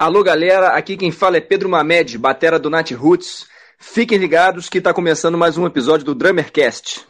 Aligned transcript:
Alô 0.00 0.22
galera, 0.22 0.76
aqui 0.76 0.96
quem 0.96 1.10
fala 1.10 1.38
é 1.38 1.40
Pedro 1.40 1.68
Mamed, 1.68 2.16
batera 2.18 2.56
do 2.56 2.70
Nat 2.70 2.92
Roots. 2.92 3.48
Fiquem 3.80 4.16
ligados 4.16 4.68
que 4.68 4.78
está 4.78 4.94
começando 4.94 5.36
mais 5.36 5.58
um 5.58 5.66
episódio 5.66 6.06
do 6.06 6.14
Drummercast. 6.14 7.04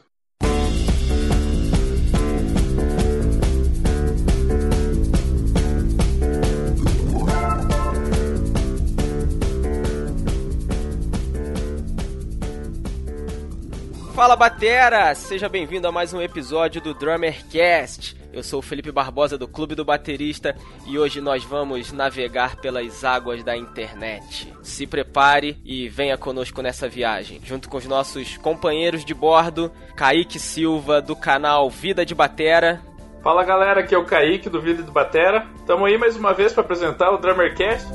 Fala 14.19 14.35
Batera! 14.35 15.15
Seja 15.15 15.49
bem-vindo 15.49 15.87
a 15.87 15.93
mais 15.93 16.13
um 16.13 16.21
episódio 16.21 16.81
do 16.81 16.93
Drummercast. 16.93 18.17
Eu 18.33 18.43
sou 18.43 18.59
o 18.59 18.63
Felipe 18.63 18.91
Barbosa 18.91 19.39
do 19.39 19.47
Clube 19.47 19.77
do 19.77 19.85
Baterista 19.85 20.57
e 20.89 20.99
hoje 20.99 21.21
nós 21.21 21.45
vamos 21.45 21.93
navegar 21.93 22.57
pelas 22.57 23.05
águas 23.05 23.45
da 23.45 23.57
internet. 23.57 24.53
Se 24.61 24.89
prepare 24.89 25.57
e 25.65 25.89
venha 25.89 26.19
conosco 26.19 26.61
nessa 26.61 26.89
viagem, 26.89 27.41
junto 27.45 27.69
com 27.69 27.77
os 27.77 27.87
nossos 27.87 28.37
companheiros 28.39 29.05
de 29.05 29.15
bordo, 29.15 29.71
Kaique 29.95 30.41
Silva 30.41 31.01
do 31.01 31.15
canal 31.15 31.71
Vida 31.71 32.05
de 32.05 32.13
Batera. 32.13 32.83
Fala 33.23 33.45
galera, 33.45 33.83
aqui 33.83 33.95
é 33.95 33.99
o 33.99 34.05
Kaique 34.05 34.51
do 34.51 34.61
Vida 34.61 34.83
de 34.83 34.91
Batera. 34.91 35.47
Estamos 35.61 35.87
aí 35.87 35.97
mais 35.97 36.17
uma 36.17 36.35
vez 36.35 36.53
para 36.53 36.65
apresentar 36.65 37.13
o 37.13 37.19
Drummercast 37.19 37.87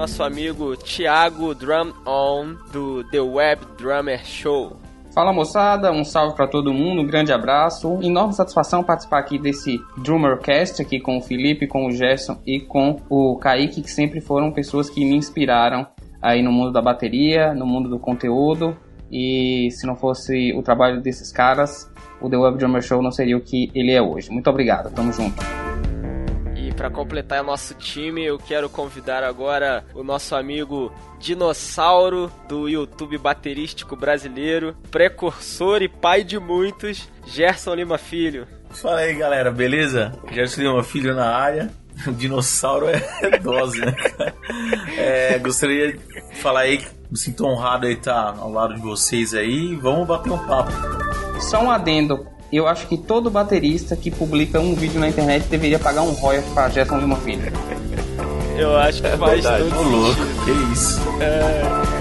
nosso 0.00 0.22
amigo 0.22 0.74
Thiago 0.78 1.54
Drum 1.54 1.92
On 2.06 2.54
do 2.72 3.04
The 3.10 3.20
Web 3.20 3.60
Drummer 3.76 4.24
Show. 4.24 4.78
Fala 5.14 5.30
moçada, 5.30 5.92
um 5.92 6.04
salve 6.04 6.34
para 6.34 6.48
todo 6.48 6.72
mundo, 6.72 7.02
um 7.02 7.06
grande 7.06 7.34
abraço. 7.34 7.98
Enorme 8.00 8.32
satisfação 8.32 8.82
participar 8.82 9.18
aqui 9.18 9.38
desse 9.38 9.78
Drummercast 9.98 10.80
aqui 10.80 11.00
com 11.00 11.18
o 11.18 11.20
Felipe, 11.20 11.66
com 11.66 11.86
o 11.86 11.92
Gerson 11.92 12.40
e 12.46 12.60
com 12.60 12.96
o 13.10 13.36
Kaique, 13.36 13.82
que 13.82 13.90
sempre 13.90 14.22
foram 14.22 14.50
pessoas 14.50 14.88
que 14.88 15.04
me 15.04 15.16
inspiraram 15.16 15.86
aí 16.22 16.42
no 16.42 16.50
mundo 16.50 16.72
da 16.72 16.80
bateria, 16.80 17.52
no 17.52 17.66
mundo 17.66 17.90
do 17.90 17.98
conteúdo. 17.98 18.74
E 19.12 19.68
se 19.70 19.86
não 19.86 19.96
fosse 19.96 20.54
o 20.54 20.62
trabalho 20.62 21.02
desses 21.02 21.30
caras, 21.30 21.92
o 22.22 22.30
The 22.30 22.38
Web 22.38 22.56
Drummer 22.56 22.80
Show 22.80 23.02
não 23.02 23.12
seria 23.12 23.36
o 23.36 23.42
que 23.42 23.70
ele 23.74 23.92
é 23.92 24.00
hoje. 24.00 24.30
Muito 24.30 24.48
obrigado, 24.48 24.90
tamo 24.94 25.12
junto 25.12 25.69
para 26.80 26.88
completar 26.88 27.44
nosso 27.44 27.74
time, 27.74 28.24
eu 28.24 28.38
quero 28.38 28.66
convidar 28.70 29.22
agora 29.22 29.84
o 29.92 30.02
nosso 30.02 30.34
amigo 30.34 30.90
dinossauro 31.18 32.32
do 32.48 32.70
YouTube 32.70 33.18
baterístico 33.18 33.94
brasileiro, 33.94 34.74
precursor 34.90 35.82
e 35.82 35.88
pai 35.88 36.24
de 36.24 36.38
muitos, 36.38 37.06
Gerson 37.26 37.74
Lima 37.74 37.98
Filho. 37.98 38.48
Fala 38.70 39.00
aí, 39.00 39.12
galera, 39.12 39.50
beleza? 39.50 40.18
Gerson 40.32 40.62
Lima 40.62 40.82
Filho 40.82 41.14
na 41.14 41.36
área. 41.36 41.70
O 42.06 42.12
dinossauro 42.16 42.86
é 42.88 42.98
dose, 43.44 43.78
né, 43.78 43.94
É, 44.96 45.38
gostaria 45.38 45.92
de 45.92 46.00
falar 46.36 46.60
aí 46.60 46.78
que 46.78 46.86
me 47.10 47.18
sinto 47.18 47.44
honrado 47.44 47.86
aí 47.86 47.92
estar 47.92 48.38
ao 48.38 48.50
lado 48.50 48.74
de 48.74 48.80
vocês 48.80 49.34
aí. 49.34 49.76
Vamos 49.76 50.08
bater 50.08 50.32
um 50.32 50.46
papo. 50.46 50.72
Só 51.42 51.62
um 51.62 51.70
adendo 51.70 52.26
eu 52.56 52.66
acho 52.66 52.86
que 52.86 52.96
todo 52.96 53.30
baterista 53.30 53.96
que 53.96 54.10
publica 54.10 54.58
um 54.58 54.74
vídeo 54.74 55.00
na 55.00 55.08
internet 55.08 55.46
deveria 55.48 55.78
pagar 55.78 56.02
um 56.02 56.12
royalty 56.12 56.50
pra 56.50 56.68
Gerson 56.68 56.98
Lima 56.98 57.16
Filho. 57.16 57.52
Eu 58.56 58.76
acho 58.76 59.00
que 59.00 59.08
é 59.08 59.16
faz 59.16 59.42
verdade, 59.42 59.70
todo 59.70 59.88
louco, 59.88 60.20
que 60.44 60.72
isso. 60.72 61.00
É... 61.20 61.99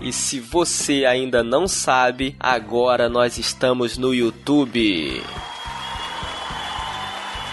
E 0.00 0.12
se 0.12 0.40
você 0.40 1.04
ainda 1.04 1.42
não 1.42 1.68
sabe, 1.68 2.34
agora 2.40 3.08
nós 3.08 3.36
estamos 3.36 3.98
no 3.98 4.14
YouTube. 4.14 5.22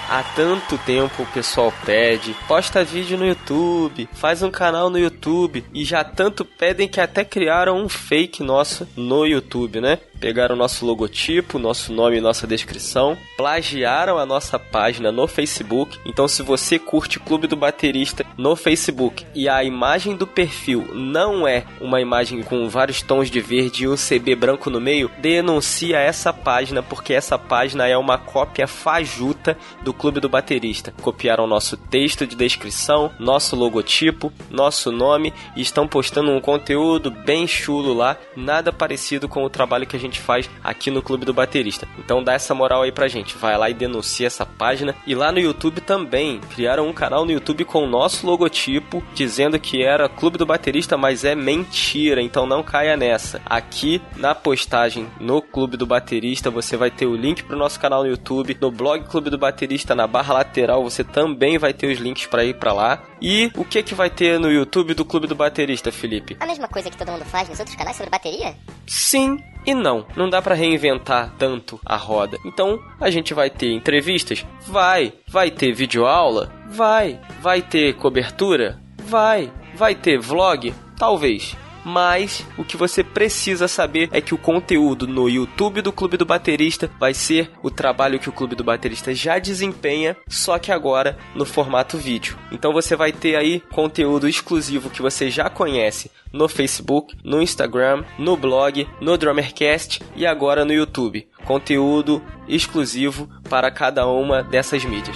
Há 0.09 0.23
tanto 0.23 0.78
tempo 0.78 1.23
o 1.23 1.25
pessoal 1.25 1.73
pede, 1.85 2.34
posta 2.47 2.81
vídeo 2.81 3.18
no 3.18 3.28
YouTube, 3.28 4.07
faz 4.13 4.41
um 4.41 4.50
canal 4.50 4.90
no 4.90 4.97
YouTube 4.97 5.66
e 5.73 5.84
já 5.84 6.01
tanto 6.01 6.45
pedem 6.45 6.88
que 6.88 7.01
até 7.01 7.25
criaram 7.25 7.78
um 7.78 7.90
fake 7.90 8.41
nosso 8.41 8.88
no 8.95 9.25
YouTube, 9.25 9.81
né? 9.81 10.00
pegaram 10.18 10.56
nosso 10.56 10.85
logotipo, 10.85 11.59
nosso 11.59 11.94
nome 11.94 12.18
e 12.18 12.22
nossa 12.22 12.47
descrição, 12.47 13.18
plagiaram 13.35 14.18
a 14.18 14.25
nossa 14.25 14.59
página 14.59 15.12
no 15.12 15.28
Facebook. 15.28 15.97
Então, 16.06 16.28
se 16.28 16.41
você 16.41 16.78
curte 16.78 17.19
Clube 17.19 17.47
do 17.47 17.56
Baterista 17.56 18.25
no 18.38 18.56
Facebook 18.56 19.25
e 19.34 19.47
a 19.47 19.63
imagem 19.63 20.16
do 20.16 20.28
perfil 20.28 20.89
não 20.94 21.47
é 21.47 21.63
uma 21.79 22.01
imagem 22.01 22.41
com 22.44 22.68
vários 22.69 23.01
tons 23.01 23.29
de 23.29 23.39
verde 23.39 23.84
e 23.84 23.88
um 23.88 23.95
CB 23.95 24.35
branco 24.35 24.69
no 24.69 24.81
meio, 24.81 25.12
denuncia 25.19 25.97
essa 25.97 26.34
página 26.34 26.81
porque 26.81 27.13
essa 27.13 27.38
página 27.38 27.88
é 27.88 27.97
uma 27.97 28.18
cópia 28.18 28.68
fajuta 28.68 29.57
do 29.81 29.94
Clube 29.97 30.19
do 30.19 30.30
Baterista. 30.30 30.94
Copiaram 31.02 31.47
nosso 31.47 31.75
texto 31.75 32.25
de 32.25 32.35
descrição, 32.35 33.12
nosso 33.19 33.56
logotipo, 33.56 34.31
nosso 34.50 34.91
nome 34.91 35.34
e 35.56 35.62
estão 35.62 35.88
postando 35.88 36.31
um 36.31 36.40
conteúdo 36.40 37.09
bem 37.12 37.47
chulo 37.47 37.94
lá, 37.94 38.18
nada 38.36 38.72
parecido 38.72 39.28
com 39.28 39.44
o 39.44 39.50
trabalho 39.50 39.88
que 39.88 39.96
a 39.96 40.00
gente 40.00 40.19
faz 40.19 40.50
aqui 40.63 40.91
no 40.91 41.02
Clube 41.02 41.25
do 41.25 41.34
Baterista. 41.34 41.88
Então 41.97 42.24
dá 42.24 42.34
essa 42.34 42.53
moral 42.53 42.84
aí 42.84 42.91
pra 42.91 43.07
gente. 43.07 43.38
Vai 43.38 43.57
lá 43.57 43.69
e 43.69 43.74
denuncia 43.74 44.28
essa 44.28 44.46
página. 44.46 44.96
E 45.06 45.16
lá 45.16 45.31
no 45.31 45.40
YouTube 45.40 45.81
também. 45.81 46.40
Criaram 46.53 46.88
um 46.88 46.94
canal 46.94 47.25
no 47.25 47.31
YouTube 47.31 47.66
com 47.66 47.84
o 47.84 47.88
nosso 47.88 48.25
logotipo, 48.25 49.03
dizendo 49.13 49.59
que 49.59 49.84
era 49.84 50.09
Clube 50.09 50.38
do 50.38 50.46
Baterista, 50.46 50.97
mas 50.97 51.24
é 51.24 51.36
mentira. 51.36 52.22
Então 52.22 52.46
não 52.46 52.63
caia 52.63 52.97
nessa. 52.97 53.41
Aqui 53.46 54.02
na 54.16 54.36
postagem 54.36 55.07
no 55.19 55.41
Clube 55.41 55.78
do 55.78 55.86
Baterista, 55.86 56.52
você 56.52 56.78
vai 56.78 56.91
ter 56.91 57.06
o 57.06 57.16
link 57.16 57.44
pro 57.44 57.57
nosso 57.57 57.80
canal 57.80 58.03
no 58.03 58.09
YouTube. 58.09 58.57
No 58.59 58.72
blog 58.72 59.06
Clube 59.06 59.30
do 59.30 59.38
Baterista, 59.38 59.87
na 59.96 60.08
barra 60.08 60.34
lateral, 60.34 60.84
você 60.84 61.03
também 61.03 61.58
vai 61.58 61.74
ter 61.74 61.88
os 61.88 62.00
links 62.00 62.25
para 62.25 62.44
ir 62.44 62.56
para 62.56 62.74
lá. 62.74 63.03
E 63.22 63.52
o 63.56 63.66
que 63.66 63.84
que 63.84 63.96
vai 63.96 64.09
ter 64.09 64.40
no 64.40 64.52
YouTube 64.52 64.94
do 64.94 65.06
Clube 65.06 65.28
do 65.28 65.36
Baterista, 65.36 65.92
Felipe? 65.92 66.38
A 66.39 66.45
mesma 66.45 66.68
coisa 66.68 66.89
que 66.89 66.98
todo 66.98 67.12
mundo 67.12 67.25
faz 67.25 67.50
nos 67.50 67.60
outros 67.60 67.75
canais 67.75 67.95
sobre 67.95 68.10
bateria? 68.10 68.56
Sim, 68.86 69.39
e 69.66 69.74
não, 69.74 70.06
não 70.16 70.30
dá 70.30 70.42
para 70.42 70.56
reinventar 70.56 71.34
tanto 71.38 71.80
a 71.86 71.98
roda. 71.98 72.38
Então, 72.45 72.80
a 73.01 73.10
gente 73.10 73.34
vai 73.34 73.50
ter 73.50 73.72
entrevistas? 73.74 74.45
Vai. 74.66 75.13
Vai 75.28 75.51
ter 75.51 75.74
videoaula? 75.74 76.51
Vai. 76.68 77.19
Vai 77.42 77.62
ter 77.62 77.94
cobertura? 77.95 78.80
Vai. 79.04 79.51
Vai 79.75 79.94
ter 79.94 80.18
vlog? 80.19 80.74
Talvez 80.98 81.56
mas 81.88 82.45
o 82.57 82.66
que 82.66 82.75
você 82.75 83.01
precisa 83.01 83.66
saber 83.66 84.10
é 84.12 84.19
que 84.19 84.34
o 84.34 84.38
conteúdo 84.38 85.07
no 85.07 85.30
YouTube 85.30 85.81
do 85.81 85.94
Clube 85.94 86.18
do 86.18 86.25
Baterista 86.25 86.92
vai 87.00 87.13
ser 87.13 87.50
o 87.63 87.72
trabalho 87.72 88.19
que 88.19 88.28
o 88.28 88.34
Clube 88.34 88.56
do 88.56 88.63
Baterista 88.63 89.16
já 89.16 89.39
desempenha, 89.39 90.18
só 90.28 90.60
que 90.60 90.69
agora 90.69 91.18
no 91.34 91.45
formato 91.45 91.98
vídeo. 91.98 92.38
Então 92.51 92.74
você 92.74 92.94
vai 92.94 93.13
ter 93.13 93.38
aí 93.38 93.62
conteúdo 93.72 94.28
exclusivo 94.28 94.89
que 94.89 95.01
você 95.01 95.30
já 95.30 95.50
conhece 95.50 96.12
no 96.34 96.50
Facebook, 96.50 97.16
no 97.24 97.42
Instagram, 97.42 98.04
no 98.19 98.36
blog, 98.36 98.86
no 99.00 99.18
Drummercast 99.18 100.01
e 100.13 100.25
agora 100.25 100.66
no 100.66 100.74
YouTube. 100.74 101.25
Conteúdo 101.45 102.22
exclusivo 102.50 103.30
para 103.50 103.72
cada 103.72 104.06
uma 104.06 104.44
dessas 104.44 104.83
mídias. 104.83 105.16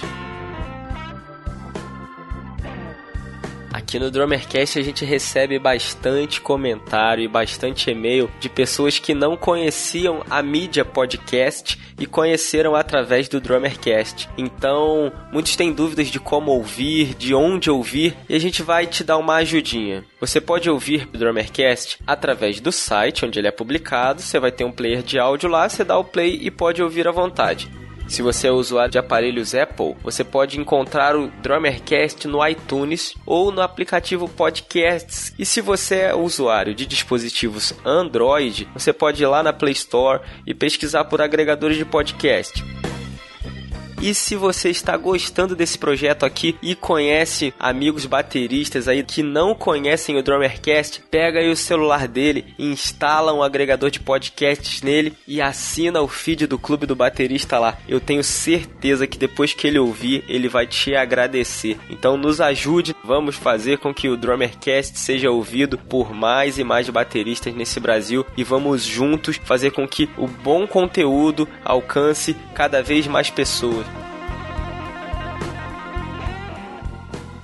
Aqui 3.92 3.98
no 3.98 4.10
Drummercast 4.10 4.78
a 4.78 4.82
gente 4.82 5.04
recebe 5.04 5.58
bastante 5.58 6.40
comentário 6.40 7.22
e 7.22 7.28
bastante 7.28 7.90
e-mail 7.90 8.30
de 8.40 8.48
pessoas 8.48 8.98
que 8.98 9.12
não 9.12 9.36
conheciam 9.36 10.24
a 10.30 10.42
mídia 10.42 10.82
podcast 10.82 11.78
e 12.00 12.06
conheceram 12.06 12.74
através 12.74 13.28
do 13.28 13.38
Drummercast. 13.38 14.30
Então, 14.38 15.12
muitos 15.30 15.56
têm 15.56 15.74
dúvidas 15.74 16.08
de 16.08 16.18
como 16.18 16.52
ouvir, 16.52 17.14
de 17.16 17.34
onde 17.34 17.70
ouvir, 17.70 18.16
e 18.30 18.34
a 18.34 18.38
gente 18.38 18.62
vai 18.62 18.86
te 18.86 19.04
dar 19.04 19.18
uma 19.18 19.34
ajudinha. 19.34 20.02
Você 20.18 20.40
pode 20.40 20.70
ouvir 20.70 21.06
o 21.12 21.18
Drummercast 21.18 21.98
através 22.06 22.60
do 22.60 22.72
site 22.72 23.26
onde 23.26 23.38
ele 23.38 23.48
é 23.48 23.52
publicado, 23.52 24.22
você 24.22 24.40
vai 24.40 24.50
ter 24.50 24.64
um 24.64 24.72
player 24.72 25.02
de 25.02 25.18
áudio 25.18 25.50
lá, 25.50 25.68
você 25.68 25.84
dá 25.84 25.98
o 25.98 26.04
play 26.04 26.38
e 26.40 26.50
pode 26.50 26.82
ouvir 26.82 27.06
à 27.06 27.12
vontade. 27.12 27.68
Se 28.12 28.20
você 28.20 28.48
é 28.48 28.52
usuário 28.52 28.92
de 28.92 28.98
aparelhos 28.98 29.54
Apple, 29.54 29.96
você 30.02 30.22
pode 30.22 30.60
encontrar 30.60 31.16
o 31.16 31.28
Drummercast 31.28 32.28
no 32.28 32.46
iTunes 32.46 33.14
ou 33.24 33.50
no 33.50 33.62
aplicativo 33.62 34.28
Podcasts. 34.28 35.32
E 35.38 35.46
se 35.46 35.62
você 35.62 36.00
é 36.00 36.14
usuário 36.14 36.74
de 36.74 36.84
dispositivos 36.84 37.72
Android, 37.82 38.68
você 38.74 38.92
pode 38.92 39.22
ir 39.22 39.26
lá 39.26 39.42
na 39.42 39.50
Play 39.50 39.72
Store 39.72 40.20
e 40.46 40.52
pesquisar 40.52 41.06
por 41.06 41.22
agregadores 41.22 41.78
de 41.78 41.86
podcast. 41.86 42.62
E 44.02 44.12
se 44.14 44.34
você 44.34 44.68
está 44.68 44.96
gostando 44.96 45.54
desse 45.54 45.78
projeto 45.78 46.26
aqui 46.26 46.56
e 46.60 46.74
conhece 46.74 47.54
amigos 47.56 48.04
bateristas 48.04 48.88
aí 48.88 49.04
que 49.04 49.22
não 49.22 49.54
conhecem 49.54 50.18
o 50.18 50.22
Drummercast, 50.24 51.04
pega 51.08 51.38
aí 51.38 51.48
o 51.48 51.54
celular 51.54 52.08
dele, 52.08 52.52
instala 52.58 53.32
um 53.32 53.44
agregador 53.44 53.92
de 53.92 54.00
podcasts 54.00 54.82
nele 54.82 55.14
e 55.24 55.40
assina 55.40 56.02
o 56.02 56.08
feed 56.08 56.48
do 56.48 56.58
Clube 56.58 56.84
do 56.84 56.96
Baterista 56.96 57.60
lá. 57.60 57.78
Eu 57.88 58.00
tenho 58.00 58.24
certeza 58.24 59.06
que 59.06 59.16
depois 59.16 59.54
que 59.54 59.68
ele 59.68 59.78
ouvir, 59.78 60.24
ele 60.28 60.48
vai 60.48 60.66
te 60.66 60.96
agradecer. 60.96 61.78
Então 61.88 62.16
nos 62.16 62.40
ajude, 62.40 62.96
vamos 63.04 63.36
fazer 63.36 63.78
com 63.78 63.94
que 63.94 64.08
o 64.08 64.16
Drummercast 64.16 64.98
seja 64.98 65.30
ouvido 65.30 65.78
por 65.78 66.12
mais 66.12 66.58
e 66.58 66.64
mais 66.64 66.90
bateristas 66.90 67.54
nesse 67.54 67.78
Brasil 67.78 68.26
e 68.36 68.42
vamos 68.42 68.82
juntos 68.82 69.38
fazer 69.44 69.70
com 69.70 69.86
que 69.86 70.10
o 70.18 70.26
bom 70.26 70.66
conteúdo 70.66 71.48
alcance 71.64 72.34
cada 72.52 72.82
vez 72.82 73.06
mais 73.06 73.30
pessoas. 73.30 73.91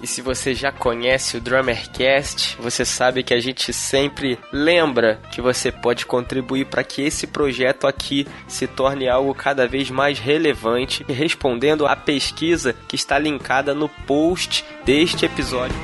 Se 0.09 0.23
você 0.23 0.55
já 0.55 0.73
conhece 0.73 1.37
o 1.37 1.41
Drummercast, 1.41 2.57
você 2.59 2.83
sabe 2.83 3.23
que 3.23 3.35
a 3.35 3.41
gente 3.41 3.75
sempre 3.75 4.39
lembra 4.51 5.21
que 5.31 5.43
você 5.43 5.71
pode 5.71 6.07
contribuir 6.07 6.65
para 6.65 6.83
que 6.83 7.03
esse 7.03 7.27
projeto 7.27 7.87
aqui 7.87 8.27
se 8.49 8.67
torne 8.67 9.07
algo 9.07 9.35
cada 9.35 9.69
vez 9.69 9.91
mais 9.91 10.19
relevante, 10.19 11.05
respondendo 11.07 11.87
à 11.87 11.95
pesquisa 11.95 12.75
que 12.89 12.97
está 12.97 13.19
linkada 13.19 13.75
no 13.75 13.87
post 14.07 14.65
deste 14.83 15.27
episódio. 15.27 15.77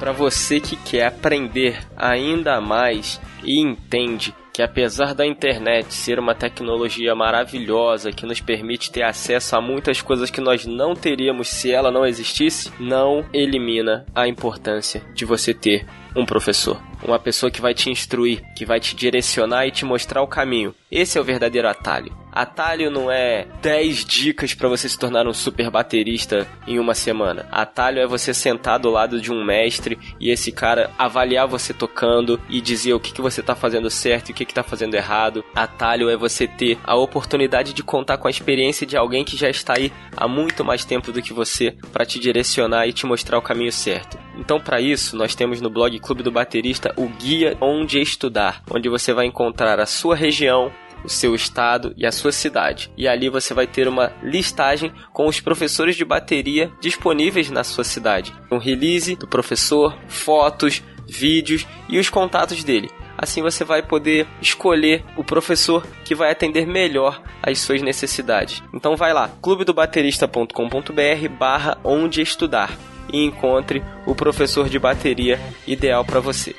Para 0.00 0.12
você 0.12 0.60
que 0.60 0.76
quer 0.76 1.08
aprender 1.08 1.86
ainda 1.94 2.58
mais 2.58 3.20
e 3.44 3.60
entende 3.60 4.34
que 4.58 4.62
apesar 4.62 5.14
da 5.14 5.24
internet 5.24 5.94
ser 5.94 6.18
uma 6.18 6.34
tecnologia 6.34 7.14
maravilhosa 7.14 8.10
que 8.10 8.26
nos 8.26 8.40
permite 8.40 8.90
ter 8.90 9.04
acesso 9.04 9.54
a 9.54 9.60
muitas 9.60 10.02
coisas 10.02 10.32
que 10.32 10.40
nós 10.40 10.66
não 10.66 10.96
teríamos 10.96 11.46
se 11.46 11.70
ela 11.70 11.92
não 11.92 12.04
existisse, 12.04 12.72
não 12.80 13.24
elimina 13.32 14.04
a 14.12 14.26
importância 14.26 15.00
de 15.14 15.24
você 15.24 15.54
ter 15.54 15.86
um 16.16 16.26
professor, 16.26 16.82
uma 17.04 17.20
pessoa 17.20 17.52
que 17.52 17.60
vai 17.60 17.72
te 17.72 17.88
instruir, 17.88 18.42
que 18.56 18.66
vai 18.66 18.80
te 18.80 18.96
direcionar 18.96 19.64
e 19.64 19.70
te 19.70 19.84
mostrar 19.84 20.22
o 20.22 20.26
caminho. 20.26 20.74
Esse 20.90 21.18
é 21.18 21.20
o 21.20 21.24
verdadeiro 21.24 21.68
atalho. 21.68 22.16
Atalho 22.32 22.90
não 22.90 23.10
é 23.10 23.46
10 23.60 24.04
dicas 24.04 24.54
para 24.54 24.68
você 24.68 24.88
se 24.88 24.98
tornar 24.98 25.26
um 25.26 25.32
super 25.32 25.70
baterista 25.70 26.46
em 26.66 26.78
uma 26.78 26.94
semana. 26.94 27.46
Atalho 27.50 27.98
é 27.98 28.06
você 28.06 28.32
sentar 28.32 28.78
do 28.78 28.88
lado 28.90 29.20
de 29.20 29.32
um 29.32 29.44
mestre 29.44 29.98
e 30.20 30.30
esse 30.30 30.52
cara 30.52 30.90
avaliar 30.96 31.48
você 31.48 31.74
tocando 31.74 32.40
e 32.48 32.60
dizer 32.60 32.94
o 32.94 33.00
que, 33.00 33.12
que 33.12 33.20
você 33.20 33.42
tá 33.42 33.54
fazendo 33.54 33.90
certo 33.90 34.28
e 34.28 34.32
o 34.32 34.34
que, 34.34 34.44
que 34.44 34.54
tá 34.54 34.62
fazendo 34.62 34.94
errado. 34.94 35.44
Atalho 35.54 36.08
é 36.08 36.16
você 36.16 36.46
ter 36.46 36.78
a 36.84 36.94
oportunidade 36.94 37.72
de 37.72 37.82
contar 37.82 38.18
com 38.18 38.28
a 38.28 38.30
experiência 38.30 38.86
de 38.86 38.96
alguém 38.96 39.24
que 39.24 39.36
já 39.36 39.50
está 39.50 39.74
aí 39.76 39.92
há 40.16 40.28
muito 40.28 40.64
mais 40.64 40.84
tempo 40.84 41.10
do 41.10 41.20
que 41.20 41.32
você 41.32 41.74
para 41.92 42.06
te 42.06 42.18
direcionar 42.18 42.86
e 42.86 42.92
te 42.92 43.04
mostrar 43.04 43.38
o 43.38 43.42
caminho 43.42 43.72
certo. 43.72 44.18
Então, 44.38 44.60
para 44.60 44.80
isso, 44.80 45.16
nós 45.16 45.34
temos 45.34 45.60
no 45.60 45.68
blog 45.68 45.98
Clube 45.98 46.22
do 46.22 46.30
Baterista 46.30 46.94
o 46.96 47.08
guia 47.08 47.56
Onde 47.60 48.00
Estudar, 48.00 48.62
onde 48.70 48.88
você 48.88 49.12
vai 49.12 49.26
encontrar 49.26 49.80
a 49.80 49.86
sua 49.86 50.14
região, 50.14 50.70
o 51.04 51.08
seu 51.08 51.34
estado 51.34 51.94
e 51.96 52.06
a 52.06 52.12
sua 52.12 52.32
cidade. 52.32 52.90
E 52.96 53.06
ali 53.08 53.28
você 53.28 53.54
vai 53.54 53.66
ter 53.66 53.88
uma 53.88 54.12
listagem 54.22 54.92
com 55.12 55.26
os 55.26 55.40
professores 55.40 55.96
de 55.96 56.04
bateria 56.04 56.70
disponíveis 56.80 57.50
na 57.50 57.64
sua 57.64 57.84
cidade. 57.84 58.32
Um 58.50 58.58
release 58.58 59.16
do 59.16 59.26
professor, 59.26 59.96
fotos, 60.08 60.82
vídeos 61.06 61.66
e 61.88 61.98
os 61.98 62.10
contatos 62.10 62.62
dele. 62.62 62.90
Assim 63.16 63.42
você 63.42 63.64
vai 63.64 63.82
poder 63.82 64.28
escolher 64.40 65.04
o 65.16 65.24
professor 65.24 65.84
que 66.04 66.14
vai 66.14 66.30
atender 66.30 66.66
melhor 66.66 67.20
às 67.42 67.58
suas 67.58 67.82
necessidades. 67.82 68.62
Então 68.72 68.96
vai 68.96 69.12
lá, 69.12 69.28
clubedobaterista.com.br 69.42 71.28
barra 71.36 71.76
onde 71.82 72.22
estudar 72.22 72.70
e 73.12 73.24
encontre 73.24 73.82
o 74.06 74.14
professor 74.14 74.68
de 74.68 74.78
bateria 74.78 75.40
ideal 75.66 76.04
para 76.04 76.20
você. 76.20 76.54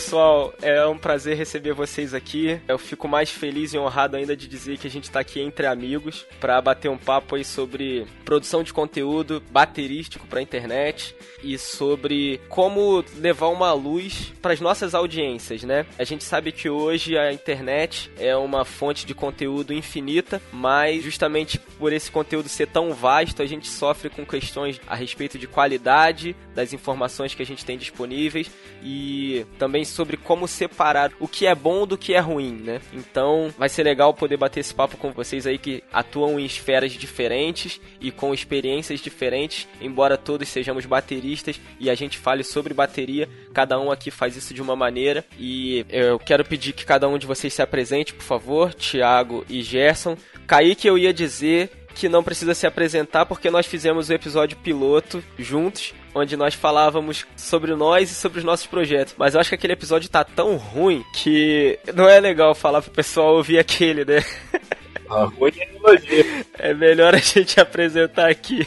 Pessoal, 0.00 0.54
é 0.62 0.86
um 0.86 0.96
prazer 0.96 1.36
receber 1.36 1.74
vocês 1.74 2.14
aqui. 2.14 2.58
Eu 2.66 2.78
fico 2.78 3.06
mais 3.06 3.28
feliz 3.28 3.74
e 3.74 3.78
honrado 3.78 4.16
ainda 4.16 4.34
de 4.34 4.48
dizer 4.48 4.78
que 4.78 4.86
a 4.86 4.90
gente 4.90 5.04
está 5.04 5.20
aqui 5.20 5.42
entre 5.42 5.66
amigos 5.66 6.24
para 6.40 6.58
bater 6.58 6.88
um 6.88 6.96
papo 6.96 7.34
aí 7.34 7.44
sobre 7.44 8.06
produção 8.24 8.62
de 8.62 8.72
conteúdo 8.72 9.42
baterístico 9.50 10.26
para 10.26 10.40
internet 10.40 11.14
e 11.42 11.58
sobre 11.58 12.40
como 12.48 13.04
levar 13.18 13.48
uma 13.48 13.74
luz 13.74 14.32
para 14.40 14.54
as 14.54 14.60
nossas 14.60 14.94
audiências, 14.94 15.64
né? 15.64 15.84
A 15.98 16.04
gente 16.04 16.24
sabe 16.24 16.50
que 16.50 16.70
hoje 16.70 17.18
a 17.18 17.30
internet 17.30 18.10
é 18.18 18.34
uma 18.34 18.64
fonte 18.64 19.04
de 19.04 19.14
conteúdo 19.14 19.74
infinita, 19.74 20.40
mas 20.50 21.04
justamente 21.04 21.58
por 21.58 21.92
esse 21.92 22.10
conteúdo 22.10 22.48
ser 22.48 22.68
tão 22.68 22.94
vasto, 22.94 23.42
a 23.42 23.46
gente 23.46 23.68
sofre 23.68 24.08
com 24.08 24.24
questões 24.24 24.80
a 24.86 24.94
respeito 24.94 25.38
de 25.38 25.46
qualidade 25.46 26.34
das 26.54 26.72
informações 26.72 27.34
que 27.34 27.42
a 27.42 27.46
gente 27.46 27.66
tem 27.66 27.76
disponíveis 27.76 28.50
e 28.82 29.44
também 29.58 29.84
sobre 29.90 30.16
como 30.16 30.48
separar 30.48 31.12
o 31.20 31.28
que 31.28 31.46
é 31.46 31.54
bom 31.54 31.86
do 31.86 31.98
que 31.98 32.14
é 32.14 32.18
ruim, 32.18 32.52
né? 32.52 32.80
Então 32.92 33.52
vai 33.58 33.68
ser 33.68 33.82
legal 33.82 34.14
poder 34.14 34.36
bater 34.36 34.60
esse 34.60 34.74
papo 34.74 34.96
com 34.96 35.12
vocês 35.12 35.46
aí 35.46 35.58
que 35.58 35.82
atuam 35.92 36.38
em 36.38 36.44
esferas 36.44 36.92
diferentes 36.92 37.80
e 38.00 38.10
com 38.10 38.32
experiências 38.32 39.00
diferentes, 39.00 39.68
embora 39.80 40.16
todos 40.16 40.48
sejamos 40.48 40.86
bateristas 40.86 41.60
e 41.78 41.90
a 41.90 41.94
gente 41.94 42.18
fale 42.18 42.42
sobre 42.42 42.72
bateria, 42.72 43.28
cada 43.52 43.78
um 43.78 43.90
aqui 43.90 44.10
faz 44.10 44.36
isso 44.36 44.54
de 44.54 44.62
uma 44.62 44.76
maneira 44.76 45.24
e 45.38 45.84
eu 45.88 46.18
quero 46.18 46.44
pedir 46.44 46.72
que 46.72 46.84
cada 46.84 47.08
um 47.08 47.18
de 47.18 47.26
vocês 47.26 47.52
se 47.52 47.62
apresente, 47.62 48.14
por 48.14 48.24
favor, 48.24 48.72
Thiago 48.74 49.44
e 49.48 49.62
Gerson. 49.62 50.16
Kaique 50.46 50.86
eu 50.86 50.98
ia 50.98 51.12
dizer 51.12 51.70
que 51.94 52.08
não 52.08 52.22
precisa 52.22 52.54
se 52.54 52.66
apresentar 52.66 53.26
porque 53.26 53.50
nós 53.50 53.66
fizemos 53.66 54.08
o 54.08 54.12
episódio 54.12 54.56
piloto 54.58 55.22
juntos, 55.38 55.94
onde 56.14 56.36
nós 56.36 56.54
falávamos 56.54 57.26
sobre 57.36 57.74
nós 57.74 58.10
e 58.10 58.14
sobre 58.14 58.38
os 58.38 58.44
nossos 58.44 58.66
projetos. 58.66 59.14
Mas 59.16 59.34
eu 59.34 59.40
acho 59.40 59.50
que 59.50 59.54
aquele 59.54 59.72
episódio 59.72 60.08
tá 60.08 60.24
tão 60.24 60.56
ruim 60.56 61.04
que 61.14 61.78
não 61.94 62.08
é 62.08 62.20
legal 62.20 62.54
falar 62.54 62.82
pro 62.82 62.90
pessoal 62.90 63.36
ouvir 63.36 63.58
aquele, 63.58 64.04
né? 64.04 64.24
Ah, 65.08 65.24
ruim 65.24 65.52
é 65.58 65.74
elogio. 65.74 66.46
É 66.58 66.72
melhor 66.72 67.14
a 67.14 67.18
gente 67.18 67.58
apresentar 67.60 68.30
aqui. 68.30 68.66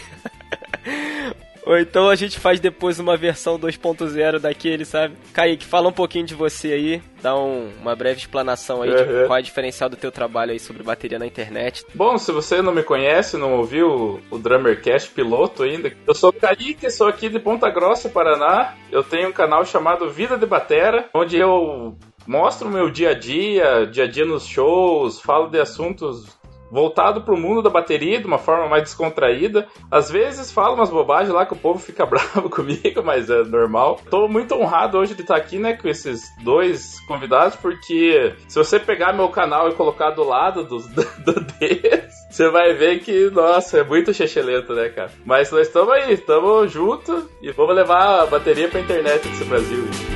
Ou 1.65 1.77
então 1.77 2.10
a 2.10 2.15
gente 2.15 2.39
faz 2.39 2.60
depois 2.60 3.00
uma 3.00 3.15
versão 3.15 3.58
2.0 3.58 4.39
daquele, 4.39 4.86
sabe? 4.86 5.15
Kaique, 5.34 5.65
fala 5.65 5.89
um 5.89 5.93
pouquinho 5.93 6.25
de 6.25 6.36
você 6.36 6.74
aí, 6.74 7.01
dá 7.22 7.36
um, 7.38 7.70
uma 7.82 7.96
breve 7.96 8.20
explanação 8.20 8.82
aí 8.82 8.89
de 8.93 9.03
Uhum. 9.03 9.27
qual 9.27 9.38
é 9.38 9.41
o 9.41 9.43
diferencial 9.43 9.89
do 9.89 9.96
teu 9.96 10.12
trabalho 10.12 10.51
aí 10.51 10.60
sobre 10.60 10.84
bateria 10.84 11.20
na 11.20 11.25
internet. 11.25 11.86
Bom, 11.93 12.17
se 12.17 12.32
você 12.32 12.62
não 12.62 12.74
me 12.74 12.84
conhece, 12.84 13.38
não 13.38 13.53
ouviu 13.58 14.22
o 14.29 14.38
Drummercast 14.38 15.10
piloto 15.12 15.63
ainda, 15.63 15.91
eu 16.08 16.13
sou 16.13 16.29
o 16.29 16.34
Kaique, 16.34 16.89
sou 16.89 17.08
aqui 17.08 17.29
de 17.29 17.39
Ponta 17.39 17.70
Grossa, 17.70 18.10
Paraná. 18.10 18.75
Eu 18.91 19.03
tenho 19.03 19.29
um 19.29 19.34
canal 19.34 19.65
chamado 19.65 20.10
Vida 20.10 20.38
de 20.38 20.46
Batera, 20.46 21.10
onde 21.13 21.38
eu 21.38 21.98
mostro 22.27 22.67
o 22.67 22.72
meu 22.72 22.89
dia 22.89 23.10
a 23.12 23.13
dia, 23.13 23.86
dia 23.86 24.05
a 24.05 24.08
dia 24.08 24.25
nos 24.25 24.46
shows, 24.46 25.20
falo 25.22 25.48
de 25.50 25.60
assuntos 25.60 26.25
voltado 26.73 27.21
pro 27.21 27.37
mundo 27.37 27.61
da 27.61 27.69
bateria 27.69 28.19
de 28.19 28.25
uma 28.25 28.39
forma 28.39 28.67
mais 28.67 28.83
descontraída. 28.83 29.67
Às 29.91 30.09
vezes 30.09 30.51
falo 30.51 30.73
umas 30.73 30.89
bobagens 30.89 31.33
lá 31.33 31.45
que 31.45 31.53
o 31.53 31.57
povo 31.57 31.77
fica 31.77 32.03
bravo 32.07 32.49
comigo, 32.49 33.03
mas 33.03 33.29
é 33.29 33.43
normal. 33.43 33.99
Tô 34.09 34.27
muito 34.27 34.55
honrado 34.55 34.97
hoje 34.97 35.13
de 35.13 35.21
estar 35.21 35.35
aqui, 35.35 35.59
né, 35.59 35.73
com 35.73 35.87
esses 35.87 36.23
dois 36.43 36.99
convidados, 37.07 37.55
porque 37.57 38.33
se 38.47 38.57
você 38.57 38.79
pegar 38.79 39.13
meu 39.13 39.29
canal 39.29 39.69
e 39.69 39.75
colocar 39.75 40.09
do 40.09 40.23
lado 40.23 40.63
do, 40.63 40.79
do, 40.89 41.33
do 41.33 41.41
deles, 41.41 42.11
você 42.31 42.49
vai 42.49 42.73
ver 42.73 42.99
que, 42.99 43.29
nossa, 43.29 43.77
é 43.79 43.83
muito 43.83 44.11
chechelento, 44.13 44.73
né, 44.73 44.89
cara? 44.89 45.11
Mas 45.23 45.51
nós 45.51 45.67
estamos 45.67 45.93
aí, 45.93 46.13
estamos 46.13 46.71
juntos 46.71 47.25
e 47.41 47.51
vamos 47.51 47.75
levar 47.75 48.21
a 48.21 48.25
bateria 48.25 48.67
pra 48.67 48.79
internet 48.79 49.27
desse 49.27 49.43
Brasil. 49.43 50.12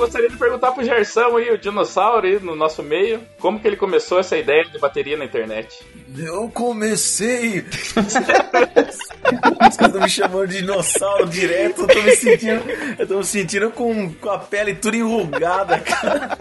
Gostaria 0.00 0.28
de 0.28 0.36
perguntar 0.36 0.72
pro 0.72 0.84
Gersão 0.84 1.36
aí, 1.36 1.50
o 1.50 1.58
dinossauro 1.58 2.26
aí 2.26 2.40
no 2.40 2.56
nosso 2.56 2.82
meio, 2.82 3.20
como 3.38 3.60
que 3.60 3.66
ele 3.66 3.76
começou 3.76 4.18
essa 4.18 4.36
ideia 4.36 4.64
de 4.64 4.78
bateria 4.78 5.16
na 5.16 5.24
internet? 5.24 5.78
Eu 6.16 6.48
comecei. 6.48 7.64
Os 9.68 9.76
caras 9.76 10.00
me 10.00 10.08
chamando 10.08 10.48
de 10.48 10.56
dinossauro 10.56 11.28
direto. 11.28 11.82
Eu 11.82 11.86
tô 11.86 12.02
me 12.02 12.16
sentindo. 12.16 12.62
Eu 12.98 13.06
tô 13.06 13.18
me 13.18 13.24
sentindo 13.24 13.70
com, 13.70 14.12
com 14.14 14.30
a 14.30 14.38
pele 14.38 14.74
toda 14.74 14.96
enrugada, 14.96 15.78
cara. 15.78 16.38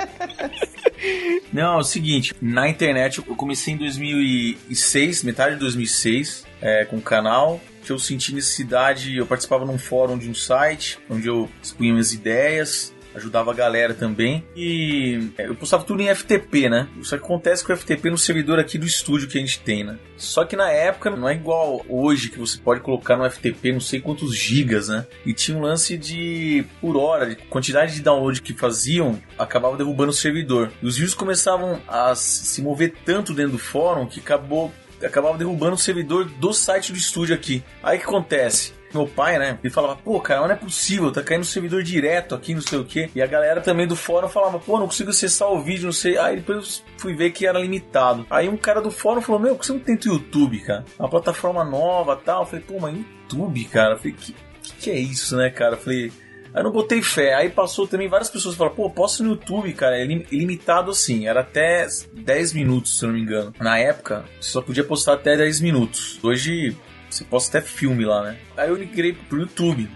Não, 1.51 1.75
é 1.75 1.77
o 1.77 1.83
seguinte, 1.83 2.33
na 2.41 2.67
internet 2.67 3.19
eu 3.19 3.35
comecei 3.35 3.73
em 3.73 3.77
2006, 3.77 5.23
metade 5.23 5.55
de 5.55 5.59
2006, 5.61 6.45
é, 6.61 6.85
com 6.85 6.97
o 6.97 7.01
canal 7.01 7.61
que 7.83 7.91
eu 7.91 7.97
senti 7.97 8.35
necessidade, 8.35 9.17
eu 9.17 9.25
participava 9.25 9.65
num 9.65 9.77
fórum 9.77 10.17
de 10.17 10.29
um 10.29 10.33
site, 10.33 10.99
onde 11.09 11.27
eu 11.27 11.49
expunha 11.63 11.91
minhas 11.91 12.13
ideias, 12.13 12.93
ajudava 13.15 13.51
a 13.51 13.53
galera 13.53 13.93
também. 13.93 14.43
E 14.55 15.31
é, 15.37 15.47
eu 15.47 15.55
postava 15.55 15.83
tudo 15.83 16.01
em 16.01 16.13
FTP, 16.13 16.69
né? 16.69 16.87
Só 17.01 17.17
que 17.17 17.23
acontece 17.23 17.63
com 17.63 17.73
o 17.73 17.77
FTP 17.77 18.09
no 18.09 18.17
servidor 18.17 18.59
aqui 18.59 18.77
do 18.77 18.85
estúdio 18.85 19.27
que 19.27 19.37
a 19.37 19.41
gente 19.41 19.59
tem, 19.59 19.83
né? 19.83 19.97
Só 20.17 20.45
que 20.45 20.55
na 20.55 20.69
época 20.71 21.09
não 21.09 21.27
é 21.27 21.33
igual 21.33 21.85
hoje 21.87 22.29
que 22.29 22.39
você 22.39 22.57
pode 22.57 22.81
colocar 22.81 23.17
no 23.17 23.29
FTP 23.29 23.71
não 23.71 23.79
sei 23.79 23.99
quantos 23.99 24.35
gigas, 24.35 24.89
né? 24.89 25.05
E 25.25 25.33
tinha 25.33 25.57
um 25.57 25.61
lance 25.61 25.97
de 25.97 26.65
por 26.81 26.97
hora, 26.97 27.27
de 27.27 27.35
quantidade 27.35 27.95
de 27.95 28.01
download 28.01 28.41
que 28.41 28.53
faziam, 28.53 29.19
acabava 29.37 29.77
derrubando 29.77 30.11
o 30.11 30.13
servidor. 30.13 30.71
E 30.81 30.85
os 30.85 30.95
vídeos 30.95 31.13
começavam 31.13 31.81
a 31.87 32.15
se 32.15 32.61
mover 32.61 32.93
tanto 33.05 33.33
dentro 33.33 33.53
do 33.53 33.59
fórum 33.59 34.05
que 34.05 34.19
acabou 34.19 34.71
acabava 35.01 35.37
derrubando 35.37 35.75
o 35.75 35.77
servidor 35.77 36.25
do 36.25 36.51
site 36.51 36.91
do 36.91 36.97
estúdio 36.97 37.33
aqui. 37.33 37.63
Aí 37.81 37.97
que 37.97 38.03
acontece? 38.03 38.73
Meu 38.93 39.07
pai, 39.07 39.37
né? 39.37 39.59
Ele 39.63 39.73
falava, 39.73 39.95
pô, 39.95 40.19
cara, 40.19 40.41
não 40.41 40.51
é 40.51 40.55
possível, 40.55 41.11
tá 41.11 41.21
caindo 41.21 41.45
servidor 41.45 41.83
direto 41.83 42.35
aqui, 42.35 42.53
não 42.53 42.61
sei 42.61 42.79
o 42.79 42.85
quê. 42.85 43.09
E 43.13 43.21
a 43.21 43.27
galera 43.27 43.61
também 43.61 43.87
do 43.87 43.95
fórum 43.95 44.27
falava, 44.27 44.59
pô, 44.59 44.79
não 44.79 44.87
consigo 44.87 45.09
acessar 45.09 45.51
o 45.51 45.61
vídeo, 45.61 45.85
não 45.85 45.91
sei. 45.91 46.17
Aí 46.17 46.37
depois 46.37 46.83
eu 46.87 46.99
fui 46.99 47.15
ver 47.15 47.31
que 47.31 47.45
era 47.45 47.59
limitado. 47.59 48.25
Aí 48.29 48.49
um 48.49 48.57
cara 48.57 48.81
do 48.81 48.91
fórum 48.91 49.21
falou, 49.21 49.41
meu, 49.41 49.55
por 49.55 49.61
que 49.61 49.67
você 49.67 49.73
não 49.73 49.79
tenta 49.79 50.09
o 50.09 50.13
YouTube, 50.13 50.59
cara? 50.59 50.85
Uma 50.97 51.09
plataforma 51.09 51.63
nova 51.63 52.15
tal. 52.15 52.41
Eu 52.41 52.47
falei, 52.47 52.65
pô, 52.65 52.79
mas 52.79 52.95
YouTube, 52.95 53.65
cara? 53.65 53.93
Eu 53.93 53.97
falei, 53.97 54.13
que, 54.13 54.35
que, 54.61 54.73
que 54.73 54.89
é 54.89 54.99
isso, 54.99 55.35
né, 55.37 55.49
cara? 55.49 55.75
Eu 55.75 55.79
falei. 55.79 56.11
Aí 56.53 56.63
não 56.63 56.71
botei 56.71 57.01
fé. 57.01 57.35
Aí 57.35 57.49
passou 57.49 57.87
também 57.87 58.07
várias 58.07 58.29
pessoas 58.29 58.55
falaram, 58.55 58.75
pô, 58.75 58.89
posso 58.89 59.23
no 59.23 59.31
YouTube, 59.31 59.71
cara. 59.73 59.97
É 59.97 60.03
ilimitado 60.03 60.91
assim. 60.91 61.27
Era 61.27 61.41
até 61.41 61.87
10 62.11 62.53
minutos, 62.53 62.97
se 62.97 63.05
eu 63.05 63.09
não 63.09 63.15
me 63.15 63.21
engano. 63.21 63.53
Na 63.59 63.77
época, 63.77 64.25
você 64.39 64.49
só 64.49 64.61
podia 64.61 64.83
postar 64.83 65.13
até 65.13 65.37
10 65.37 65.61
minutos. 65.61 66.19
Hoje, 66.23 66.75
você 67.09 67.23
posta 67.23 67.57
até 67.57 67.67
filme 67.67 68.05
lá, 68.05 68.23
né? 68.23 68.37
Aí 68.55 68.69
eu 68.69 68.77
migrei 68.77 69.13
pro 69.13 69.39
YouTube. 69.39 69.89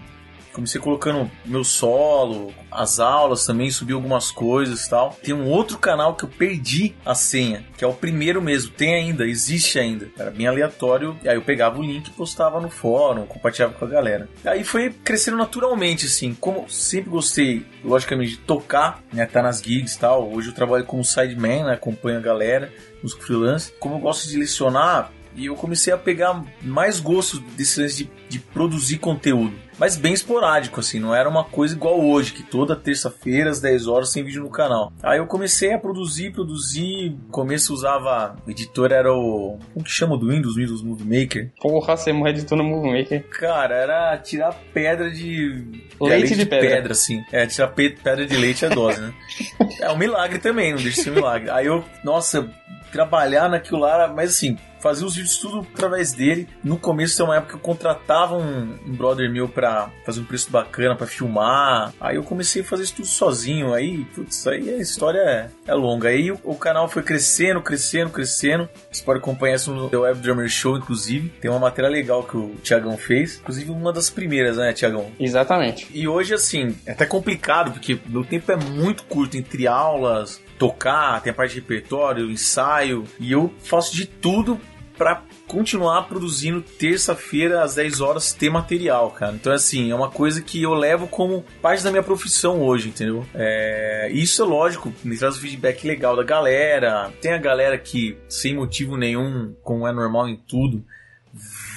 Comecei 0.54 0.80
colocando 0.80 1.28
meu 1.44 1.64
solo, 1.64 2.54
as 2.70 3.00
aulas 3.00 3.44
também, 3.44 3.72
subi 3.72 3.92
algumas 3.92 4.30
coisas 4.30 4.86
e 4.86 4.88
tal. 4.88 5.18
Tem 5.20 5.34
um 5.34 5.48
outro 5.48 5.76
canal 5.78 6.14
que 6.14 6.24
eu 6.24 6.28
perdi 6.28 6.94
a 7.04 7.12
senha, 7.12 7.64
que 7.76 7.84
é 7.84 7.88
o 7.88 7.92
primeiro 7.92 8.40
mesmo. 8.40 8.70
Tem 8.70 8.94
ainda, 8.94 9.26
existe 9.26 9.80
ainda. 9.80 10.08
Era 10.16 10.30
bem 10.30 10.46
aleatório. 10.46 11.18
E 11.24 11.28
aí 11.28 11.34
eu 11.34 11.42
pegava 11.42 11.80
o 11.80 11.82
link 11.82 12.06
e 12.06 12.12
postava 12.12 12.60
no 12.60 12.70
fórum, 12.70 13.26
compartilhava 13.26 13.74
com 13.74 13.84
a 13.84 13.88
galera. 13.88 14.28
E 14.44 14.48
aí 14.48 14.62
foi 14.62 14.90
crescendo 14.90 15.36
naturalmente, 15.36 16.06
assim. 16.06 16.32
Como 16.34 16.70
sempre 16.70 17.10
gostei, 17.10 17.66
logicamente, 17.82 18.36
de 18.36 18.38
tocar, 18.38 19.02
né? 19.12 19.26
Tá 19.26 19.42
nas 19.42 19.60
gigs 19.60 19.96
e 19.96 19.98
tal. 19.98 20.32
Hoje 20.32 20.50
eu 20.50 20.54
trabalho 20.54 20.84
como 20.84 21.04
sideman, 21.04 21.64
né? 21.64 21.72
Acompanho 21.74 22.18
a 22.18 22.22
galera, 22.22 22.72
músico 23.02 23.24
freelance. 23.24 23.72
Como 23.80 23.96
eu 23.96 23.98
gosto 23.98 24.28
de 24.28 24.38
lecionar, 24.38 25.10
e 25.34 25.46
eu 25.46 25.54
comecei 25.54 25.92
a 25.92 25.98
pegar 25.98 26.42
mais 26.62 27.00
gosto 27.00 27.40
desse 27.56 27.80
lance 27.80 28.04
de, 28.04 28.10
de 28.28 28.38
produzir 28.38 28.98
conteúdo. 28.98 29.52
Mas 29.76 29.96
bem 29.96 30.12
esporádico, 30.12 30.78
assim, 30.78 31.00
não 31.00 31.12
era 31.12 31.28
uma 31.28 31.42
coisa 31.42 31.74
igual 31.74 32.00
hoje, 32.00 32.32
que 32.32 32.44
toda 32.44 32.76
terça-feira 32.76 33.50
às 33.50 33.60
10 33.60 33.88
horas 33.88 34.12
tem 34.12 34.22
vídeo 34.22 34.40
no 34.40 34.48
canal. 34.48 34.92
Aí 35.02 35.18
eu 35.18 35.26
comecei 35.26 35.72
a 35.72 35.78
produzir, 35.78 36.30
produzir. 36.30 37.10
No 37.10 37.32
começo 37.32 37.74
usava. 37.74 38.36
O 38.46 38.50
editor 38.52 38.92
era 38.92 39.12
o. 39.12 39.58
Como 39.72 39.84
que 39.84 39.90
chama 39.90 40.16
do 40.16 40.28
Windows? 40.28 40.54
Windows 40.54 40.80
Movie 40.80 41.04
Maker? 41.22 41.50
Porra, 41.60 41.96
você 41.96 42.12
morre 42.12 42.30
editor 42.30 42.56
no 42.56 42.62
Movie 42.62 43.00
Maker. 43.00 43.28
Cara, 43.30 43.74
era 43.74 44.16
tirar 44.18 44.52
pedra 44.72 45.10
de. 45.10 45.64
Leite 46.00 46.28
de, 46.34 46.44
de 46.44 46.46
pedra. 46.46 46.68
pedra, 46.70 46.92
assim. 46.92 47.24
É, 47.32 47.44
tirar 47.44 47.68
pe- 47.68 47.96
pedra 48.00 48.24
de 48.24 48.36
leite 48.36 48.64
é 48.64 48.68
dose, 48.68 49.00
né? 49.00 49.12
é 49.80 49.90
um 49.90 49.98
milagre 49.98 50.38
também, 50.38 50.70
não 50.72 50.80
deixa 50.80 50.98
de 50.98 51.02
ser 51.02 51.10
um 51.10 51.14
milagre. 51.14 51.50
Aí 51.50 51.66
eu, 51.66 51.84
nossa, 52.04 52.48
trabalhar 52.94 53.48
naquilo 53.48 53.80
lá, 53.80 54.06
mas 54.06 54.30
assim, 54.30 54.56
fazia 54.84 55.04
os 55.06 55.16
vídeos 55.16 55.38
tudo 55.38 55.66
através 55.74 56.12
dele. 56.12 56.46
No 56.62 56.78
começo 56.78 57.16
tem 57.16 57.24
uma 57.24 57.36
época 57.36 57.52
que 57.52 57.56
eu 57.56 57.60
contratava 57.60 58.36
um, 58.36 58.78
um 58.86 58.92
brother 58.92 59.28
meu 59.32 59.48
pra 59.48 59.90
fazer 60.06 60.20
um 60.20 60.24
preço 60.24 60.48
bacana 60.50 60.94
pra 60.94 61.06
filmar. 61.06 61.92
Aí 61.98 62.16
eu 62.16 62.22
comecei 62.22 62.60
a 62.62 62.64
fazer 62.64 62.84
isso 62.84 62.96
tudo 62.96 63.08
sozinho. 63.08 63.72
Aí, 63.72 64.04
putz, 64.14 64.46
aí 64.46 64.68
a 64.68 64.76
história 64.76 65.18
é, 65.18 65.50
é 65.66 65.74
longa. 65.74 66.08
Aí 66.08 66.30
o, 66.30 66.38
o 66.44 66.54
canal 66.54 66.86
foi 66.86 67.02
crescendo, 67.02 67.62
crescendo, 67.62 68.10
crescendo. 68.10 68.68
Você 68.92 69.02
pode 69.02 69.20
acompanhar 69.20 69.56
isso 69.56 69.72
no 69.72 69.88
The 69.88 69.96
Web 69.96 70.20
Drummer 70.20 70.48
Show, 70.48 70.76
inclusive. 70.76 71.30
Tem 71.40 71.50
uma 71.50 71.60
matéria 71.60 71.90
legal 71.90 72.22
que 72.22 72.36
o 72.36 72.54
Tiagão 72.62 72.98
fez. 72.98 73.38
Inclusive 73.38 73.70
uma 73.70 73.92
das 73.92 74.10
primeiras, 74.10 74.58
né, 74.58 74.72
Tiagão? 74.74 75.10
Exatamente. 75.18 75.88
E 75.94 76.06
hoje, 76.06 76.34
assim, 76.34 76.76
é 76.84 76.92
até 76.92 77.06
complicado, 77.06 77.72
porque 77.72 77.98
meu 78.06 78.22
tempo 78.22 78.52
é 78.52 78.56
muito 78.56 79.04
curto 79.04 79.36
entre 79.36 79.66
aulas, 79.66 80.40
tocar, 80.64 81.20
tem 81.20 81.30
a 81.30 81.34
parte 81.34 81.52
de 81.52 81.60
repertório, 81.60 82.30
ensaio, 82.30 83.04
e 83.20 83.30
eu 83.30 83.52
faço 83.58 83.94
de 83.94 84.06
tudo 84.06 84.58
para 84.96 85.22
continuar 85.46 86.04
produzindo 86.04 86.62
terça-feira 86.62 87.62
às 87.62 87.74
10 87.74 88.00
horas 88.00 88.32
ter 88.32 88.48
material, 88.48 89.10
cara. 89.10 89.34
Então, 89.34 89.52
assim, 89.52 89.90
é 89.90 89.94
uma 89.94 90.10
coisa 90.10 90.40
que 90.40 90.62
eu 90.62 90.72
levo 90.72 91.06
como 91.06 91.44
parte 91.60 91.82
da 91.82 91.90
minha 91.90 92.02
profissão 92.02 92.62
hoje, 92.62 92.88
entendeu? 92.88 93.26
É, 93.34 94.08
isso 94.12 94.42
é 94.42 94.46
lógico, 94.46 94.90
me 95.04 95.18
traz 95.18 95.36
um 95.36 95.40
feedback 95.40 95.86
legal 95.86 96.16
da 96.16 96.22
galera. 96.22 97.12
Tem 97.20 97.32
a 97.32 97.38
galera 97.38 97.76
que, 97.76 98.16
sem 98.26 98.54
motivo 98.54 98.96
nenhum, 98.96 99.54
como 99.62 99.86
é 99.86 99.92
normal 99.92 100.28
em 100.28 100.36
tudo, 100.36 100.82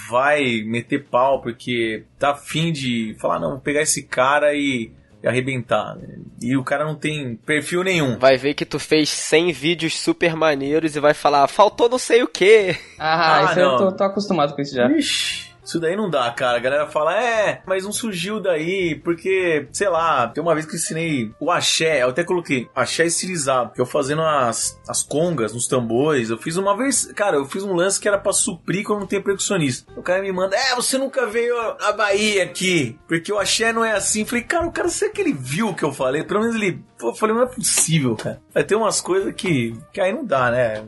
vai 0.09 0.61
meter 0.61 1.05
pau 1.05 1.41
porque 1.41 2.05
tá 2.17 2.31
afim 2.31 2.71
de 2.71 3.17
falar, 3.19 3.39
não, 3.39 3.51
vou 3.51 3.59
pegar 3.59 3.81
esse 3.81 4.03
cara 4.03 4.53
e 4.53 4.91
arrebentar. 5.27 5.97
E 6.41 6.55
o 6.57 6.63
cara 6.63 6.83
não 6.85 6.95
tem 6.95 7.35
perfil 7.35 7.83
nenhum. 7.83 8.17
Vai 8.17 8.37
ver 8.37 8.53
que 8.53 8.65
tu 8.65 8.79
fez 8.79 9.09
100 9.09 9.51
vídeos 9.51 9.99
super 9.99 10.35
maneiros 10.35 10.95
e 10.95 10.99
vai 10.99 11.13
falar, 11.13 11.47
faltou 11.47 11.89
não 11.89 11.97
sei 11.97 12.23
o 12.23 12.27
que. 12.27 12.75
Ah, 12.99 13.39
Ah, 13.39 13.43
isso 13.51 13.59
eu 13.59 13.67
não. 13.71 13.77
tô, 13.77 13.91
tô 13.91 14.03
acostumado 14.03 14.55
com 14.55 14.61
isso 14.61 14.75
já. 14.75 14.89
Ixi, 14.91 15.46
isso 15.67 15.79
daí 15.79 15.95
não 15.95 16.09
dá, 16.09 16.31
cara. 16.31 16.57
A 16.57 16.61
galera 16.61 16.87
fala, 16.87 17.21
é, 17.21 17.61
mas 17.65 17.83
não 17.83 17.91
surgiu 17.91 18.39
daí, 18.39 18.95
porque, 19.03 19.67
sei 19.71 19.89
lá, 19.89 20.27
tem 20.27 20.41
uma 20.41 20.53
vez 20.53 20.65
que 20.65 20.75
ensinei 20.75 21.31
o 21.39 21.51
axé, 21.51 22.03
eu 22.03 22.09
até 22.09 22.23
coloquei 22.23 22.69
axé 22.73 23.05
estilizado, 23.05 23.73
que 23.73 23.81
eu 23.81 23.85
fazendo 23.85 24.21
as, 24.21 24.79
as 24.87 25.03
congas 25.03 25.53
nos 25.53 25.67
tambores. 25.67 26.29
Eu 26.29 26.37
fiz 26.37 26.55
uma 26.55 26.75
vez, 26.75 27.11
cara, 27.13 27.35
eu 27.35 27.45
fiz 27.45 27.63
um 27.63 27.73
lance 27.73 27.99
que 27.99 28.07
era 28.07 28.17
pra 28.17 28.31
suprir 28.31 28.85
quando 28.85 29.01
não 29.01 29.07
tem 29.07 29.21
percussionista. 29.21 29.91
O 29.97 30.01
cara 30.01 30.21
me 30.21 30.31
manda, 30.31 30.55
é, 30.55 30.73
você 30.73 30.97
nunca 30.97 31.25
veio 31.25 31.55
à 31.81 31.91
Bahia 31.91 32.43
aqui, 32.43 32.97
porque 33.07 33.31
o 33.31 33.37
axé 33.37 33.73
não 33.73 33.83
é 33.83 33.91
assim. 33.91 34.25
Falei, 34.25 34.43
cara, 34.43 34.67
o 34.67 34.71
cara, 34.71 34.87
será 34.87 35.11
que 35.11 35.19
ele 35.19 35.33
viu 35.33 35.69
o 35.69 35.75
que 35.75 35.83
eu 35.83 35.91
falei? 35.91 36.23
Pelo 36.23 36.39
menos 36.39 36.55
ele. 36.55 36.81
Eu 37.01 37.13
falei, 37.13 37.35
não 37.35 37.43
é 37.43 37.47
possível, 37.47 38.15
cara. 38.15 38.41
Vai 38.53 38.63
ter 38.63 38.75
umas 38.75 39.01
coisas 39.01 39.33
que, 39.35 39.77
que 39.91 39.99
aí 39.99 40.13
não 40.13 40.25
dá, 40.25 40.49
né? 40.49 40.83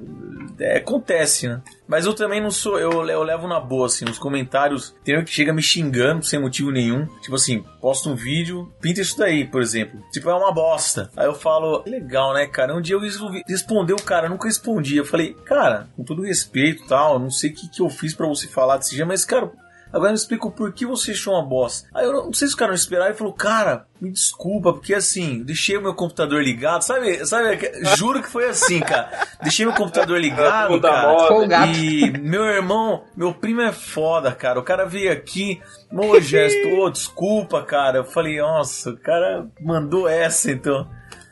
É, 0.60 0.78
acontece, 0.78 1.48
né? 1.48 1.62
Mas 1.90 2.06
eu 2.06 2.14
também 2.14 2.40
não 2.40 2.52
sou, 2.52 2.80
eu, 2.80 3.04
eu 3.10 3.24
levo 3.24 3.48
na 3.48 3.60
boa, 3.60 3.88
assim, 3.88 4.06
nos 4.06 4.20
comentários, 4.20 4.96
tem 5.04 5.18
um 5.18 5.24
que 5.24 5.32
chega 5.32 5.52
me 5.52 5.64
xingando 5.64 6.24
sem 6.24 6.40
motivo 6.40 6.70
nenhum. 6.70 7.08
Tipo 7.20 7.34
assim, 7.34 7.66
posta 7.82 8.10
um 8.10 8.16
vídeo, 8.16 8.72
pinta 8.80 9.02
isso 9.02 9.18
daí, 9.18 9.44
por 9.44 9.60
exemplo. 9.60 10.00
Tipo, 10.12 10.30
é 10.30 10.36
uma 10.36 10.54
bosta. 10.54 11.10
Aí 11.18 11.26
eu 11.26 11.34
falo, 11.34 11.82
legal, 11.88 12.32
né, 12.36 12.46
cara? 12.46 12.76
Um 12.76 12.82
dia 12.82 12.96
eu 12.96 13.00
resolvi 13.00 13.42
responder 13.48 13.94
o 13.94 14.04
cara, 14.04 14.28
eu 14.28 14.30
nunca 14.30 14.48
respondi. 14.48 14.98
Eu 14.98 15.06
falei, 15.06 15.34
cara, 15.34 15.90
com 15.98 16.04
todo 16.04 16.22
respeito 16.22 16.86
tal, 16.88 17.18
não 17.18 17.32
sei 17.32 17.50
o 17.50 17.54
que, 17.56 17.68
que 17.68 17.82
eu 17.82 17.90
fiz 17.90 18.14
pra 18.14 18.28
você 18.28 18.48
falar 18.48 18.78
desse 18.78 18.94
dia, 18.94 19.06
mas, 19.06 19.26
cara, 19.26 19.52
Agora 19.92 20.12
me 20.12 20.18
explica 20.18 20.48
o 20.48 20.52
porquê 20.52 20.86
você 20.86 21.12
achou 21.12 21.34
uma 21.34 21.46
bosta. 21.46 21.90
Aí 21.94 22.06
eu 22.06 22.14
não, 22.14 22.34
sei 22.34 22.48
se 22.48 22.54
o 22.54 22.58
cara 22.58 22.70
não 22.70 22.76
esperaram 22.76 23.12
e 23.12 23.18
falou, 23.18 23.34
cara, 23.34 23.88
me 24.00 24.12
desculpa, 24.12 24.72
porque 24.72 24.94
assim, 24.94 25.44
deixei 25.44 25.78
o 25.78 25.82
meu 25.82 25.96
computador 25.96 26.44
ligado, 26.44 26.84
sabe? 26.84 27.26
sabe 27.26 27.60
juro 27.98 28.22
que 28.22 28.30
foi 28.30 28.48
assim, 28.48 28.80
cara. 28.80 29.10
Deixei 29.42 29.66
meu 29.66 29.74
computador 29.74 30.20
ligado, 30.20 30.80
cara. 30.80 31.68
E 31.68 32.12
meu 32.20 32.46
irmão, 32.46 33.04
meu 33.16 33.34
primo 33.34 33.62
é 33.62 33.72
foda, 33.72 34.32
cara. 34.32 34.60
O 34.60 34.64
cara 34.64 34.86
veio 34.86 35.12
aqui, 35.12 35.60
ô 35.92 36.20
gesto, 36.20 36.68
ô, 36.70 36.90
desculpa, 36.90 37.64
cara. 37.64 38.00
Eu 38.00 38.06
falei, 38.06 38.40
nossa, 38.40 38.92
o 38.92 38.98
cara 38.98 39.48
mandou 39.60 40.08
essa, 40.08 40.52
então. 40.52 40.88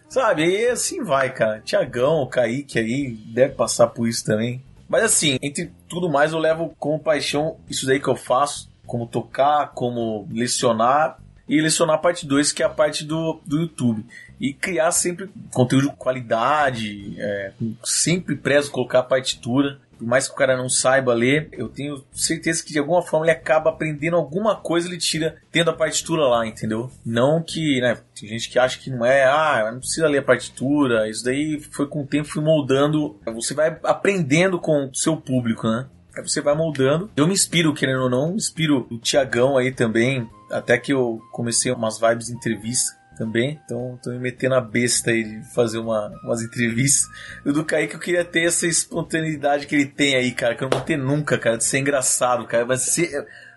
Sabe, 0.09 0.45
e 0.45 0.67
assim 0.67 1.03
vai, 1.03 1.31
cara. 1.33 1.61
Tiagão, 1.61 2.21
o 2.21 2.27
Kaique 2.27 2.79
aí, 2.79 3.09
deve 3.33 3.53
passar 3.53 3.87
por 3.87 4.07
isso 4.07 4.25
também. 4.25 4.63
Mas 4.87 5.03
assim, 5.03 5.37
entre 5.41 5.71
tudo 5.87 6.09
mais, 6.09 6.31
eu 6.31 6.39
levo 6.39 6.73
com 6.79 6.97
paixão 6.97 7.57
isso 7.69 7.85
daí 7.85 7.99
que 7.99 8.07
eu 8.07 8.15
faço, 8.15 8.69
como 8.85 9.05
tocar, 9.05 9.73
como 9.73 10.27
lecionar 10.31 11.19
e 11.47 11.61
lecionar 11.61 11.95
a 11.95 11.99
parte 11.99 12.25
2, 12.25 12.51
que 12.51 12.61
é 12.61 12.65
a 12.65 12.69
parte 12.69 13.03
do, 13.03 13.39
do 13.45 13.61
YouTube. 13.61 14.05
E 14.39 14.53
criar 14.53 14.91
sempre 14.91 15.29
conteúdo 15.53 15.89
de 15.89 15.95
qualidade, 15.95 17.15
é, 17.17 17.51
sempre 17.83 18.35
prezo 18.35 18.71
colocar 18.71 19.03
partitura. 19.03 19.79
Por 19.97 20.07
mais 20.07 20.27
que 20.27 20.33
o 20.33 20.37
cara 20.37 20.57
não 20.57 20.69
saiba 20.69 21.13
ler, 21.13 21.49
eu 21.51 21.67
tenho 21.67 22.03
certeza 22.11 22.63
que 22.63 22.71
de 22.71 22.79
alguma 22.79 23.01
forma 23.01 23.25
ele 23.25 23.31
acaba 23.31 23.69
aprendendo 23.69 24.15
alguma 24.15 24.55
coisa, 24.55 24.87
ele 24.87 24.97
tira 24.97 25.35
tendo 25.51 25.69
a 25.69 25.73
partitura 25.73 26.27
lá, 26.27 26.45
entendeu? 26.45 26.89
Não 27.05 27.41
que, 27.41 27.81
né, 27.81 27.97
tem 28.19 28.29
gente 28.29 28.49
que 28.49 28.59
acha 28.59 28.79
que 28.79 28.89
não 28.89 29.05
é, 29.05 29.25
ah, 29.25 29.69
não 29.71 29.79
precisa 29.79 30.07
ler 30.07 30.19
a 30.19 30.23
partitura, 30.23 31.09
isso 31.09 31.23
daí 31.23 31.59
foi 31.71 31.87
com 31.87 32.01
o 32.01 32.07
tempo 32.07 32.29
fui 32.29 32.43
moldando, 32.43 33.19
você 33.25 33.53
vai 33.53 33.77
aprendendo 33.83 34.59
com 34.59 34.85
o 34.85 34.95
seu 34.95 35.17
público, 35.17 35.67
né? 35.67 35.87
Aí 36.15 36.23
você 36.23 36.41
vai 36.41 36.55
moldando. 36.55 37.11
Eu 37.15 37.27
me 37.27 37.33
inspiro, 37.33 37.73
querendo 37.73 38.03
ou 38.03 38.09
não, 38.09 38.29
me 38.29 38.37
inspiro 38.37 38.87
o 38.89 38.97
Tiagão 38.97 39.55
aí 39.55 39.71
também, 39.71 40.27
até 40.51 40.77
que 40.77 40.91
eu 40.91 41.21
comecei 41.31 41.71
umas 41.71 41.99
vibes 41.99 42.27
de 42.27 42.33
entrevista 42.33 42.96
também. 43.17 43.59
Então, 43.65 43.99
tô 44.01 44.11
me 44.11 44.19
metendo 44.19 44.55
a 44.55 44.61
besta 44.61 45.11
aí 45.11 45.23
de 45.23 45.53
fazer 45.53 45.79
uma, 45.79 46.11
umas 46.23 46.41
entrevistas. 46.41 47.09
E 47.45 47.51
do 47.51 47.65
Kaique 47.65 47.95
eu 47.95 47.99
queria 47.99 48.23
ter 48.23 48.43
essa 48.43 48.67
espontaneidade 48.67 49.67
que 49.67 49.75
ele 49.75 49.85
tem 49.85 50.15
aí, 50.15 50.31
cara, 50.31 50.55
que 50.55 50.63
eu 50.63 50.69
não 50.69 50.77
vou 50.77 50.85
ter 50.85 50.97
nunca, 50.97 51.37
cara, 51.37 51.57
de 51.57 51.63
ser 51.63 51.79
engraçado, 51.79 52.45
cara. 52.45 52.65
Mas 52.65 52.81
se, 52.81 53.09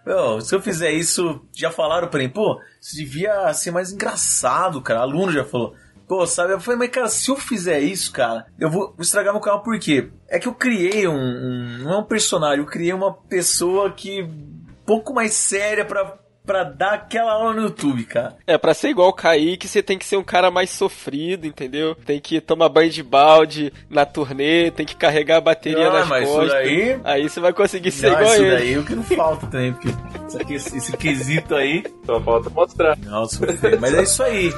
meu, 0.04 0.40
se 0.40 0.54
eu 0.54 0.60
fizer 0.60 0.90
isso, 0.90 1.44
já 1.52 1.70
falaram 1.70 2.08
pra 2.08 2.20
mim, 2.20 2.28
pô, 2.28 2.60
você 2.80 2.96
devia 2.96 3.52
ser 3.52 3.70
mais 3.70 3.92
engraçado, 3.92 4.80
cara. 4.80 5.00
Aluno 5.00 5.32
já 5.32 5.44
falou. 5.44 5.74
Pô, 6.08 6.26
sabe? 6.26 6.52
Eu 6.52 6.60
falei, 6.60 6.78
mas 6.78 6.90
cara, 6.90 7.08
se 7.08 7.30
eu 7.30 7.36
fizer 7.36 7.78
isso, 7.78 8.10
cara, 8.10 8.46
eu 8.58 8.68
vou, 8.68 8.96
estragar 8.98 9.32
meu 9.32 9.40
canal 9.40 9.62
por 9.62 9.78
quê? 9.78 10.10
É 10.28 10.40
que 10.40 10.48
eu 10.48 10.54
criei 10.54 11.06
um, 11.06 11.14
um. 11.14 11.78
Não 11.84 11.92
é 11.92 11.98
um 11.98 12.04
personagem, 12.04 12.58
eu 12.58 12.66
criei 12.66 12.92
uma 12.92 13.14
pessoa 13.14 13.92
que. 13.92 14.22
um 14.22 14.84
pouco 14.84 15.14
mais 15.14 15.34
séria 15.34 15.84
pra 15.84 16.18
pra 16.50 16.64
dar 16.64 16.94
aquela 16.94 17.32
aula 17.34 17.54
no 17.54 17.62
YouTube, 17.62 18.02
cara. 18.04 18.34
É, 18.44 18.58
pra 18.58 18.74
ser 18.74 18.88
igual 18.88 19.08
o 19.08 19.12
Kaique, 19.12 19.68
você 19.68 19.80
tem 19.80 19.96
que 19.96 20.04
ser 20.04 20.16
um 20.16 20.22
cara 20.24 20.50
mais 20.50 20.68
sofrido, 20.70 21.46
entendeu? 21.46 21.94
Tem 21.94 22.18
que 22.18 22.40
tomar 22.40 22.68
banho 22.68 22.90
de 22.90 23.04
balde 23.04 23.72
na 23.88 24.04
turnê, 24.04 24.68
tem 24.72 24.84
que 24.84 24.96
carregar 24.96 25.36
a 25.36 25.40
bateria 25.40 25.86
Ah, 25.88 25.92
nas 25.92 26.08
mas 26.08 26.24
isso 26.28 26.32
costas. 26.36 26.52
daí- 26.52 27.00
Aí 27.04 27.28
você 27.28 27.38
vai 27.38 27.52
conseguir 27.52 27.92
ser 27.92 28.08
Não, 28.10 28.18
igual 28.18 28.34
isso 28.34 28.42
ele. 28.42 28.56
daí 28.56 28.74
é 28.74 28.78
o 28.78 28.84
que 28.84 28.94
não 28.96 29.04
falta 29.04 29.46
também, 29.46 29.72
porque 29.72 29.88
isso 30.26 30.40
aqui- 30.42 30.54
esse 30.54 30.96
quesito 30.96 31.54
aí. 31.54 31.84
Só 32.04 32.20
falta 32.20 32.50
mostrar. 32.50 32.98
Não, 32.98 33.24
sofrer. 33.26 33.78
Mas 33.80 33.94
é 33.94 34.02
isso 34.02 34.22
aí. 34.24 34.52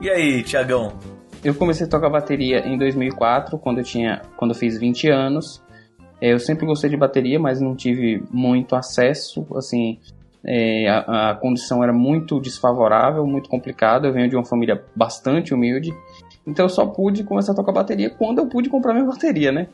E 0.00 0.10
aí, 0.10 0.42
Tiagão? 0.42 0.98
Eu 1.42 1.54
comecei 1.54 1.86
a 1.86 1.88
tocar 1.88 2.08
bateria 2.10 2.66
em 2.66 2.76
2004, 2.76 3.58
quando 3.58 3.78
eu 3.78 3.84
tinha, 3.84 4.22
quando 4.36 4.52
eu 4.52 4.58
fiz 4.58 4.78
20 4.78 5.08
anos. 5.08 5.62
É, 6.20 6.32
Eu 6.32 6.38
sempre 6.38 6.66
gostei 6.66 6.90
de 6.90 6.96
bateria, 6.96 7.38
mas 7.38 7.60
não 7.60 7.74
tive 7.74 8.22
muito 8.30 8.74
acesso, 8.74 9.46
assim, 9.56 9.98
é, 10.44 10.88
a, 10.88 11.30
a 11.30 11.34
condição 11.34 11.82
era 11.82 11.92
muito 11.92 12.40
desfavorável, 12.40 13.26
muito 13.26 13.48
complicada. 13.48 14.06
Eu 14.06 14.12
venho 14.12 14.28
de 14.28 14.36
uma 14.36 14.44
família 14.44 14.82
bastante 14.94 15.52
humilde, 15.52 15.92
então 16.46 16.66
eu 16.66 16.70
só 16.70 16.86
pude 16.86 17.24
começar 17.24 17.52
a 17.52 17.54
tocar 17.54 17.72
bateria 17.72 18.08
quando 18.08 18.38
eu 18.38 18.46
pude 18.46 18.70
comprar 18.70 18.94
minha 18.94 19.04
bateria, 19.10 19.50
né? 19.50 19.68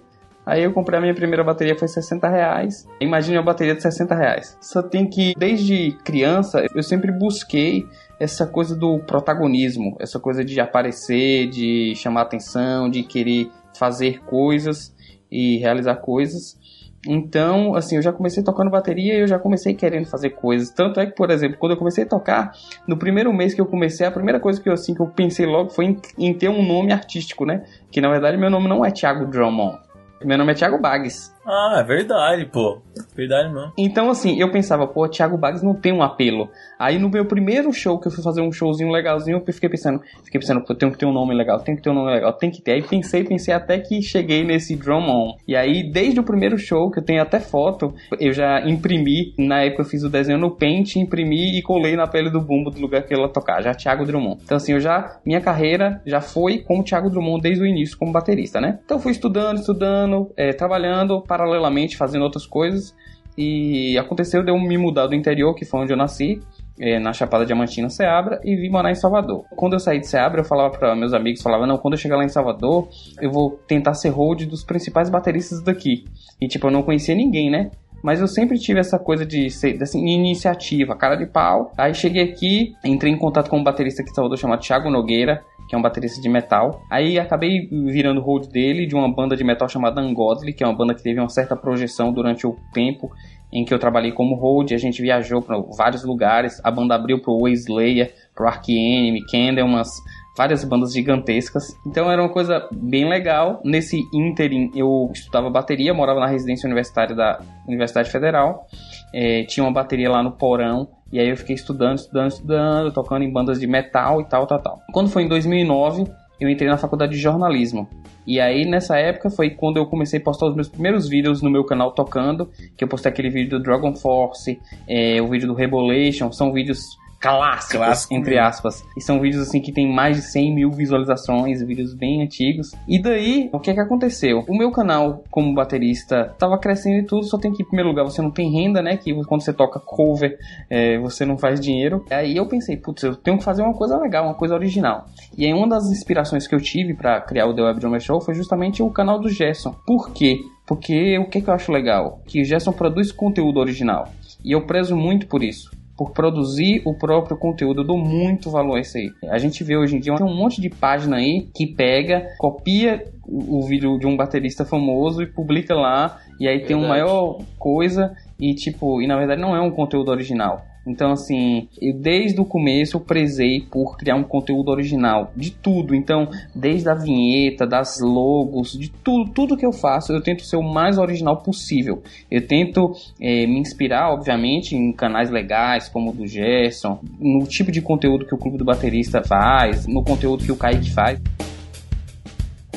Aí 0.45 0.65
eu 0.65 0.73
comprei 0.73 0.99
a 0.99 1.01
minha 1.01 1.15
primeira 1.15 1.45
bateria, 1.45 1.79
foi 1.79 1.87
60 1.87 2.29
reais. 2.29 2.89
Imagine 3.01 3.37
uma 3.39 3.45
bateria 3.45 3.77
de 3.77 3.83
60 3.83 4.13
reais. 4.13 4.59
Só 4.61 4.83
tem 4.83 5.07
que, 5.07 5.35
desde 5.37 5.93
criança, 6.03 6.67
eu 6.75 6.83
sempre 6.83 7.13
busquei 7.13 7.87
essa 8.19 8.45
coisa 8.45 8.75
do 8.75 8.99
protagonismo, 8.99 9.97
essa 10.01 10.19
coisa 10.19 10.45
de 10.45 10.59
aparecer, 10.59 11.49
de 11.49 11.95
chamar 11.95 12.23
atenção, 12.23 12.91
de 12.91 13.05
querer 13.05 13.51
fazer 13.73 14.21
coisas 14.25 14.93
e 15.33 15.57
realizar 15.57 15.97
coisas. 15.97 16.61
Então, 17.09 17.75
assim, 17.75 17.97
eu 17.97 18.03
já 18.03 18.13
comecei 18.13 18.45
tocando 18.45 18.71
bateria 18.71 19.15
e 19.15 19.21
eu 19.23 19.27
já 19.27 19.39
comecei 19.39 19.75
querendo 19.75 20.07
fazer 20.07 20.31
coisas. 20.31 20.71
Tanto 20.71 21.01
é 21.01 21.07
que, 21.07 21.17
por 21.17 21.31
exemplo, 21.31 21.59
quando 21.59 21.73
eu 21.73 21.77
comecei 21.77 22.05
a 22.05 22.07
tocar, 22.07 22.53
no 22.87 22.97
primeiro 22.97 23.33
mês 23.33 23.55
que 23.55 23.61
eu 23.61 23.67
comecei, 23.67 24.07
a 24.07 24.11
primeira 24.11 24.39
coisa 24.39 24.61
que 24.61 24.69
eu, 24.69 24.73
assim, 24.73 24.95
que 24.95 25.01
eu 25.01 25.09
pensei 25.09 25.45
logo 25.45 25.71
foi 25.71 25.87
em, 25.87 26.01
em 26.17 26.35
ter 26.35 26.49
um 26.49 26.65
nome 26.65 26.93
artístico, 26.93 27.45
né? 27.45 27.65
Que 27.91 28.01
na 28.01 28.09
verdade 28.09 28.37
meu 28.37 28.51
nome 28.51 28.69
não 28.69 28.85
é 28.85 28.91
Thiago 28.93 29.27
Drummond. 29.27 29.81
Meu 30.25 30.39
nome 30.39 30.53
é 30.53 30.55
Thiago 30.55 30.79
Bags. 30.79 31.32
Ah, 31.45 31.79
é 31.81 31.83
verdade, 31.83 32.47
pô. 32.47 32.81
Verdade 33.17 33.53
não. 33.53 33.73
Então, 33.77 34.11
assim, 34.11 34.41
eu 34.41 34.51
pensava, 34.51 34.87
pô, 34.87 35.09
Thiago 35.09 35.37
Bags 35.37 35.63
não 35.63 35.75
tem 35.75 35.93
um 35.93 36.03
apelo. 36.03 36.49
Aí 36.79 36.99
no 36.99 37.09
meu 37.09 37.25
primeiro 37.25 37.73
show, 37.73 37.99
que 37.99 38.09
eu 38.09 38.13
fui 38.13 38.23
fazer 38.23 38.41
um 38.41 38.53
showzinho 38.53 38.91
legalzinho, 38.91 39.43
eu 39.47 39.53
fiquei 39.53 39.69
pensando, 39.69 40.01
fiquei 40.25 40.41
pensando, 40.41 40.63
pô, 40.65 40.75
tem 40.75 40.91
que 40.91 40.99
ter 40.99 41.07
um 41.07 41.13
nome 41.13 41.35
legal, 41.35 41.61
tem 41.61 41.77
que 41.77 41.83
ter 41.83 41.91
um 41.91 41.95
nome 41.95 42.11
legal, 42.11 42.33
tem 42.33 42.51
que 42.51 42.63
ter. 42.63 42.73
Aí 42.73 42.83
pensei, 42.83 43.25
pensei 43.25 43.53
até 43.55 43.79
que 43.79 44.01
cheguei 44.03 44.45
nesse 44.45 44.77
Drum 44.77 45.09
On. 45.09 45.37
E 45.47 45.57
aí, 45.57 45.91
desde 45.91 46.21
o 46.21 46.25
primeiro 46.25 46.57
show, 46.59 46.91
que 46.91 47.01
eu 47.01 47.05
tenho 47.05 47.23
até 47.23 47.41
foto, 47.41 47.95
eu 48.21 48.33
já 48.33 48.61
imprimi, 48.67 49.35
na 49.39 49.63
época 49.63 49.83
eu 49.83 49.87
fiz 49.87 50.03
o 50.05 50.11
desenho 50.11 50.39
no 50.39 50.57
Paint, 50.57 50.97
imprimi 50.97 51.59
e 51.59 51.63
colei 51.63 51.97
na 51.97 52.07
pele 52.07 52.31
do 52.31 52.41
bumbo 52.41 52.71
do 52.71 52.81
lugar 52.81 53.03
que 53.03 53.15
ela 53.15 53.29
tocar, 53.29 53.63
já 53.63 53.75
Thiago 53.75 54.05
Drummond. 54.05 54.41
Então, 54.45 54.57
assim, 54.57 54.73
eu 54.73 54.81
já, 54.81 55.19
minha 55.25 55.41
carreira 55.41 56.01
já 56.07 56.21
foi 56.21 56.59
como 56.59 56.85
Thiago 56.85 57.11
Drummond 57.11 57.43
desde 57.43 57.63
o 57.63 57.67
início, 57.67 57.99
como 57.99 58.13
baterista, 58.13 58.61
né? 58.61 58.79
Então, 58.85 58.99
fui 58.99 59.13
estudando, 59.13 59.59
estudando, 59.59 60.33
eh, 60.37 60.53
trabalhando 60.53 61.23
paralelamente, 61.33 61.97
fazendo 61.97 62.23
outras 62.23 62.45
coisas. 62.45 62.95
E 63.39 63.97
aconteceu 63.97 64.43
de 64.43 64.51
eu 64.51 64.59
me 64.59 64.77
mudar 64.77 65.07
do 65.07 65.15
interior, 65.15 65.55
que 65.55 65.65
foi 65.65 65.81
onde 65.81 65.93
eu 65.93 65.97
nasci, 65.97 66.43
eh, 66.79 66.99
na 66.99 67.15
Chapada 67.15 67.47
Diamantina, 67.47 67.89
Ceabra, 67.89 68.39
e 68.45 68.55
vim 68.55 68.69
morar 68.69 68.91
em 68.91 68.95
Salvador. 68.95 69.47
Quando 69.57 69.73
eu 69.73 69.81
saí 69.81 69.99
de 69.99 70.07
Ceabra, 70.07 70.43
eu 70.43 70.45
falava 70.45 70.77
para 70.77 70.95
meus 70.95 71.15
amigos, 71.15 71.41
falava, 71.41 71.67
não, 71.67 71.79
quando 71.79 71.95
eu 71.95 71.99
chegar 71.99 72.19
lá 72.19 72.25
em 72.25 72.29
Salvador, 72.29 72.87
eu 73.19 73.31
vou 73.31 73.53
tentar 73.67 73.95
ser 73.95 74.11
hold 74.11 74.43
dos 74.43 74.63
principais 74.63 75.09
bateristas 75.09 75.63
daqui. 75.63 76.05
E 76.39 76.47
tipo, 76.47 76.67
eu 76.67 76.71
não 76.71 76.83
conhecia 76.83 77.15
ninguém, 77.15 77.51
né? 77.51 77.71
Mas 78.05 78.21
eu 78.21 78.27
sempre 78.27 78.59
tive 78.59 78.81
essa 78.81 78.99
coisa 78.99 79.25
de 79.25 79.49
ser 79.49 79.79
dessa 79.79 79.97
iniciativa, 79.97 80.95
cara 80.95 81.17
de 81.17 81.25
pau. 81.25 81.73
Aí 81.79 81.95
cheguei 81.95 82.23
aqui, 82.25 82.75
entrei 82.85 83.11
em 83.11 83.17
contato 83.17 83.49
com 83.49 83.59
um 83.59 83.65
baterista 83.65 84.03
aqui 84.03 84.11
de 84.11 84.17
Salvador 84.17 84.37
chamado 84.37 84.61
Thiago 84.61 84.91
Nogueira, 84.91 85.43
que 85.73 85.77
é 85.77 85.79
um 85.79 85.83
baterista 85.83 86.21
de 86.21 86.29
metal. 86.29 86.83
Aí 86.91 87.19
acabei 87.19 87.67
virando 87.87 88.21
hold 88.21 88.47
dele 88.49 88.85
de 88.85 88.95
uma 88.95 89.11
banda 89.11 89.35
de 89.35 89.43
metal 89.43 89.67
chamada 89.67 90.03
Ungodly, 90.03 90.53
que 90.53 90.63
é 90.63 90.67
uma 90.67 90.77
banda 90.77 90.95
que 90.95 91.03
teve 91.03 91.19
uma 91.19 91.31
certa 91.31 91.57
projeção 91.57 92.13
durante 92.13 92.47
o 92.47 92.55
tempo 92.75 93.11
em 93.51 93.65
que 93.65 93.73
eu 93.73 93.79
trabalhei 93.79 94.13
como 94.13 94.35
hold. 94.35 94.71
A 94.73 94.77
gente 94.77 95.01
viajou 95.01 95.41
para 95.41 95.59
vários 95.75 96.05
lugares. 96.05 96.61
A 96.63 96.71
banda 96.71 96.95
abriu 96.95 97.23
pro 97.23 97.41
Wayslayer, 97.41 98.13
pro 98.35 98.47
Ark 98.47 98.71
Enemy, 98.71 99.25
Candlemas, 99.25 99.89
várias 100.37 100.63
bandas 100.63 100.93
gigantescas. 100.93 101.65
Então 101.87 102.13
era 102.13 102.21
uma 102.21 102.29
coisa 102.29 102.69
bem 102.71 103.09
legal. 103.09 103.63
Nesse 103.65 103.99
ínterim 104.13 104.71
eu 104.75 105.09
estudava 105.11 105.49
bateria, 105.49 105.95
morava 105.95 106.21
na 106.21 106.27
residência 106.27 106.67
universitária 106.67 107.17
da 107.17 107.41
Universidade 107.67 108.11
Federal. 108.11 108.67
É, 109.15 109.45
tinha 109.45 109.65
uma 109.65 109.73
bateria 109.73 110.11
lá 110.11 110.23
no 110.23 110.33
porão. 110.33 110.87
E 111.13 111.21
aí 111.21 111.29
eu 111.29 111.37
fiquei 111.37 111.55
estudando, 111.55 111.99
estudando, 111.99 112.31
estudando, 112.31 112.93
tocando 112.93 113.23
em 113.23 113.31
bandas 113.31 113.61
de 113.61 113.67
metal 113.67 114.21
e 114.21 114.25
tal, 114.25 114.47
tal, 114.47 114.59
tal. 114.59 114.83
Quando 114.93 115.11
foi 115.11 115.25
em 115.25 115.29
2009, 115.29 116.07
eu 116.41 116.49
entrei 116.49 116.69
na 116.69 116.79
faculdade 116.79 117.13
de 117.13 117.19
jornalismo. 117.19 117.89
E 118.27 118.41
aí 118.41 118.65
nessa 118.65 118.97
época 118.97 119.31
foi 119.31 119.51
quando 119.51 119.77
eu 119.77 119.87
comecei 119.87 120.19
a 120.19 120.23
postar 120.23 120.47
os 120.47 120.55
meus 120.55 120.69
primeiros 120.69 121.09
vídeos 121.09 121.43
no 121.43 121.51
meu 121.51 121.65
canal 121.65 121.93
tocando, 121.93 122.51
que 122.77 122.83
eu 122.83 122.89
postei 122.89 123.13
aquele 123.13 123.29
vídeo 123.29 123.59
do 123.59 123.63
Dragon 123.63 123.95
Force, 123.95 124.61
é, 124.89 125.21
o 125.21 125.29
vídeo 125.29 125.47
do 125.47 125.55
Rebolation, 125.55 126.33
são 126.33 126.53
vídeos 126.53 126.97
clássicos, 127.23 127.77
Clássico 127.77 128.15
entre 128.15 128.35
mesmo. 128.35 128.47
aspas. 128.49 128.85
E 128.97 129.01
são 129.01 129.21
vídeos 129.21 129.47
assim 129.47 129.61
que 129.61 129.71
tem 129.71 129.91
mais 129.91 130.17
de 130.17 130.23
100 130.23 130.55
mil 130.55 130.71
visualizações, 130.73 131.63
vídeos 131.63 131.95
bem 131.95 132.21
antigos. 132.21 132.73
E 132.89 133.01
daí, 133.01 133.49
o 133.53 133.61
que 133.61 133.71
é 133.71 133.75
que 133.75 133.81
aconteceu? 133.81 134.45
O 134.49 134.59
meu 134.59 134.73
canal 134.73 135.23
como 135.31 135.55
baterista 135.55 136.35
tava 136.37 136.59
crescendo 136.59 136.99
e 136.99 137.07
tudo, 137.07 137.25
só 137.25 137.39
tem 137.39 137.53
que, 137.53 137.63
em 137.63 137.67
primeiro 137.67 137.89
lugar, 137.89 138.03
você 138.03 138.21
não 138.21 138.31
tem 138.31 138.51
renda, 138.51 138.83
né? 138.83 138.97
Que 138.97 139.15
quando 139.25 139.43
você 139.43 139.53
toca 139.53 139.79
cover, 139.79 140.37
é, 140.69 140.99
você 140.99 141.25
não 141.25 141.39
faz 141.39 141.61
dinheiro. 141.61 142.05
Aí 142.11 142.37
eu 142.37 142.47
pensei, 142.49 142.77
putz, 142.77 143.05
eu 143.05 143.15
tenho 143.15 143.39
que 143.39 143.45
fazer 143.45 143.63
uma 143.63 143.75
coisa 143.75 143.97
legal, 143.97 144.25
uma 144.25 144.35
coisa 144.35 144.55
original. 144.55 145.07
E 145.39 145.47
aí 145.47 145.55
uma 145.55 145.69
das 145.69 145.87
inspirações 145.87 146.49
que 146.49 146.55
eu 146.55 146.61
tive 146.61 146.93
para 146.93 147.21
criar 147.21 147.47
o 147.47 147.55
The 147.55 147.63
Web 147.63 147.79
Drummer 147.79 148.01
Show 148.01 148.21
foi 148.21 148.35
justamente 148.35 148.83
o 148.83 148.91
canal 148.91 149.21
do 149.21 149.29
Gerson. 149.29 149.73
Por 149.87 150.11
quê? 150.11 150.41
Porque 150.67 151.17
o 151.19 151.29
que, 151.29 151.41
que 151.41 151.49
eu 151.49 151.55
acho 151.55 151.71
legal? 151.71 152.21
Que 152.27 152.41
o 152.43 152.45
Gerson 152.45 152.73
produz 152.73 153.13
conteúdo 153.13 153.61
original. 153.61 154.09
E 154.45 154.51
eu 154.51 154.67
prezo 154.67 154.97
muito 154.97 155.29
por 155.29 155.45
isso 155.45 155.71
por 156.03 156.11
produzir 156.11 156.83
o 156.85 156.95
próprio 156.95 157.37
conteúdo. 157.37 157.83
Eu 157.83 157.87
dou 157.87 157.99
muito 157.99 158.51
valor 158.51 158.77
a 158.77 158.81
isso 158.81 158.99
aí. 158.99 159.11
A 159.31 159.39
gente 159.39 159.63
vê 159.63 159.77
hoje 159.77 159.97
em 159.97 160.01
dia 160.01 160.17
tem 160.17 160.27
um 160.27 160.35
monte 160.35 160.61
de 160.61 160.69
página 160.69 161.19
aí 161.19 161.49
que 161.55 161.67
pega, 161.67 162.27
copia 162.39 163.07
o 163.25 163.63
o 163.63 163.63
vídeo 163.63 163.99
de 163.99 164.07
um 164.07 164.17
baterista 164.17 164.65
famoso 164.65 165.23
e 165.23 165.27
publica 165.27 165.75
lá 165.75 166.19
E 166.41 166.49
aí 166.49 166.65
tem 166.65 166.75
uma 166.75 166.89
maior 166.89 167.39
coisa 167.57 168.13
e 168.39 168.53
tipo, 168.53 169.01
e 169.01 169.07
na 169.07 169.17
verdade 169.17 169.41
não 169.41 169.55
é 169.55 169.61
um 169.61 169.71
conteúdo 169.71 170.11
original. 170.11 170.65
Então, 170.87 171.13
assim, 171.13 171.69
eu 171.81 171.95
desde 171.95 172.41
o 172.41 172.45
começo 172.45 172.97
eu 172.97 173.01
prezei 173.01 173.61
por 173.61 173.97
criar 173.97 174.17
um 174.17 174.25
conteúdo 174.25 174.71
original 174.71 175.33
de 175.37 175.51
tudo. 175.51 175.95
Então, 175.95 176.29
desde 176.55 176.89
a 176.89 176.95
vinheta, 176.95 177.67
das 177.67 178.01
logos, 178.01 178.73
de 178.73 178.91
tudo, 178.91 179.31
tudo 179.31 179.57
que 179.57 179.67
eu 179.67 179.73
faço, 179.73 180.13
eu 180.13 180.23
tento 180.23 180.45
ser 180.45 180.57
o 180.57 180.63
mais 180.63 180.99
original 180.99 181.39
possível. 181.39 182.03
Eu 182.31 182.47
tento 182.47 182.93
é, 183.21 183.47
me 183.47 183.59
inspirar, 183.59 184.13
obviamente, 184.13 184.77
em 184.77 184.93
canais 184.93 185.31
legais 185.31 185.89
como 185.89 186.11
o 186.11 186.15
do 186.15 186.27
Gerson, 186.27 187.01
no 187.19 187.47
tipo 187.47 187.71
de 187.71 187.81
conteúdo 187.81 188.27
que 188.27 188.35
o 188.35 188.39
Clube 188.39 188.59
do 188.59 188.65
Baterista 188.65 189.23
faz, 189.23 189.87
no 189.87 190.03
conteúdo 190.03 190.45
que 190.45 190.53
o 190.53 190.57
Kaique 190.57 190.91
faz 190.91 191.21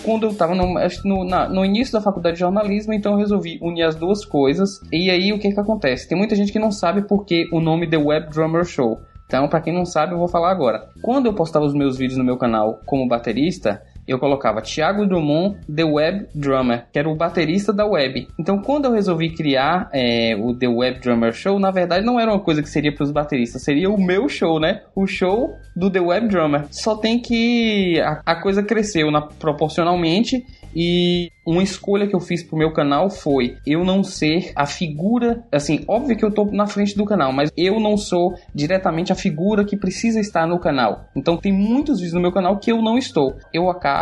quando 0.06 0.24
eu 0.24 0.30
estava 0.30 0.54
no, 0.54 0.76
no, 1.04 1.50
no, 1.50 1.66
início 1.66 1.92
da 1.92 2.00
faculdade 2.00 2.36
de 2.36 2.42
jornalismo, 2.42 2.94
então 2.94 3.14
eu 3.14 3.18
resolvi 3.18 3.58
unir 3.62 3.84
as 3.84 3.96
duas 3.96 4.24
coisas. 4.24 4.80
E 4.94 5.10
aí 5.10 5.34
o 5.34 5.40
que 5.40 5.52
que 5.52 5.60
acontece? 5.60 6.08
Tem 6.08 6.18
muita 6.18 6.36
gente 6.36 6.52
que 6.52 6.60
não 6.60 6.72
sabe 6.72 7.02
por 7.02 7.26
que 7.26 7.50
o 7.52 7.60
nome 7.60 7.90
The 7.90 7.98
Web 7.98 8.30
Drummer 8.30 8.64
Show. 8.64 9.02
Então, 9.26 9.48
para 9.48 9.60
quem 9.60 9.74
não 9.74 9.86
sabe, 9.86 10.14
eu 10.14 10.20
vou 10.20 10.28
falar 10.28 10.52
agora. 10.52 10.88
Quando 11.02 11.26
eu 11.26 11.34
postava 11.34 11.66
os 11.66 11.74
meus 11.74 11.98
vídeos 11.98 12.20
no 12.20 12.24
meu 12.24 12.38
canal 12.38 12.80
como 12.86 13.08
baterista, 13.08 13.82
eu 14.08 14.20
colocava 14.20 14.62
Thiago 14.62 15.06
Drummond, 15.06 15.58
The 15.74 15.84
Web 15.84 16.28
Drummer, 16.34 16.86
que 16.92 17.00
era 17.00 17.10
o 17.10 17.16
baterista 17.16 17.74
da 17.74 17.86
web. 17.86 18.28
Então, 18.40 18.62
quando 18.62 18.86
eu 18.86 18.92
resolvi 18.92 19.34
criar 19.34 19.90
é, 19.94 20.36
o 20.36 20.54
The 20.54 20.68
Web 20.68 21.00
Drummer 21.00 21.34
Show, 21.34 21.60
na 21.60 21.72
verdade 21.72 22.06
não 22.06 22.20
era 22.20 22.32
uma 22.32 22.40
coisa 22.40 22.62
que 22.62 22.70
seria 22.70 22.94
para 22.94 23.04
os 23.04 23.12
bateristas, 23.12 23.64
seria 23.64 23.90
o 23.90 24.02
meu 24.02 24.28
show, 24.30 24.60
né? 24.60 24.82
O 24.96 25.08
show 25.08 25.56
do 25.76 25.90
The 25.90 26.00
Web 26.00 26.28
Drummer. 26.28 26.66
Só 26.72 26.96
tem 26.96 27.20
que 27.20 28.00
a, 28.02 28.22
a 28.26 28.42
coisa 28.42 28.64
cresceu 28.64 29.12
na, 29.12 29.22
proporcionalmente 29.22 30.44
e 30.76 31.32
uma 31.48 31.64
escolha 31.64 32.06
que 32.06 32.16
eu 32.16 32.20
fiz 32.20 32.44
pro 32.44 32.58
meu 32.58 32.74
canal 32.74 33.10
foi 33.10 33.56
eu 33.66 33.86
não 33.86 34.04
ser 34.04 34.52
a 34.56 34.66
figura, 34.66 35.44
assim, 35.52 35.86
óbvio 35.88 36.18
que 36.18 36.26
eu 36.26 36.32
tô 36.32 36.46
na 36.46 36.68
frente 36.68 36.98
do 36.98 37.06
canal, 37.06 37.32
mas 37.32 37.50
eu 37.56 37.80
não 37.80 37.96
sou 37.96 38.34
diretamente 38.54 39.14
a 39.14 39.16
figura 39.16 39.64
que 39.64 39.78
precisa 39.78 40.20
estar 40.20 40.46
no 40.46 40.60
canal. 40.60 41.06
Então 41.16 41.38
tem 41.38 41.54
muitos 41.54 42.00
vídeos 42.00 42.14
no 42.14 42.22
meu 42.22 42.32
canal 42.32 42.58
que 42.58 42.72
eu 42.72 42.82
não 42.82 42.98
estou. 42.98 43.36
Eu 43.54 43.70
acabo 43.70 43.95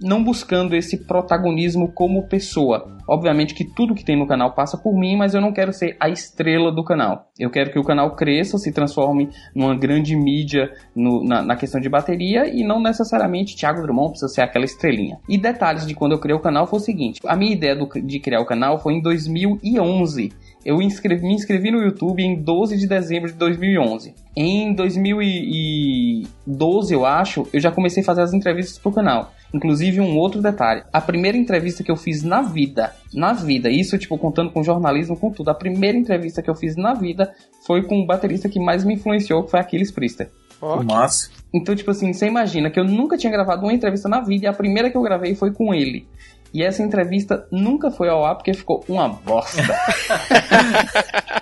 não 0.00 0.22
buscando 0.22 0.74
esse 0.74 0.98
protagonismo 1.04 1.90
como 1.92 2.26
pessoa. 2.26 2.96
Obviamente 3.08 3.54
que 3.54 3.64
tudo 3.64 3.94
que 3.94 4.04
tem 4.04 4.16
no 4.16 4.26
canal 4.26 4.54
passa 4.54 4.76
por 4.76 4.98
mim, 4.98 5.16
mas 5.16 5.34
eu 5.34 5.40
não 5.40 5.52
quero 5.52 5.72
ser 5.72 5.96
a 6.00 6.08
estrela 6.08 6.72
do 6.72 6.84
canal. 6.84 7.30
Eu 7.38 7.50
quero 7.50 7.70
que 7.70 7.78
o 7.78 7.84
canal 7.84 8.14
cresça, 8.14 8.58
se 8.58 8.72
transforme 8.72 9.28
numa 9.54 9.76
grande 9.76 10.16
mídia 10.16 10.72
no, 10.94 11.24
na, 11.24 11.42
na, 11.42 11.56
questão 11.56 11.80
de 11.80 11.88
bateria 11.88 12.46
e 12.46 12.64
não 12.64 12.80
necessariamente 12.80 13.56
Thiago 13.56 13.82
Drummond 13.82 14.10
precisa 14.10 14.32
ser 14.32 14.42
aquela 14.42 14.64
estrelinha. 14.64 15.18
E 15.28 15.36
detalhes 15.36 15.86
de 15.86 15.94
quando 15.94 16.12
eu 16.12 16.18
criei 16.18 16.36
o 16.36 16.42
canal 16.42 16.66
foi 16.66 16.78
o 16.78 16.82
seguinte: 16.82 17.20
a 17.26 17.36
minha 17.36 17.52
ideia 17.52 17.74
do, 17.76 17.86
de 17.86 18.20
criar 18.20 18.40
o 18.40 18.46
canal 18.46 18.78
foi 18.78 18.94
em 18.94 19.02
2011. 19.02 20.32
Eu 20.64 20.80
inscrevi, 20.80 21.26
me 21.26 21.34
inscrevi 21.34 21.70
no 21.70 21.82
YouTube 21.82 22.22
em 22.22 22.40
12 22.40 22.76
de 22.76 22.86
dezembro 22.86 23.30
de 23.30 23.36
2011. 23.36 24.14
Em 24.36 24.72
2012, 24.74 26.94
eu 26.94 27.04
acho, 27.04 27.46
eu 27.52 27.60
já 27.60 27.72
comecei 27.72 28.02
a 28.02 28.06
fazer 28.06 28.22
as 28.22 28.32
entrevistas 28.32 28.78
pro 28.78 28.92
canal. 28.92 29.32
Inclusive, 29.52 30.00
um 30.00 30.16
outro 30.16 30.40
detalhe: 30.40 30.84
a 30.92 31.00
primeira 31.00 31.36
entrevista 31.36 31.82
que 31.82 31.90
eu 31.90 31.96
fiz 31.96 32.22
na 32.22 32.42
vida, 32.42 32.94
na 33.12 33.32
vida, 33.32 33.68
isso 33.68 33.98
tipo 33.98 34.16
contando 34.16 34.50
com 34.50 34.62
jornalismo, 34.62 35.16
com 35.16 35.30
tudo, 35.30 35.50
a 35.50 35.54
primeira 35.54 35.98
entrevista 35.98 36.40
que 36.40 36.48
eu 36.48 36.54
fiz 36.54 36.76
na 36.76 36.94
vida 36.94 37.34
foi 37.66 37.82
com 37.82 38.00
o 38.00 38.06
baterista 38.06 38.48
que 38.48 38.60
mais 38.60 38.84
me 38.84 38.94
influenciou, 38.94 39.42
que 39.44 39.50
foi 39.50 39.60
Aquiles 39.60 39.90
Priester. 39.90 40.30
Oh, 40.60 40.82
Massa. 40.82 41.28
Então, 41.52 41.74
tipo 41.74 41.90
assim, 41.90 42.12
você 42.12 42.26
imagina 42.26 42.70
que 42.70 42.78
eu 42.78 42.84
nunca 42.84 43.18
tinha 43.18 43.32
gravado 43.32 43.64
uma 43.64 43.72
entrevista 43.72 44.08
na 44.08 44.20
vida 44.20 44.44
e 44.44 44.48
a 44.48 44.52
primeira 44.52 44.90
que 44.90 44.96
eu 44.96 45.02
gravei 45.02 45.34
foi 45.34 45.52
com 45.52 45.74
ele. 45.74 46.06
E 46.52 46.62
essa 46.62 46.82
entrevista 46.82 47.46
nunca 47.50 47.90
foi 47.90 48.08
ao 48.08 48.24
ar 48.24 48.36
porque 48.36 48.54
ficou 48.54 48.84
uma 48.88 49.08
bosta. 49.08 49.62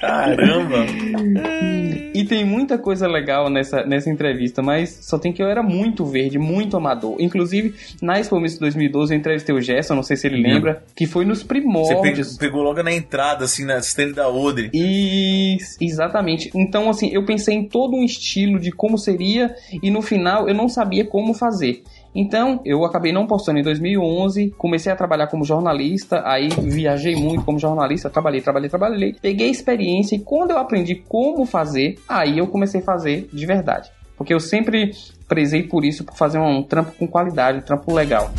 Caramba! 0.00 0.84
e 2.12 2.24
tem 2.24 2.44
muita 2.44 2.76
coisa 2.76 3.06
legal 3.06 3.48
nessa, 3.48 3.84
nessa 3.84 4.10
entrevista, 4.10 4.60
mas 4.60 4.98
só 5.02 5.16
tem 5.18 5.32
que 5.32 5.42
eu 5.42 5.46
era 5.46 5.62
muito 5.62 6.04
verde, 6.04 6.38
muito 6.38 6.76
amador. 6.76 7.16
Inclusive, 7.20 7.74
na 8.02 8.18
Expo 8.18 8.38
Miss 8.40 8.58
2012 8.58 9.14
eu 9.14 9.18
entrevistei 9.18 9.54
o 9.54 9.60
Gerson, 9.60 9.94
não 9.94 10.02
sei 10.02 10.16
se 10.16 10.26
ele 10.26 10.36
uhum. 10.36 10.54
lembra, 10.54 10.82
que 10.94 11.06
foi 11.06 11.24
nos 11.24 11.42
primórdios. 11.42 12.32
Você 12.32 12.38
pegou, 12.38 12.62
logo 12.62 12.82
na 12.82 12.92
entrada, 12.92 13.44
assim, 13.44 13.64
na 13.64 13.78
stand 13.78 14.12
da 14.12 14.28
Odre. 14.28 14.70
E, 14.74 15.56
exatamente. 15.80 16.50
Então, 16.54 16.90
assim, 16.90 17.10
eu 17.12 17.24
pensei 17.24 17.54
em 17.54 17.68
todo 17.68 17.96
um 17.96 18.04
estilo 18.04 18.58
de 18.58 18.72
como 18.72 18.98
seria 18.98 19.54
e 19.82 19.90
no 19.90 20.02
final 20.02 20.48
eu 20.48 20.54
não 20.54 20.68
sabia 20.68 21.04
como 21.04 21.32
fazer. 21.32 21.82
Então, 22.14 22.60
eu 22.64 22.84
acabei 22.84 23.12
não 23.12 23.26
postando 23.26 23.58
em 23.58 23.62
2011, 23.62 24.50
comecei 24.58 24.92
a 24.92 24.96
trabalhar 24.96 25.28
como 25.28 25.44
jornalista, 25.44 26.22
aí 26.26 26.48
viajei 26.48 27.16
muito 27.16 27.44
como 27.44 27.58
jornalista, 27.58 28.10
trabalhei, 28.10 28.42
trabalhei, 28.42 28.68
trabalhei, 28.68 29.16
peguei 29.20 29.48
experiência 29.48 30.16
e 30.16 30.18
quando 30.18 30.50
eu 30.50 30.58
aprendi 30.58 30.96
como 30.96 31.46
fazer, 31.46 31.98
aí 32.06 32.38
eu 32.38 32.46
comecei 32.46 32.80
a 32.80 32.84
fazer 32.84 33.28
de 33.32 33.46
verdade. 33.46 33.90
Porque 34.16 34.34
eu 34.34 34.40
sempre 34.40 34.92
prezei 35.26 35.62
por 35.62 35.84
isso, 35.84 36.04
por 36.04 36.14
fazer 36.14 36.38
um 36.38 36.62
trampo 36.62 36.92
com 36.92 37.08
qualidade, 37.08 37.58
um 37.58 37.62
trampo 37.62 37.94
legal. 37.94 38.30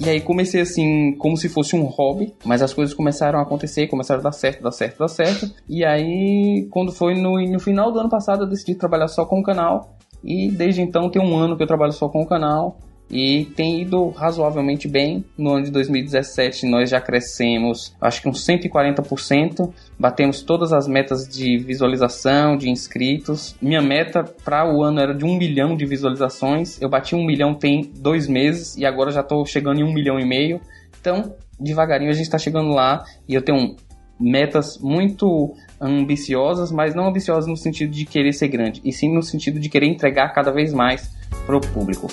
E 0.00 0.08
aí 0.08 0.20
comecei 0.20 0.60
assim, 0.60 1.16
como 1.18 1.36
se 1.36 1.48
fosse 1.48 1.74
um 1.74 1.84
hobby, 1.84 2.32
mas 2.44 2.62
as 2.62 2.72
coisas 2.72 2.94
começaram 2.94 3.40
a 3.40 3.42
acontecer, 3.42 3.88
começaram 3.88 4.20
a 4.20 4.24
dar 4.24 4.32
certo, 4.32 4.62
dar 4.62 4.70
certo, 4.70 4.98
dar 4.98 5.08
certo. 5.08 5.50
E 5.68 5.84
aí, 5.84 6.68
quando 6.70 6.92
foi 6.92 7.14
no, 7.14 7.40
no 7.50 7.58
final 7.58 7.90
do 7.90 7.98
ano 7.98 8.08
passado, 8.08 8.44
eu 8.44 8.48
decidi 8.48 8.76
trabalhar 8.76 9.08
só 9.08 9.24
com 9.24 9.40
o 9.40 9.42
canal. 9.42 9.97
E 10.22 10.50
desde 10.50 10.82
então 10.82 11.08
tem 11.10 11.22
um 11.22 11.36
ano 11.36 11.56
que 11.56 11.62
eu 11.62 11.66
trabalho 11.66 11.92
só 11.92 12.08
com 12.08 12.22
o 12.22 12.26
canal 12.26 12.78
e 13.10 13.46
tem 13.56 13.80
ido 13.80 14.10
razoavelmente 14.10 14.86
bem. 14.86 15.24
No 15.36 15.52
ano 15.54 15.64
de 15.64 15.70
2017 15.70 16.66
nós 16.66 16.90
já 16.90 17.00
crescemos, 17.00 17.94
acho 18.00 18.20
que 18.22 18.28
uns 18.28 18.44
140%, 18.46 19.72
batemos 19.98 20.42
todas 20.42 20.72
as 20.72 20.86
metas 20.86 21.26
de 21.26 21.58
visualização, 21.58 22.56
de 22.56 22.68
inscritos. 22.68 23.56
Minha 23.60 23.80
meta 23.80 24.22
para 24.22 24.70
o 24.70 24.82
ano 24.82 25.00
era 25.00 25.14
de 25.14 25.24
um 25.24 25.36
milhão 25.36 25.76
de 25.76 25.86
visualizações, 25.86 26.80
eu 26.80 26.88
bati 26.88 27.14
um 27.14 27.24
milhão 27.24 27.54
tem 27.54 27.90
dois 27.96 28.28
meses 28.28 28.76
e 28.76 28.84
agora 28.84 29.10
já 29.10 29.20
estou 29.20 29.44
chegando 29.46 29.80
em 29.80 29.84
um 29.84 29.92
milhão 29.92 30.18
e 30.18 30.26
meio. 30.26 30.60
Então, 31.00 31.34
devagarinho 31.58 32.10
a 32.10 32.14
gente 32.14 32.26
está 32.26 32.38
chegando 32.38 32.70
lá 32.70 33.04
e 33.28 33.34
eu 33.34 33.42
tenho 33.42 33.76
metas 34.20 34.78
muito 34.78 35.54
ambiciosas, 35.80 36.72
mas 36.72 36.94
não 36.94 37.08
ambiciosas 37.08 37.46
no 37.46 37.56
sentido 37.56 37.90
de 37.90 38.04
querer 38.04 38.32
ser 38.32 38.48
grande, 38.48 38.80
e 38.84 38.92
sim 38.92 39.12
no 39.12 39.22
sentido 39.22 39.58
de 39.60 39.68
querer 39.68 39.86
entregar 39.86 40.32
cada 40.32 40.50
vez 40.50 40.72
mais 40.72 41.10
pro 41.46 41.60
público. 41.60 42.08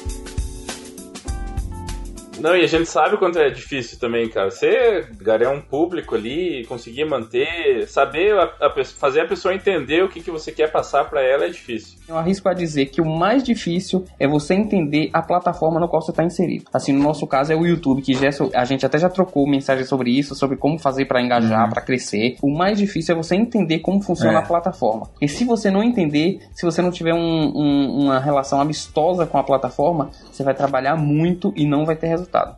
Não, 2.39 2.55
e 2.55 2.63
a 2.63 2.67
gente 2.67 2.87
sabe 2.87 3.17
quanto 3.17 3.39
é 3.39 3.49
difícil 3.49 3.99
também, 3.99 4.29
cara. 4.29 4.49
Você 4.49 5.07
ganhar 5.21 5.51
um 5.51 5.61
público 5.61 6.15
ali, 6.15 6.65
conseguir 6.67 7.05
manter, 7.05 7.87
saber 7.87 8.33
a, 8.33 8.43
a, 8.61 8.83
fazer 8.83 9.21
a 9.21 9.27
pessoa 9.27 9.53
entender 9.53 10.03
o 10.03 10.09
que, 10.09 10.21
que 10.21 10.31
você 10.31 10.51
quer 10.51 10.71
passar 10.71 11.05
para 11.05 11.21
ela 11.21 11.45
é 11.45 11.49
difícil. 11.49 11.97
Eu 12.07 12.17
arrisco 12.17 12.47
a 12.49 12.53
dizer 12.53 12.87
que 12.87 13.01
o 13.01 13.05
mais 13.05 13.43
difícil 13.43 14.05
é 14.19 14.27
você 14.27 14.53
entender 14.53 15.09
a 15.13 15.21
plataforma 15.21 15.79
no 15.79 15.87
qual 15.87 16.01
você 16.01 16.11
está 16.11 16.23
inserido. 16.23 16.65
Assim, 16.73 16.93
no 16.93 17.01
nosso 17.01 17.25
caso 17.25 17.53
é 17.53 17.55
o 17.55 17.65
YouTube, 17.65 18.01
que 18.01 18.13
já, 18.13 18.29
a 18.53 18.65
gente 18.65 18.85
até 18.85 18.97
já 18.97 19.09
trocou 19.09 19.47
mensagem 19.47 19.85
sobre 19.85 20.11
isso, 20.11 20.35
sobre 20.35 20.57
como 20.57 20.77
fazer 20.77 21.05
para 21.05 21.21
engajar, 21.21 21.63
uhum. 21.63 21.69
para 21.69 21.81
crescer. 21.81 22.37
O 22.41 22.55
mais 22.55 22.77
difícil 22.77 23.15
é 23.15 23.17
você 23.17 23.35
entender 23.35 23.79
como 23.79 24.01
funciona 24.01 24.39
é. 24.39 24.41
a 24.41 24.45
plataforma. 24.45 25.09
E 25.21 25.27
se 25.27 25.45
você 25.45 25.71
não 25.71 25.83
entender, 25.83 26.39
se 26.53 26.65
você 26.65 26.81
não 26.81 26.91
tiver 26.91 27.13
um, 27.13 27.51
um, 27.55 28.03
uma 28.03 28.19
relação 28.19 28.59
amistosa 28.59 29.25
com 29.25 29.37
a 29.37 29.43
plataforma, 29.43 30.09
você 30.31 30.43
vai 30.43 30.53
trabalhar 30.53 30.95
muito 30.95 31.53
e 31.55 31.65
não 31.65 31.85
vai 31.85 31.95
ter 31.95 32.07
resultado 32.07 32.24
resultado. 32.25 32.57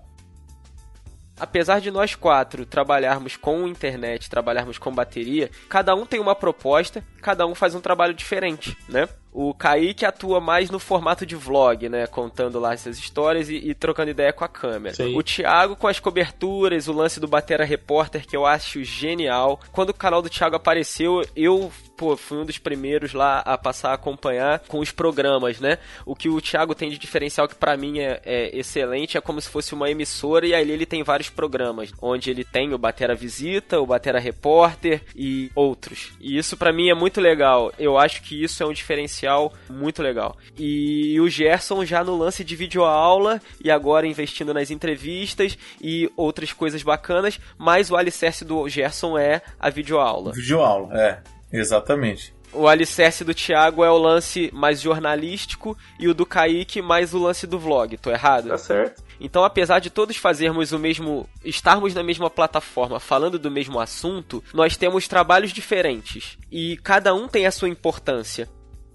Apesar 1.40 1.80
de 1.80 1.92
nós 1.92 2.16
quatro 2.16 2.66
trabalharmos 2.66 3.38
com 3.38 3.68
internet, 3.68 4.28
trabalharmos 4.28 4.80
com 4.80 4.92
bateria, 4.92 5.52
cada 5.70 5.94
um 5.94 6.04
tem 6.04 6.20
uma 6.20 6.34
proposta, 6.34 7.04
cada 7.22 7.46
um 7.46 7.54
faz 7.54 7.76
um 7.76 7.80
trabalho 7.80 8.16
diferente, 8.16 8.76
né? 8.90 9.08
O 9.32 9.54
Kaique 9.54 10.04
atua 10.04 10.42
mais 10.42 10.72
no 10.72 10.80
formato 10.80 11.28
de 11.28 11.36
vlog, 11.36 11.88
né? 11.90 12.08
Contando 12.08 12.60
lá 12.60 12.74
essas 12.74 12.98
histórias 12.98 13.50
e, 13.50 13.58
e 13.58 13.76
trocando 13.76 14.10
ideia 14.10 14.34
com 14.34 14.44
a 14.44 14.48
câmera. 14.48 14.96
Sim. 14.96 15.16
O 15.16 15.22
Thiago 15.22 15.76
com 15.76 15.88
as 15.88 16.00
coberturas, 16.00 16.88
o 16.88 16.94
lance 16.94 17.20
do 17.20 17.28
Batera 17.28 17.64
Repórter, 17.64 18.26
que 18.26 18.36
eu 18.36 18.48
acho 18.48 18.84
genial. 18.84 19.60
Quando 19.72 19.92
o 19.92 19.94
canal 19.94 20.24
do 20.24 20.30
Thiago 20.30 20.56
apareceu, 20.56 21.22
eu 21.36 21.72
pô, 21.98 22.16
fui 22.16 22.38
um 22.38 22.46
dos 22.46 22.60
primeiros 22.60 23.14
lá 23.14 23.40
a 23.40 23.58
passar 23.58 23.90
a 23.90 23.94
acompanhar 23.96 24.60
com 24.68 24.80
os 24.80 24.92
programas, 24.92 25.60
né? 25.60 25.80
O 26.06 26.16
que 26.16 26.30
o 26.30 26.40
Thiago 26.40 26.76
tem 26.76 26.90
de 26.90 26.98
diferencial 26.98 27.48
que 27.48 27.56
para 27.56 27.76
mim 27.76 28.00
é, 28.00 28.22
é, 28.24 28.58
excelente 28.58 29.18
é 29.18 29.22
como 29.22 29.42
se 29.42 29.50
fosse 29.50 29.74
uma 29.74 29.90
emissora 29.90 30.46
e 30.46 30.54
ali 30.54 30.72
ele 30.72 30.86
tem 30.86 31.04
vários 31.04 31.30
programas, 31.30 31.92
onde 32.00 32.30
ele 32.30 32.44
tem 32.44 32.74
o 32.74 32.78
Batera 32.78 33.16
Visita, 33.16 33.80
o 33.80 33.88
Batera 33.88 34.20
Repórter 34.20 35.02
e 35.16 35.52
outros. 35.56 36.12
E 36.22 36.38
isso 36.38 36.56
para 36.56 36.72
mim 36.72 36.90
é 36.90 36.94
muito 36.94 37.20
legal. 37.20 37.74
Eu 37.80 37.98
acho 37.98 38.22
que 38.22 38.42
isso 38.42 38.62
é 38.62 38.66
um 38.66 38.74
diferencial 38.74 39.52
muito 39.70 40.04
legal. 40.04 40.38
E 40.58 41.20
o 41.20 41.28
Gerson 41.28 41.84
já 41.84 42.04
no 42.04 42.16
lance 42.16 42.44
de 42.44 42.56
videoaula 42.56 43.42
e 43.64 43.72
agora 43.72 44.06
investindo 44.06 44.54
nas 44.54 44.70
entrevistas 44.70 45.58
e 45.82 46.12
outras 46.16 46.54
coisas 46.54 46.84
bacanas, 46.84 47.40
mas 47.58 47.90
o 47.90 47.96
alicerce 47.96 48.46
do 48.46 48.70
Gerson 48.70 49.18
é 49.18 49.42
a 49.60 49.70
videoaula. 49.70 50.32
Videoaula, 50.34 51.02
é. 51.02 51.37
Exatamente. 51.52 52.36
O 52.54 52.68
alicerce 52.68 53.24
do 53.24 53.34
Thiago 53.34 53.84
é 53.84 53.92
o 53.92 53.98
lance 53.98 54.50
mais 54.54 54.80
jornalístico 54.80 55.78
e 56.00 56.08
o 56.08 56.14
do 56.14 56.26
Kaique 56.26 56.82
mais 56.82 57.14
o 57.14 57.20
lance 57.20 57.46
do 57.46 57.60
vlog, 57.60 57.98
tô 57.98 58.10
errado? 58.10 58.50
Tá 58.50 58.58
certo. 58.58 59.04
Então, 59.20 59.44
apesar 59.44 59.80
de 59.80 59.90
todos 59.90 60.16
fazermos 60.16 60.72
o 60.72 60.80
mesmo, 60.80 61.28
estarmos 61.44 61.94
na 61.94 62.04
mesma 62.04 62.30
plataforma, 62.30 63.00
falando 63.00 63.38
do 63.38 63.52
mesmo 63.52 63.80
assunto, 63.80 64.44
nós 64.54 64.78
temos 64.78 65.08
trabalhos 65.08 65.52
diferentes 65.52 66.38
e 66.52 66.78
cada 66.78 67.14
um 67.14 67.28
tem 67.28 67.46
a 67.46 67.52
sua 67.52 67.70
importância. 67.70 68.48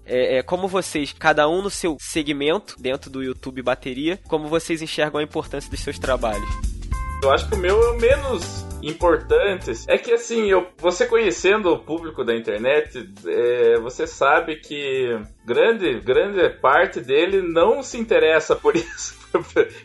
É, 0.05 0.37
é, 0.37 0.43
como 0.43 0.67
vocês, 0.67 1.13
cada 1.17 1.47
um 1.47 1.61
no 1.61 1.69
seu 1.69 1.97
segmento 1.99 2.75
dentro 2.79 3.09
do 3.09 3.23
YouTube 3.23 3.61
Bateria, 3.61 4.19
como 4.27 4.49
vocês 4.49 4.81
enxergam 4.81 5.19
a 5.19 5.23
importância 5.23 5.69
dos 5.69 5.79
seus 5.79 5.97
trabalhos? 5.99 6.49
Eu 7.21 7.31
acho 7.31 7.47
que 7.47 7.55
o 7.55 7.57
meu 7.57 7.81
é 7.81 7.91
o 7.91 7.99
menos 7.99 8.65
importante. 8.87 9.71
É 9.87 9.97
que 9.97 10.11
assim, 10.11 10.49
eu, 10.49 10.67
você 10.77 11.05
conhecendo 11.05 11.71
o 11.71 11.79
público 11.79 12.23
da 12.23 12.35
internet, 12.35 13.09
é, 13.25 13.79
você 13.79 14.05
sabe 14.05 14.57
que 14.57 15.19
grande, 15.45 15.99
grande 16.01 16.49
parte 16.49 16.99
dele 16.99 17.41
não 17.41 17.81
se 17.81 17.97
interessa 17.97 18.55
por 18.55 18.75
isso, 18.77 19.17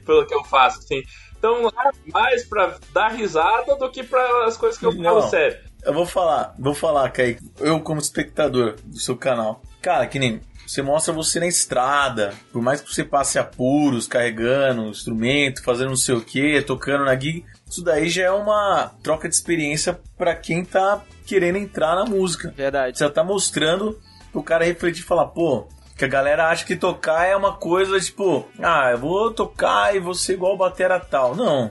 pelo 0.05 0.27
que 0.27 0.35
eu 0.35 0.45
faço. 0.45 0.79
Assim. 0.79 1.03
Então, 1.39 1.71
mais 2.13 2.45
pra 2.45 2.77
dar 2.93 3.09
risada 3.09 3.77
do 3.77 3.91
que 3.91 4.03
para 4.03 4.47
as 4.47 4.57
coisas 4.57 4.79
que 4.79 4.85
eu 4.85 4.93
falo 4.93 5.23
sério. 5.23 5.59
Eu 5.85 5.95
vou 5.95 6.05
falar, 6.05 6.55
vou 6.59 6.75
falar, 6.75 7.09
Kaique. 7.11 7.41
Eu, 7.61 7.81
como 7.81 8.01
espectador 8.01 8.75
do 8.85 8.99
seu 8.99 9.17
canal, 9.17 9.63
cara, 9.81 10.07
que 10.09 10.19
nem 10.19 10.41
você 10.69 10.83
mostra 10.83 11.15
você 11.15 11.41
na 11.41 11.47
estrada, 11.47 12.35
por 12.53 12.61
mais 12.61 12.83
que 12.83 12.93
você 12.93 13.03
passe 13.03 13.39
apuros, 13.39 14.07
carregando 14.07 14.89
instrumento, 14.89 15.63
fazendo 15.63 15.89
não 15.89 15.97
sei 15.97 16.15
o 16.15 16.21
que, 16.21 16.61
tocando 16.61 17.07
na 17.07 17.19
gig, 17.19 17.43
isso 17.69 17.83
daí 17.83 18.09
já 18.09 18.25
é 18.25 18.31
uma 18.31 18.93
troca 19.03 19.29
de 19.29 19.35
experiência 19.35 20.01
para 20.17 20.35
quem 20.35 20.65
tá 20.65 21.03
querendo 21.27 21.57
entrar 21.57 21.95
na 21.95 22.05
música. 22.05 22.53
Verdade. 22.57 22.99
Você 22.99 23.09
tá 23.11 23.23
mostrando 23.23 23.99
o 24.33 24.43
cara 24.43 24.65
refletir 24.65 25.03
e 25.03 25.07
falar, 25.07 25.27
pô, 25.27 25.69
que 25.97 26.05
a 26.05 26.09
galera 26.09 26.49
acha 26.49 26.65
que 26.65 26.77
tocar 26.77 27.27
é 27.27 27.37
uma 27.37 27.57
coisa 27.57 28.01
tipo, 28.01 28.49
ah, 28.63 28.91
eu 28.93 28.99
vou 28.99 29.33
tocar 29.33 29.95
e 29.95 30.01
vou 30.01 30.15
ser 30.15 30.35
igual 30.35 30.57
batera 30.57 31.01
tal. 31.01 31.35
Não. 31.35 31.71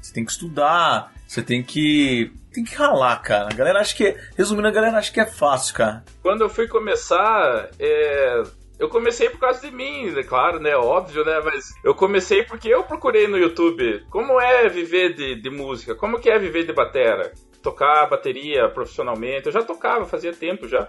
Você 0.00 0.12
tem 0.12 0.24
que 0.24 0.32
estudar, 0.32 1.12
você 1.26 1.42
tem 1.42 1.62
que 1.62 2.32
tem 2.52 2.62
que 2.62 2.74
ralar, 2.76 3.16
cara. 3.16 3.48
A 3.50 3.54
galera 3.54 3.80
acha 3.80 3.96
que. 3.96 4.16
Resumindo, 4.36 4.68
a 4.68 4.70
galera 4.70 4.96
acha 4.96 5.12
que 5.12 5.18
é 5.18 5.26
fácil, 5.26 5.74
cara. 5.74 6.04
Quando 6.22 6.42
eu 6.42 6.48
fui 6.48 6.68
começar, 6.68 7.68
é, 7.80 8.42
eu 8.78 8.88
comecei 8.88 9.30
por 9.30 9.38
causa 9.38 9.60
de 9.60 9.70
mim, 9.70 10.12
é 10.16 10.22
claro, 10.22 10.58
né? 10.58 10.76
Óbvio, 10.76 11.24
né? 11.24 11.40
Mas 11.44 11.74
eu 11.84 11.94
comecei 11.94 12.42
porque 12.42 12.68
eu 12.68 12.82
procurei 12.82 13.28
no 13.28 13.38
YouTube 13.38 14.04
como 14.10 14.40
é 14.40 14.68
viver 14.68 15.14
de, 15.14 15.40
de 15.40 15.50
música, 15.50 15.94
como 15.94 16.18
que 16.18 16.28
é 16.28 16.38
viver 16.38 16.66
de 16.66 16.72
batera, 16.72 17.32
tocar 17.62 18.08
bateria 18.08 18.68
profissionalmente. 18.68 19.46
Eu 19.46 19.52
já 19.52 19.62
tocava, 19.62 20.06
fazia 20.06 20.32
tempo 20.32 20.66
já. 20.66 20.88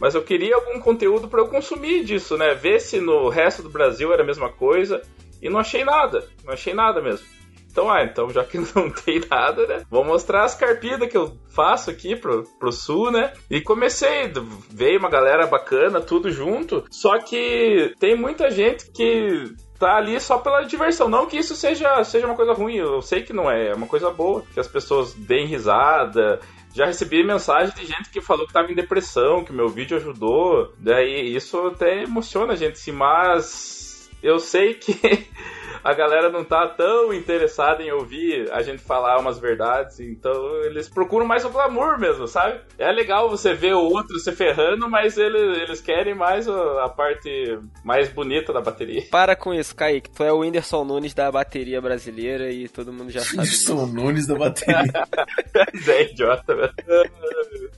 Mas 0.00 0.14
eu 0.14 0.22
queria 0.22 0.54
algum 0.54 0.80
conteúdo 0.80 1.28
para 1.28 1.40
eu 1.40 1.48
consumir 1.48 2.04
disso, 2.04 2.38
né? 2.38 2.54
Ver 2.54 2.80
se 2.80 3.00
no 3.00 3.28
resto 3.28 3.62
do 3.62 3.68
Brasil 3.68 4.12
era 4.12 4.22
a 4.22 4.26
mesma 4.26 4.50
coisa. 4.50 5.02
E 5.42 5.48
não 5.50 5.58
achei 5.58 5.84
nada, 5.84 6.26
não 6.44 6.54
achei 6.54 6.72
nada 6.72 7.02
mesmo. 7.02 7.26
Então, 7.70 7.90
ah, 7.90 8.02
então 8.02 8.28
já 8.30 8.44
que 8.44 8.58
não 8.74 8.90
tem 8.90 9.20
nada, 9.30 9.66
né? 9.66 9.82
Vou 9.90 10.04
mostrar 10.04 10.44
as 10.44 10.54
carpidas 10.54 11.08
que 11.08 11.16
eu 11.16 11.36
faço 11.54 11.90
aqui 11.90 12.16
pro, 12.16 12.44
pro 12.58 12.72
sul, 12.72 13.10
né? 13.10 13.32
E 13.48 13.60
comecei, 13.60 14.32
veio 14.70 14.98
uma 14.98 15.10
galera 15.10 15.46
bacana, 15.46 16.00
tudo 16.00 16.30
junto. 16.30 16.84
Só 16.90 17.18
que 17.18 17.94
tem 17.98 18.16
muita 18.16 18.50
gente 18.50 18.90
que 18.92 19.54
tá 19.78 19.96
ali 19.96 20.20
só 20.20 20.38
pela 20.38 20.62
diversão. 20.62 21.08
Não 21.08 21.26
que 21.26 21.38
isso 21.38 21.56
seja, 21.56 22.04
seja 22.04 22.26
uma 22.26 22.36
coisa 22.36 22.52
ruim, 22.52 22.76
eu 22.76 23.00
sei 23.00 23.22
que 23.22 23.32
não 23.32 23.50
é, 23.50 23.68
é 23.68 23.74
uma 23.74 23.86
coisa 23.86 24.10
boa, 24.10 24.44
que 24.52 24.60
as 24.60 24.68
pessoas 24.68 25.14
deem 25.14 25.46
risada. 25.46 26.40
Já 26.72 26.86
recebi 26.86 27.24
mensagem 27.24 27.74
de 27.74 27.84
gente 27.84 28.10
que 28.10 28.20
falou 28.20 28.46
que 28.46 28.52
tava 28.52 28.70
em 28.70 28.76
depressão, 28.76 29.42
que 29.44 29.52
meu 29.52 29.68
vídeo 29.68 29.96
ajudou. 29.96 30.72
Daí 30.78 31.34
isso 31.34 31.58
até 31.66 32.04
emociona 32.04 32.52
a 32.52 32.56
gente, 32.56 32.92
mas 32.92 34.08
eu 34.22 34.38
sei 34.38 34.74
que 34.74 34.94
a 35.82 35.94
galera 35.94 36.30
não 36.30 36.44
tá 36.44 36.68
tão 36.68 37.12
interessada 37.12 37.82
em 37.82 37.90
ouvir 37.90 38.50
a 38.52 38.62
gente 38.62 38.82
falar 38.82 39.18
umas 39.18 39.38
verdades, 39.38 40.00
então 40.00 40.32
eles 40.64 40.88
procuram 40.88 41.26
mais 41.26 41.44
o 41.44 41.50
glamour 41.50 41.98
mesmo, 41.98 42.26
sabe? 42.26 42.60
É 42.78 42.90
legal 42.90 43.28
você 43.28 43.54
ver 43.54 43.74
o 43.74 43.82
outro 43.82 44.18
se 44.18 44.32
ferrando, 44.32 44.88
mas 44.88 45.16
eles, 45.16 45.58
eles 45.58 45.80
querem 45.80 46.14
mais 46.14 46.48
a 46.48 46.88
parte 46.88 47.58
mais 47.84 48.08
bonita 48.08 48.52
da 48.52 48.60
bateria. 48.60 49.02
Para 49.10 49.36
com 49.36 49.52
isso, 49.52 49.74
Kaique, 49.74 50.10
tu 50.10 50.22
é 50.22 50.32
o 50.32 50.40
Whindersson 50.40 50.84
Nunes 50.84 51.14
da 51.14 51.30
bateria 51.30 51.80
brasileira 51.80 52.50
e 52.50 52.68
todo 52.68 52.92
mundo 52.92 53.10
já 53.10 53.20
sabe. 53.20 53.38
Whindersson 53.38 53.86
Nunes 53.92 54.26
da 54.26 54.34
bateria. 54.34 54.82
é 55.88 56.02
idiota, 56.02 56.54
velho. 56.54 56.74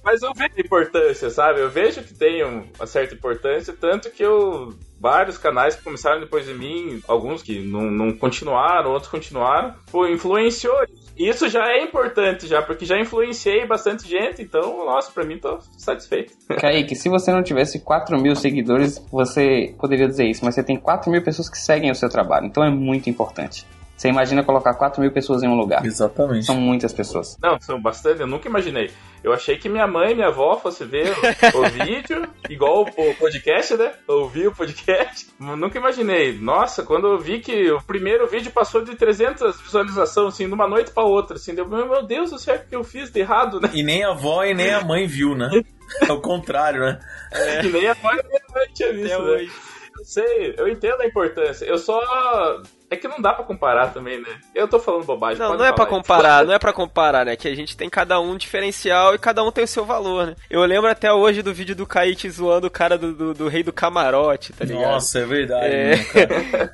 Mas 0.02 0.22
eu 0.22 0.32
vejo 0.34 0.54
a 0.56 0.60
importância, 0.60 1.30
sabe? 1.30 1.60
Eu 1.60 1.70
vejo 1.70 2.02
que 2.02 2.14
tem 2.14 2.42
uma 2.42 2.86
certa 2.86 3.14
importância, 3.14 3.74
tanto 3.78 4.10
que 4.10 4.22
eu 4.22 4.74
vários 5.02 5.36
canais 5.36 5.74
que 5.74 5.82
começaram 5.82 6.20
depois 6.20 6.46
de 6.46 6.54
mim, 6.54 7.02
alguns 7.08 7.42
que 7.42 7.58
não, 7.60 7.90
não 7.90 8.12
continuaram, 8.12 8.92
outros 8.92 9.10
continuaram, 9.10 9.74
pô, 9.90 10.06
influenciou. 10.06 10.76
Isso 11.18 11.48
já 11.48 11.66
é 11.66 11.82
importante, 11.82 12.46
já, 12.46 12.62
porque 12.62 12.86
já 12.86 12.98
influenciei 12.98 13.66
bastante 13.66 14.08
gente, 14.08 14.40
então, 14.40 14.86
nossa, 14.86 15.10
pra 15.10 15.24
mim 15.24 15.38
tô 15.38 15.58
satisfeito. 15.76 16.32
Kaique, 16.56 16.94
se 16.94 17.08
você 17.08 17.32
não 17.32 17.42
tivesse 17.42 17.80
4 17.80 18.16
mil 18.16 18.36
seguidores, 18.36 19.04
você 19.10 19.74
poderia 19.78 20.06
dizer 20.06 20.26
isso, 20.26 20.44
mas 20.44 20.54
você 20.54 20.62
tem 20.62 20.78
4 20.78 21.10
mil 21.10 21.22
pessoas 21.22 21.50
que 21.50 21.58
seguem 21.58 21.90
o 21.90 21.94
seu 21.96 22.08
trabalho, 22.08 22.46
então 22.46 22.62
é 22.62 22.70
muito 22.70 23.10
importante. 23.10 23.66
Você 24.02 24.08
imagina 24.08 24.42
colocar 24.42 24.74
4 24.74 25.00
mil 25.00 25.12
pessoas 25.12 25.44
em 25.44 25.48
um 25.48 25.54
lugar. 25.54 25.86
Exatamente. 25.86 26.44
São 26.44 26.56
muitas 26.56 26.92
pessoas. 26.92 27.38
Não, 27.40 27.60
são 27.60 27.80
bastante, 27.80 28.20
eu 28.20 28.26
nunca 28.26 28.48
imaginei. 28.48 28.90
Eu 29.22 29.32
achei 29.32 29.56
que 29.56 29.68
minha 29.68 29.86
mãe 29.86 30.10
e 30.10 30.14
minha 30.16 30.26
avó 30.26 30.56
fossem 30.56 30.88
ver 30.88 31.12
o, 31.54 31.62
vídeo, 31.70 32.28
igual 32.50 32.82
o 32.82 33.14
podcast, 33.14 33.76
né? 33.76 33.92
Ouvir 34.08 34.48
o 34.48 34.52
podcast. 34.52 35.28
Nunca 35.38 35.78
imaginei. 35.78 36.36
Nossa, 36.36 36.82
quando 36.82 37.06
eu 37.06 37.16
vi 37.20 37.38
que 37.38 37.70
o 37.70 37.80
primeiro 37.80 38.26
vídeo 38.26 38.50
passou 38.50 38.82
de 38.82 38.96
300 38.96 39.60
visualizações, 39.60 40.34
assim, 40.34 40.48
de 40.48 40.52
uma 40.52 40.66
noite 40.66 40.90
pra 40.90 41.04
outra, 41.04 41.36
assim, 41.36 41.54
deu, 41.54 41.68
meu 41.68 42.04
Deus 42.04 42.32
do 42.32 42.40
céu, 42.40 42.56
o 42.56 42.68
que 42.68 42.74
eu 42.74 42.82
fiz 42.82 43.08
de 43.08 43.20
errado, 43.20 43.60
né? 43.60 43.70
E 43.72 43.84
nem 43.84 44.02
a 44.02 44.10
avó 44.10 44.42
e 44.42 44.52
nem 44.52 44.74
a 44.74 44.80
mãe 44.80 45.06
viu, 45.06 45.36
né? 45.36 45.48
É 46.08 46.10
o 46.10 46.22
contrário, 46.22 46.80
né? 46.80 46.98
É. 47.30 47.64
E 47.64 47.68
nem 47.68 47.86
a 47.86 47.94
mãe 48.02 48.16
nem 48.28 48.40
a 48.48 48.52
mãe 48.52 48.66
tinha 48.74 48.92
visto, 48.92 49.22
né? 49.22 49.46
Eu 49.96 50.04
sei, 50.04 50.54
eu 50.56 50.66
entendo 50.66 51.02
a 51.02 51.06
importância. 51.06 51.66
Eu 51.66 51.76
só 51.76 52.00
é 52.92 52.96
que 52.96 53.08
não 53.08 53.20
dá 53.20 53.32
para 53.32 53.44
comparar 53.44 53.88
também, 53.88 54.20
né? 54.20 54.28
Eu 54.54 54.68
tô 54.68 54.78
falando 54.78 55.04
bobagem. 55.04 55.38
Não, 55.38 55.56
não 55.56 55.64
é 55.64 55.72
para 55.72 55.86
comparar, 55.86 56.44
não 56.44 56.52
é 56.52 56.58
para 56.58 56.74
comparar, 56.74 57.24
né? 57.24 57.36
Que 57.36 57.48
a 57.48 57.54
gente 57.54 57.74
tem 57.74 57.88
cada 57.88 58.20
um 58.20 58.36
diferencial 58.36 59.14
e 59.14 59.18
cada 59.18 59.42
um 59.42 59.50
tem 59.50 59.64
o 59.64 59.68
seu 59.68 59.84
valor, 59.86 60.26
né? 60.26 60.36
Eu 60.50 60.62
lembro 60.64 60.90
até 60.90 61.10
hoje 61.10 61.40
do 61.40 61.54
vídeo 61.54 61.74
do 61.74 61.86
Kaique 61.86 62.28
zoando 62.28 62.66
o 62.66 62.70
cara 62.70 62.98
do, 62.98 63.14
do, 63.14 63.34
do 63.34 63.48
rei 63.48 63.62
do 63.62 63.72
camarote, 63.72 64.52
tá 64.52 64.66
ligado? 64.66 64.82
Nossa, 64.82 65.20
é 65.20 65.24
verdade, 65.24 65.74
é... 65.74 65.96
Né, 65.96 66.04
cara. 66.04 66.72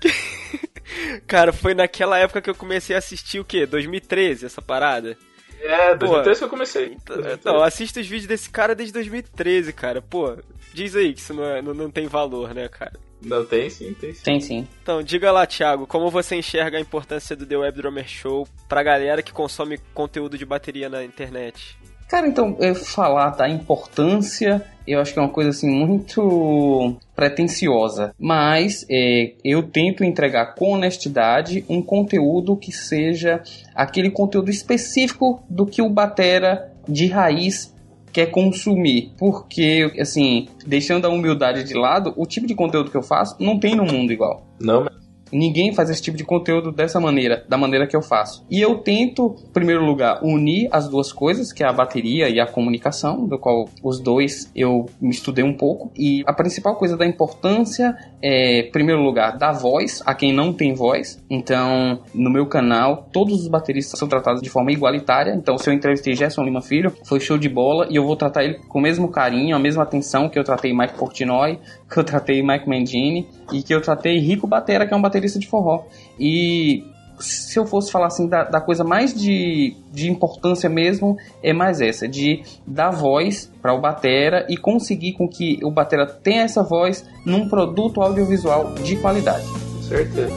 cara, 1.24 1.52
foi 1.52 1.72
naquela 1.72 2.18
época 2.18 2.42
que 2.42 2.50
eu 2.50 2.54
comecei 2.54 2.96
a 2.96 2.98
assistir 2.98 3.38
o 3.38 3.44
quê? 3.44 3.64
2013, 3.64 4.46
essa 4.46 4.60
parada? 4.60 5.16
É, 5.60 5.94
2013 5.94 6.00
Pô, 6.00 6.34
que 6.34 6.44
eu 6.44 6.48
comecei. 6.48 6.96
Então, 7.00 7.32
então 7.32 7.62
assisto 7.62 8.00
os 8.00 8.06
vídeos 8.08 8.26
desse 8.26 8.50
cara 8.50 8.74
desde 8.74 8.92
2013, 8.92 9.72
cara. 9.72 10.02
Pô, 10.02 10.36
diz 10.74 10.96
aí 10.96 11.12
que 11.12 11.20
isso 11.20 11.32
não, 11.32 11.44
é, 11.44 11.62
não, 11.62 11.74
não 11.74 11.90
tem 11.90 12.08
valor, 12.08 12.52
né, 12.52 12.68
cara? 12.68 12.94
Não, 13.22 13.44
tem 13.44 13.68
sim, 13.68 13.94
tem 13.94 14.12
sim. 14.12 14.22
Tem 14.22 14.40
sim. 14.40 14.68
Então, 14.82 15.02
diga 15.02 15.32
lá, 15.32 15.46
Thiago, 15.46 15.86
como 15.86 16.10
você 16.10 16.36
enxerga 16.36 16.78
a 16.78 16.80
importância 16.80 17.34
do 17.34 17.44
The 17.44 17.56
Web 17.56 17.78
Drummer 17.78 18.08
Show 18.08 18.46
pra 18.68 18.82
galera 18.82 19.22
que 19.22 19.32
consome 19.32 19.78
conteúdo 19.92 20.38
de 20.38 20.46
bateria 20.46 20.88
na 20.88 21.04
internet? 21.04 21.76
Cara, 22.08 22.26
então, 22.26 22.56
eu 22.58 22.74
falar 22.74 23.30
da 23.30 23.46
importância, 23.46 24.64
eu 24.86 24.98
acho 24.98 25.12
que 25.12 25.18
é 25.18 25.22
uma 25.22 25.28
coisa 25.28 25.50
assim 25.50 25.68
muito 25.68 26.96
pretensiosa, 27.14 28.14
mas 28.18 28.86
é, 28.88 29.34
eu 29.44 29.62
tento 29.62 30.02
entregar 30.02 30.54
com 30.54 30.72
honestidade 30.72 31.66
um 31.68 31.82
conteúdo 31.82 32.56
que 32.56 32.72
seja 32.72 33.42
aquele 33.74 34.10
conteúdo 34.10 34.50
específico 34.50 35.42
do 35.50 35.66
que 35.66 35.82
o 35.82 35.90
batera 35.90 36.72
de 36.88 37.08
raiz 37.08 37.74
quer 38.12 38.26
consumir. 38.26 39.12
Porque, 39.18 39.92
assim, 39.98 40.48
deixando 40.66 41.06
a 41.06 41.08
humildade 41.08 41.64
de 41.64 41.74
lado, 41.74 42.12
o 42.16 42.26
tipo 42.26 42.46
de 42.46 42.54
conteúdo 42.54 42.90
que 42.90 42.96
eu 42.96 43.02
faço 43.02 43.36
não 43.38 43.58
tem 43.58 43.74
no 43.74 43.84
mundo 43.84 44.12
igual. 44.12 44.46
Não, 44.60 44.86
Ninguém 45.32 45.72
faz 45.74 45.90
esse 45.90 46.02
tipo 46.02 46.16
de 46.16 46.24
conteúdo 46.24 46.72
dessa 46.72 47.00
maneira, 47.00 47.44
da 47.48 47.56
maneira 47.56 47.86
que 47.86 47.96
eu 47.96 48.02
faço. 48.02 48.44
E 48.50 48.60
eu 48.60 48.78
tento, 48.78 49.36
em 49.48 49.52
primeiro 49.52 49.84
lugar, 49.84 50.20
unir 50.22 50.68
as 50.72 50.88
duas 50.88 51.12
coisas, 51.12 51.52
que 51.52 51.62
é 51.62 51.68
a 51.68 51.72
bateria 51.72 52.28
e 52.28 52.40
a 52.40 52.46
comunicação, 52.46 53.26
do 53.26 53.38
qual 53.38 53.68
os 53.82 54.00
dois 54.00 54.50
eu 54.54 54.86
me 55.00 55.10
estudei 55.10 55.44
um 55.44 55.54
pouco. 55.54 55.92
E 55.96 56.22
a 56.26 56.32
principal 56.32 56.76
coisa 56.76 56.96
da 56.96 57.06
importância 57.06 57.96
é, 58.22 58.60
em 58.60 58.70
primeiro 58.70 59.02
lugar, 59.02 59.36
da 59.36 59.52
voz 59.52 60.02
a 60.04 60.14
quem 60.14 60.32
não 60.32 60.52
tem 60.52 60.74
voz. 60.74 61.22
Então, 61.30 62.00
no 62.14 62.30
meu 62.30 62.46
canal, 62.46 63.08
todos 63.12 63.42
os 63.42 63.48
bateristas 63.48 63.98
são 63.98 64.08
tratados 64.08 64.42
de 64.42 64.48
forma 64.48 64.72
igualitária. 64.72 65.34
Então, 65.34 65.58
se 65.58 65.68
eu 65.68 65.74
entrevistei 65.74 66.14
Gerson 66.14 66.42
Lima 66.42 66.62
Filho, 66.62 66.92
foi 67.04 67.20
show 67.20 67.38
de 67.38 67.48
bola 67.48 67.86
e 67.90 67.96
eu 67.96 68.04
vou 68.04 68.16
tratar 68.16 68.44
ele 68.44 68.54
com 68.68 68.78
o 68.78 68.82
mesmo 68.82 69.08
carinho, 69.08 69.54
a 69.54 69.58
mesma 69.58 69.82
atenção 69.82 70.28
que 70.28 70.38
eu 70.38 70.44
tratei 70.44 70.72
Mike 70.72 70.94
Portnoy, 70.94 71.58
que 71.90 71.98
eu 71.98 72.04
tratei 72.04 72.42
Mike 72.42 72.68
Mangini 72.68 73.28
e 73.52 73.62
que 73.62 73.74
eu 73.74 73.80
tratei 73.80 74.18
Rico 74.18 74.46
Batera, 74.46 74.86
que 74.86 74.92
é 74.92 74.96
um 74.96 75.02
baterista 75.02 75.17
de 75.20 75.46
forró. 75.46 75.84
E 76.18 76.84
se 77.20 77.58
eu 77.58 77.66
fosse 77.66 77.90
falar 77.90 78.06
assim 78.06 78.28
da, 78.28 78.44
da 78.44 78.60
coisa 78.60 78.84
mais 78.84 79.12
de, 79.14 79.76
de 79.92 80.10
importância 80.10 80.68
mesmo, 80.68 81.16
é 81.42 81.52
mais 81.52 81.80
essa, 81.80 82.06
de 82.06 82.42
dar 82.66 82.90
voz 82.90 83.50
para 83.60 83.74
o 83.74 83.80
batera 83.80 84.46
e 84.48 84.56
conseguir 84.56 85.14
com 85.14 85.28
que 85.28 85.58
o 85.62 85.70
batera 85.70 86.06
tenha 86.06 86.42
essa 86.42 86.62
voz 86.62 87.04
num 87.24 87.48
produto 87.48 88.00
audiovisual 88.00 88.74
de 88.74 88.96
qualidade. 88.96 89.44
Certeza. 89.82 90.32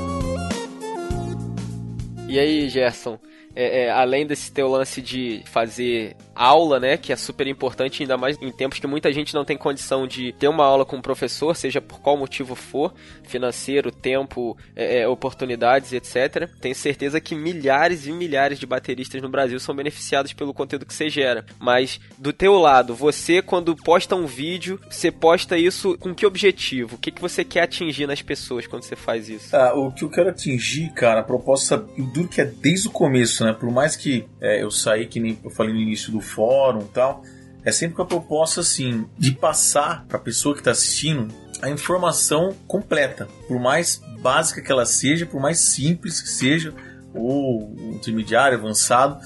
E 2.28 2.40
aí, 2.40 2.70
Gerson? 2.70 3.18
É, 3.54 3.84
é, 3.84 3.92
além 3.92 4.26
desse 4.26 4.52
teu 4.52 4.70
lance 4.70 5.02
de 5.02 5.44
fazer 5.46 6.16
aula, 6.42 6.80
né, 6.80 6.98
que 6.98 7.14
é 7.14 7.16
super 7.16 7.46
importante, 7.46 8.02
ainda 8.02 8.18
mais 8.18 8.38
em 8.42 8.52
tempos 8.52 8.80
que 8.80 8.88
muita 8.88 9.12
gente 9.14 9.34
não 9.34 9.46
tem 9.46 9.56
condição 9.56 10.08
de 10.08 10.32
ter 10.34 10.48
uma 10.48 10.66
aula 10.66 10.84
com 10.84 10.96
um 10.96 11.02
professor, 11.02 11.56
seja 11.56 11.80
por 11.80 12.00
qual 12.00 12.18
motivo 12.18 12.56
for, 12.56 12.94
financeiro, 13.24 13.92
tempo, 13.92 14.58
é, 14.76 15.02
é 15.02 15.08
oportunidades, 15.08 15.94
etc. 15.94 16.50
Tenho 16.60 16.74
certeza 16.74 17.22
que 17.22 17.36
milhares 17.36 18.08
e 18.08 18.12
milhares 18.12 18.58
de 18.58 18.66
bateristas 18.66 19.22
no 19.22 19.30
Brasil 19.30 19.60
são 19.60 19.76
beneficiados 19.76 20.34
pelo 20.34 20.54
conteúdo 20.54 20.86
que 20.86 20.94
você 20.94 21.10
gera. 21.10 21.46
Mas 21.60 22.00
do 22.18 22.34
teu 22.34 22.58
lado, 22.58 22.96
você 22.96 23.42
quando 23.42 23.76
posta 23.76 24.16
um 24.16 24.26
vídeo, 24.26 24.80
você 24.90 25.12
posta 25.12 25.58
isso 25.58 25.98
com 26.00 26.14
que 26.14 26.26
objetivo? 26.26 26.96
O 26.96 26.98
que, 26.98 27.12
que 27.12 27.22
você 27.22 27.44
quer 27.44 27.64
atingir 27.64 28.08
nas 28.08 28.22
pessoas 28.22 28.66
quando 28.66 28.84
você 28.84 28.96
faz 28.96 29.30
isso? 29.30 29.56
Ah, 29.56 29.74
o 29.76 29.92
que 29.92 30.04
eu 30.04 30.10
quero 30.10 30.30
atingir, 30.30 30.92
cara, 30.94 31.20
a 31.20 31.24
proposta 31.24 31.78
duro 31.78 32.28
que 32.28 32.42
é 32.42 32.46
desde 32.46 32.88
o 32.88 32.92
começo, 32.92 33.44
né? 33.44 33.54
Por 33.54 33.70
mais 33.70 33.96
que 33.96 34.26
é, 34.40 34.64
eu 34.64 34.72
saí, 34.72 35.06
que 35.06 35.20
nem 35.20 35.38
eu 35.44 35.52
falei 35.52 35.74
no 35.74 35.80
início 35.80 36.12
do 36.12 36.22
fórum 36.32 36.88
tal, 36.88 37.24
é 37.64 37.72
sempre 37.72 37.96
com 37.96 38.02
a 38.02 38.06
proposta 38.06 38.62
assim 38.62 39.06
de 39.18 39.32
passar 39.32 40.06
para 40.08 40.18
a 40.18 40.22
pessoa 40.22 40.56
que 40.56 40.62
está 40.62 40.72
assistindo 40.72 41.34
a 41.62 41.70
informação 41.70 42.56
completa, 42.68 43.28
por 43.48 43.60
mais 43.60 44.02
básica 44.20 44.62
que 44.62 44.72
ela 44.72 44.86
seja, 44.86 45.26
por 45.26 45.40
mais 45.40 45.60
simples 45.60 46.20
que 46.20 46.30
seja, 46.30 46.74
ou 47.14 47.76
intermediário, 47.94 48.58
avançado, 48.58 49.20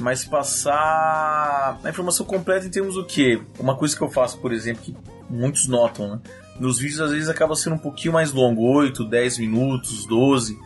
mas 0.00 0.24
passar 0.24 1.80
a 1.82 1.88
informação 1.88 2.26
completa 2.26 2.66
em 2.66 2.70
termos 2.70 2.94
do 2.94 3.04
que? 3.04 3.40
Uma 3.58 3.76
coisa 3.76 3.96
que 3.96 4.02
eu 4.02 4.10
faço, 4.10 4.38
por 4.38 4.52
exemplo, 4.52 4.82
que 4.82 4.96
muitos 5.30 5.66
notam, 5.66 6.10
né? 6.10 6.20
Meus 6.58 6.78
vídeos 6.78 7.00
às 7.00 7.12
vezes 7.12 7.28
acabam 7.28 7.54
sendo 7.54 7.76
um 7.76 7.78
pouquinho 7.78 8.14
mais 8.14 8.32
longo, 8.32 8.62
8, 8.62 9.04
10 9.04 9.38
minutos, 9.38 10.06
12, 10.06 10.58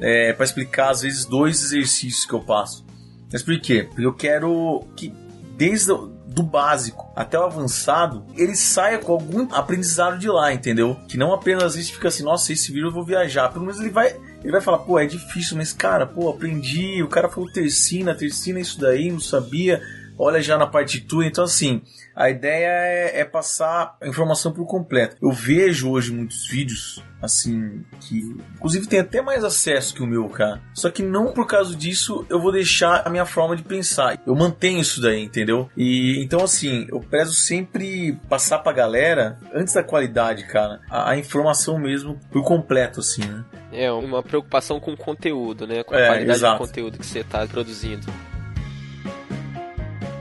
é, 0.00 0.32
para 0.32 0.44
explicar 0.44 0.90
às 0.90 1.02
vezes 1.02 1.24
dois 1.24 1.62
exercícios 1.62 2.26
que 2.26 2.32
eu 2.32 2.40
passo. 2.40 2.84
Mas 3.32 3.42
por 3.42 3.58
quê? 3.60 3.84
Porque 3.88 4.06
eu 4.06 4.12
quero 4.12 4.84
que 4.94 5.12
desde 5.56 5.92
do 6.32 6.42
básico 6.42 7.12
até 7.14 7.38
o 7.38 7.44
avançado, 7.44 8.24
ele 8.36 8.56
saia 8.56 8.98
com 8.98 9.12
algum 9.12 9.54
aprendizado 9.54 10.18
de 10.18 10.28
lá, 10.28 10.52
entendeu? 10.52 10.96
Que 11.06 11.18
não 11.18 11.32
apenas 11.32 11.74
vezes 11.74 11.90
fica 11.90 12.08
assim, 12.08 12.22
nossa, 12.22 12.52
esse 12.52 12.72
vídeo 12.72 12.88
eu 12.88 12.92
vou 12.92 13.04
viajar. 13.04 13.50
Pelo 13.50 13.64
menos 13.64 13.80
ele 13.80 13.90
vai, 13.90 14.16
ele 14.42 14.52
vai 14.52 14.60
falar, 14.60 14.78
pô, 14.78 14.98
é 14.98 15.06
difícil, 15.06 15.56
mas 15.56 15.72
cara, 15.72 16.06
pô, 16.06 16.30
aprendi. 16.30 17.02
O 17.02 17.08
cara 17.08 17.28
falou 17.28 17.52
tercina, 17.52 18.14
tercina 18.14 18.60
isso 18.60 18.80
daí, 18.80 19.10
não 19.10 19.20
sabia. 19.20 19.80
Olha 20.18 20.40
já 20.40 20.58
na 20.58 20.66
partitura. 20.66 21.26
Então, 21.26 21.44
assim, 21.44 21.82
a 22.14 22.30
ideia 22.30 22.68
é, 22.68 23.20
é 23.20 23.24
passar 23.24 23.96
a 24.00 24.06
informação 24.06 24.52
por 24.52 24.66
completo. 24.66 25.16
Eu 25.22 25.32
vejo 25.32 25.90
hoje 25.90 26.12
muitos 26.12 26.46
vídeos 26.46 27.02
assim, 27.22 27.84
que 28.00 28.18
inclusive 28.56 28.86
tem 28.88 28.98
até 28.98 29.22
mais 29.22 29.44
acesso 29.44 29.94
que 29.94 30.02
o 30.02 30.06
meu, 30.06 30.28
cara. 30.28 30.60
Só 30.74 30.90
que 30.90 31.02
não 31.02 31.32
por 31.32 31.46
causa 31.46 31.74
disso 31.76 32.26
eu 32.28 32.40
vou 32.40 32.50
deixar 32.50 33.06
a 33.06 33.10
minha 33.10 33.24
forma 33.24 33.54
de 33.56 33.62
pensar. 33.62 34.18
Eu 34.26 34.34
mantenho 34.34 34.80
isso 34.80 35.00
daí, 35.00 35.22
entendeu? 35.22 35.70
E 35.76 36.20
então 36.22 36.42
assim, 36.42 36.86
eu 36.90 36.98
prezo 37.00 37.32
sempre 37.32 38.18
passar 38.28 38.58
pra 38.58 38.72
galera, 38.72 39.38
antes 39.54 39.72
da 39.72 39.84
qualidade, 39.84 40.44
cara, 40.46 40.80
a, 40.90 41.10
a 41.10 41.16
informação 41.16 41.78
mesmo 41.78 42.18
por 42.30 42.42
completo, 42.42 43.00
assim, 43.00 43.24
né? 43.24 43.44
É, 43.72 43.90
uma 43.90 44.22
preocupação 44.22 44.80
com 44.80 44.92
o 44.92 44.96
conteúdo, 44.96 45.66
né? 45.66 45.84
Com 45.84 45.94
a 45.94 46.00
é, 46.00 46.06
qualidade 46.06 46.38
exato. 46.38 46.62
do 46.62 46.66
conteúdo 46.66 46.98
que 46.98 47.06
você 47.06 47.20
está 47.20 47.46
produzindo. 47.46 48.06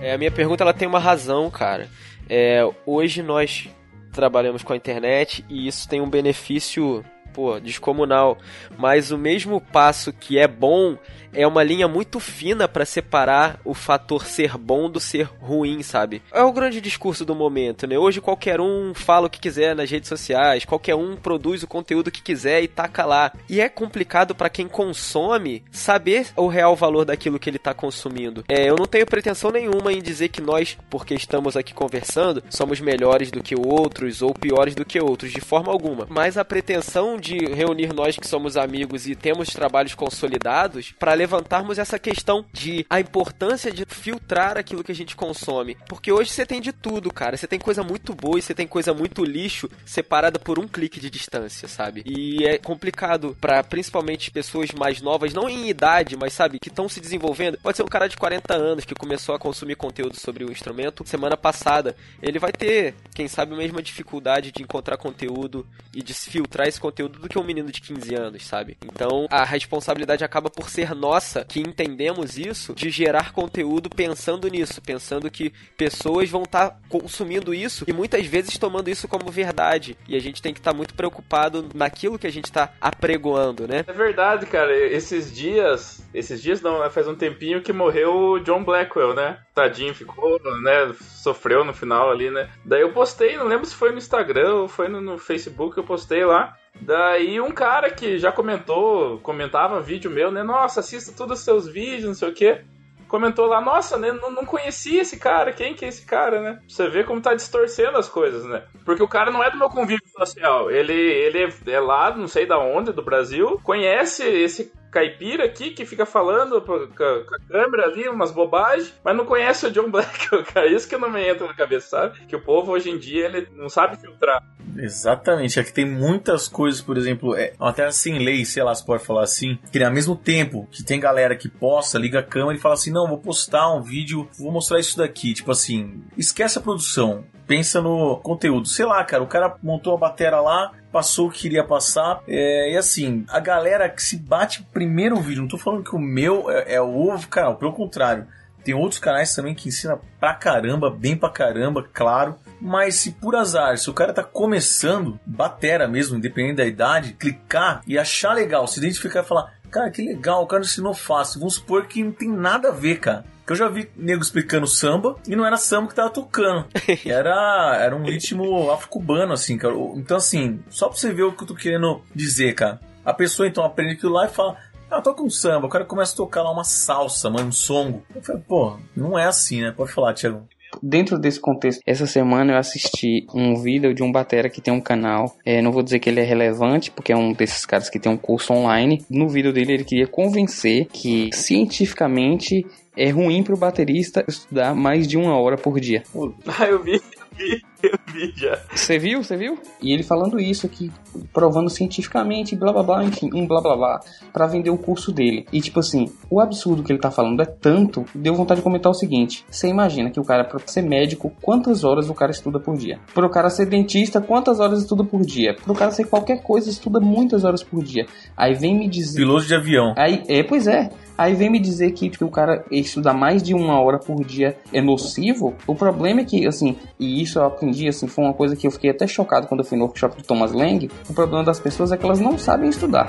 É, 0.02 0.14
a 0.14 0.18
minha 0.18 0.32
pergunta 0.32 0.64
ela 0.64 0.74
tem 0.74 0.88
uma 0.88 1.00
razão, 1.00 1.50
cara. 1.52 1.88
É, 2.28 2.68
hoje 2.86 3.22
nós 3.22 3.70
trabalhamos 4.12 4.64
com 4.64 4.74
a 4.74 4.76
internet 4.76 5.46
e 5.48 5.68
isso 5.68 5.88
tem 5.88 6.02
um 6.02 6.10
benefício 6.10 7.06
pô, 7.32 7.60
descomunal. 7.60 8.38
Mas 8.78 9.12
o 9.12 9.18
mesmo 9.18 9.62
passo 9.62 10.12
que 10.12 10.40
é 10.40 10.48
bom 10.48 10.98
é 11.34 11.48
uma 11.48 11.63
linha 11.63 11.88
muito 11.88 12.20
fina 12.20 12.67
para 12.67 12.86
separar 12.86 13.60
o 13.63 13.74
fator 13.74 14.26
ser 14.26 14.58
bom 14.58 14.89
do 14.89 15.00
ser 15.00 15.30
ruim, 15.39 15.82
sabe? 15.84 16.22
É 16.32 16.41
o 16.41 16.52
grande 16.52 16.82
discurso 16.82 17.26
do 17.26 17.36
momento, 17.36 17.88
né? 17.88 17.98
Hoje 17.98 18.22
qualquer 18.22 18.60
um 18.60 18.94
fala 18.94 19.28
o 19.28 19.30
que 19.30 19.39
quiser 19.39 19.76
nas 19.76 19.89
redes 19.89 20.10
sociais, 20.10 20.65
qualquer 20.65 20.96
um 20.96 21.15
produz 21.15 21.63
o 21.63 21.67
conteúdo 21.67 22.12
que 22.12 22.22
quiser 22.22 22.62
e 22.62 22.67
taca 22.67 23.06
lá. 23.06 23.32
E 23.50 23.62
é 23.62 23.70
complicado 23.70 24.36
para 24.36 24.50
quem 24.50 24.67
consome 24.67 25.63
saber 25.72 26.28
o 26.36 26.48
real 26.48 26.76
valor 26.76 27.06
daquilo 27.06 27.39
que 27.39 27.50
ele 27.50 27.60
tá 27.60 27.74
consumindo. 27.74 28.44
É, 28.48 28.70
eu 28.70 28.76
não 28.76 28.86
tenho 28.86 29.06
pretensão 29.06 29.52
nenhuma 29.52 29.94
em 29.94 30.02
dizer 30.02 30.30
que 30.30 30.41
nós, 30.41 30.78
porque 30.89 31.13
estamos 31.13 31.56
aqui 31.56 31.74
conversando, 31.74 32.44
somos 32.50 32.80
melhores 32.80 33.32
do 33.32 33.41
que 33.41 33.56
outros 33.56 34.22
ou 34.22 34.34
piores 34.34 34.76
do 34.76 34.86
que 34.86 35.00
outros, 35.00 35.32
de 35.32 35.41
forma 35.41 35.72
alguma. 35.72 36.08
Mas 36.10 36.38
a 36.38 36.46
pretensão 36.46 37.17
de 37.17 37.38
reunir 37.38 37.94
nós 37.94 38.17
que 38.17 38.28
somos 38.28 38.58
amigos 38.58 39.08
e 39.08 39.15
temos 39.15 39.50
trabalhos 39.50 39.96
consolidados 39.96 40.94
para 40.98 41.13
levantarmos 41.22 41.78
essa 41.78 42.00
questão 42.00 42.44
de 42.52 42.84
a 42.90 43.00
importância 43.00 43.72
de 43.72 43.86
filtrar 43.86 44.58
aquilo 44.58 44.84
que 44.84 44.92
a 44.92 44.96
gente 44.96 45.16
consome. 45.16 45.78
Porque 45.88 46.12
hoje 46.12 46.32
você 46.32 46.48
tem 46.48 46.60
de 46.60 46.74
tudo, 46.74 47.14
cara. 47.14 47.38
Você 47.38 47.48
tem 47.48 47.60
coisa 47.60 47.84
muito 47.84 48.16
boa 48.16 48.40
e 48.40 48.42
você 48.42 48.56
tem 48.56 48.68
coisa 48.68 48.92
muito 48.92 49.24
lixo 49.24 49.70
separada 49.86 50.40
por 50.40 50.58
um 50.58 50.68
clique 50.68 51.00
de 51.00 51.12
distância, 51.12 51.68
sabe? 51.68 52.02
E 52.08 52.44
é 52.44 52.58
complicado 52.58 53.38
para 53.40 53.64
principalmente 53.64 54.32
pessoas 54.32 54.72
mais 54.72 55.00
novas, 55.00 55.32
não 55.32 55.48
em 55.48 55.70
idade, 55.70 56.18
mas 56.18 56.34
sabe, 56.34 56.60
que 56.60 56.70
estão 56.70 56.90
se 56.90 57.00
desenvolvendo. 57.00 57.60
Pode 57.60 57.78
ser 57.78 57.84
um 57.84 57.88
cara 57.88 58.10
de 58.10 58.18
40 58.18 58.56
anos 58.56 58.84
que 58.84 58.96
começou 58.96 59.36
a 59.36 59.40
consumir 59.40 59.76
conteúdo 59.76 60.20
sobre 60.20 60.44
o 60.44 60.52
instrumento 60.52 61.08
semana 61.08 61.38
passada. 61.38 61.96
Ele 62.20 62.40
vai 62.40 62.52
ter, 62.52 62.96
quem 63.14 63.28
sabe, 63.28 63.54
a 63.54 63.58
mesma 63.58 63.82
dificuldade 63.82 64.52
de 64.52 64.64
encontrar 64.64 64.98
conteúdo 64.98 65.68
e 65.94 66.02
de 66.02 66.16
filtrar 66.16 66.68
esse 66.68 66.80
conteúdo 66.80 67.20
do 67.20 67.30
que 67.30 67.38
um 67.38 67.44
menino 67.44 67.72
de 67.72 67.80
15 67.80 68.16
anos, 68.16 68.44
sabe? 68.48 68.76
Então 68.84 69.28
a 69.30 69.44
responsabilidade 69.44 70.24
acaba 70.24 70.50
por 70.50 70.68
ser 70.68 70.96
nossa 70.96 71.11
nossa 71.12 71.43
que 71.43 71.60
entendemos 71.60 72.38
isso 72.38 72.74
de 72.74 72.89
gerar 72.89 73.34
conteúdo 73.34 73.89
pensando 73.89 74.47
nisso, 74.47 74.82
pensando 74.82 75.30
que 75.30 75.52
pessoas 75.76 76.30
vão 76.30 76.43
estar 76.43 76.69
tá 76.69 76.78
consumindo 76.88 77.54
isso 77.54 77.84
e 77.86 77.91
muitas 77.91 78.26
vezes 78.26 78.58
tomando 78.58 78.89
isso 78.89 79.10
como 79.10 79.30
verdade. 79.30 79.97
E 80.08 80.15
a 80.15 80.19
gente 80.19 80.41
tem 80.41 80.54
que 80.54 80.60
estar 80.62 80.71
tá 80.71 80.78
muito 80.78 80.93
preocupado 80.93 81.67
naquilo 81.76 82.17
que 82.17 82.28
a 82.28 82.32
gente 82.32 82.45
está 82.45 82.71
apregoando, 82.80 83.67
né? 83.67 83.84
É 83.86 83.91
verdade, 83.91 84.45
cara. 84.45 84.74
Esses 84.74 85.36
dias, 85.36 86.02
esses 86.13 86.41
dias 86.41 86.62
não, 86.62 86.80
né? 86.80 86.89
faz 86.89 87.08
um 87.10 87.15
tempinho 87.15 87.62
que 87.62 87.74
morreu 87.74 88.15
o 88.15 88.39
John 88.39 88.63
Blackwell, 88.63 89.13
né? 89.13 89.39
Tadinho, 89.54 89.93
ficou, 89.93 90.39
né? 90.63 90.93
Sofreu 91.02 91.65
no 91.65 91.74
final 91.74 92.10
ali, 92.10 92.32
né? 92.32 92.50
Daí 92.63 92.82
eu 92.82 92.93
postei, 92.93 93.36
não 93.36 93.47
lembro 93.47 93.65
se 93.65 93.76
foi 93.76 93.91
no 93.91 93.97
Instagram 93.97 94.54
ou 94.54 94.67
foi 94.69 94.88
no, 94.88 95.02
no 95.02 95.17
Facebook, 95.17 95.78
eu 95.78 95.84
postei 95.84 96.24
lá. 96.24 96.56
Daí 96.80 97.40
um 97.40 97.52
cara 97.52 97.90
que 97.92 98.18
já 98.18 98.32
comentou, 98.32 99.20
comentava 99.20 99.82
vídeo 99.82 100.10
meu, 100.10 100.32
né? 100.32 100.44
Nossa, 100.44 100.80
assista 100.80 101.14
todos 101.16 101.40
os 101.40 101.46
seus 101.46 101.68
vídeos, 101.68 102.06
não 102.06 102.14
sei 102.14 102.30
o 102.30 102.34
quê. 102.34 102.62
Comentou 103.08 103.46
lá, 103.46 103.60
nossa, 103.60 103.98
né? 103.98 104.12
Não, 104.14 104.32
não 104.32 104.46
conhecia 104.46 105.02
esse 105.02 105.20
cara, 105.20 105.52
quem 105.52 105.74
que 105.74 105.84
é 105.84 105.90
esse 105.90 106.06
cara, 106.06 106.42
né? 106.42 106.60
Você 106.68 106.88
vê 106.88 107.04
como 107.04 107.22
tá 107.22 107.34
distorcendo 107.36 107.98
as 107.98 108.08
coisas, 108.08 108.46
né? 108.46 108.64
Porque 108.86 109.04
o 109.04 109.08
cara 109.08 109.30
não 109.30 109.44
é 109.44 109.52
do 109.52 109.58
meu 109.58 109.70
convívio 109.70 110.08
social. 110.18 110.72
Ele, 110.72 110.94
ele 110.94 111.54
é 111.68 111.80
lá, 111.80 112.16
não 112.16 112.28
sei 112.28 112.46
da 112.46 112.58
onde, 112.58 112.94
do 112.94 113.04
Brasil, 113.04 113.60
conhece 113.64 114.24
esse 114.24 114.72
caipira 114.92 115.46
aqui 115.46 115.72
que 115.72 115.86
fica 115.86 116.06
falando 116.06 116.62
com 116.62 116.74
a, 116.74 117.24
câmera 117.48 117.86
ali, 117.86 118.08
umas 118.10 118.32
bobagens, 118.32 118.94
mas 119.04 119.16
não 119.16 119.26
conhece 119.26 119.66
o 119.66 119.72
John 119.72 119.90
Black, 119.90 120.28
cara. 120.54 120.68
Isso 120.68 120.88
que 120.88 120.98
não 120.98 121.10
me 121.10 121.26
entra 121.26 121.48
na 121.48 121.54
cabeça, 121.54 121.88
sabe? 121.88 122.20
Que 122.28 122.36
o 122.36 122.42
povo 122.42 122.74
hoje 122.74 122.90
em 122.90 122.98
dia 122.98 123.26
ele 123.26 123.48
não 123.56 123.70
sabe 123.70 123.98
filtrar. 123.98 124.44
Exatamente, 124.78 125.60
é 125.60 125.64
que 125.64 125.74
tem 125.74 125.86
muitas 125.86 126.48
coisas, 126.48 126.82
por 126.82 126.98
exemplo, 126.98 127.36
é, 127.36 127.54
até 127.60 127.90
sem 127.92 128.20
lei, 128.20 128.46
sei 128.46 128.64
lá 128.64 128.74
se 128.74 128.86
pode 128.86 129.04
falar 129.04 129.24
assim, 129.24 129.58
que 129.72 129.84
ao 129.84 129.92
mesmo 129.92 130.16
tempo 130.16 130.68
que 130.72 130.84
tem 130.84 131.00
galera 131.00 131.36
que 131.36 131.50
posta, 131.50 131.98
liga 131.98 132.20
a 132.20 132.24
câmera 132.24 132.58
e 132.58 132.62
fala 132.62 132.76
assim: 132.76 132.92
não, 132.92 133.08
vou 133.08 133.18
postar 133.18 133.74
um 133.74 133.82
vídeo, 133.82 134.30
vou 134.38 134.52
mostrar 134.52 134.80
isso 134.80 134.98
daqui. 134.98 135.34
Tipo 135.34 135.52
assim, 135.52 136.04
esquece 136.18 136.58
a 136.58 136.62
produção, 136.62 137.26
pensa 137.48 137.82
no 137.82 138.18
conteúdo. 138.18 138.68
Sei 138.68 138.86
lá, 138.86 139.04
cara, 139.04 139.24
o 139.24 139.28
cara 139.28 139.56
montou 139.62 139.94
a 139.94 139.98
bateria 139.98 140.40
lá, 140.40 140.72
passou 140.92 141.28
o 141.28 141.32
que 141.32 141.42
queria 141.42 141.64
passar. 141.64 142.22
É, 142.28 142.74
e 142.74 142.78
assim, 142.78 143.26
a 143.30 143.40
galera 143.40 143.90
que 143.90 144.02
se 144.02 144.18
bate 144.18 144.64
primeiro 144.74 145.18
o 145.18 145.22
vídeo, 145.22 145.42
não 145.42 145.48
tô 145.48 145.58
falando 145.58 145.84
que 145.84 145.96
o 145.96 146.00
meu 146.00 146.50
é, 146.50 146.76
é 146.76 146.82
o 146.82 147.10
ovo 147.10 147.28
canal, 147.28 147.56
pelo 147.56 147.74
contrário. 147.74 148.28
Tem 148.64 148.76
outros 148.76 149.00
canais 149.00 149.34
também 149.34 149.56
que 149.56 149.70
ensina 149.70 150.00
pra 150.20 150.36
caramba, 150.36 150.90
bem 150.90 151.18
pra 151.18 151.30
caramba, 151.30 151.84
claro. 151.92 152.38
Mas 152.60 152.96
se 152.96 153.12
por 153.14 153.36
azar, 153.36 153.76
se 153.78 153.90
o 153.90 153.94
cara 153.94 154.14
tá 154.14 154.24
começando, 154.24 155.20
batera 155.26 155.88
mesmo, 155.88 156.18
independente 156.18 156.58
da 156.58 156.66
idade, 156.66 157.14
clicar 157.14 157.82
e 157.88 157.98
achar 157.98 158.34
legal, 158.34 158.68
se 158.68 158.80
identificar 158.80 159.22
e 159.22 159.28
falar, 159.28 159.54
cara, 159.72 159.90
que 159.90 160.04
legal, 160.04 160.44
o 160.44 160.48
cara 160.48 160.62
ensinou 160.62 160.94
fácil. 160.94 161.40
Vamos 161.40 161.56
supor 161.56 161.88
que 161.88 162.04
não 162.04 162.12
tem 162.12 162.30
nada 162.30 162.70
a 162.70 162.72
ver, 162.72 163.00
cara. 163.00 163.26
Que 163.46 163.54
eu 163.54 163.56
já 163.56 163.68
vi 163.68 163.90
nego 163.96 164.22
explicando 164.22 164.68
samba 164.68 165.16
e 165.28 165.36
não 165.36 165.46
era 165.46 165.58
samba 165.58 165.88
que 165.88 165.96
tava 165.96 166.10
tocando. 166.10 166.66
Era, 167.06 167.78
era 167.80 167.96
um 167.96 168.04
ritmo 168.04 168.72
afro-cubano, 168.72 169.34
assim, 169.34 169.58
cara. 169.58 169.74
Então, 169.96 170.18
assim, 170.18 170.64
só 170.70 170.88
pra 170.88 170.98
você 170.98 171.12
ver 171.12 171.24
o 171.24 171.32
que 171.32 171.44
eu 171.44 171.48
tô 171.48 171.56
querendo 171.56 172.02
dizer, 172.14 172.54
cara. 172.54 172.80
A 173.04 173.14
pessoa 173.14 173.48
então 173.48 173.64
aprende 173.64 173.94
aquilo 173.94 174.14
lá 174.14 174.26
e 174.26 174.30
fala: 174.30 174.58
ah, 174.89 175.02
toca 175.02 175.24
um 175.24 175.30
samba. 175.30 175.68
O 175.68 175.70
cara 175.70 175.86
começa 175.86 176.14
a 176.14 176.18
tocar 176.18 176.44
lá 176.44 176.52
uma 176.52 176.64
salsa, 176.64 177.30
mano, 177.30 177.48
um 177.48 177.52
songo. 177.52 178.04
Eu 178.14 178.22
falei, 178.22 178.42
pô, 178.48 178.78
não 178.96 179.18
é 179.18 179.26
assim, 179.26 179.62
né? 179.62 179.72
Pode 179.72 179.92
falar, 179.92 180.14
Thiago. 180.14 180.48
Dentro 180.82 181.17
desse 181.17 181.39
contexto, 181.39 181.82
essa 181.86 182.05
semana 182.05 182.53
eu 182.53 182.57
assisti 182.57 183.26
um 183.34 183.55
vídeo 183.61 183.93
de 183.93 184.03
um 184.03 184.11
batera 184.11 184.49
que 184.49 184.61
tem 184.61 184.74
um 184.74 184.82
canal. 184.82 185.36
É, 185.45 185.61
não 185.61 185.72
vou 185.72 185.84
dizer 185.84 185.99
que 185.99 186.09
ele 186.09 186.19
é 186.19 186.24
relevante, 186.24 186.91
porque 186.91 187.11
é 187.11 187.17
um 187.17 187.34
desses 187.34 187.65
caras 187.65 187.89
que 187.89 187.99
tem 187.99 188.11
um 188.11 188.17
curso 188.17 188.53
online. 188.53 189.05
No 189.09 189.28
vídeo 189.28 189.53
dele, 189.53 189.74
ele 189.74 189.84
queria 189.84 190.07
convencer 190.07 190.88
que 190.88 191.30
cientificamente 191.34 192.65
é 192.95 193.09
ruim 193.09 193.43
para 193.43 193.55
o 193.55 193.57
baterista 193.57 194.24
estudar 194.28 194.76
mais 194.76 195.07
de 195.07 195.17
uma 195.17 195.38
hora 195.38 195.57
por 195.57 195.80
dia. 195.80 196.03
Ah, 196.45 196.65
eu 196.65 196.84
vi, 196.84 196.93
eu 196.93 196.99
vi, 197.38 197.61
eu 197.84 197.98
vi 198.14 198.34
já. 198.36 198.60
Você 198.74 198.98
viu? 198.98 199.24
Você 199.24 199.38
viu? 199.38 199.58
E 199.82 199.94
ele 199.94 200.04
falando 200.04 200.40
isso 200.40 200.66
aqui, 200.66 200.92
provando 201.34 201.70
cientificamente, 201.70 202.56
blá 202.56 202.72
blá 202.72 202.84
blá, 202.84 203.04
enfim, 203.04 203.30
um 203.34 203.48
blá 203.48 203.62
blá 203.62 203.76
blá, 203.76 204.00
pra 204.32 204.48
vender 204.48 204.70
o 204.70 204.78
curso 204.78 205.12
dele. 205.12 205.46
E 205.52 205.62
tipo 205.62 205.80
assim, 205.80 206.12
o 206.30 206.40
absurdo 206.40 206.84
que 206.84 206.92
ele 206.92 207.00
tá 207.00 207.12
falando 207.12 207.42
é 207.42 207.46
tanto, 207.46 208.06
deu 208.14 208.36
vontade 208.36 208.60
de 208.60 208.64
comentar 208.64 208.92
o 208.92 208.96
seguinte: 208.96 209.46
você 209.50 209.68
imagina 209.68 210.10
que 210.10 210.20
o 210.20 210.24
cara, 210.24 210.44
pra 210.44 210.60
ser 210.66 210.82
médico, 210.82 211.32
quantas 211.42 211.84
horas 211.84 212.10
o 212.10 212.14
cara 212.14 212.32
estuda 212.32 212.60
por 212.60 212.78
dia? 212.78 213.00
Pro 213.14 213.30
cara 213.30 213.50
ser 213.50 213.66
dentista, 213.66 214.22
quantas 214.22 214.60
horas 214.60 214.82
estuda 214.82 215.04
por 215.04 215.22
dia? 215.22 215.56
Pro 215.56 215.74
cara 215.74 215.92
ser 215.92 216.06
qualquer 216.06 216.42
coisa, 216.42 216.70
estuda 216.70 217.00
muitas 217.00 217.44
horas 217.44 217.64
por 217.64 217.84
dia. 217.84 218.06
Aí 218.36 218.54
vem 218.54 218.78
me 218.78 218.88
dizer. 218.88 219.20
Piloto 219.20 219.46
de 219.46 219.56
avião. 219.56 219.94
Aí, 219.98 220.24
é, 220.28 220.44
pois 220.44 220.68
é. 220.68 220.90
Aí 221.18 221.36
vem 221.36 221.52
me 221.52 221.60
dizer 221.60 221.92
que, 221.92 222.10
que 222.10 222.24
o 222.24 222.32
cara 222.32 222.66
estudar 222.72 223.14
mais 223.14 223.44
de 223.44 223.54
uma 223.54 223.80
hora 223.80 224.00
por 224.00 224.26
dia 224.26 224.58
é 224.74 224.82
nocivo. 224.82 225.54
O 225.68 225.76
problema 225.76 226.22
é 226.22 226.26
que, 226.26 226.48
assim, 226.48 226.76
e 227.00 227.22
isso 227.22 227.40
eu 227.72 227.74
aprendi, 227.74 227.88
assim, 227.88 228.07
foi 228.07 228.24
uma 228.24 228.34
coisa 228.34 228.55
que 228.55 228.67
eu 228.67 228.72
fiquei 228.72 228.89
até 228.89 229.07
chocado 229.07 229.47
quando 229.47 229.61
eu 229.61 229.65
fui 229.65 229.78
no 229.78 229.86
workshop 229.86 230.17
do 230.17 230.24
Thomas 230.24 230.51
Lang. 230.51 230.89
O 231.09 231.13
problema 231.13 231.43
das 231.43 231.59
pessoas 231.59 231.91
é 231.91 231.97
que 231.97 232.05
elas 232.05 232.19
não 232.19 232.38
sabem 232.38 232.69
estudar. 232.69 233.07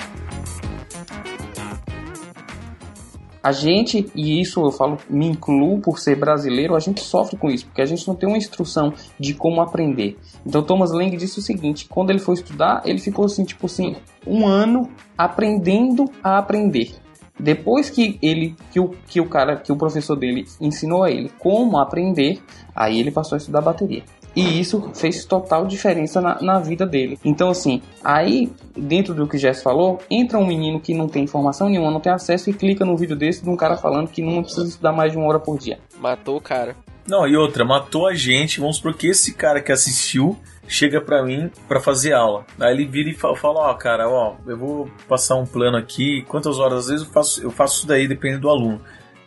A 3.43 3.51
gente, 3.51 4.09
e 4.15 4.41
isso 4.41 4.65
eu 4.65 4.71
falo, 4.71 4.99
me 5.11 5.27
incluo 5.27 5.81
por 5.81 5.99
ser 5.99 6.15
brasileiro, 6.15 6.77
a 6.77 6.79
gente 6.79 7.01
sofre 7.01 7.37
com 7.37 7.51
isso, 7.51 7.67
porque 7.67 7.83
a 7.83 7.87
gente 7.87 8.07
não 8.07 8.15
tem 8.15 8.29
uma 8.29 8.39
instrução 8.39 8.93
de 9.19 9.35
como 9.35 9.61
aprender. 9.61 10.17
Então 10.47 10.63
Thomas 10.63 10.93
Lang 10.93 11.17
disse 11.17 11.41
o 11.41 11.43
seguinte, 11.43 11.89
quando 11.89 12.11
ele 12.11 12.21
foi 12.21 12.35
estudar, 12.35 12.83
ele 12.85 13.01
ficou 13.01 13.25
assim, 13.25 13.45
tipo 13.45 13.67
assim, 13.67 13.97
um 14.25 14.47
ano 14.47 14.89
aprendendo 15.19 16.05
a 16.23 16.39
aprender. 16.39 16.95
Depois 17.37 17.91
que 17.91 18.17
ele, 18.23 18.55
que 18.71 18.79
o, 18.79 18.91
que 19.09 19.21
o 19.21 19.29
cara, 19.29 19.57
que 19.57 19.73
o 19.73 19.77
professor 19.77 20.15
dele 20.15 20.45
ensinou 20.61 21.03
a 21.03 21.11
ele 21.11 21.29
como 21.41 21.79
aprender, 21.79 22.41
aí 22.77 23.01
ele 23.01 23.11
passou 23.11 23.35
a 23.35 23.39
estudar 23.39 23.61
bateria. 23.61 24.05
E 24.35 24.61
isso 24.61 24.91
fez 24.95 25.25
total 25.25 25.67
diferença 25.67 26.21
na, 26.21 26.41
na 26.41 26.59
vida 26.59 26.87
dele. 26.87 27.19
Então, 27.25 27.51
assim, 27.51 27.83
aí, 28.03 28.51
dentro 28.77 29.15
do 29.15 29.27
que 29.27 29.37
o 29.37 29.39
Jess 29.39 29.63
falou, 29.63 30.01
entra 30.11 30.39
um 30.39 30.47
menino 30.47 30.81
que 30.81 30.95
não 30.95 31.09
tem 31.09 31.25
informação 31.25 31.69
nenhuma, 31.69 31.91
não 31.91 32.01
tem 32.01 32.13
acesso 32.13 32.49
e 32.49 32.55
clica 32.55 32.85
no 32.85 32.97
vídeo 32.97 33.17
desse 33.17 33.43
de 33.43 33.51
um 33.51 33.57
cara 33.57 33.77
falando 33.77 34.09
que 34.09 34.23
não 34.23 34.43
precisa 34.43 34.67
estudar 34.67 34.93
mais 34.93 35.13
de 35.13 35.19
uma 35.19 35.27
hora 35.27 35.39
por 35.39 35.59
dia. 35.59 35.79
Matou 35.99 36.37
o 36.37 36.41
cara. 36.41 36.75
Não, 37.07 37.27
e 37.27 37.37
outra, 37.37 37.65
matou 37.65 38.07
a 38.07 38.15
gente. 38.15 38.61
Vamos 38.61 38.77
supor 38.77 38.95
que 38.95 39.09
esse 39.09 39.35
cara 39.35 39.61
que 39.61 39.73
assistiu 39.73 40.39
chega 40.69 41.01
pra 41.01 41.23
mim 41.23 41.51
pra 41.69 41.81
fazer 41.81 42.13
aula. 42.13 42.47
Aí 42.59 42.73
ele 42.73 42.87
vira 42.87 43.11
e 43.11 43.15
fala, 43.15 43.37
fala, 43.37 43.61
ó, 43.71 43.75
cara, 43.75 44.09
ó, 44.09 44.37
eu 44.47 44.57
vou 44.57 44.89
passar 45.09 45.37
um 45.37 45.45
plano 45.45 45.77
aqui, 45.77 46.23
quantas 46.29 46.59
horas? 46.59 46.81
Às 46.81 46.89
vezes 46.89 47.07
eu 47.07 47.13
faço, 47.13 47.43
eu 47.43 47.51
faço 47.51 47.79
isso 47.79 47.87
daí, 47.87 48.07
dependendo 48.07 48.43
do 48.43 48.51
aluno. 48.51 48.81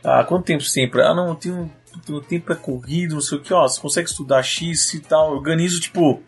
Ah, 0.04 0.24
quanto 0.24 0.46
tempo 0.46 0.64
sempre? 0.64 1.02
Ah, 1.02 1.14
não, 1.14 1.36
tem 1.36 1.52
um, 1.52 1.70
o 2.10 2.22
tempo 2.22 2.52
é 2.52 2.56
corrido, 2.56 3.16
não 3.16 3.22
sei 3.22 3.38
o 3.38 3.42
que, 3.42 3.54
ó, 3.54 3.68
você 3.68 3.80
consegue 3.82 4.10
estudar 4.10 4.42
X 4.44 4.94
e 4.94 5.00
tal. 5.00 5.32
Organizo, 5.34 5.80
tipo, 5.80 6.22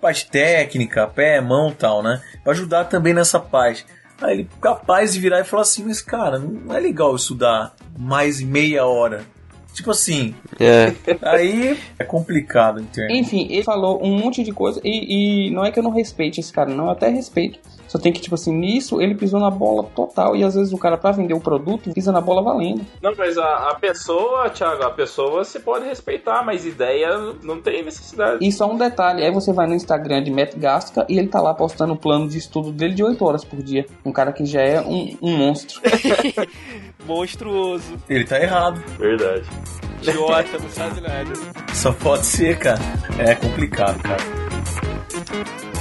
parte 0.00 0.28
técnica, 0.30 1.06
pé, 1.06 1.40
mão 1.40 1.70
e 1.70 1.74
tal, 1.74 2.02
né? 2.02 2.22
Pra 2.42 2.52
ajudar 2.52 2.84
também 2.84 3.12
nessa 3.14 3.38
parte. 3.40 3.84
Aí 4.20 4.32
ele 4.40 4.50
capaz 4.60 5.12
de 5.12 5.20
virar 5.20 5.40
e 5.40 5.44
falar 5.44 5.62
assim, 5.62 5.84
mas 5.84 6.00
cara, 6.00 6.38
não 6.38 6.74
é 6.74 6.80
legal 6.80 7.14
estudar 7.14 7.74
mais 7.96 8.40
meia 8.40 8.84
hora. 8.84 9.24
Tipo 9.72 9.92
assim, 9.92 10.34
É. 10.58 10.92
aí 11.22 11.78
é 11.98 12.04
complicado, 12.04 12.80
entende? 12.80 13.12
Enfim, 13.16 13.46
ele 13.48 13.62
falou 13.62 14.04
um 14.04 14.18
monte 14.18 14.42
de 14.42 14.50
coisa 14.50 14.80
e, 14.82 15.46
e 15.48 15.50
não 15.50 15.64
é 15.64 15.70
que 15.70 15.78
eu 15.78 15.84
não 15.84 15.92
respeite 15.92 16.40
esse 16.40 16.52
cara, 16.52 16.68
não, 16.74 16.86
eu 16.86 16.90
até 16.90 17.08
respeito. 17.08 17.60
Só 17.88 17.98
tem 17.98 18.12
que, 18.12 18.20
tipo 18.20 18.34
assim, 18.34 18.52
nisso 18.52 19.00
ele 19.00 19.14
pisou 19.14 19.40
na 19.40 19.50
bola 19.50 19.84
total 19.94 20.36
e 20.36 20.44
às 20.44 20.54
vezes 20.54 20.72
o 20.72 20.78
cara, 20.78 20.96
pra 20.96 21.10
vender 21.10 21.34
o 21.34 21.40
produto, 21.40 21.90
pisa 21.92 22.12
na 22.12 22.20
bola 22.20 22.42
valendo. 22.42 22.84
Não, 23.02 23.12
mas 23.16 23.36
a, 23.36 23.70
a 23.70 23.74
pessoa, 23.74 24.50
Thiago, 24.50 24.84
a 24.84 24.90
pessoa 24.90 25.44
se 25.44 25.58
pode 25.60 25.86
respeitar, 25.86 26.44
mas 26.44 26.66
ideia 26.66 27.08
não 27.42 27.60
tem 27.60 27.82
necessidade. 27.82 28.46
E 28.46 28.52
só 28.52 28.70
um 28.70 28.76
detalhe, 28.76 29.24
aí 29.24 29.32
você 29.32 29.52
vai 29.52 29.66
no 29.66 29.74
Instagram 29.74 30.22
de 30.22 30.30
Matt 30.30 30.54
Gasca 30.56 31.06
e 31.08 31.18
ele 31.18 31.28
tá 31.28 31.40
lá 31.40 31.54
postando 31.54 31.94
o 31.94 31.96
plano 31.96 32.28
de 32.28 32.38
estudo 32.38 32.70
dele 32.70 32.94
de 32.94 33.02
8 33.02 33.24
horas 33.24 33.44
por 33.44 33.62
dia. 33.62 33.86
Um 34.04 34.12
cara 34.12 34.32
que 34.32 34.44
já 34.44 34.60
é 34.60 34.80
um, 34.80 35.16
um 35.22 35.36
monstro. 35.36 35.80
Monstruoso. 37.06 37.98
Ele 38.08 38.24
tá 38.24 38.40
errado. 38.40 38.80
Verdade. 38.98 39.44
Idiota, 40.02 40.58
não 40.58 40.70
sabe 40.70 41.00
nada. 41.00 41.32
Só 41.74 41.92
pode 41.92 42.26
ser, 42.26 42.58
cara. 42.58 42.78
É 43.18 43.34
complicado, 43.34 44.00
cara. 44.02 45.77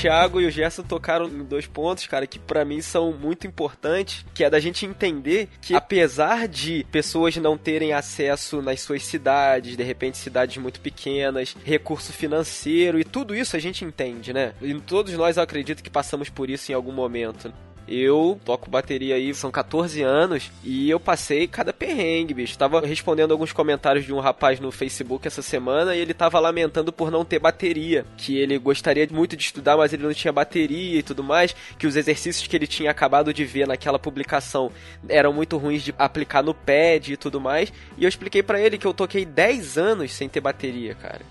Thiago 0.00 0.40
e 0.40 0.46
o 0.46 0.50
Gerson 0.50 0.84
tocaram 0.84 1.26
em 1.26 1.42
dois 1.42 1.66
pontos, 1.66 2.06
cara, 2.06 2.24
que 2.24 2.38
pra 2.38 2.64
mim 2.64 2.80
são 2.80 3.12
muito 3.12 3.48
importantes, 3.48 4.24
que 4.32 4.44
é 4.44 4.50
da 4.50 4.60
gente 4.60 4.86
entender 4.86 5.48
que 5.60 5.74
apesar 5.74 6.46
de 6.46 6.86
pessoas 6.92 7.36
não 7.36 7.58
terem 7.58 7.92
acesso 7.92 8.62
nas 8.62 8.80
suas 8.80 9.04
cidades, 9.04 9.76
de 9.76 9.82
repente 9.82 10.16
cidades 10.16 10.56
muito 10.58 10.80
pequenas, 10.80 11.56
recurso 11.64 12.12
financeiro 12.12 13.00
e 13.00 13.04
tudo 13.04 13.34
isso 13.34 13.56
a 13.56 13.58
gente 13.58 13.84
entende, 13.84 14.32
né? 14.32 14.54
E 14.62 14.72
todos 14.74 15.12
nós 15.14 15.36
eu 15.36 15.42
acredito 15.42 15.82
que 15.82 15.90
passamos 15.90 16.28
por 16.28 16.48
isso 16.48 16.70
em 16.70 16.74
algum 16.76 16.92
momento. 16.92 17.52
Eu 17.88 18.38
toco 18.44 18.70
bateria 18.70 19.14
aí, 19.14 19.34
são 19.34 19.50
14 19.50 20.02
anos, 20.02 20.50
e 20.62 20.90
eu 20.90 21.00
passei 21.00 21.48
cada 21.48 21.72
perrengue, 21.72 22.34
bicho. 22.34 22.58
Tava 22.58 22.80
respondendo 22.80 23.32
alguns 23.32 23.52
comentários 23.52 24.04
de 24.04 24.12
um 24.12 24.20
rapaz 24.20 24.60
no 24.60 24.70
Facebook 24.70 25.26
essa 25.26 25.40
semana 25.40 25.96
e 25.96 26.00
ele 26.00 26.12
tava 26.12 26.38
lamentando 26.38 26.92
por 26.92 27.10
não 27.10 27.24
ter 27.24 27.38
bateria. 27.38 28.04
Que 28.16 28.36
ele 28.36 28.58
gostaria 28.58 29.08
muito 29.10 29.36
de 29.36 29.42
estudar, 29.42 29.76
mas 29.76 29.92
ele 29.92 30.02
não 30.02 30.12
tinha 30.12 30.32
bateria 30.32 30.98
e 30.98 31.02
tudo 31.02 31.24
mais. 31.24 31.56
Que 31.78 31.86
os 31.86 31.96
exercícios 31.96 32.46
que 32.46 32.54
ele 32.54 32.66
tinha 32.66 32.90
acabado 32.90 33.32
de 33.32 33.44
ver 33.44 33.66
naquela 33.66 33.98
publicação 33.98 34.70
eram 35.08 35.32
muito 35.32 35.56
ruins 35.56 35.82
de 35.82 35.94
aplicar 35.98 36.42
no 36.42 36.52
pad 36.52 37.12
e 37.12 37.16
tudo 37.16 37.40
mais. 37.40 37.72
E 37.96 38.04
eu 38.04 38.08
expliquei 38.08 38.42
pra 38.42 38.60
ele 38.60 38.76
que 38.76 38.86
eu 38.86 38.92
toquei 38.92 39.24
10 39.24 39.78
anos 39.78 40.12
sem 40.12 40.28
ter 40.28 40.40
bateria, 40.40 40.94
cara. 40.94 41.22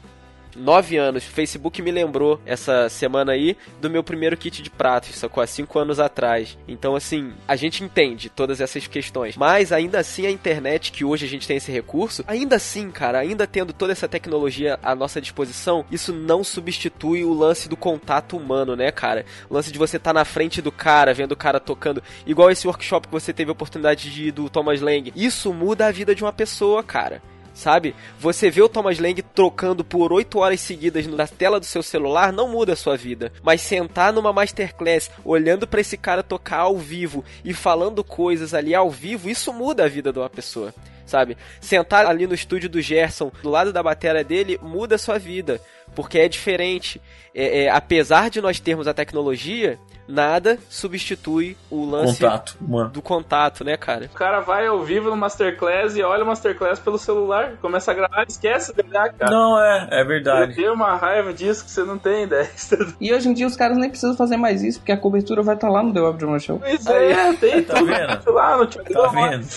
9 0.58 0.98
anos. 0.98 1.24
Facebook 1.24 1.82
me 1.82 1.92
lembrou 1.92 2.42
essa 2.46 2.90
semana 2.90 3.32
aí 3.32 3.56
do 3.80 3.90
meu 3.90 4.04
primeiro 4.04 4.36
kit 4.36 4.62
de 4.62 4.70
pratos, 4.70 5.16
sacou? 5.16 5.44
Há 5.44 5.48
5 5.48 5.80
anos 5.80 6.00
atrás. 6.00 6.58
Então, 6.68 6.96
assim, 6.96 7.34
a 7.48 7.56
gente 7.56 7.84
entende 7.84 8.30
todas 8.30 8.60
essas 8.60 8.88
questões. 8.88 9.38
Mas 9.38 9.72
ainda 9.72 10.00
assim, 10.00 10.26
a 10.26 10.32
internet, 10.32 10.92
que 10.92 11.06
hoje 11.06 11.26
a 11.26 11.30
gente 11.30 11.48
tem 11.48 11.58
esse 11.58 11.72
recurso, 11.72 12.24
ainda 12.28 12.56
assim, 12.56 12.90
cara, 12.90 13.20
ainda 13.20 13.46
tendo 13.46 13.74
toda 13.74 13.92
essa 13.92 14.08
tecnologia 14.08 14.80
à 14.82 14.96
nossa 14.96 15.22
disposição, 15.22 15.86
isso 15.92 16.14
não 16.14 16.44
substitui 16.44 17.24
o 17.24 17.34
lance 17.34 17.70
do 17.70 17.78
contato 17.78 18.36
humano, 18.36 18.76
né, 18.76 18.92
cara? 18.92 19.26
O 19.50 19.54
lance 19.54 19.72
de 19.72 19.80
você 19.80 19.98
estar 19.98 20.14
tá 20.14 20.20
na 20.20 20.26
frente 20.26 20.62
do 20.62 20.72
cara, 20.72 21.14
vendo 21.14 21.34
o 21.34 21.38
cara 21.38 21.60
tocando. 21.60 22.02
Igual 22.26 22.52
esse 22.52 22.68
workshop 22.68 23.08
que 23.08 23.14
você 23.14 23.32
teve 23.32 23.50
a 23.50 23.54
oportunidade 23.54 24.12
de 24.12 24.28
ir 24.28 24.32
do 24.32 24.50
Thomas 24.50 24.82
Lang. 24.82 25.12
Isso 25.16 25.54
muda 25.54 25.88
a 25.88 25.92
vida 25.92 26.16
de 26.16 26.24
uma 26.24 26.34
pessoa, 26.34 26.84
cara 26.84 27.22
sabe? 27.58 27.96
Você 28.20 28.52
vê 28.52 28.62
o 28.62 28.70
Thomas 28.70 29.00
Lang 29.00 29.20
trocando 29.22 29.84
por 29.84 30.14
8 30.14 30.38
horas 30.38 30.62
seguidas 30.62 31.08
na 31.08 31.28
tela 31.28 31.60
do 31.60 31.66
seu 31.66 31.82
celular 31.82 32.32
não 32.32 32.48
muda 32.48 32.74
a 32.74 32.76
sua 32.76 32.96
vida, 32.96 33.32
mas 33.42 33.62
sentar 33.62 34.14
numa 34.14 34.32
masterclass, 34.32 35.10
olhando 35.26 35.68
para 35.68 35.82
esse 35.82 35.98
cara 35.98 36.22
tocar 36.22 36.60
ao 36.60 36.78
vivo 36.78 37.26
e 37.44 37.54
falando 37.56 38.04
coisas 38.04 38.54
ali 38.54 38.76
ao 38.76 38.92
vivo, 38.92 39.28
isso 39.28 39.52
muda 39.52 39.86
a 39.86 39.90
vida 39.90 40.14
de 40.14 40.20
uma 40.20 40.30
pessoa. 40.30 40.72
Sabe? 41.04 41.38
Sentar 41.60 42.06
ali 42.06 42.28
no 42.28 42.36
estúdio 42.36 42.70
do 42.70 42.82
Gerson, 42.82 43.32
do 43.42 43.50
lado 43.50 43.74
da 43.74 43.82
bateria 43.82 44.24
dele, 44.26 44.60
muda 44.62 44.96
a 44.96 45.00
sua 45.00 45.18
vida. 45.18 45.60
Porque 45.96 46.20
é 46.20 46.28
diferente. 46.28 47.02
É, 47.34 47.64
é, 47.64 47.70
apesar 47.70 48.30
de 48.30 48.42
nós 48.42 48.60
termos 48.60 48.90
a 48.90 48.94
tecnologia, 48.94 49.80
nada 50.08 50.58
substitui 50.70 51.58
o 51.70 51.86
lance 51.86 52.22
Contato, 52.22 52.56
mano. 52.62 52.90
do 52.90 53.02
contato, 53.02 53.64
né, 53.64 53.76
cara? 53.78 54.06
O 54.06 54.16
cara 54.18 54.40
vai 54.40 54.68
ao 54.68 54.82
vivo 54.84 55.10
no 55.10 55.18
Masterclass 55.18 55.96
e 55.96 56.02
olha 56.04 56.24
o 56.24 56.28
Masterclass 56.28 56.80
pelo 56.80 56.98
celular, 56.98 57.54
começa 57.62 57.92
a 57.92 57.94
gravar, 57.94 58.26
esquece 58.28 58.74
de 58.74 58.82
olhar, 58.82 59.12
cara. 59.14 59.32
Não, 59.32 59.60
é, 59.62 59.88
é 59.92 60.02
Eu 60.02 60.08
verdade. 60.08 60.56
tenho 60.56 60.74
uma 60.74 60.96
raiva 60.96 61.34
disso 61.34 61.66
que 61.66 61.72
você 61.72 61.84
não 61.84 61.98
tem 61.98 62.24
ideia. 62.24 62.50
E 63.00 63.14
hoje 63.14 63.30
em 63.30 63.34
dia 63.34 63.46
os 63.48 63.56
caras 63.56 63.78
nem 63.78 63.90
precisam 63.90 64.16
fazer 64.16 64.38
mais 64.38 64.64
isso, 64.64 64.80
porque 64.80 64.92
a 64.92 64.98
cobertura 64.98 65.42
vai 65.42 65.56
estar 65.56 65.70
lá 65.70 65.84
no 65.84 65.94
The 65.94 66.02
Web 66.02 66.18
Drummer 66.18 66.40
Show. 66.40 66.60
Pois 66.60 66.86
é, 66.88 67.34
tem 67.34 67.64
Tá 67.64 67.76
tudo 67.76 67.86
vendo? 67.88 68.32
lá 68.32 68.58
no. 68.58 68.68
Tá 68.68 69.08
vendo? 69.10 69.48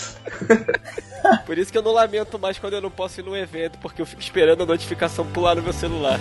Por 1.45 1.57
isso 1.57 1.71
que 1.71 1.77
eu 1.77 1.81
não 1.83 1.91
lamento 1.93 2.37
mais 2.39 2.57
quando 2.57 2.73
eu 2.73 2.81
não 2.81 2.89
posso 2.91 3.19
ir 3.19 3.23
no 3.23 3.35
evento, 3.37 3.77
porque 3.79 4.01
eu 4.01 4.05
fico 4.05 4.21
esperando 4.21 4.63
a 4.63 4.65
notificação 4.65 5.25
pular 5.25 5.55
no 5.55 5.61
meu 5.61 5.73
celular. 5.73 6.19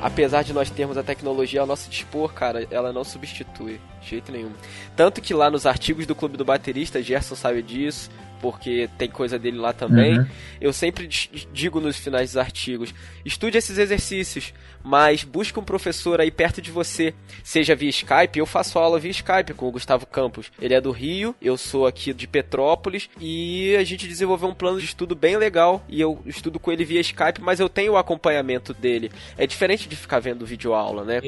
Apesar 0.00 0.42
de 0.42 0.52
nós 0.52 0.70
termos 0.70 0.96
a 0.96 1.02
tecnologia 1.02 1.60
ao 1.60 1.66
nosso 1.66 1.88
dispor, 1.90 2.32
cara, 2.32 2.66
ela 2.70 2.92
não 2.92 3.04
substitui 3.04 3.80
de 4.00 4.08
jeito 4.08 4.30
nenhum. 4.30 4.52
Tanto 4.94 5.20
que 5.20 5.34
lá 5.34 5.50
nos 5.50 5.66
artigos 5.66 6.06
do 6.06 6.14
Clube 6.14 6.36
do 6.36 6.44
Baterista, 6.44 7.02
Gerson 7.02 7.34
sabe 7.34 7.62
disso, 7.62 8.10
porque 8.40 8.88
tem 8.98 9.08
coisa 9.08 9.38
dele 9.38 9.58
lá 9.58 9.72
também. 9.72 10.18
Uhum. 10.18 10.26
Eu 10.60 10.72
sempre 10.72 11.08
digo 11.52 11.80
nos 11.80 11.98
finais 11.98 12.30
dos 12.30 12.36
artigos: 12.36 12.94
estude 13.24 13.58
esses 13.58 13.78
exercícios, 13.78 14.52
mas 14.82 15.24
busque 15.24 15.58
um 15.58 15.64
professor 15.64 16.20
aí 16.20 16.30
perto 16.30 16.62
de 16.62 16.70
você, 16.70 17.14
seja 17.42 17.74
via 17.74 17.90
Skype. 17.90 18.38
Eu 18.38 18.46
faço 18.46 18.78
aula 18.78 18.98
via 18.98 19.10
Skype 19.10 19.54
com 19.54 19.68
o 19.68 19.72
Gustavo 19.72 20.06
Campos. 20.06 20.50
Ele 20.60 20.74
é 20.74 20.80
do 20.80 20.90
Rio, 20.90 21.34
eu 21.40 21.56
sou 21.56 21.86
aqui 21.86 22.12
de 22.12 22.26
Petrópolis 22.26 23.08
e 23.20 23.74
a 23.76 23.84
gente 23.84 24.06
desenvolveu 24.06 24.48
um 24.48 24.54
plano 24.54 24.78
de 24.78 24.84
estudo 24.84 25.14
bem 25.14 25.36
legal 25.36 25.84
e 25.88 26.00
eu 26.00 26.20
estudo 26.26 26.60
com 26.60 26.70
ele 26.70 26.84
via 26.84 27.00
Skype, 27.00 27.40
mas 27.40 27.60
eu 27.60 27.68
tenho 27.68 27.92
o 27.92 27.96
acompanhamento 27.96 28.72
dele. 28.72 29.10
É 29.36 29.46
diferente 29.46 29.88
de 29.88 29.96
ficar 29.96 30.20
vendo 30.20 30.46
vídeo 30.46 30.74
aula, 30.74 31.04
né? 31.04 31.20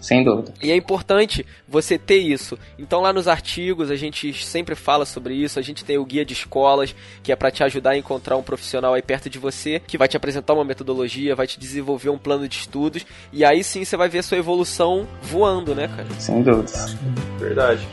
Sem 0.00 0.24
dúvida. 0.24 0.52
E 0.62 0.70
é 0.70 0.76
importante 0.76 1.46
você 1.66 1.98
ter 1.98 2.18
isso. 2.18 2.58
Então 2.78 3.00
lá 3.00 3.12
nos 3.12 3.28
artigos 3.28 3.90
a 3.90 3.96
gente 3.96 4.32
sempre 4.44 4.74
fala 4.74 5.04
sobre 5.04 5.34
isso, 5.34 5.58
a 5.58 5.62
gente 5.62 5.84
tem 5.84 5.98
o 5.98 6.04
guia 6.04 6.24
de 6.24 6.32
escola 6.32 6.55
escolas, 6.56 6.94
que 7.22 7.30
é 7.30 7.36
para 7.36 7.50
te 7.50 7.62
ajudar 7.62 7.90
a 7.90 7.98
encontrar 7.98 8.36
um 8.36 8.42
profissional 8.42 8.94
aí 8.94 9.02
perto 9.02 9.28
de 9.28 9.38
você, 9.38 9.80
que 9.86 9.98
vai 9.98 10.08
te 10.08 10.16
apresentar 10.16 10.54
uma 10.54 10.64
metodologia, 10.64 11.36
vai 11.36 11.46
te 11.46 11.60
desenvolver 11.60 12.08
um 12.08 12.18
plano 12.18 12.48
de 12.48 12.56
estudos, 12.56 13.04
e 13.32 13.44
aí 13.44 13.62
sim 13.62 13.84
você 13.84 13.96
vai 13.96 14.08
ver 14.08 14.20
a 14.20 14.22
sua 14.22 14.38
evolução 14.38 15.06
voando, 15.22 15.74
né, 15.74 15.88
cara? 15.88 16.08
Sem 16.18 16.42
dúvida. 16.42 16.72
Verdade. 17.38 17.86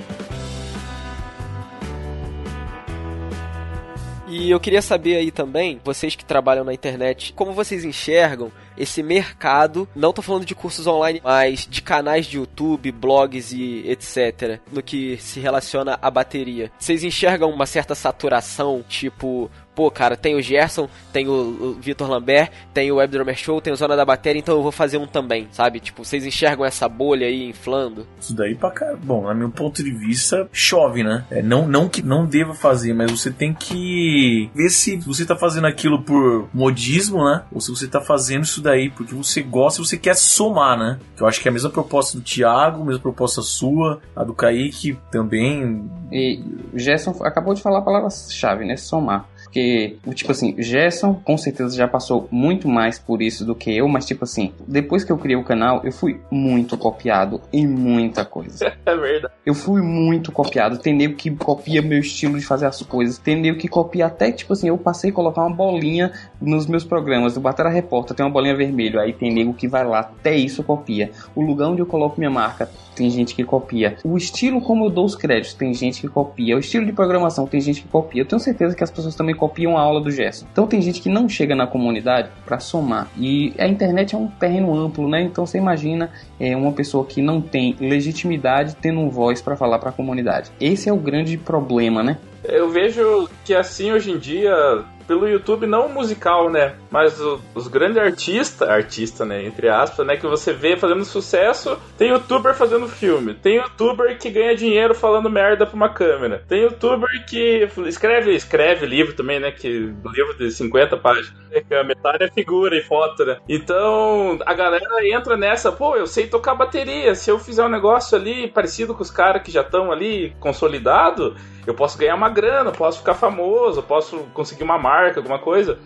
E 4.28 4.50
eu 4.50 4.60
queria 4.60 4.82
saber 4.82 5.18
aí 5.18 5.30
também, 5.30 5.80
vocês 5.84 6.16
que 6.16 6.26
trabalham 6.26 6.64
na 6.64 6.74
internet, 6.74 7.34
como 7.34 7.52
vocês 7.52 7.84
enxergam 7.84 8.52
esse 8.78 9.04
mercado, 9.04 9.88
não 9.96 10.14
tô 10.14 10.22
falando 10.22 10.46
de 10.46 10.56
cursos 10.56 10.88
online, 10.88 11.22
mas 11.24 11.68
de 11.70 11.82
canais 11.82 12.26
de 12.26 12.38
YouTube, 12.38 12.92
blogs 12.92 13.52
e 13.52 13.84
etc, 13.88 14.60
no 14.72 14.82
que 14.82 15.18
se 15.18 15.40
relaciona 15.40 15.98
à 16.02 16.10
bateria. 16.10 16.72
Vocês 16.78 17.04
enxergam 17.04 17.50
uma 17.50 17.66
certa 17.66 17.96
saturação, 17.96 18.84
tipo, 18.88 19.50
pô, 19.76 19.90
cara, 19.90 20.16
tem 20.16 20.36
o 20.36 20.42
Gerson, 20.42 20.88
tem 21.12 21.28
o, 21.28 21.78
Vitor 21.80 22.10
Lambert, 22.10 22.50
tem 22.74 22.92
o 22.92 22.96
Web 22.96 23.12
Drummer 23.12 23.36
Show, 23.36 23.62
tem 23.62 23.74
o 23.74 23.76
Zona 23.76 23.96
da 23.96 24.06
Bateria, 24.06 24.40
então 24.40 24.56
eu 24.56 24.64
vou 24.64 24.72
fazer 24.72 24.98
um 24.98 25.08
também, 25.08 25.48
sabe? 25.52 25.80
Tipo, 25.80 26.04
vocês 26.04 26.26
enxergam 26.26 26.66
essa 26.66 26.88
bolha 26.88 27.28
aí 27.28 27.50
inflando? 27.50 28.06
Isso 28.20 28.36
daí 28.36 28.56
pra 28.56 28.72
cá, 28.72 28.96
bom, 29.02 29.24
na 29.24 29.34
meu 29.34 29.50
ponto 29.50 29.84
de 29.84 29.92
vista, 29.92 30.48
chove, 30.52 31.04
né? 31.04 31.26
É, 31.30 31.42
não, 31.42 31.68
não 31.68 31.90
que 31.90 32.02
não 32.02 32.26
deva 32.26 32.54
fazer, 32.54 32.94
mas 32.94 33.12
você 33.12 33.32
tem 33.32 33.54
que 33.54 34.50
ver 34.54 34.70
se 34.70 34.98
você 34.98 35.26
tá 35.26 35.36
fazendo 35.36 35.68
aquilo 35.68 36.02
por 36.04 36.48
modismo, 36.54 37.24
né? 37.26 37.44
Ou 37.52 37.60
se 37.60 37.70
você 37.70 37.88
tá 37.88 38.02
fazendo 38.02 38.44
isso 38.44 38.62
daí 38.62 38.90
porque 38.90 39.14
você 39.14 39.42
gosta 39.42 39.82
e 39.82 39.86
você 39.86 39.98
quer 39.98 40.16
somar, 40.16 40.78
né? 40.78 41.00
Eu 41.20 41.28
acho 41.28 41.42
que 41.42 41.48
é 41.48 41.52
a 41.52 41.54
mesma 41.54 41.70
proposta 41.70 42.18
do 42.18 42.24
Thiago, 42.24 42.82
a 42.82 42.86
mesma 42.86 43.02
proposta 43.02 43.42
sua, 43.42 44.02
a 44.16 44.24
do 44.24 44.34
Kaique 44.34 44.98
também. 45.12 45.90
E 46.12 46.44
o 46.74 46.80
Gerson 46.80 47.16
acabou 47.24 47.54
de 47.54 47.62
falar 47.62 47.80
a 47.80 47.82
palavra-chave, 47.82 48.66
né? 48.66 48.76
Somar. 48.78 49.26
Porque, 49.54 49.98
tipo 50.16 50.32
assim, 50.32 50.56
Gerson 50.58 51.14
com 51.14 51.38
certeza 51.38 51.78
já 51.78 51.88
passou 51.88 52.28
muito 52.32 52.68
mais 52.68 52.98
por 52.98 53.22
isso 53.22 53.46
do 53.46 53.54
que 53.54 53.70
eu, 53.78 53.88
mas 53.88 54.04
tipo 54.04 54.24
assim, 54.24 54.52
depois 54.68 55.04
que 55.04 55.12
eu 55.12 55.18
criei 55.20 55.38
o 55.38 55.44
canal, 55.44 55.82
eu 55.84 55.92
fui 55.92 56.20
muito 56.32 56.76
copiado 56.76 57.40
em 57.54 57.68
muita 57.68 58.26
coisa. 58.26 58.74
É 58.86 58.96
verdade. 58.96 59.34
Eu 59.46 59.54
fui 59.54 59.82
muito 59.82 60.32
copiado. 60.32 60.78
Tem 60.78 60.94
nego 60.94 61.16
que 61.16 61.32
copia 61.32 61.82
meu 61.82 62.00
estilo 62.00 62.38
de 62.38 62.46
fazer 62.46 62.66
as 62.66 62.82
coisas. 62.82 63.18
Tem 63.18 63.40
nego 63.40 63.58
que 63.58 63.68
copia 63.68 64.08
até, 64.08 64.32
tipo 64.32 64.54
assim, 64.54 64.68
eu 64.68 64.78
passei 64.78 65.10
a 65.10 65.14
colocar 65.14 65.42
uma 65.42 65.56
bolinha 65.56 66.12
nos 66.42 66.68
meus 66.68 66.84
programas. 66.84 67.34
Do 67.34 67.40
Batera 67.40 67.70
Repórter 67.70 68.16
tem 68.16 68.26
uma 68.26 68.32
bolinha 68.32 68.56
vermelha. 68.56 69.02
Aí 69.02 69.14
tem 69.14 69.34
nego 69.34 69.54
que 69.54 69.68
vai 69.68 69.86
lá, 69.86 70.00
até 70.00 70.36
isso 70.36 70.64
copia. 70.64 71.12
O 71.34 71.42
lugar 71.42 71.70
onde 71.70 71.82
eu 71.82 71.86
coloco 71.86 72.20
minha 72.20 72.30
marca, 72.30 72.70
tem 72.94 73.10
gente 73.10 73.36
que 73.36 73.44
copia. 73.44 73.98
O 74.04 74.18
estilo 74.18 74.62
como 74.62 74.86
eu 74.86 74.90
dou 74.90 75.06
os 75.06 75.16
créditos, 75.16 75.54
tem 75.54 75.74
gente 75.74 76.02
que 76.02 76.08
copia. 76.08 76.56
O 76.56 76.60
estilo 76.60 76.86
de 76.86 76.94
programação, 76.94 77.46
tem 77.46 77.62
gente 77.62 77.82
que 77.82 77.88
copia. 77.88 78.22
Eu 78.22 78.26
tenho 78.26 78.40
certeza 78.40 78.76
que 78.76 78.84
as 78.84 78.92
pessoas 78.92 79.16
também 79.16 79.36
copiam 79.36 79.78
a 79.78 79.82
aula 79.82 80.02
do 80.02 80.12
Gerson. 80.12 80.46
Então 80.52 80.68
tem 80.68 80.82
gente 80.82 81.02
que 81.02 81.10
não 81.10 81.28
chega 81.28 81.56
na 81.56 81.68
comunidade 81.68 82.30
para 82.46 82.60
somar. 82.60 83.08
E 83.18 83.54
a 83.58 83.68
internet 83.68 84.16
é 84.16 84.18
um 84.18 84.28
terreno 84.28 84.74
amplo, 84.76 85.08
né? 85.08 85.22
Então 85.22 85.46
você 85.46 85.58
imagina 85.58 86.12
é, 86.40 86.56
uma 86.56 86.72
pessoa 86.72 87.06
que 87.06 87.22
não 87.22 87.42
tem 87.42 87.76
legitimidade 87.80 88.76
tendo 88.82 89.00
um 89.00 89.10
voz 89.10 89.42
para 89.42 89.56
falar 89.56 89.80
para 89.80 89.90
a 89.90 89.94
comunidade. 89.94 90.52
Esse 90.60 90.90
é 90.90 90.94
o 90.94 90.98
grande 90.98 91.38
problema, 91.38 92.04
né? 92.04 92.18
Eu 92.44 92.70
vejo 92.70 93.30
que 93.46 93.54
assim 93.54 93.92
hoje 93.92 94.12
em 94.12 94.18
dia 94.18 94.84
pelo 95.08 95.28
YouTube, 95.28 95.66
não 95.66 95.90
musical, 95.90 96.50
né? 96.50 96.76
Mas 96.90 97.20
o, 97.20 97.40
os 97.54 97.68
grandes 97.68 97.98
artistas, 97.98 98.68
artista, 98.68 99.26
né? 99.26 99.46
Entre 99.46 99.70
aspas, 99.70 100.06
né? 100.06 100.18
Que 100.18 100.28
você 100.28 100.54
vê 100.54 100.78
fazendo 100.78 101.04
sucesso. 101.06 101.78
Tem 101.98 102.10
youtuber 102.10 102.54
fazendo 102.54 102.88
filme. 102.88 103.34
Tem 103.34 103.56
youtuber 103.56 104.18
que 104.18 104.30
ganha 104.30 104.56
dinheiro 104.56 104.96
falando 104.96 105.30
merda 105.30 105.66
pra 105.66 105.76
uma 105.76 105.90
câmera. 105.90 106.44
Tem 106.48 106.62
youtuber 106.62 107.26
que 107.26 107.68
escreve, 107.86 108.36
escreve 108.36 108.86
livro 108.86 109.14
também, 109.14 109.40
né? 109.40 109.52
Que 109.52 109.68
livro 109.68 110.38
de 110.38 110.52
50 110.52 110.98
páginas. 110.98 111.34
A 111.72 111.84
metade 111.84 112.24
é 112.24 112.32
figura 112.32 112.76
e 112.76 112.82
foto, 112.82 113.26
né? 113.26 113.38
Então 113.48 114.40
a 114.46 114.54
galera 114.54 115.08
entra 115.08 115.38
nessa, 115.38 115.72
pô, 115.72 115.96
eu 115.96 116.08
sei 116.08 116.28
tocar 116.28 116.56
bateria. 116.56 117.14
Se 117.16 117.30
eu 117.30 117.38
fizer 117.38 117.64
um 117.64 117.70
negócio 117.70 118.18
ali 118.18 118.48
parecido 118.48 118.94
com 118.94 119.02
os 119.02 119.12
caras 119.12 119.44
que 119.44 119.52
já 119.52 119.62
estão 119.62 119.92
ali 119.92 120.36
consolidado, 120.40 121.36
eu 121.66 121.74
posso 121.74 121.98
ganhar 121.98 122.16
uma 122.16 122.30
grana, 122.30 122.72
posso 122.72 123.00
ficar 123.00 123.14
famoso, 123.14 123.82
posso 123.84 124.20
conseguir 124.34 124.64
uma 124.64 124.78
marca, 124.78 125.03
alguma 125.18 125.40
coisa. 125.40 125.78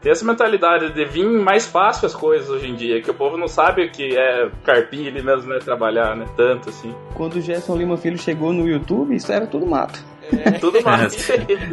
Tem 0.00 0.12
essa 0.12 0.24
mentalidade 0.24 0.92
de 0.92 1.04
vir 1.06 1.24
mais 1.24 1.66
fácil 1.66 2.04
as 2.04 2.14
coisas 2.14 2.50
hoje 2.50 2.68
em 2.68 2.74
dia, 2.74 3.00
que 3.00 3.10
o 3.10 3.14
povo 3.14 3.38
não 3.38 3.48
sabe 3.48 3.86
o 3.86 3.90
que 3.90 4.14
é 4.14 4.50
carpir 4.62 5.08
ali 5.08 5.22
mesmo, 5.22 5.48
né? 5.48 5.58
Trabalhar, 5.58 6.14
né? 6.14 6.26
Tanto 6.36 6.68
assim. 6.68 6.94
Quando 7.14 7.36
o 7.36 7.40
Gerson 7.40 7.74
Lima 7.74 7.96
Filho 7.96 8.18
chegou 8.18 8.52
no 8.52 8.68
YouTube, 8.68 9.16
isso 9.16 9.32
era 9.32 9.46
tudo 9.46 9.64
mato. 9.64 9.98
É, 10.32 10.50
tudo 10.52 10.82
mato. 10.82 11.14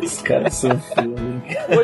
Os 0.04 0.22
caras 0.22 0.54
são 0.56 0.72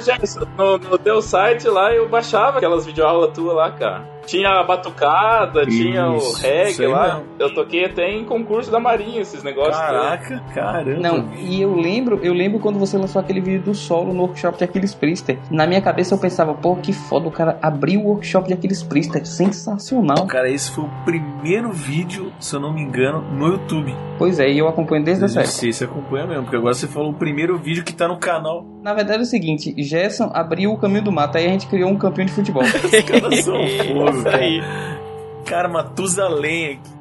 Gerson, 0.07 0.47
no, 0.57 0.77
no 0.77 0.97
teu 0.97 1.21
site 1.21 1.67
lá 1.67 1.93
eu 1.93 2.07
baixava 2.07 2.57
aquelas 2.57 2.85
videoaulas 2.85 3.33
tuas 3.33 3.55
lá, 3.55 3.71
cara. 3.71 4.17
Tinha 4.25 4.49
a 4.59 4.63
batucada, 4.63 5.63
isso, 5.63 5.69
tinha 5.69 6.09
o 6.09 6.33
reggae 6.33 6.85
lá. 6.85 7.07
Não. 7.15 7.23
Eu 7.39 7.53
toquei 7.53 7.85
até 7.85 8.11
em 8.11 8.25
concurso 8.25 8.69
da 8.69 8.77
Marinha 8.77 9.21
esses 9.21 9.41
negócios. 9.41 9.77
Caraca, 9.77 10.43
caramba. 10.53 10.99
Não, 10.99 11.33
e 11.37 11.61
eu 11.61 11.73
lembro, 11.73 12.19
eu 12.21 12.33
lembro 12.33 12.59
quando 12.59 12.77
você 12.77 12.97
lançou 12.97 13.21
aquele 13.21 13.39
vídeo 13.39 13.61
do 13.61 13.73
solo 13.73 14.13
no 14.13 14.23
workshop 14.23 14.57
de 14.57 14.65
Aquiles 14.65 14.93
Priester. 14.93 15.39
Na 15.49 15.65
minha 15.65 15.81
cabeça 15.81 16.13
eu 16.13 16.19
pensava, 16.19 16.53
pô, 16.53 16.75
que 16.75 16.91
foda 16.91 17.29
o 17.29 17.31
cara 17.31 17.57
abriu 17.61 18.01
o 18.01 18.07
workshop 18.07 18.47
de 18.49 18.53
Aquiles 18.53 18.83
Priester. 18.83 19.25
Sensacional. 19.25 20.27
Cara, 20.27 20.49
esse 20.49 20.71
foi 20.71 20.83
o 20.83 20.89
primeiro 21.05 21.71
vídeo, 21.71 22.33
se 22.37 22.53
eu 22.53 22.59
não 22.59 22.73
me 22.73 22.81
engano, 22.81 23.21
no 23.31 23.47
YouTube. 23.47 23.95
Pois 24.17 24.39
é, 24.39 24.49
e 24.49 24.57
eu 24.57 24.67
acompanho 24.67 25.05
desde 25.05 25.23
essa 25.23 25.39
época. 25.39 25.53
Sei, 25.53 25.71
você 25.71 25.85
acompanha 25.85 26.27
mesmo, 26.27 26.43
porque 26.43 26.56
agora 26.57 26.73
você 26.73 26.87
falou 26.87 27.11
o 27.11 27.13
primeiro 27.13 27.57
vídeo 27.57 27.83
que 27.83 27.93
tá 27.93 28.07
no 28.07 28.17
canal. 28.17 28.65
Na 28.81 28.93
verdade 28.93 29.19
é 29.19 29.21
o 29.21 29.25
seguinte, 29.25 29.73
Gerson 29.77 30.29
abriu 30.33 30.71
o 30.71 30.77
caminho 30.77 31.03
do 31.03 31.11
mato, 31.11 31.37
aí 31.37 31.45
a 31.45 31.49
gente 31.49 31.67
criou 31.67 31.89
um 31.89 31.97
campeão 31.97 32.25
de 32.25 32.31
futebol. 32.31 32.63
Os 32.63 32.71
caras 33.03 33.39
são 33.43 33.55
fogo, 33.87 34.23
cara. 34.23 34.97
Cara, 35.45 35.67
Matusalém 35.69 36.73
aqui. 36.73 36.96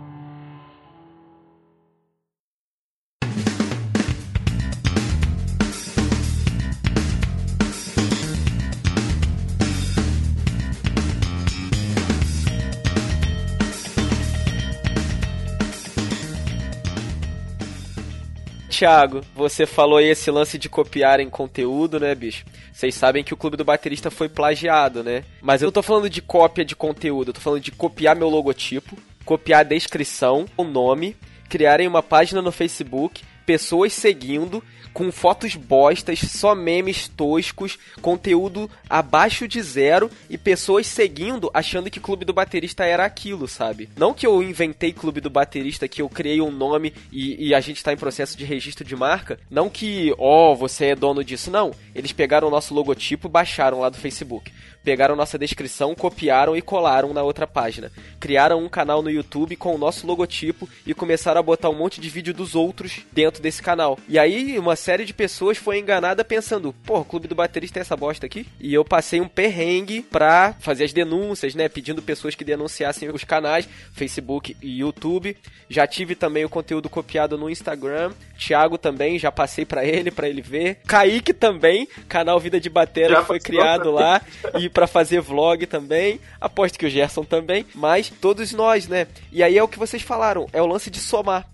Thiago, 18.77 19.23
você 19.35 19.65
falou 19.65 19.97
aí 19.97 20.09
esse 20.09 20.31
lance 20.31 20.59
de 20.59 20.69
copiar 20.69 21.19
em 21.19 21.31
conteúdo, 21.31 21.99
né, 21.99 22.15
bicho? 22.15 22.45
Vocês 22.71 22.95
sabem 22.95 23.25
que 23.25 23.33
o 23.33 23.37
Clube 23.37 23.57
do 23.57 23.65
Baterista 23.65 24.11
foi 24.11 24.29
plagiado, 24.29 25.03
né? 25.03 25.25
Mas 25.41 25.63
eu 25.63 25.73
tô 25.73 25.83
falando 25.83 26.11
de 26.11 26.21
cópia 26.21 26.63
de 26.63 26.77
conteúdo, 26.77 27.31
eu 27.31 27.33
tô 27.33 27.41
falando 27.41 27.63
de 27.63 27.73
copiar 27.73 28.15
meu 28.15 28.29
logotipo, 28.29 28.99
copiar 29.25 29.61
a 29.61 29.63
descrição, 29.63 30.45
o 30.59 30.63
nome, 30.63 31.17
criarem 31.49 31.89
uma 31.89 32.03
página 32.03 32.43
no 32.43 32.53
Facebook, 32.53 33.25
pessoas 33.47 33.93
seguindo 33.93 34.63
com 34.97 35.13
fotos 35.13 35.55
bostas, 35.55 36.21
só 36.21 36.55
memes 36.55 37.07
toscos, 37.07 37.79
conteúdo 38.01 38.71
abaixo 38.89 39.47
de 39.47 39.61
zero 39.61 40.11
e 40.31 40.39
pessoas 40.39 40.87
seguindo 40.87 41.51
achando 41.53 41.91
que 41.91 42.01
Clube 42.01 42.25
do 42.25 42.33
Baterista 42.33 42.83
era 42.83 43.05
aquilo, 43.05 43.47
sabe? 43.47 43.91
Não 43.95 44.15
que 44.15 44.27
eu 44.27 44.43
inventei 44.43 44.95
Clube 44.95 45.21
do 45.21 45.29
Baterista, 45.29 45.87
que 45.87 46.01
eu 46.01 46.09
criei 46.09 46.41
um 46.41 46.51
nome 46.51 46.95
e, 47.13 47.49
e 47.49 47.55
a 47.55 47.61
gente 47.61 47.85
tá 47.85 47.93
em 47.93 47.99
processo 47.99 48.39
de 48.39 48.47
registro 48.47 48.87
de 48.87 48.97
marca. 48.97 49.39
Não 49.51 49.69
que, 49.69 50.15
ó, 50.17 50.53
oh, 50.53 50.57
você 50.57 50.87
é 50.87 50.97
dono 50.97 51.23
disso. 51.23 51.51
Não. 51.51 51.73
Eles 51.95 52.13
pegaram 52.13 52.49
o 52.49 52.51
nosso 52.51 52.73
logotipo 52.73 53.29
e 53.29 53.31
baixaram 53.31 53.81
lá 53.81 53.91
do 53.91 53.99
Facebook. 53.99 54.51
Pegaram 54.87 55.17
nossa 55.17 55.37
descrição, 55.37 55.97
copiaram 55.97 56.57
e 56.57 56.63
colaram 56.63 57.13
na 57.13 57.21
outra 57.21 57.45
página. 57.45 57.91
Criaram 58.21 58.63
um 58.63 58.69
canal 58.69 59.03
no 59.03 59.11
YouTube 59.11 59.57
com 59.57 59.75
o 59.75 59.79
nosso 59.79 60.07
logotipo 60.07 60.69
e 60.87 60.95
começaram 60.95 61.41
a 61.41 61.43
botar 61.43 61.69
um 61.71 61.75
monte 61.75 62.01
de 62.01 62.09
vídeo 62.09 62.33
dos 62.33 62.55
outros 62.55 63.01
dentro 63.11 63.43
desse 63.43 63.61
canal. 63.61 63.99
E 64.09 64.17
aí 64.17 64.57
uma 64.61 64.77
série 64.77 65.05
de 65.05 65.13
pessoas 65.13 65.59
foi 65.59 65.81
enganada 65.81 66.25
pensando, 66.25 66.73
pô, 66.85 67.01
o 67.01 67.05
Clube 67.05 67.27
do 67.27 67.35
Baterista 67.35 67.81
é 67.81 67.83
essa 67.83 67.97
bosta 67.97 68.27
aqui? 68.27 68.47
E 68.61 68.73
eu 68.73 68.85
passei 68.85 69.21
um 69.21 69.27
perrengue 69.27 70.03
pra 70.03 70.55
fazer 70.61 70.85
as 70.85 70.93
denúncias, 70.93 71.57
né? 71.57 71.69
Pedindo 71.69 72.01
pessoas 72.01 72.37
que 72.37 72.45
denunciassem 72.45 73.11
os 73.11 73.25
canais, 73.25 73.69
Facebook 73.93 74.57
e 74.63 74.79
YouTube. 74.79 75.37
Já 75.69 75.85
tive 75.85 76.15
também 76.15 76.45
o 76.45 76.49
conteúdo 76.49 76.89
copiado 76.89 77.37
no 77.37 77.51
Instagram. 77.51 78.13
Thiago 78.39 78.79
também, 78.79 79.19
já 79.19 79.33
passei 79.33 79.65
para 79.65 79.85
ele, 79.85 80.13
para 80.13 80.29
ele 80.29 80.43
ver. 80.43 80.77
Kaique 80.87 81.33
também, 81.33 81.89
canal 82.09 82.39
Vida 82.39 82.61
de 82.61 82.71
Batera 82.71 83.17
já 83.17 83.25
foi 83.25 83.41
criado 83.41 83.91
lá 83.91 84.23
e 84.61 84.69
para 84.77 84.87
fazer 84.87 85.23
vlog 85.23 85.67
também. 85.67 86.21
Aposto 86.39 86.79
que 86.79 86.85
o 86.85 86.91
Gerson 86.91 87.25
também, 87.25 87.65
mas 87.75 88.11
todos 88.11 88.53
nós, 88.53 88.87
né? 88.87 89.07
E 89.33 89.43
aí 89.43 89.57
é 89.57 89.63
o 89.63 89.69
que 89.69 89.79
vocês 89.79 90.03
falaram, 90.03 90.47
é 90.53 90.61
o 90.61 90.67
lance 90.67 90.91
de 90.91 91.01
somar. 91.01 91.49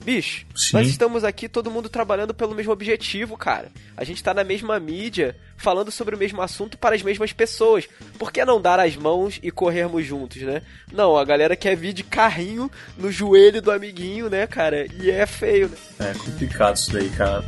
Bicho, 0.00 0.46
Sim. 0.54 0.76
nós 0.76 0.86
estamos 0.86 1.24
aqui 1.24 1.48
todo 1.48 1.72
mundo 1.72 1.88
trabalhando 1.88 2.32
pelo 2.32 2.54
mesmo 2.54 2.70
objetivo, 2.72 3.36
cara. 3.36 3.72
A 3.96 4.04
gente 4.04 4.22
tá 4.22 4.32
na 4.32 4.44
mesma 4.44 4.78
mídia, 4.78 5.36
falando 5.56 5.90
sobre 5.90 6.14
o 6.14 6.18
mesmo 6.18 6.40
assunto 6.40 6.78
para 6.78 6.94
as 6.94 7.02
mesmas 7.02 7.32
pessoas. 7.32 7.88
Por 8.16 8.30
que 8.30 8.44
não 8.44 8.60
dar 8.60 8.78
as 8.78 8.94
mãos 8.94 9.40
e 9.42 9.50
corrermos 9.50 10.06
juntos, 10.06 10.40
né? 10.42 10.62
Não, 10.92 11.16
a 11.16 11.24
galera 11.24 11.56
quer 11.56 11.76
vir 11.76 11.92
de 11.92 12.04
carrinho 12.04 12.70
no 12.96 13.10
joelho 13.10 13.60
do 13.60 13.72
amiguinho, 13.72 14.30
né, 14.30 14.46
cara? 14.46 14.86
E 15.02 15.10
é 15.10 15.26
feio, 15.26 15.68
né? 15.68 15.76
É 15.98 16.14
complicado 16.14 16.76
isso 16.76 16.92
daí, 16.92 17.10
cara. 17.10 17.44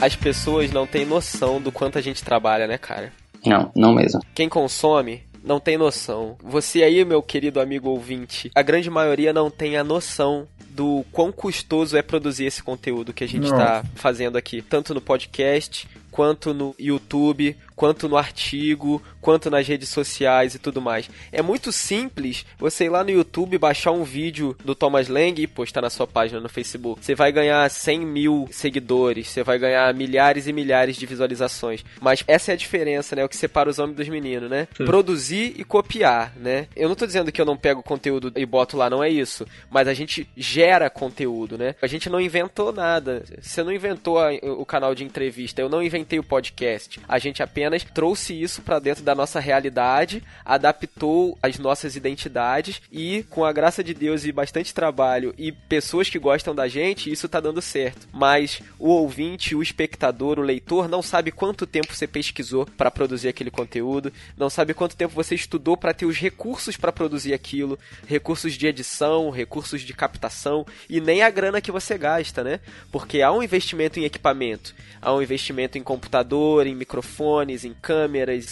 As 0.00 0.16
pessoas 0.16 0.70
não 0.70 0.86
têm 0.86 1.04
noção 1.06 1.60
do 1.60 1.72
quanto 1.72 1.98
a 1.98 2.00
gente 2.00 2.22
trabalha, 2.22 2.66
né, 2.66 2.76
cara? 2.76 3.12
Não, 3.44 3.70
não 3.74 3.94
mesmo. 3.94 4.20
Quem 4.34 4.48
consome 4.48 5.22
não 5.42 5.60
tem 5.60 5.76
noção. 5.76 6.36
Você 6.42 6.82
aí, 6.82 7.04
meu 7.04 7.22
querido 7.22 7.60
amigo 7.60 7.90
ouvinte, 7.90 8.50
a 8.54 8.62
grande 8.62 8.90
maioria 8.90 9.32
não 9.32 9.50
tem 9.50 9.76
a 9.76 9.84
noção 9.84 10.48
do 10.70 11.04
quão 11.12 11.30
custoso 11.30 11.96
é 11.96 12.02
produzir 12.02 12.46
esse 12.46 12.62
conteúdo 12.62 13.12
que 13.12 13.22
a 13.22 13.28
gente 13.28 13.44
está 13.44 13.84
fazendo 13.94 14.36
aqui, 14.36 14.60
tanto 14.60 14.92
no 14.92 15.00
podcast 15.00 15.86
quanto 16.10 16.54
no 16.54 16.74
YouTube, 16.78 17.56
quanto 17.74 18.08
no 18.08 18.16
artigo, 18.16 19.02
quanto 19.24 19.50
nas 19.50 19.66
redes 19.66 19.88
sociais 19.88 20.54
e 20.54 20.58
tudo 20.58 20.82
mais. 20.82 21.08
É 21.32 21.40
muito 21.40 21.72
simples 21.72 22.44
você 22.58 22.84
ir 22.84 22.90
lá 22.90 23.02
no 23.02 23.08
YouTube, 23.08 23.56
baixar 23.56 23.90
um 23.90 24.04
vídeo 24.04 24.54
do 24.62 24.74
Thomas 24.74 25.08
Lang 25.08 25.40
e 25.40 25.46
postar 25.46 25.80
na 25.80 25.88
sua 25.88 26.06
página 26.06 26.40
no 26.40 26.48
Facebook. 26.50 27.02
Você 27.02 27.14
vai 27.14 27.32
ganhar 27.32 27.70
100 27.70 28.00
mil 28.00 28.46
seguidores, 28.52 29.28
você 29.28 29.42
vai 29.42 29.58
ganhar 29.58 29.94
milhares 29.94 30.46
e 30.46 30.52
milhares 30.52 30.96
de 30.96 31.06
visualizações. 31.06 31.82
Mas 32.02 32.22
essa 32.26 32.50
é 32.50 32.54
a 32.54 32.56
diferença, 32.56 33.16
né? 33.16 33.24
O 33.24 33.28
que 33.28 33.36
separa 33.36 33.70
os 33.70 33.78
homens 33.78 33.96
dos 33.96 34.08
meninos, 34.10 34.50
né? 34.50 34.68
Sim. 34.76 34.84
Produzir 34.84 35.54
e 35.56 35.64
copiar, 35.64 36.34
né? 36.36 36.66
Eu 36.76 36.90
não 36.90 36.94
tô 36.94 37.06
dizendo 37.06 37.32
que 37.32 37.40
eu 37.40 37.46
não 37.46 37.56
pego 37.56 37.82
conteúdo 37.82 38.30
e 38.36 38.44
boto 38.44 38.76
lá, 38.76 38.90
não 38.90 39.02
é 39.02 39.08
isso. 39.08 39.46
Mas 39.70 39.88
a 39.88 39.94
gente 39.94 40.28
gera 40.36 40.90
conteúdo, 40.90 41.56
né? 41.56 41.74
A 41.80 41.86
gente 41.86 42.10
não 42.10 42.20
inventou 42.20 42.74
nada. 42.74 43.24
Você 43.40 43.62
não 43.62 43.72
inventou 43.72 44.18
o 44.42 44.66
canal 44.66 44.94
de 44.94 45.02
entrevista, 45.02 45.62
eu 45.62 45.70
não 45.70 45.82
inventei 45.82 46.18
o 46.18 46.22
podcast. 46.22 47.00
A 47.08 47.18
gente 47.18 47.42
apenas 47.42 47.82
trouxe 47.84 48.38
isso 48.38 48.60
para 48.60 48.78
dentro 48.78 49.02
da 49.02 49.13
nossa 49.14 49.40
realidade, 49.40 50.22
adaptou 50.44 51.38
as 51.42 51.58
nossas 51.58 51.96
identidades 51.96 52.80
e, 52.90 53.24
com 53.30 53.44
a 53.44 53.52
graça 53.52 53.82
de 53.82 53.94
Deus 53.94 54.24
e 54.24 54.32
bastante 54.32 54.74
trabalho 54.74 55.34
e 55.38 55.52
pessoas 55.52 56.08
que 56.08 56.18
gostam 56.18 56.54
da 56.54 56.68
gente, 56.68 57.10
isso 57.10 57.28
tá 57.28 57.40
dando 57.40 57.62
certo. 57.62 58.08
Mas 58.12 58.62
o 58.78 58.88
ouvinte, 58.88 59.54
o 59.54 59.62
espectador, 59.62 60.38
o 60.38 60.42
leitor 60.42 60.88
não 60.88 61.02
sabe 61.02 61.30
quanto 61.30 61.66
tempo 61.66 61.94
você 61.94 62.06
pesquisou 62.06 62.66
para 62.66 62.90
produzir 62.90 63.28
aquele 63.28 63.50
conteúdo, 63.50 64.12
não 64.36 64.50
sabe 64.50 64.74
quanto 64.74 64.96
tempo 64.96 65.14
você 65.14 65.34
estudou 65.34 65.76
para 65.76 65.94
ter 65.94 66.06
os 66.06 66.18
recursos 66.18 66.76
para 66.76 66.92
produzir 66.92 67.34
aquilo, 67.34 67.78
recursos 68.06 68.54
de 68.54 68.66
edição, 68.66 69.30
recursos 69.30 69.82
de 69.82 69.92
captação 69.92 70.66
e 70.88 71.00
nem 71.00 71.22
a 71.22 71.30
grana 71.30 71.60
que 71.60 71.72
você 71.72 71.96
gasta, 71.98 72.42
né? 72.42 72.60
Porque 72.90 73.22
há 73.22 73.32
um 73.32 73.42
investimento 73.42 73.98
em 73.98 74.04
equipamento, 74.04 74.74
há 75.00 75.12
um 75.12 75.22
investimento 75.22 75.78
em 75.78 75.82
computador, 75.82 76.66
em 76.66 76.74
microfones, 76.74 77.64
em 77.64 77.74
câmeras, 77.74 78.46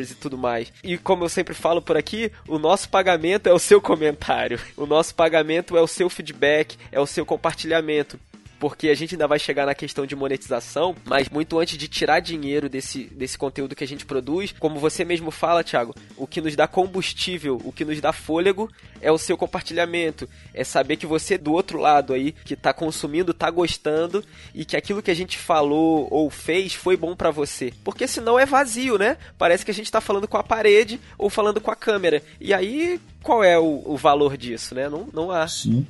e 0.00 0.14
tudo 0.14 0.38
mais. 0.38 0.72
E 0.82 0.96
como 0.96 1.24
eu 1.24 1.28
sempre 1.28 1.54
falo 1.54 1.82
por 1.82 1.96
aqui, 1.96 2.30
o 2.48 2.58
nosso 2.58 2.88
pagamento 2.88 3.48
é 3.48 3.52
o 3.52 3.58
seu 3.58 3.80
comentário. 3.80 4.58
O 4.76 4.86
nosso 4.86 5.14
pagamento 5.14 5.76
é 5.76 5.80
o 5.80 5.86
seu 5.86 6.08
feedback, 6.08 6.76
é 6.90 7.00
o 7.00 7.06
seu 7.06 7.24
compartilhamento 7.24 8.18
porque 8.58 8.88
a 8.88 8.94
gente 8.94 9.14
ainda 9.14 9.26
vai 9.26 9.38
chegar 9.38 9.66
na 9.66 9.74
questão 9.74 10.06
de 10.06 10.16
monetização, 10.16 10.94
mas 11.04 11.28
muito 11.28 11.58
antes 11.58 11.76
de 11.76 11.88
tirar 11.88 12.20
dinheiro 12.20 12.68
desse, 12.68 13.04
desse 13.04 13.36
conteúdo 13.36 13.74
que 13.74 13.84
a 13.84 13.86
gente 13.86 14.06
produz, 14.06 14.54
como 14.58 14.78
você 14.78 15.04
mesmo 15.04 15.30
fala, 15.30 15.64
Thiago, 15.64 15.94
o 16.16 16.26
que 16.26 16.40
nos 16.40 16.56
dá 16.56 16.66
combustível, 16.66 17.60
o 17.64 17.72
que 17.72 17.84
nos 17.84 18.00
dá 18.00 18.12
fôlego 18.12 18.70
é 19.00 19.12
o 19.12 19.18
seu 19.18 19.36
compartilhamento, 19.36 20.28
é 20.54 20.64
saber 20.64 20.96
que 20.96 21.06
você 21.06 21.36
do 21.36 21.52
outro 21.52 21.78
lado 21.78 22.12
aí, 22.12 22.32
que 22.32 22.54
está 22.54 22.72
consumindo, 22.72 23.32
está 23.32 23.50
gostando 23.50 24.24
e 24.54 24.64
que 24.64 24.76
aquilo 24.76 25.02
que 25.02 25.10
a 25.10 25.14
gente 25.14 25.38
falou 25.38 26.08
ou 26.10 26.30
fez 26.30 26.74
foi 26.74 26.96
bom 26.96 27.14
para 27.14 27.30
você. 27.30 27.72
Porque 27.84 28.08
senão 28.08 28.38
é 28.38 28.46
vazio, 28.46 28.98
né? 28.98 29.16
Parece 29.38 29.64
que 29.64 29.70
a 29.70 29.74
gente 29.74 29.86
está 29.86 30.00
falando 30.00 30.26
com 30.26 30.36
a 30.36 30.42
parede 30.42 31.00
ou 31.18 31.28
falando 31.28 31.60
com 31.60 31.70
a 31.70 31.76
câmera. 31.76 32.22
E 32.40 32.54
aí, 32.54 33.00
qual 33.22 33.44
é 33.44 33.58
o, 33.58 33.82
o 33.84 33.96
valor 33.96 34.36
disso, 34.36 34.74
né? 34.74 34.88
Não, 34.88 35.08
não 35.12 35.30
há. 35.30 35.46
Sim. 35.46 35.86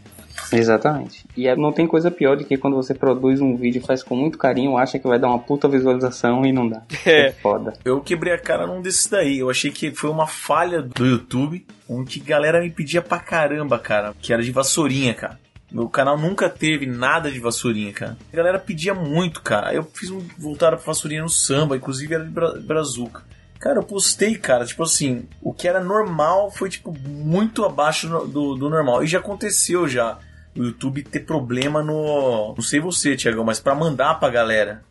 Exatamente. 0.53 1.25
E 1.37 1.47
é, 1.47 1.57
não 1.57 1.73
tem 1.73 1.87
coisa 1.87 2.11
pior 2.11 2.37
do 2.37 2.45
que 2.45 2.57
quando 2.57 2.77
você 2.77 2.95
produz 2.95 3.41
um 3.41 3.57
vídeo, 3.57 3.85
faz 3.85 4.03
com 4.03 4.17
muito 4.17 4.39
carinho, 4.39 4.77
acha 4.77 4.99
que 4.99 5.07
vai 5.07 5.19
dar 5.19 5.29
uma 5.29 5.39
puta 5.39 5.69
visualização 5.69 6.45
e 6.45 6.53
não 6.53 6.69
dá. 6.69 6.83
É, 7.07 7.29
é 7.29 7.33
foda. 7.33 7.73
Eu 7.85 8.01
quebrei 8.01 8.33
a 8.33 8.39
cara 8.39 8.67
num 8.67 8.83
desses 8.83 9.07
daí. 9.07 9.39
Eu 9.39 9.49
achei 9.49 9.71
que 9.71 9.95
foi 9.95 10.11
uma 10.11 10.27
falha 10.27 10.83
do 10.83 11.07
YouTube, 11.07 11.65
onde 11.89 12.19
galera 12.19 12.61
me 12.61 12.71
pedia 12.71 13.01
pra 13.01 13.21
caramba, 13.21 13.79
cara, 13.79 14.13
que 14.21 14.33
era 14.33 14.43
de 14.43 14.51
vassourinha, 14.51 15.15
cara. 15.15 15.39
Meu 15.71 15.89
canal 15.89 16.19
nunca 16.19 16.49
teve 16.49 16.87
nada 16.87 17.31
de 17.31 17.39
vassourinha, 17.39 17.93
cara. 17.93 18.17
A 18.33 18.37
galera 18.37 18.59
pedia 18.59 18.95
muito, 18.95 19.41
cara. 19.43 19.69
Aí 19.69 19.77
eu 19.77 19.85
fiz 19.85 20.11
um 20.11 20.21
voltar 20.39 20.71
pra 20.71 20.85
vassourinha 20.85 21.23
no 21.23 21.29
samba, 21.29 21.77
inclusive 21.77 22.15
era 22.15 22.25
de 22.25 22.31
Bra 22.31 22.53
Brazuca. 22.59 23.23
Cara, 23.59 23.79
eu 23.79 23.83
postei, 23.83 24.37
cara, 24.37 24.65
tipo 24.65 24.83
assim, 24.83 25.27
o 25.43 25.53
que 25.53 25.67
era 25.67 25.83
normal 25.83 26.51
foi, 26.51 26.69
tipo, 26.69 26.97
muito 27.09 27.65
abaixo 27.65 28.09
do, 28.27 28.55
do 28.55 28.69
normal. 28.69 29.03
E 29.03 29.07
já 29.07 29.19
aconteceu 29.19 29.89
já 29.89 30.19
o 30.57 30.65
YouTube 30.65 31.03
ter 31.03 31.21
problema 31.21 31.83
no. 31.83 32.55
Não 32.57 32.63
sei 32.63 32.81
você, 32.81 33.17
Tiagão, 33.17 33.45
mas 33.45 33.61
para 33.61 33.75
mandar 33.75 34.15
pra 34.15 34.31
galera. 34.31 34.83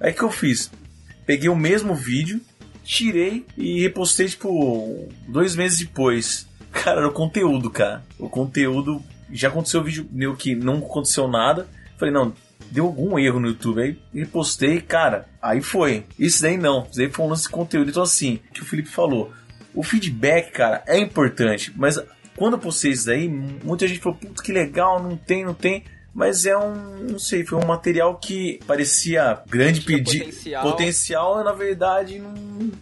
Aí 0.00 0.12
que 0.12 0.22
eu 0.22 0.30
fiz? 0.30 0.70
Peguei 1.26 1.48
o 1.48 1.56
mesmo 1.56 1.94
vídeo, 1.94 2.40
tirei 2.84 3.46
e 3.56 3.82
repostei, 3.82 4.28
tipo, 4.28 5.08
dois 5.28 5.54
meses 5.54 5.78
depois. 5.78 6.48
Cara, 6.72 6.98
era 7.00 7.08
o 7.08 7.12
conteúdo, 7.12 7.68
cara. 7.68 8.02
O 8.18 8.28
conteúdo. 8.28 9.02
Já 9.32 9.48
aconteceu 9.48 9.80
o 9.80 9.84
vídeo 9.84 10.08
meu 10.10 10.36
que 10.36 10.54
não 10.54 10.78
aconteceu 10.78 11.26
nada. 11.28 11.68
Falei, 11.98 12.14
não, 12.14 12.32
deu 12.70 12.86
algum 12.86 13.18
erro 13.18 13.40
no 13.40 13.48
YouTube. 13.48 13.82
Aí 13.82 13.98
repostei, 14.14 14.80
cara, 14.80 15.28
aí 15.42 15.60
foi. 15.60 16.04
Isso 16.18 16.42
daí 16.42 16.56
não. 16.56 16.84
Isso 16.84 16.96
daí 16.96 17.10
foi 17.10 17.24
um 17.24 17.28
lance 17.28 17.44
de 17.44 17.48
conteúdo. 17.50 17.90
Então, 17.90 18.02
assim, 18.02 18.38
que 18.52 18.62
o 18.62 18.64
Felipe 18.64 18.88
falou. 18.88 19.32
O 19.74 19.82
feedback, 19.82 20.52
cara, 20.52 20.82
é 20.86 20.98
importante, 20.98 21.72
mas 21.76 21.96
quando 22.40 22.54
eu 22.54 22.58
postei 22.58 22.92
isso 22.92 23.04
daí, 23.04 23.28
muita 23.28 23.86
gente 23.86 24.00
falou, 24.00 24.16
puta 24.18 24.42
que 24.42 24.50
legal, 24.50 24.98
não 24.98 25.14
tem, 25.14 25.44
não 25.44 25.52
tem. 25.52 25.84
Mas 26.14 26.46
é 26.46 26.56
um, 26.56 26.74
não 27.10 27.18
sei, 27.18 27.44
foi 27.44 27.58
um 27.58 27.66
material 27.66 28.16
que 28.16 28.58
parecia 28.66 29.42
grande 29.46 29.82
pedido. 29.82 30.24
Potencial. 30.24 30.62
potencial, 30.62 31.44
na 31.44 31.52
verdade, 31.52 32.18
não. 32.18 32.32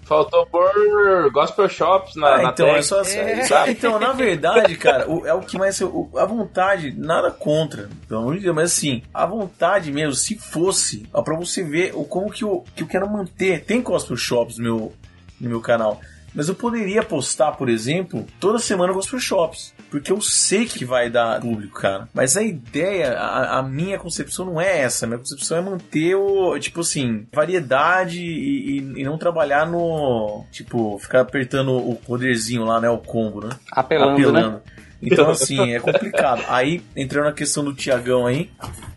Faltou 0.05 0.47
pôr 0.47 1.29
gospel 1.33 1.69
shops 1.69 2.15
na, 2.15 2.29
ah, 2.29 2.43
na 2.43 2.51
então, 2.51 2.69
é 2.69 2.81
só, 2.83 3.03
é. 3.03 3.43
Então, 3.69 3.99
na 3.99 4.13
verdade, 4.13 4.77
cara, 4.77 5.11
o, 5.11 5.27
é 5.27 5.35
o 5.35 5.41
que 5.41 5.59
mais. 5.59 5.81
O, 5.81 6.09
a 6.15 6.25
vontade, 6.25 6.95
nada 6.97 7.33
contra, 7.33 7.89
pelo 8.07 8.21
amor 8.21 8.37
de 8.37 8.43
Deus, 8.45 8.55
mas 8.55 8.73
assim, 8.73 9.03
a 9.13 9.27
vontade 9.27 9.91
mesmo, 9.91 10.15
se 10.15 10.39
fosse, 10.39 11.05
ó, 11.13 11.21
pra 11.21 11.37
você 11.37 11.65
ver 11.65 11.91
o, 11.97 12.05
como 12.05 12.31
que 12.31 12.45
eu, 12.45 12.65
que 12.77 12.85
eu 12.85 12.87
quero 12.87 13.11
manter. 13.11 13.65
Tem 13.65 13.83
gospel 13.83 14.17
shops 14.17 14.57
no 14.57 14.63
meu, 14.63 14.93
no 15.41 15.49
meu 15.51 15.61
canal. 15.61 16.01
Mas 16.35 16.49
eu 16.49 16.55
poderia 16.55 17.03
postar, 17.03 17.53
por 17.53 17.69
exemplo, 17.69 18.27
toda 18.39 18.59
semana 18.59 18.93
Gospel 18.93 19.19
Shops. 19.19 19.75
Porque 19.91 20.13
eu 20.13 20.21
sei 20.21 20.67
que 20.67 20.85
vai 20.85 21.09
dar 21.09 21.41
público, 21.41 21.81
cara. 21.81 22.09
Mas 22.13 22.37
a 22.37 22.43
ideia, 22.43 23.13
a, 23.15 23.59
a 23.59 23.63
minha 23.63 23.99
concepção 23.99 24.45
não 24.45 24.61
é 24.61 24.81
essa. 24.81 25.07
A 25.07 25.09
minha 25.09 25.19
concepção 25.19 25.57
é 25.57 25.61
manter 25.63 26.15
o, 26.15 26.59
tipo 26.59 26.81
assim, 26.81 27.27
variedade 27.33 28.21
e, 28.21 28.79
e, 28.79 29.01
e, 29.01 29.05
não 29.05 29.17
trabalhar 29.17 29.67
no. 29.67 30.45
Tipo, 30.53 30.99
ficar 30.99 31.21
apertando 31.21 31.75
o 31.75 31.97
poderzinho 31.97 32.65
lá, 32.65 32.81
né? 32.81 32.91
O 32.91 32.99
combo, 32.99 33.47
né? 33.47 33.51
Apelando. 33.73 34.19
Né? 34.19 34.29
Apelando. 34.29 34.57
Né? 34.57 34.61
Então, 35.01 35.31
assim, 35.31 35.73
é 35.73 35.81
complicado. 35.81 36.43
Aí, 36.49 36.83
entrando 36.95 37.27
na 37.27 37.33
questão 37.33 37.65
do 37.65 37.73
Tiagão 37.73 38.27
aí, 38.27 38.51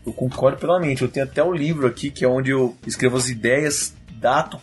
eu 0.04 0.12
concordo 0.12 0.58
plenamente. 0.58 1.02
Eu 1.02 1.08
tenho 1.08 1.24
até 1.24 1.42
o 1.42 1.52
livro 1.52 1.86
aqui, 1.86 2.10
que 2.10 2.24
é 2.24 2.28
onde 2.28 2.50
eu 2.50 2.76
escrevo 2.86 3.16
as 3.16 3.28
ideias 3.28 3.94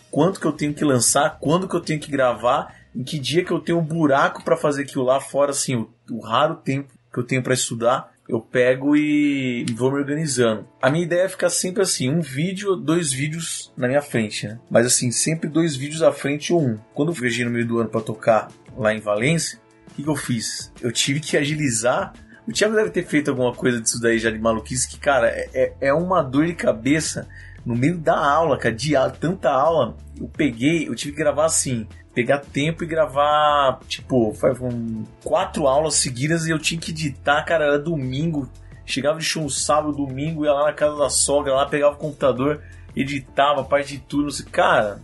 quanto 0.10 0.40
que 0.40 0.46
eu 0.46 0.52
tenho 0.52 0.74
que 0.74 0.86
lançar, 0.86 1.38
quando 1.40 1.68
que 1.68 1.76
eu 1.76 1.82
tenho 1.82 2.00
que 2.00 2.12
gravar, 2.12 2.76
em 2.96 3.04
que 3.04 3.20
dia 3.20 3.44
que 3.44 3.52
eu 3.52 3.60
tenho 3.60 3.80
um 3.80 3.86
buraco 3.86 4.44
para 4.44 4.58
fazer 4.58 4.84
aquilo 4.84 5.04
lá, 5.04 5.20
fora 5.20 5.52
assim, 5.52 5.76
o, 5.76 5.90
o, 6.10 6.20
raro 6.20 6.56
tempo 6.56 6.94
que 7.14 7.20
eu 7.20 7.24
tenho 7.24 7.44
para 7.44 7.54
estudar. 7.54 8.12
eu 8.28 8.40
pego 8.40 8.96
e 8.96 9.66
vou 9.76 9.92
me 9.92 10.00
organizando. 10.00 10.68
A 10.82 10.90
minha 10.90 11.04
ideia 11.04 11.24
é 11.24 11.30
ficar 11.30 11.50
sempre 11.50 11.82
assim, 11.82 12.10
um 12.10 12.22
vídeo, 12.22 12.76
dois 12.76 13.12
vídeos 13.12 13.74
na 13.76 13.88
minha 13.88 14.02
frente, 14.02 14.48
né? 14.48 14.60
Mas 14.70 14.86
assim, 14.86 15.12
sempre 15.12 15.50
dois 15.50 15.76
vídeos 15.76 16.02
à 16.02 16.12
frente 16.12 16.54
ou 16.54 16.62
um. 16.62 16.78
Quando 16.94 17.10
eu 17.10 17.16
viajei 17.16 17.44
no 17.44 17.52
meio 17.52 17.68
do 17.68 17.80
ano 17.80 17.90
para 17.90 18.02
tocar 18.02 18.50
lá 18.78 18.94
em 18.94 19.00
Valência, 19.00 19.60
o 19.90 19.96
que, 19.96 20.04
que 20.04 20.10
eu 20.10 20.16
fiz? 20.16 20.72
Eu 20.82 20.92
tive 20.92 21.20
que 21.20 21.36
agilizar 21.36 22.14
o 22.50 22.52
Thiago 22.52 22.76
deve 22.76 22.90
ter 22.90 23.06
feito 23.06 23.30
alguma 23.30 23.54
coisa 23.54 23.80
disso 23.80 24.02
daí 24.02 24.18
já 24.18 24.32
de 24.32 24.40
maluquice, 24.40 24.90
que, 24.90 24.98
cara, 25.00 25.28
é, 25.28 25.50
é, 25.54 25.74
é 25.82 25.94
uma 25.94 26.24
dor 26.24 26.48
de 26.48 26.56
cabeça 26.56 27.28
no 27.66 27.76
meio 27.76 27.98
da 27.98 28.18
aula, 28.18 28.58
cara, 28.58 28.74
de 28.74 28.94
tanta 29.20 29.50
aula. 29.50 29.96
Eu 30.20 30.28
peguei, 30.28 30.88
eu 30.88 30.96
tive 30.96 31.14
que 31.14 31.20
gravar 31.20 31.46
assim, 31.46 31.88
pegar 32.14 32.40
tempo 32.40 32.84
e 32.84 32.88
gravar, 32.88 33.80
tipo, 33.88 34.34
um, 34.62 35.04
quatro 35.24 35.68
aulas 35.68 35.96
seguidas 35.96 36.46
e 36.46 36.52
eu 36.52 36.60
tinha 36.60 36.80
que 36.80 36.92
editar, 36.92 37.44
cara, 37.44 37.66
era 37.66 37.80
domingo. 37.80 38.50
Chegava 38.86 39.20
de 39.20 39.26
show 39.26 39.48
sábado, 39.50 39.94
domingo, 39.94 40.46
ia 40.46 40.52
lá 40.52 40.66
na 40.66 40.74
casa 40.74 40.98
da 40.98 41.10
sogra, 41.10 41.54
lá 41.54 41.66
pegava 41.66 41.96
o 41.96 42.00
computador, 42.00 42.62
editava 42.96 43.64
parte 43.64 43.98
de 43.98 44.00
tudo. 44.00 44.30
Assim, 44.30 44.44
cara, 44.46 45.00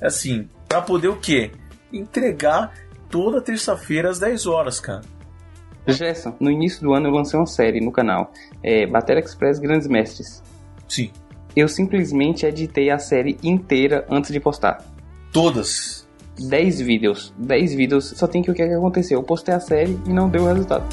assim, 0.00 0.48
pra 0.68 0.80
poder 0.80 1.08
o 1.08 1.16
quê? 1.16 1.52
Entregar 1.92 2.72
toda 3.10 3.40
terça-feira 3.40 4.10
às 4.10 4.18
10 4.18 4.46
horas, 4.46 4.80
cara. 4.80 5.02
Gerson, 5.86 6.34
no 6.40 6.50
início 6.50 6.82
do 6.82 6.92
ano 6.92 7.08
eu 7.08 7.12
lancei 7.12 7.38
uma 7.38 7.46
série 7.46 7.80
no 7.80 7.92
canal, 7.92 8.32
é, 8.62 8.86
Bateria 8.86 9.22
Express 9.22 9.58
Grandes 9.60 9.86
Mestres. 9.86 10.42
Sim. 10.88 11.12
Eu 11.56 11.68
simplesmente 11.68 12.44
editei 12.44 12.90
a 12.90 12.98
série 12.98 13.38
inteira 13.42 14.04
antes 14.10 14.30
de 14.30 14.38
postar. 14.38 14.84
Todas? 15.32 16.06
10 16.38 16.82
vídeos. 16.82 17.32
10 17.38 17.74
vídeos, 17.74 18.12
só 18.14 18.26
tem 18.26 18.42
que 18.42 18.50
o 18.50 18.54
que, 18.54 18.60
é 18.60 18.68
que 18.68 18.74
aconteceu. 18.74 19.18
Eu 19.18 19.22
postei 19.22 19.54
a 19.54 19.60
série 19.60 19.98
e 20.06 20.12
não 20.12 20.28
deu 20.28 20.44
resultado. 20.44 20.84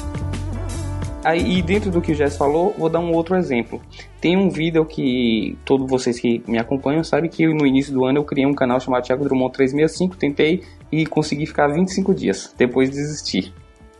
Aí, 1.22 1.58
e 1.58 1.62
dentro 1.62 1.90
do 1.90 2.00
que 2.00 2.12
o 2.12 2.14
Jess 2.14 2.38
falou, 2.38 2.74
vou 2.78 2.88
dar 2.88 3.00
um 3.00 3.12
outro 3.12 3.36
exemplo. 3.36 3.78
Tem 4.22 4.38
um 4.38 4.48
vídeo 4.48 4.86
que 4.86 5.58
todos 5.66 5.86
vocês 5.86 6.18
que 6.18 6.42
me 6.48 6.58
acompanham 6.58 7.04
sabem 7.04 7.28
que 7.28 7.46
no 7.46 7.66
início 7.66 7.92
do 7.92 8.06
ano 8.06 8.20
eu 8.20 8.24
criei 8.24 8.46
um 8.46 8.54
canal 8.54 8.80
chamado 8.80 9.04
Thiago 9.04 9.24
Drummond 9.24 9.52
365, 9.52 10.16
tentei 10.16 10.62
e 10.90 11.04
consegui 11.04 11.44
ficar 11.44 11.68
25 11.68 12.14
dias, 12.14 12.54
depois 12.56 12.88
desistir. 12.88 13.52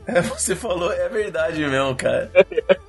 É, 0.06 0.20
você 0.20 0.54
falou, 0.54 0.92
é 0.92 1.08
verdade 1.08 1.60
mesmo, 1.60 1.94
cara. 1.94 2.30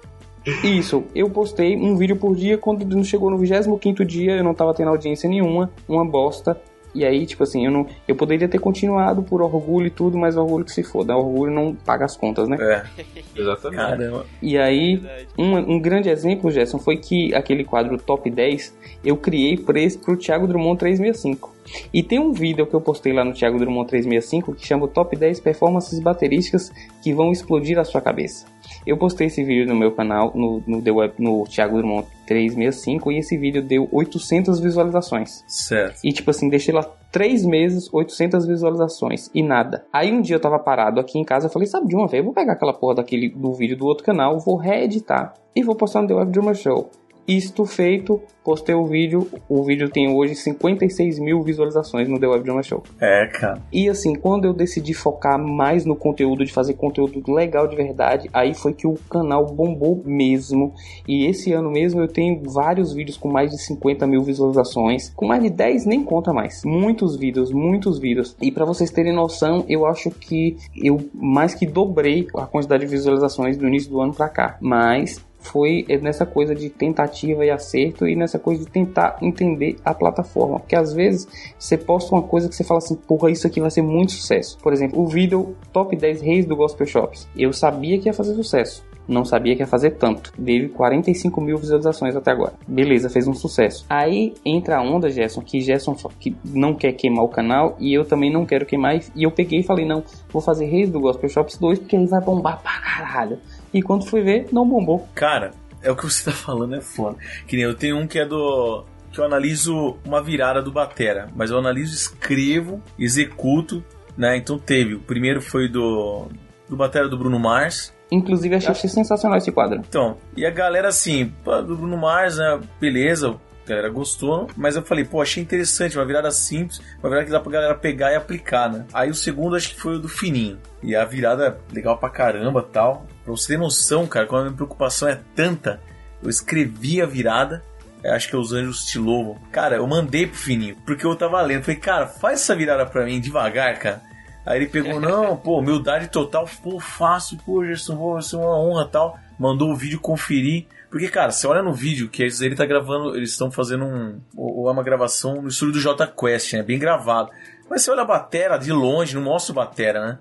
Isso, 0.64 1.04
eu 1.16 1.30
postei 1.30 1.76
um 1.76 1.96
vídeo 1.96 2.16
por 2.16 2.36
dia, 2.36 2.58
quando 2.58 3.04
chegou 3.04 3.30
no 3.30 3.38
25 3.38 4.06
dia 4.06 4.34
eu 4.34 4.44
não 4.44 4.54
tava 4.54 4.74
tendo 4.74 4.90
audiência 4.90 5.30
nenhuma, 5.30 5.72
uma 5.88 6.06
bosta. 6.06 6.60
E 6.96 7.04
aí, 7.04 7.26
tipo 7.26 7.44
assim, 7.44 7.66
eu 7.66 7.72
não. 7.72 7.86
Eu 8.08 8.16
poderia 8.16 8.48
ter 8.48 8.58
continuado 8.58 9.22
por 9.22 9.42
orgulho 9.42 9.88
e 9.88 9.90
tudo, 9.90 10.18
mas 10.18 10.38
orgulho 10.38 10.64
que 10.64 10.72
se 10.72 10.82
foda. 10.82 11.14
Orgulho 11.14 11.52
não 11.52 11.76
paga 11.76 12.06
as 12.06 12.16
contas, 12.16 12.48
né? 12.48 12.56
É. 12.58 13.04
Exatamente. 13.36 13.82
Caramba. 13.82 14.26
E 14.42 14.58
aí, 14.58 15.04
um, 15.38 15.58
um 15.58 15.80
grande 15.80 16.08
exemplo, 16.08 16.50
Gerson, 16.50 16.80
foi 16.80 16.96
que 16.96 17.36
aquele 17.36 17.66
quadro 17.66 17.98
Top 17.98 18.30
10 18.30 18.74
eu 19.04 19.18
criei 19.18 19.58
para 19.58 19.76
pro 20.02 20.16
Thiago 20.16 20.48
Drummond 20.48 20.80
365. 20.80 21.54
E 21.94 22.02
tem 22.02 22.18
um 22.18 22.32
vídeo 22.32 22.66
que 22.66 22.74
eu 22.74 22.80
postei 22.80 23.12
lá 23.12 23.26
no 23.26 23.34
Thiago 23.34 23.60
Drummond 23.60 23.90
365 23.90 24.56
que 24.56 24.66
chama 24.66 24.88
Top 24.88 25.14
10 25.14 25.42
Performances 25.42 26.00
Baterísticas 26.00 26.72
que 27.04 27.14
vão 27.14 27.30
explodir 27.30 27.78
a 27.78 27.84
sua 27.84 28.00
cabeça. 28.00 28.46
Eu 28.86 28.98
postei 28.98 29.28
esse 29.28 29.44
vídeo 29.44 29.68
no 29.68 29.76
meu 29.76 29.92
canal, 29.92 30.32
no, 30.36 30.62
no, 30.68 30.82
The 30.82 30.92
Web, 30.92 31.14
no 31.18 31.44
Thiago 31.46 31.78
Drummond 31.78 32.08
365, 32.28 33.12
e 33.12 33.18
esse 33.18 33.38
vídeo 33.38 33.62
deu 33.62 33.88
800 33.92 34.60
visualizações. 34.60 35.44
Certo. 35.48 36.00
E 36.04 36.12
tipo 36.12 36.30
assim, 36.30 36.50
deixei 36.50 36.74
lá 36.74 36.84
3 37.12 37.46
meses, 37.46 37.92
800 37.92 38.46
visualizações 38.46 39.30
e 39.34 39.42
nada. 39.42 39.86
Aí 39.92 40.12
um 40.12 40.22
dia 40.22 40.36
eu 40.36 40.40
tava 40.40 40.60
parado 40.60 41.00
aqui 41.00 41.18
em 41.18 41.24
casa, 41.24 41.48
eu 41.48 41.52
falei, 41.52 41.68
sabe 41.68 41.88
de 41.88 41.96
uma 41.96 42.08
vez, 42.08 42.20
eu 42.20 42.26
vou 42.26 42.34
pegar 42.34 42.54
aquela 42.54 42.74
porra 42.74 42.96
daquele, 42.96 43.30
do 43.30 43.54
vídeo 43.54 43.78
do 43.78 43.86
outro 43.86 44.04
canal, 44.04 44.40
vou 44.40 44.58
reeditar 44.58 45.34
e 45.56 45.64
vou 45.64 45.76
postar 45.76 46.02
no 46.02 46.08
The 46.08 46.14
Web 46.14 46.32
Drummer 46.32 46.56
Show. 46.56 46.92
Isto 47.28 47.66
feito, 47.66 48.22
postei 48.44 48.76
o 48.76 48.86
vídeo. 48.86 49.28
O 49.50 49.64
vídeo 49.64 49.90
tem 49.90 50.14
hoje 50.14 50.36
56 50.36 51.18
mil 51.18 51.42
visualizações 51.42 52.08
no 52.08 52.20
The 52.20 52.28
Web 52.28 52.44
Drama 52.44 52.62
Show. 52.62 52.84
É, 53.02 53.26
cara. 53.26 53.60
E 53.74 53.90
assim, 53.90 54.14
quando 54.14 54.46
eu 54.46 54.54
decidi 54.54 54.94
focar 54.94 55.40
mais 55.40 55.86
no 55.86 55.96
conteúdo, 55.96 56.46
de 56.46 56.54
fazer 56.54 56.76
conteúdo 56.76 57.24
legal 57.34 57.68
de 57.68 57.76
verdade, 57.76 58.30
aí 58.32 58.54
foi 58.54 58.74
que 58.74 58.86
o 58.86 58.94
canal 59.10 59.48
bombou 59.48 60.04
mesmo. 60.06 60.74
E 61.08 61.26
esse 61.26 61.52
ano 61.52 61.72
mesmo 61.72 62.00
eu 62.00 62.08
tenho 62.08 62.44
vários 62.46 62.94
vídeos 62.94 63.18
com 63.18 63.28
mais 63.28 63.50
de 63.50 63.58
50 63.58 64.06
mil 64.06 64.22
visualizações. 64.22 65.10
Com 65.16 65.26
mais 65.26 65.42
de 65.42 65.50
10 65.50 65.88
nem 65.88 66.04
conta 66.04 66.32
mais. 66.32 66.62
Muitos 66.64 67.18
vídeos, 67.18 67.52
muitos 67.52 67.98
vídeos. 67.98 68.38
E 68.40 68.52
para 68.52 68.66
vocês 68.66 68.92
terem 68.92 69.14
noção, 69.14 69.66
eu 69.68 69.88
acho 69.88 70.12
que 70.12 70.58
eu 70.76 71.00
mais 71.12 71.56
que 71.56 71.66
dobrei 71.66 72.28
a 72.36 72.46
quantidade 72.46 72.86
de 72.86 72.92
visualizações 72.92 73.58
do 73.58 73.68
início 73.68 73.90
do 73.90 74.00
ano 74.00 74.14
para 74.14 74.30
cá. 74.30 74.58
Mas 74.62 75.20
foi 75.46 75.86
nessa 76.02 76.26
coisa 76.26 76.56
de 76.56 76.70
tentativa 76.70 77.46
e 77.46 77.50
acerto 77.50 78.08
e 78.08 78.16
nessa 78.16 78.40
coisa 78.40 78.64
de 78.64 78.70
tentar 78.70 79.18
entender 79.22 79.78
a 79.84 79.94
plataforma. 79.94 80.60
Porque 80.60 80.76
às 80.76 80.94
vezes 80.94 81.28
você 81.58 81.78
posta 81.78 82.14
uma 82.14 82.24
coisa 82.24 82.50
que 82.50 82.56
você 82.56 82.64
fala 82.64 82.80
assim, 82.80 82.96
porra, 82.96 83.30
isso 83.30 83.46
aqui 83.48 83.62
vai 83.62 83.72
ser 83.72 83.82
muito 83.82 84.12
sucesso. 84.12 84.58
Por 84.62 84.74
exemplo, 84.74 85.00
o 85.00 85.08
vídeo 85.08 85.56
Top 85.72 85.96
10 85.96 86.22
Reis 86.22 86.46
do 86.46 86.56
Gospel 86.56 86.88
Shops. 86.88 87.28
Eu 87.36 87.54
sabia 87.54 88.00
que 88.00 88.10
ia 88.10 88.14
fazer 88.14 88.34
sucesso. 88.34 88.84
Não 89.08 89.24
sabia 89.24 89.56
que 89.56 89.62
ia 89.62 89.68
fazer 89.68 89.92
tanto. 89.92 90.34
Teve 90.34 90.70
45 90.70 91.40
mil 91.40 91.58
visualizações 91.58 92.16
até 92.16 92.32
agora. 92.32 92.54
Beleza, 92.68 93.10
fez 93.10 93.28
um 93.28 93.34
sucesso. 93.34 93.86
Aí 93.90 94.34
entra 94.44 94.78
a 94.78 94.82
onda, 94.82 95.10
Gerson, 95.10 95.42
que 95.42 95.62
Gerson 95.62 95.96
que 96.20 96.36
não 96.44 96.74
quer 96.74 96.92
queimar 96.94 97.24
o 97.24 97.30
canal 97.30 97.76
e 97.80 97.94
eu 97.94 98.04
também 98.04 98.32
não 98.32 98.46
quero 98.46 98.66
queimar. 98.66 99.00
E 99.16 99.24
eu 99.24 99.32
peguei 99.32 99.60
e 99.60 99.64
falei, 99.64 99.86
não, 99.86 100.04
vou 100.32 100.42
fazer 100.42 100.66
Reis 100.66 100.90
do 100.90 101.00
Gospel 101.00 101.30
Shops 101.30 101.58
2 101.58 101.80
porque 101.80 101.96
aí 101.96 102.06
vai 102.08 102.22
bombar 102.22 102.60
pra 102.62 102.80
caralho. 102.80 103.38
E 103.76 103.82
quando 103.82 104.06
fui 104.06 104.22
ver, 104.22 104.48
não 104.54 104.66
bombou. 104.66 105.06
Cara, 105.14 105.52
é 105.84 105.92
o 105.92 105.98
que 105.98 106.06
você 106.06 106.24
tá 106.24 106.32
falando, 106.32 106.76
é 106.76 106.82
foda. 106.82 107.18
Que 107.46 107.58
nem 107.58 107.66
eu 107.66 107.76
tenho 107.76 107.98
um 107.98 108.08
que 108.08 108.18
é 108.18 108.26
do. 108.26 108.86
que 109.12 109.20
eu 109.20 109.26
analiso 109.26 109.98
uma 110.06 110.24
virada 110.24 110.62
do 110.62 110.72
Batera. 110.72 111.28
Mas 111.36 111.52
eu 111.52 111.58
analiso, 111.58 111.94
escrevo, 111.94 112.82
executo, 112.98 113.84
né? 114.18 114.38
Então 114.38 114.58
teve. 114.58 114.94
O 114.94 115.02
primeiro 115.02 115.42
foi 115.42 115.68
do. 115.68 116.30
do 116.70 116.78
Batera 116.78 117.10
do 117.10 117.18
Bruno 117.18 117.38
Mars. 117.38 117.94
Inclusive, 118.10 118.56
achei 118.56 118.72
Acho... 118.72 118.88
sensacional 118.88 119.38
esse 119.38 119.52
quadro. 119.52 119.80
Então, 119.80 120.16
e 120.38 120.46
a 120.46 120.52
galera 120.52 120.88
assim, 120.88 121.34
do 121.44 121.76
Bruno 121.76 121.98
Mars, 121.98 122.38
né? 122.38 122.62
Beleza, 122.80 123.36
a 123.66 123.70
galera 123.70 123.90
gostou, 123.90 124.48
mas 124.56 124.78
eu 124.78 124.84
falei, 124.84 125.04
pô, 125.04 125.22
achei 125.22 125.44
interessante, 125.44 125.98
uma 125.98 126.06
virada 126.06 126.32
simples, 126.32 126.80
uma 127.00 127.10
virada 127.10 127.26
que 127.26 127.32
dá 127.32 127.40
pra 127.42 127.52
galera 127.52 127.76
pegar 127.76 128.14
e 128.14 128.16
aplicar, 128.16 128.72
né? 128.72 128.86
Aí 128.94 129.10
o 129.10 129.16
segundo 129.16 129.56
acho 129.56 129.74
que 129.74 129.82
foi 129.82 129.96
o 129.96 130.00
do 130.00 130.08
Fininho. 130.08 130.60
E 130.84 130.96
a 130.96 131.04
virada 131.04 131.58
legal 131.74 131.98
pra 131.98 132.10
caramba 132.10 132.62
tal. 132.62 133.08
Pra 133.26 133.32
você 133.32 133.48
ter 133.54 133.58
noção, 133.58 134.06
cara, 134.06 134.28
quando 134.28 134.42
a 134.42 134.46
minha 134.46 134.56
preocupação 134.56 135.10
é 135.10 135.20
tanta, 135.36 135.82
eu 136.22 136.30
escrevi 136.30 137.02
a 137.02 137.08
virada, 137.08 137.64
acho 138.06 138.30
que 138.30 138.36
é 138.36 138.38
os 138.38 138.54
Anjos 138.54 138.86
Te 138.86 139.00
Louvam. 139.00 139.36
Cara, 139.52 139.78
eu 139.78 139.88
mandei 139.88 140.28
pro 140.28 140.38
Fininho, 140.38 140.78
porque 140.86 141.06
eu 141.06 141.16
tava 141.16 141.42
lendo. 141.42 141.64
Falei, 141.64 141.80
cara, 141.80 142.08
faz 142.08 142.42
essa 142.42 142.56
virada 142.56 142.86
pra 142.86 143.04
mim 143.04 143.20
devagar, 143.20 143.80
cara. 143.80 144.02
Aí 144.46 144.60
ele 144.60 144.68
pegou, 144.68 145.00
não, 145.00 145.36
pô, 145.42 145.60
humildade 145.60 146.08
total, 146.10 146.48
pô, 146.62 146.80
fácil, 146.80 147.40
pô, 147.44 147.66
Gerson, 147.66 148.14
vai 148.14 148.22
ser 148.22 148.36
uma 148.36 148.60
honra 148.60 148.88
tal. 148.88 149.20
Mandou 149.40 149.72
o 149.72 149.76
vídeo 149.76 150.00
conferir. 150.00 150.68
Porque, 150.90 151.10
cara, 151.10 151.32
você 151.32 151.48
olha 151.48 151.64
no 151.64 151.74
vídeo 151.74 152.08
que 152.08 152.24
ele 152.24 152.56
tá 152.56 152.66
gravando, 152.66 153.18
eles 153.18 153.32
estão 153.32 153.52
fazendo 153.52 153.86
um. 153.86 154.22
Ou 154.38 154.70
é 154.70 154.72
uma 154.72 154.84
gravação 154.84 155.42
no 155.42 155.50
estúdio 155.50 155.74
do 155.74 155.80
J 155.80 156.08
Quest, 156.08 156.54
né? 156.54 156.64
Bem 156.64 156.80
gravado. 156.80 157.32
Mas 157.70 157.82
você 157.82 157.92
olha 157.92 158.04
a 158.04 158.06
batera 158.06 158.58
de 158.58 158.72
longe, 158.72 159.16
não 159.16 159.24
mostra 159.24 159.52
o 159.52 159.56
batera, 159.56 160.06
né? 160.06 160.20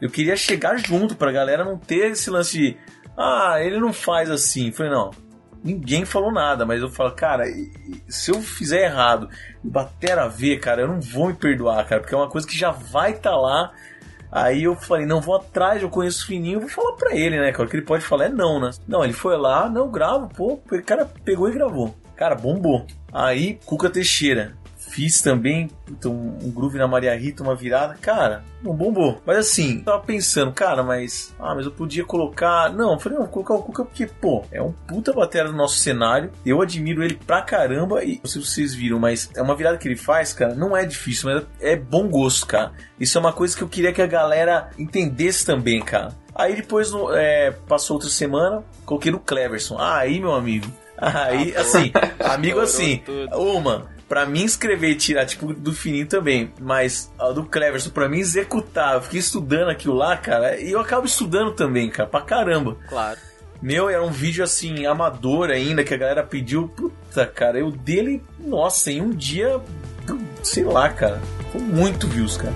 Eu 0.00 0.10
queria 0.10 0.36
chegar 0.36 0.76
junto 0.76 1.16
pra 1.16 1.32
galera 1.32 1.64
não 1.64 1.78
ter 1.78 2.12
esse 2.12 2.30
lance 2.30 2.52
de. 2.58 2.76
Ah, 3.16 3.56
ele 3.60 3.80
não 3.80 3.92
faz 3.92 4.30
assim. 4.30 4.70
Falei, 4.72 4.92
não. 4.92 5.10
Ninguém 5.64 6.04
falou 6.04 6.30
nada, 6.30 6.64
mas 6.64 6.80
eu 6.80 6.88
falo, 6.88 7.10
cara, 7.12 7.44
se 8.08 8.30
eu 8.30 8.40
fizer 8.40 8.84
errado 8.84 9.28
bater 9.64 10.16
a 10.16 10.28
ver, 10.28 10.60
cara, 10.60 10.82
eu 10.82 10.88
não 10.88 11.00
vou 11.00 11.26
me 11.26 11.34
perdoar, 11.34 11.84
cara, 11.86 12.00
porque 12.00 12.14
é 12.14 12.18
uma 12.18 12.28
coisa 12.28 12.46
que 12.46 12.56
já 12.56 12.70
vai 12.70 13.12
estar 13.12 13.30
tá 13.30 13.36
lá. 13.36 13.72
Aí 14.30 14.64
eu 14.64 14.76
falei, 14.76 15.06
não, 15.06 15.20
vou 15.20 15.34
atrás, 15.34 15.82
eu 15.82 15.88
conheço 15.88 16.22
o 16.22 16.26
Fininho, 16.26 16.60
vou 16.60 16.68
falar 16.68 16.92
pra 16.92 17.16
ele, 17.16 17.38
né? 17.40 17.50
O 17.50 17.66
que 17.66 17.76
ele 17.76 17.86
pode 17.86 18.04
falar 18.04 18.26
é 18.26 18.28
não, 18.28 18.60
né? 18.60 18.70
Não, 18.86 19.02
ele 19.02 19.12
foi 19.12 19.36
lá, 19.36 19.68
não, 19.68 19.90
gravo, 19.90 20.28
pô, 20.28 20.60
o 20.70 20.82
cara 20.82 21.04
pegou 21.24 21.48
e 21.48 21.52
gravou. 21.52 21.96
Cara, 22.14 22.34
bombou. 22.34 22.86
Aí, 23.12 23.58
Cuca 23.64 23.90
Teixeira. 23.90 24.54
Fiz 24.96 25.20
também 25.20 25.68
então, 25.90 26.10
um 26.42 26.50
groove 26.50 26.78
na 26.78 26.88
Maria 26.88 27.14
Rita, 27.14 27.42
uma 27.42 27.54
virada. 27.54 27.98
Cara, 28.00 28.42
não 28.62 28.74
bombou. 28.74 29.20
Mas 29.26 29.36
assim, 29.36 29.80
tava 29.80 30.02
pensando, 30.02 30.50
cara, 30.52 30.82
mas. 30.82 31.34
Ah, 31.38 31.54
mas 31.54 31.66
eu 31.66 31.70
podia 31.70 32.02
colocar. 32.02 32.72
Não, 32.72 32.94
eu 32.94 32.98
falei, 32.98 33.18
não, 33.18 33.26
vou 33.26 33.32
colocar 33.32 33.54
o 33.56 33.62
Cuca 33.62 33.84
porque, 33.84 34.06
pô, 34.06 34.42
é 34.50 34.62
um 34.62 34.72
puta 34.72 35.12
batera 35.12 35.48
do 35.50 35.54
nosso 35.54 35.76
cenário. 35.76 36.32
Eu 36.46 36.62
admiro 36.62 37.04
ele 37.04 37.14
pra 37.14 37.42
caramba. 37.42 38.02
E 38.02 38.18
não 38.22 38.30
sei 38.30 38.40
se 38.40 38.48
vocês 38.48 38.74
viram, 38.74 38.98
mas 38.98 39.28
é 39.36 39.42
uma 39.42 39.54
virada 39.54 39.76
que 39.76 39.86
ele 39.86 39.96
faz, 39.96 40.32
cara. 40.32 40.54
Não 40.54 40.74
é 40.74 40.86
difícil, 40.86 41.30
mas 41.30 41.44
é 41.60 41.76
bom 41.76 42.08
gosto, 42.08 42.46
cara. 42.46 42.72
Isso 42.98 43.18
é 43.18 43.20
uma 43.20 43.34
coisa 43.34 43.54
que 43.54 43.62
eu 43.62 43.68
queria 43.68 43.92
que 43.92 44.00
a 44.00 44.06
galera 44.06 44.70
entendesse 44.78 45.44
também, 45.44 45.82
cara. 45.82 46.14
Aí 46.34 46.56
depois 46.56 46.90
é, 47.14 47.50
passou 47.68 47.96
outra 47.96 48.08
semana, 48.08 48.64
coloquei 48.86 49.12
no 49.12 49.20
Cleverson. 49.20 49.76
Ah, 49.76 49.98
aí, 49.98 50.18
meu 50.18 50.32
amigo. 50.32 50.66
Aí, 50.98 51.52
ah, 51.54 51.60
assim, 51.60 51.92
amigo 52.24 52.58
assim, 52.58 53.02
uma 53.34 53.86
Pra 54.08 54.24
mim 54.24 54.44
escrever 54.44 54.90
e 54.90 54.94
tirar, 54.94 55.26
tipo, 55.26 55.52
do 55.52 55.72
fininho 55.72 56.06
também. 56.06 56.52
Mas 56.60 57.12
a 57.18 57.30
do 57.30 57.44
Cleverson, 57.44 57.90
pra 57.90 58.08
mim 58.08 58.18
executar. 58.18 58.94
Eu 58.94 59.02
fiquei 59.02 59.18
estudando 59.18 59.68
aquilo 59.68 59.94
lá, 59.94 60.16
cara. 60.16 60.60
E 60.60 60.70
eu 60.70 60.80
acabo 60.80 61.06
estudando 61.06 61.52
também, 61.52 61.90
cara, 61.90 62.08
pra 62.08 62.20
caramba. 62.20 62.76
Claro. 62.88 63.18
Meu, 63.60 63.88
era 63.88 64.04
um 64.04 64.10
vídeo 64.10 64.44
assim, 64.44 64.86
amador 64.86 65.50
ainda, 65.50 65.82
que 65.82 65.92
a 65.92 65.96
galera 65.96 66.22
pediu. 66.22 66.68
Puta, 66.68 67.26
cara, 67.26 67.58
eu 67.58 67.70
dele, 67.70 68.22
nossa, 68.38 68.92
em 68.92 69.00
um 69.00 69.10
dia, 69.10 69.60
sei 70.42 70.64
lá, 70.64 70.88
cara. 70.88 71.20
Foi 71.50 71.60
muito 71.60 72.06
views, 72.06 72.36
cara. 72.36 72.54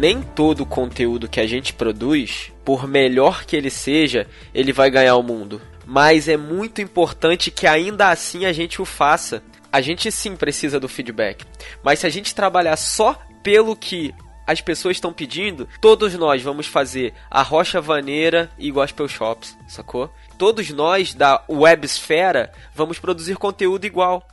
nem 0.00 0.22
todo 0.22 0.62
o 0.62 0.66
conteúdo 0.66 1.28
que 1.28 1.38
a 1.38 1.46
gente 1.46 1.74
produz, 1.74 2.50
por 2.64 2.88
melhor 2.88 3.44
que 3.44 3.54
ele 3.54 3.68
seja, 3.68 4.26
ele 4.54 4.72
vai 4.72 4.90
ganhar 4.90 5.14
o 5.16 5.22
mundo. 5.22 5.60
Mas 5.90 6.28
é 6.28 6.36
muito 6.36 6.80
importante 6.80 7.50
que 7.50 7.66
ainda 7.66 8.10
assim 8.10 8.46
a 8.46 8.52
gente 8.52 8.80
o 8.80 8.84
faça. 8.84 9.42
A 9.72 9.80
gente 9.80 10.12
sim 10.12 10.36
precisa 10.36 10.78
do 10.78 10.88
feedback. 10.88 11.44
Mas 11.82 11.98
se 11.98 12.06
a 12.06 12.08
gente 12.08 12.32
trabalhar 12.32 12.76
só 12.76 13.20
pelo 13.42 13.74
que 13.74 14.14
as 14.46 14.60
pessoas 14.60 14.98
estão 14.98 15.12
pedindo, 15.12 15.68
todos 15.80 16.14
nós 16.14 16.42
vamos 16.42 16.68
fazer 16.68 17.12
a 17.28 17.42
Rocha 17.42 17.80
Vaneira 17.80 18.48
e 18.56 18.70
Gospel 18.70 19.08
Shops, 19.08 19.58
sacou? 19.66 20.08
Todos 20.38 20.70
nós 20.70 21.12
da 21.12 21.42
Websfera 21.50 22.52
vamos 22.72 23.00
produzir 23.00 23.36
conteúdo 23.36 23.84
igual. 23.84 24.24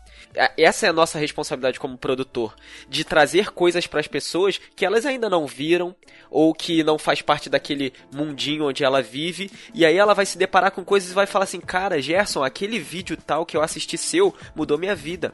Essa 0.58 0.86
é 0.86 0.90
a 0.90 0.94
nossa 0.94 1.18
responsabilidade 1.18 1.80
como 1.80 1.98
produtor, 1.98 2.56
de 2.88 3.04
trazer 3.04 3.52
coisas 3.52 3.88
para 3.88 4.00
as 4.00 4.08
pessoas 4.08 4.60
que 4.76 4.86
elas 4.86 5.06
ainda 5.06 5.30
não 5.30 5.48
viram 5.48 5.96
ou 6.30 6.54
que 6.54 6.84
não 6.84 6.98
faz 6.98 7.22
parte 7.22 7.50
daquele 7.50 7.94
mundinho 8.14 8.66
onde 8.68 8.84
ela 8.84 9.02
vive, 9.02 9.50
e 9.74 9.86
aí 9.86 9.98
ela 9.98 10.14
vai 10.14 10.26
se 10.26 10.38
deparar 10.38 10.72
com 10.72 10.84
coisas 10.84 11.12
e 11.12 11.14
vai 11.14 11.26
falar 11.26 11.46
assim: 11.46 11.60
"Cara, 11.60 12.02
Gerson, 12.02 12.44
aquele 12.44 12.80
vídeo 12.80 13.18
tal 13.18 13.46
que 13.46 13.58
eu 13.58 13.62
assisti 13.62 13.98
seu 13.98 14.34
mudou 14.56 14.78
minha 14.78 14.96
vida". 14.96 15.32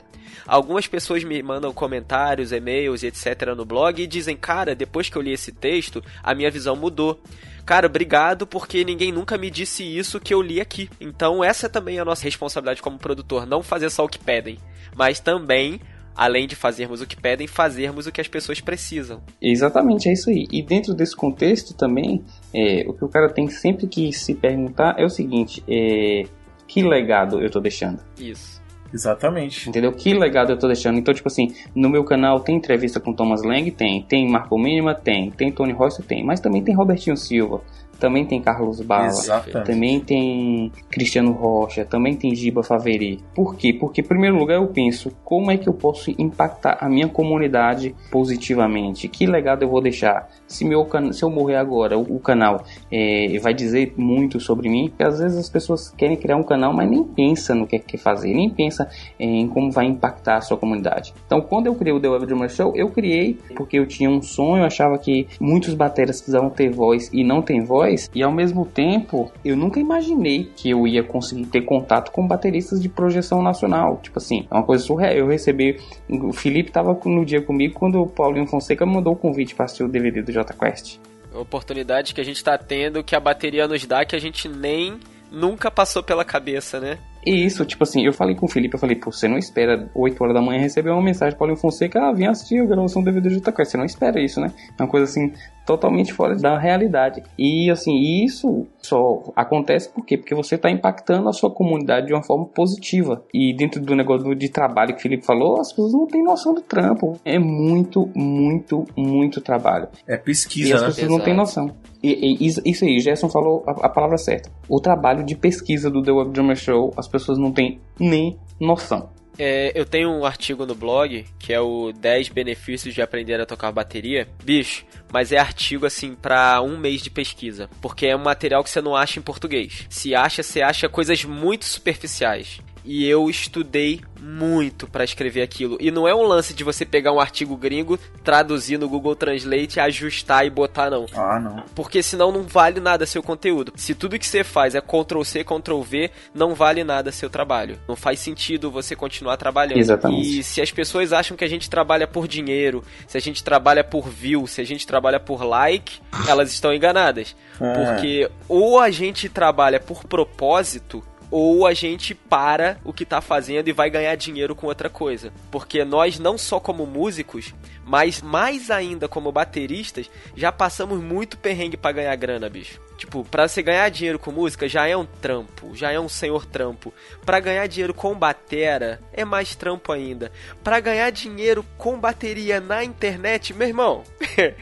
Algumas 0.47 0.88
pessoas 0.88 1.24
me 1.24 1.41
mandam 1.43 1.74
comentários, 1.74 2.51
e-mails 2.51 3.04
e 3.04 3.08
etc 3.08 3.54
no 3.56 3.66
blog 3.66 4.01
e 4.01 4.08
dizem: 4.08 4.38
"Cara, 4.38 4.76
depois 4.76 5.10
que 5.10 5.18
eu 5.18 5.22
li 5.22 5.32
esse 5.32 5.51
texto, 5.51 6.04
a 6.24 6.34
minha 6.34 6.51
visão 6.51 6.76
mudou". 6.76 7.22
Cara, 7.66 7.88
obrigado 7.88 8.45
porque 8.45 8.84
ninguém 8.84 9.11
nunca 9.11 9.38
me 9.38 9.49
disse 9.49 9.84
isso 9.84 10.20
que 10.20 10.34
eu 10.34 10.41
li 10.41 10.59
aqui. 10.59 10.89
Então 10.99 11.43
essa 11.43 11.70
também 11.70 11.97
é 11.97 12.01
a 12.01 12.05
nossa 12.05 12.24
responsabilidade 12.24 12.82
como 12.82 12.97
produtor, 12.97 13.45
não 13.45 13.64
fazer 13.64 13.89
só 13.89 14.03
o 14.03 14.09
que 14.09 14.20
pedem, 14.20 14.57
mas 14.95 15.20
também 15.20 15.80
além 16.16 16.47
de 16.47 16.55
fazermos 16.55 17.01
o 17.01 17.07
que 17.07 17.16
pedem, 17.16 17.47
fazermos 17.47 18.07
o 18.07 18.11
que 18.11 18.22
as 18.22 18.28
pessoas 18.28 18.61
precisam. 18.61 19.22
Exatamente, 19.41 20.09
é 20.09 20.14
isso 20.14 20.30
aí. 20.30 20.45
E 20.51 20.61
dentro 20.61 20.93
desse 20.93 21.16
contexto 21.16 21.74
também, 21.74 22.24
é, 22.53 22.86
o 22.88 22.93
que 22.93 23.03
o 23.03 23.09
cara 23.09 23.30
tem 23.30 23.47
sempre 23.47 23.88
que 23.88 24.14
se 24.14 24.36
perguntar 24.36 24.95
é 24.97 25.05
o 25.05 25.09
seguinte: 25.09 25.64
é, 25.68 26.24
que 26.68 26.84
legado 26.84 27.39
eu 27.39 27.47
estou 27.47 27.61
deixando? 27.61 27.99
Isso. 28.20 28.62
Exatamente. 28.94 29.70
Entendeu? 29.70 29.91
Que 29.91 30.14
legado 30.14 30.52
eu 30.52 30.60
tô 30.60 30.68
deixando. 30.68 31.00
Então, 31.00 31.14
tipo 31.14 31.28
assim, 31.28 31.54
no 31.76 31.89
meu 31.89 32.04
canal 32.04 32.39
tem 32.39 32.56
entrevista 32.56 33.00
com 33.00 33.14
Thomas 33.14 33.44
Lang? 33.44 33.70
Tem. 33.72 34.04
Tem 34.04 34.30
Marco 34.30 34.58
Mínima? 34.58 34.94
Tem. 34.94 35.32
Tem 35.32 35.52
Tony 35.52 35.74
Royce? 35.74 36.04
Tem. 36.04 36.24
Mas 36.24 36.39
também 36.39 36.64
tem 36.64 36.76
Robertinho 36.76 37.18
Silva 37.18 37.62
também 38.00 38.26
tem 38.26 38.41
Carlos 38.41 38.82
Bala, 38.82 39.08
Exatamente. 39.08 39.66
também 39.66 40.00
tem 40.00 40.72
Cristiano 40.89 41.32
Rocha, 41.32 41.86
também 41.86 42.16
tem 42.16 42.36
Giba 42.36 42.64
Faveri. 42.64 43.20
Por 43.34 43.56
quê? 43.56 43.74
Porque, 43.74 44.02
em 44.02 44.04
primeiro 44.04 44.38
lugar, 44.38 44.56
eu 44.56 44.68
penso 44.68 45.12
como 45.24 45.52
é 45.52 45.58
que 45.58 45.68
eu 45.68 45.74
posso 45.74 46.12
impactar 46.18 46.78
a 46.80 46.89
minha 46.89 47.08
comunidade 47.08 47.96
positivamente? 48.12 49.08
Que 49.08 49.26
legado 49.26 49.64
eu 49.64 49.70
vou 49.70 49.82
deixar? 49.82 50.30
Se, 50.48 50.66
meu, 50.66 50.88
se 51.12 51.24
eu 51.24 51.30
morrer 51.30 51.56
agora, 51.56 51.98
o, 51.98 52.18
o 52.18 52.20
canal 52.20 52.64
é, 52.91 53.38
vai 53.39 53.54
dizer 53.54 53.94
muito 53.98 54.39
sobre 54.39 54.70
mim, 54.70 54.89
porque 54.89 55.04
às 55.04 55.20
vezes 55.20 55.38
as 55.38 55.50
pessoas 55.50 55.89
querem 55.91 56.18
criar 56.18 56.38
um 56.38 56.44
canal, 56.44 56.74
mas 56.74 56.89
nem 56.89 57.04
pensa 57.04 57.56
no 57.56 57.66
que 57.66 57.80
quer 57.80 57.98
fazer, 57.98 58.34
nem 58.34 58.50
pensa 58.50 58.89
é, 59.20 59.26
em 59.26 59.48
como 59.48 59.72
vai 59.72 59.86
impactar 59.86 60.38
a 60.38 60.41
sua 60.41 60.58
comunidade. 60.58 61.14
Então, 61.26 61.41
quando 61.41 61.68
eu 61.68 61.76
criei 61.76 61.96
o 61.96 62.00
The 62.00 62.10
Web 62.10 62.26
Drummer 62.26 62.50
Show, 62.50 62.74
eu 62.76 62.89
criei 62.89 63.38
porque 63.56 63.80
eu 63.80 63.86
tinha 63.86 64.10
um 64.10 64.22
sonho, 64.22 64.62
eu 64.62 64.66
achava 64.66 64.98
que 64.98 65.28
muitos 65.39 65.74
bateras 65.74 66.18
precisavam 66.18 66.50
ter 66.50 66.70
voz 66.70 67.10
e 67.14 67.24
não 67.24 67.41
tem 67.41 67.64
voz, 67.64 67.83
voz 67.84 68.10
e 68.14 68.24
ao 68.24 68.32
mesmo 68.32 68.66
tempo 68.66 69.32
eu 69.44 69.56
nunca 69.56 69.80
imaginei 69.80 70.52
que 70.56 70.70
eu 70.70 70.88
ia 70.88 71.04
conseguir 71.04 71.46
ter 71.46 71.62
contato 71.62 72.12
com 72.12 72.26
bateristas 72.26 72.82
de 72.82 72.90
projeção 72.90 73.42
nacional. 73.42 74.00
Tipo 74.02 74.20
assim, 74.20 74.48
é 74.50 74.54
uma 74.54 74.64
coisa 74.64 74.84
surreal. 74.84 75.14
Eu 75.14 75.28
recebi. 75.28 75.80
O 76.10 76.32
Felipe 76.32 76.72
tava 76.72 76.98
no 77.06 77.26
dia 77.26 77.42
comigo 77.42 77.74
quando 77.74 78.02
o 78.02 78.08
Paulinho 78.08 78.48
Fonseca 78.48 78.86
mandou 78.86 79.14
o 79.14 79.16
convite 79.16 79.54
para 79.54 79.66
assistir 79.66 79.84
o 79.84 79.88
DVD 79.88 80.22
do 80.22 80.32
J 80.32 80.54
Quest. 80.54 81.00
Oportunidade 81.34 82.14
que 82.14 82.22
a 82.22 82.24
gente 82.24 82.38
está 82.38 82.58
tendo, 82.58 83.04
que 83.04 83.16
a 83.16 83.20
bateria 83.20 83.68
nos 83.68 83.86
dá, 83.86 84.06
que 84.06 84.16
a 84.16 84.20
gente 84.20 84.48
nem 84.48 85.00
nunca 85.32 85.72
passou 85.72 86.04
pela 86.04 86.24
cabeça, 86.24 86.80
né? 86.80 87.00
E 87.26 87.45
isso, 87.45 87.65
tipo 87.65 87.84
assim, 87.84 88.05
eu 88.05 88.13
falei 88.13 88.36
com 88.36 88.45
o 88.45 88.49
Felipe, 88.49 88.76
eu 88.76 88.80
falei, 88.80 88.95
pô, 88.95 89.11
você 89.11 89.28
não 89.28 89.38
espera 89.38 89.89
8 89.95 90.21
horas 90.21 90.36
da 90.36 90.41
manhã 90.41 90.59
receber 90.59 90.91
uma 90.91 91.01
mensagem 91.01 91.36
do 91.36 91.38
Paulinho 91.38 91.57
Fonseca, 91.57 92.09
ah, 92.09 92.11
vem 92.11 92.28
assistir 92.28 92.59
a 92.59 92.65
gravação 92.65 93.01
do 93.01 93.05
DVD 93.05 93.30
do 93.30 93.41
JQuest. 93.41 93.71
Você 93.71 93.78
não 93.78 93.86
espera 93.86 94.21
isso, 94.21 94.39
né? 94.41 94.51
É 94.78 94.84
uma 94.84 94.89
coisa 94.89 95.05
assim, 95.05 95.32
totalmente 95.65 96.13
fora 96.13 96.36
da 96.36 96.57
realidade. 96.57 97.24
E 97.38 97.69
assim, 97.69 98.24
isso 98.24 98.67
só 98.82 99.32
acontece 99.36 99.89
por 99.89 100.05
quê? 100.05 100.17
Porque 100.17 100.36
você 100.36 100.55
está 100.55 100.69
impactando 100.69 101.30
a 101.30 101.34
sua 101.34 101.51
comunidade 101.51 102.07
de 102.07 102.13
uma 102.13 102.24
forma 102.24 102.45
positiva. 102.45 103.24
E 103.34 103.55
dentro 103.55 103.82
do 103.82 103.95
negócio 103.95 104.36
de 104.36 104.49
trabalho 104.49 104.93
que 104.93 104.99
o 104.99 105.01
Felipe 105.01 105.26
falou, 105.26 105.59
as 105.59 105.69
pessoas 105.69 105.93
não 105.93 106.05
têm 106.05 106.24
noção 106.24 106.53
do 106.53 106.61
trampo. 106.61 107.19
É 107.24 107.39
muito, 107.39 108.09
muito, 108.15 108.86
muito 108.95 109.41
trabalho. 109.41 109.88
É 110.07 110.17
pesquisa, 110.17 110.69
E 110.69 110.74
as 110.74 110.82
né? 110.82 110.88
pessoas 110.88 111.09
não 111.09 111.19
têm 111.19 111.36
noção. 111.36 111.71
E, 112.03 112.36
e, 112.41 112.69
isso 112.69 112.84
aí, 112.84 112.99
Gerson 112.99 113.30
falou 113.30 113.63
a, 113.65 113.86
a, 113.86 113.89
palavra 113.89 114.17
certa. 114.17 114.51
O 114.67 114.82
trabalho 114.82 115.24
de 115.24 115.36
pesquisa 115.36 115.89
do 115.89 116.03
The 116.03 116.11
Web 116.11 116.32
Drummer 116.32 116.57
Show, 116.57 116.93
as 116.97 117.07
pessoas 117.14 117.38
não 117.38 117.51
têm 117.51 117.80
nem 117.99 118.36
noção. 118.59 119.09
É, 119.38 119.72
eu 119.74 119.86
tenho 119.86 120.09
um 120.09 120.26
artigo 120.26 120.66
no 120.66 120.76
blog 120.76 121.26
que 121.39 121.51
é 121.51 121.59
o 121.59 121.91
10 121.91 122.30
benefícios 122.30 122.93
de 122.93 123.01
aprender 123.01 123.39
a 123.39 123.45
tocar 123.45 123.72
bateria. 123.72 124.28
Bicho, 124.43 124.86
mas 125.11 125.32
é 125.32 125.38
artigo 125.38 125.86
assim 125.86 126.16
para 126.16 126.61
um 126.61 126.78
mês 126.78 127.01
de 127.01 127.09
pesquisa, 127.09 127.70
porque 127.82 128.07
é 128.07 128.16
um 128.16 128.24
material 128.24 128.64
que 128.64 128.70
você 128.70 128.82
não 128.82 128.95
acha 128.95 129.20
em 129.20 129.24
português. 129.24 129.86
Se 129.89 130.14
acha, 130.14 130.43
você 130.43 130.61
acha 130.61 130.89
coisas 130.89 131.24
muito 131.24 131.66
superficiais 131.66 132.59
e 132.86 133.08
eu 133.08 133.30
estudei 133.30 134.02
muito 134.20 134.88
para 134.88 135.04
escrever 135.04 135.42
aquilo. 135.42 135.78
E 135.80 135.92
não 135.92 136.08
é 136.08 136.16
um 136.16 136.24
lance 136.24 136.54
de 136.54 136.64
você 136.64 136.86
pegar 136.86 137.12
um 137.12 137.20
artigo 137.20 137.58
gringo, 137.58 137.98
traduzir 138.24 138.78
no 138.78 138.88
Google 138.88 139.16
Translate, 139.16 139.80
ajustar 139.80 140.46
e 140.46 140.50
botar, 140.50 140.90
não. 140.90 141.06
Ah, 141.14 141.40
não. 141.40 141.64
Porque 141.76 142.02
senão 142.02 142.32
não 142.32 142.44
vale 142.44 142.80
nada 142.80 143.06
seu 143.06 143.22
conteúdo. 143.22 143.74
Se 143.76 143.94
tudo 143.94 144.18
que 144.18 144.26
você 144.26 144.44
faz 144.44 144.76
é 144.76 144.82
Ctrl 144.82 145.24
C, 145.24 145.44
Ctrl 145.44 145.82
V, 145.82 146.12
não 146.34 146.54
vale 146.56 146.84
nada 146.84 147.12
seu 147.12 147.30
trabalho. 147.30 147.80
Não 147.88 147.96
faz 147.96 148.20
sentido 148.20 148.72
você 148.72 148.96
continuar 148.96 149.38
trabalhando. 149.38 149.80
Exatamente. 149.80 150.40
E 150.40 150.44
se 150.44 150.62
as 150.62 150.72
pessoas 150.72 151.12
acham 151.12 151.36
que 151.36 151.44
a 151.44 151.50
gente 151.50 151.70
trabalha 151.70 152.08
por 152.08 152.28
dinheiro, 152.28 152.84
se 153.08 153.18
a 153.18 153.22
gente 153.22 153.44
trabalha 153.44 153.84
por 153.84 154.08
view, 154.08 154.48
se 154.48 154.62
a 154.62 154.66
gente 154.66 154.88
trabalha 154.88 155.20
por 155.20 155.44
like, 155.44 156.00
elas 156.28 156.52
estão 156.52 156.74
enganadas. 156.74 157.36
É. 157.60 157.74
Porque 157.74 158.30
ou 158.48 158.80
a 158.80 158.90
gente 158.90 159.28
trabalha 159.28 159.80
por 159.80 160.06
propósito, 160.06 161.04
ou 161.36 161.66
a 161.66 161.74
gente 161.74 162.14
para 162.14 162.78
o 162.84 162.94
que 162.94 163.04
tá 163.04 163.20
fazendo 163.20 163.68
e 163.68 163.74
vai 163.74 163.90
ganhar 163.90 164.14
dinheiro 164.14 164.54
com 164.54 164.68
outra 164.68 164.88
coisa. 164.88 165.34
Porque 165.50 165.84
nós, 165.84 166.20
não 166.20 166.38
só 166.38 166.60
como 166.60 166.86
músicos, 166.86 167.56
mas 167.84 168.22
mais 168.22 168.70
ainda 168.70 169.08
como 169.08 169.32
bateristas, 169.32 170.12
já 170.36 170.52
passamos 170.52 171.02
muito 171.02 171.36
perrengue 171.36 171.76
para 171.76 171.92
ganhar 171.92 172.16
grana, 172.18 172.48
bicho. 172.48 172.80
Tipo, 172.98 173.26
pra 173.26 173.48
você 173.48 173.64
ganhar 173.64 173.90
dinheiro 173.90 174.20
com 174.20 174.32
música 174.32 174.70
já 174.70 174.88
é 174.88 174.96
um 174.96 175.06
trampo, 175.06 175.76
já 175.76 175.92
é 175.92 176.00
um 176.00 176.08
senhor 176.08 176.46
trampo. 176.46 176.94
Pra 177.26 177.40
ganhar 177.40 177.66
dinheiro 177.66 177.96
com 177.96 178.14
batera 178.14 179.02
é 179.12 179.26
mais 179.26 179.56
trampo 179.56 179.92
ainda. 179.92 180.32
Pra 180.64 180.80
ganhar 180.80 181.10
dinheiro 181.10 181.66
com 181.80 182.00
bateria 182.00 182.62
na 182.62 182.84
internet, 182.84 183.56
meu 183.56 183.68
irmão, 183.68 184.04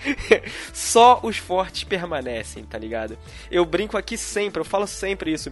só 0.73 1.19
os 1.21 1.37
fortes 1.37 1.83
permanecem, 1.83 2.63
tá 2.63 2.77
ligado? 2.77 3.17
Eu 3.51 3.65
brinco 3.65 3.97
aqui 3.97 4.17
sempre, 4.17 4.61
eu 4.61 4.65
falo 4.65 4.87
sempre 4.87 5.33
isso. 5.33 5.51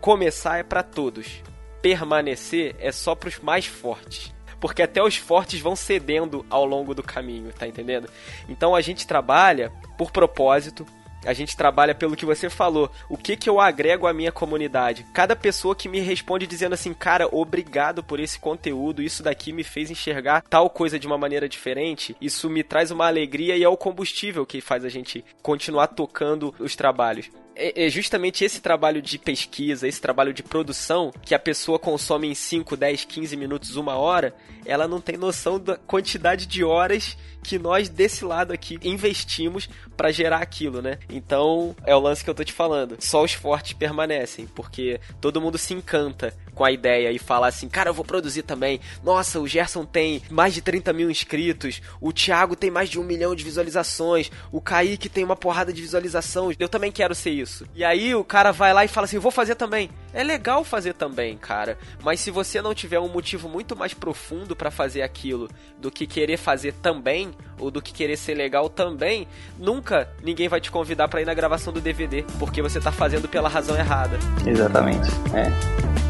Começar 0.00 0.58
é 0.58 0.62
para 0.62 0.82
todos. 0.82 1.42
Permanecer 1.82 2.74
é 2.78 2.90
só 2.90 3.14
pros 3.14 3.38
mais 3.38 3.66
fortes 3.66 4.32
porque 4.60 4.82
até 4.82 5.02
os 5.02 5.16
fortes 5.16 5.58
vão 5.58 5.74
cedendo 5.74 6.44
ao 6.50 6.66
longo 6.66 6.94
do 6.94 7.02
caminho, 7.02 7.50
tá 7.50 7.66
entendendo? 7.66 8.10
Então 8.46 8.76
a 8.76 8.82
gente 8.82 9.06
trabalha 9.06 9.72
por 9.96 10.10
propósito, 10.10 10.86
a 11.24 11.32
gente 11.32 11.56
trabalha 11.56 11.94
pelo 11.94 12.14
que 12.14 12.26
você 12.26 12.50
falou. 12.50 12.90
O 13.08 13.16
que 13.16 13.36
que 13.36 13.48
eu 13.48 13.58
agrego 13.58 14.06
à 14.06 14.12
minha 14.12 14.30
comunidade? 14.30 15.06
Cada 15.14 15.34
pessoa 15.34 15.74
que 15.74 15.88
me 15.88 16.00
responde 16.00 16.46
dizendo 16.46 16.74
assim, 16.74 16.92
cara, 16.92 17.26
obrigado 17.30 18.02
por 18.02 18.20
esse 18.20 18.38
conteúdo, 18.38 19.02
isso 19.02 19.22
daqui 19.22 19.52
me 19.52 19.64
fez 19.64 19.90
enxergar 19.90 20.42
tal 20.42 20.68
coisa 20.68 20.98
de 20.98 21.06
uma 21.06 21.18
maneira 21.18 21.48
diferente, 21.48 22.16
isso 22.20 22.48
me 22.50 22.62
traz 22.62 22.90
uma 22.90 23.06
alegria 23.06 23.56
e 23.56 23.62
é 23.62 23.68
o 23.68 23.76
combustível 23.76 24.44
que 24.44 24.60
faz 24.60 24.84
a 24.84 24.88
gente 24.88 25.24
continuar 25.42 25.88
tocando 25.88 26.54
os 26.58 26.76
trabalhos 26.76 27.30
é, 27.60 27.86
é 27.86 27.90
justamente 27.90 28.44
esse 28.44 28.60
trabalho 28.60 29.02
de 29.02 29.18
pesquisa, 29.18 29.86
esse 29.86 30.00
trabalho 30.00 30.32
de 30.32 30.42
produção 30.42 31.12
que 31.22 31.34
a 31.34 31.38
pessoa 31.38 31.78
consome 31.78 32.28
em 32.28 32.34
5, 32.34 32.76
10, 32.76 33.04
15 33.04 33.36
minutos, 33.36 33.76
uma 33.76 33.96
hora, 33.96 34.34
ela 34.64 34.88
não 34.88 35.00
tem 35.00 35.16
noção 35.16 35.60
da 35.60 35.76
quantidade 35.76 36.46
de 36.46 36.64
horas 36.64 37.16
que 37.42 37.58
nós 37.58 37.88
desse 37.88 38.24
lado 38.24 38.52
aqui 38.52 38.78
investimos 38.82 39.68
para 39.96 40.10
gerar 40.10 40.38
aquilo, 40.38 40.82
né? 40.82 40.98
Então, 41.08 41.74
é 41.86 41.94
o 41.94 42.00
lance 42.00 42.22
que 42.22 42.30
eu 42.30 42.34
tô 42.34 42.44
te 42.44 42.52
falando. 42.52 42.96
Só 43.00 43.22
os 43.24 43.32
fortes 43.32 43.72
permanecem, 43.72 44.46
porque 44.54 45.00
todo 45.20 45.40
mundo 45.40 45.58
se 45.58 45.74
encanta 45.74 46.34
com 46.54 46.64
a 46.64 46.72
ideia 46.72 47.10
e 47.10 47.18
fala 47.18 47.48
assim, 47.48 47.68
cara, 47.68 47.90
eu 47.90 47.94
vou 47.94 48.04
produzir 48.04 48.42
também. 48.42 48.80
Nossa, 49.02 49.40
o 49.40 49.48
Gerson 49.48 49.84
tem 49.84 50.22
mais 50.30 50.54
de 50.54 50.60
30 50.60 50.92
mil 50.92 51.10
inscritos, 51.10 51.80
o 52.00 52.12
Thiago 52.12 52.54
tem 52.54 52.70
mais 52.70 52.88
de 52.88 52.98
um 52.98 53.04
milhão 53.04 53.34
de 53.34 53.44
visualizações, 53.44 54.30
o 54.52 54.60
Kaique 54.60 55.08
tem 55.08 55.24
uma 55.24 55.36
porrada 55.36 55.72
de 55.72 55.80
visualização, 55.80 56.52
eu 56.58 56.68
também 56.68 56.92
quero 56.92 57.14
ser 57.14 57.30
isso. 57.30 57.49
E 57.74 57.84
aí 57.84 58.14
o 58.14 58.24
cara 58.24 58.52
vai 58.52 58.72
lá 58.72 58.84
e 58.84 58.88
fala 58.88 59.04
assim, 59.04 59.18
vou 59.18 59.30
fazer 59.30 59.54
também. 59.54 59.90
É 60.12 60.22
legal 60.22 60.64
fazer 60.64 60.94
também, 60.94 61.36
cara, 61.36 61.78
mas 62.02 62.20
se 62.20 62.30
você 62.30 62.60
não 62.60 62.74
tiver 62.74 62.98
um 62.98 63.08
motivo 63.08 63.48
muito 63.48 63.76
mais 63.76 63.94
profundo 63.94 64.56
para 64.56 64.70
fazer 64.70 65.02
aquilo 65.02 65.48
do 65.78 65.90
que 65.90 66.06
querer 66.06 66.36
fazer 66.36 66.72
também, 66.74 67.30
ou 67.58 67.70
do 67.70 67.80
que 67.80 67.92
querer 67.92 68.16
ser 68.16 68.34
legal 68.34 68.68
também, 68.68 69.28
nunca 69.58 70.08
ninguém 70.22 70.48
vai 70.48 70.60
te 70.60 70.70
convidar 70.70 71.06
para 71.08 71.20
ir 71.20 71.26
na 71.26 71.34
gravação 71.34 71.72
do 71.72 71.80
DVD, 71.80 72.24
porque 72.38 72.60
você 72.60 72.80
tá 72.80 72.90
fazendo 72.90 73.28
pela 73.28 73.48
razão 73.48 73.76
errada. 73.76 74.18
Exatamente. 74.44 75.08
É. 75.32 76.09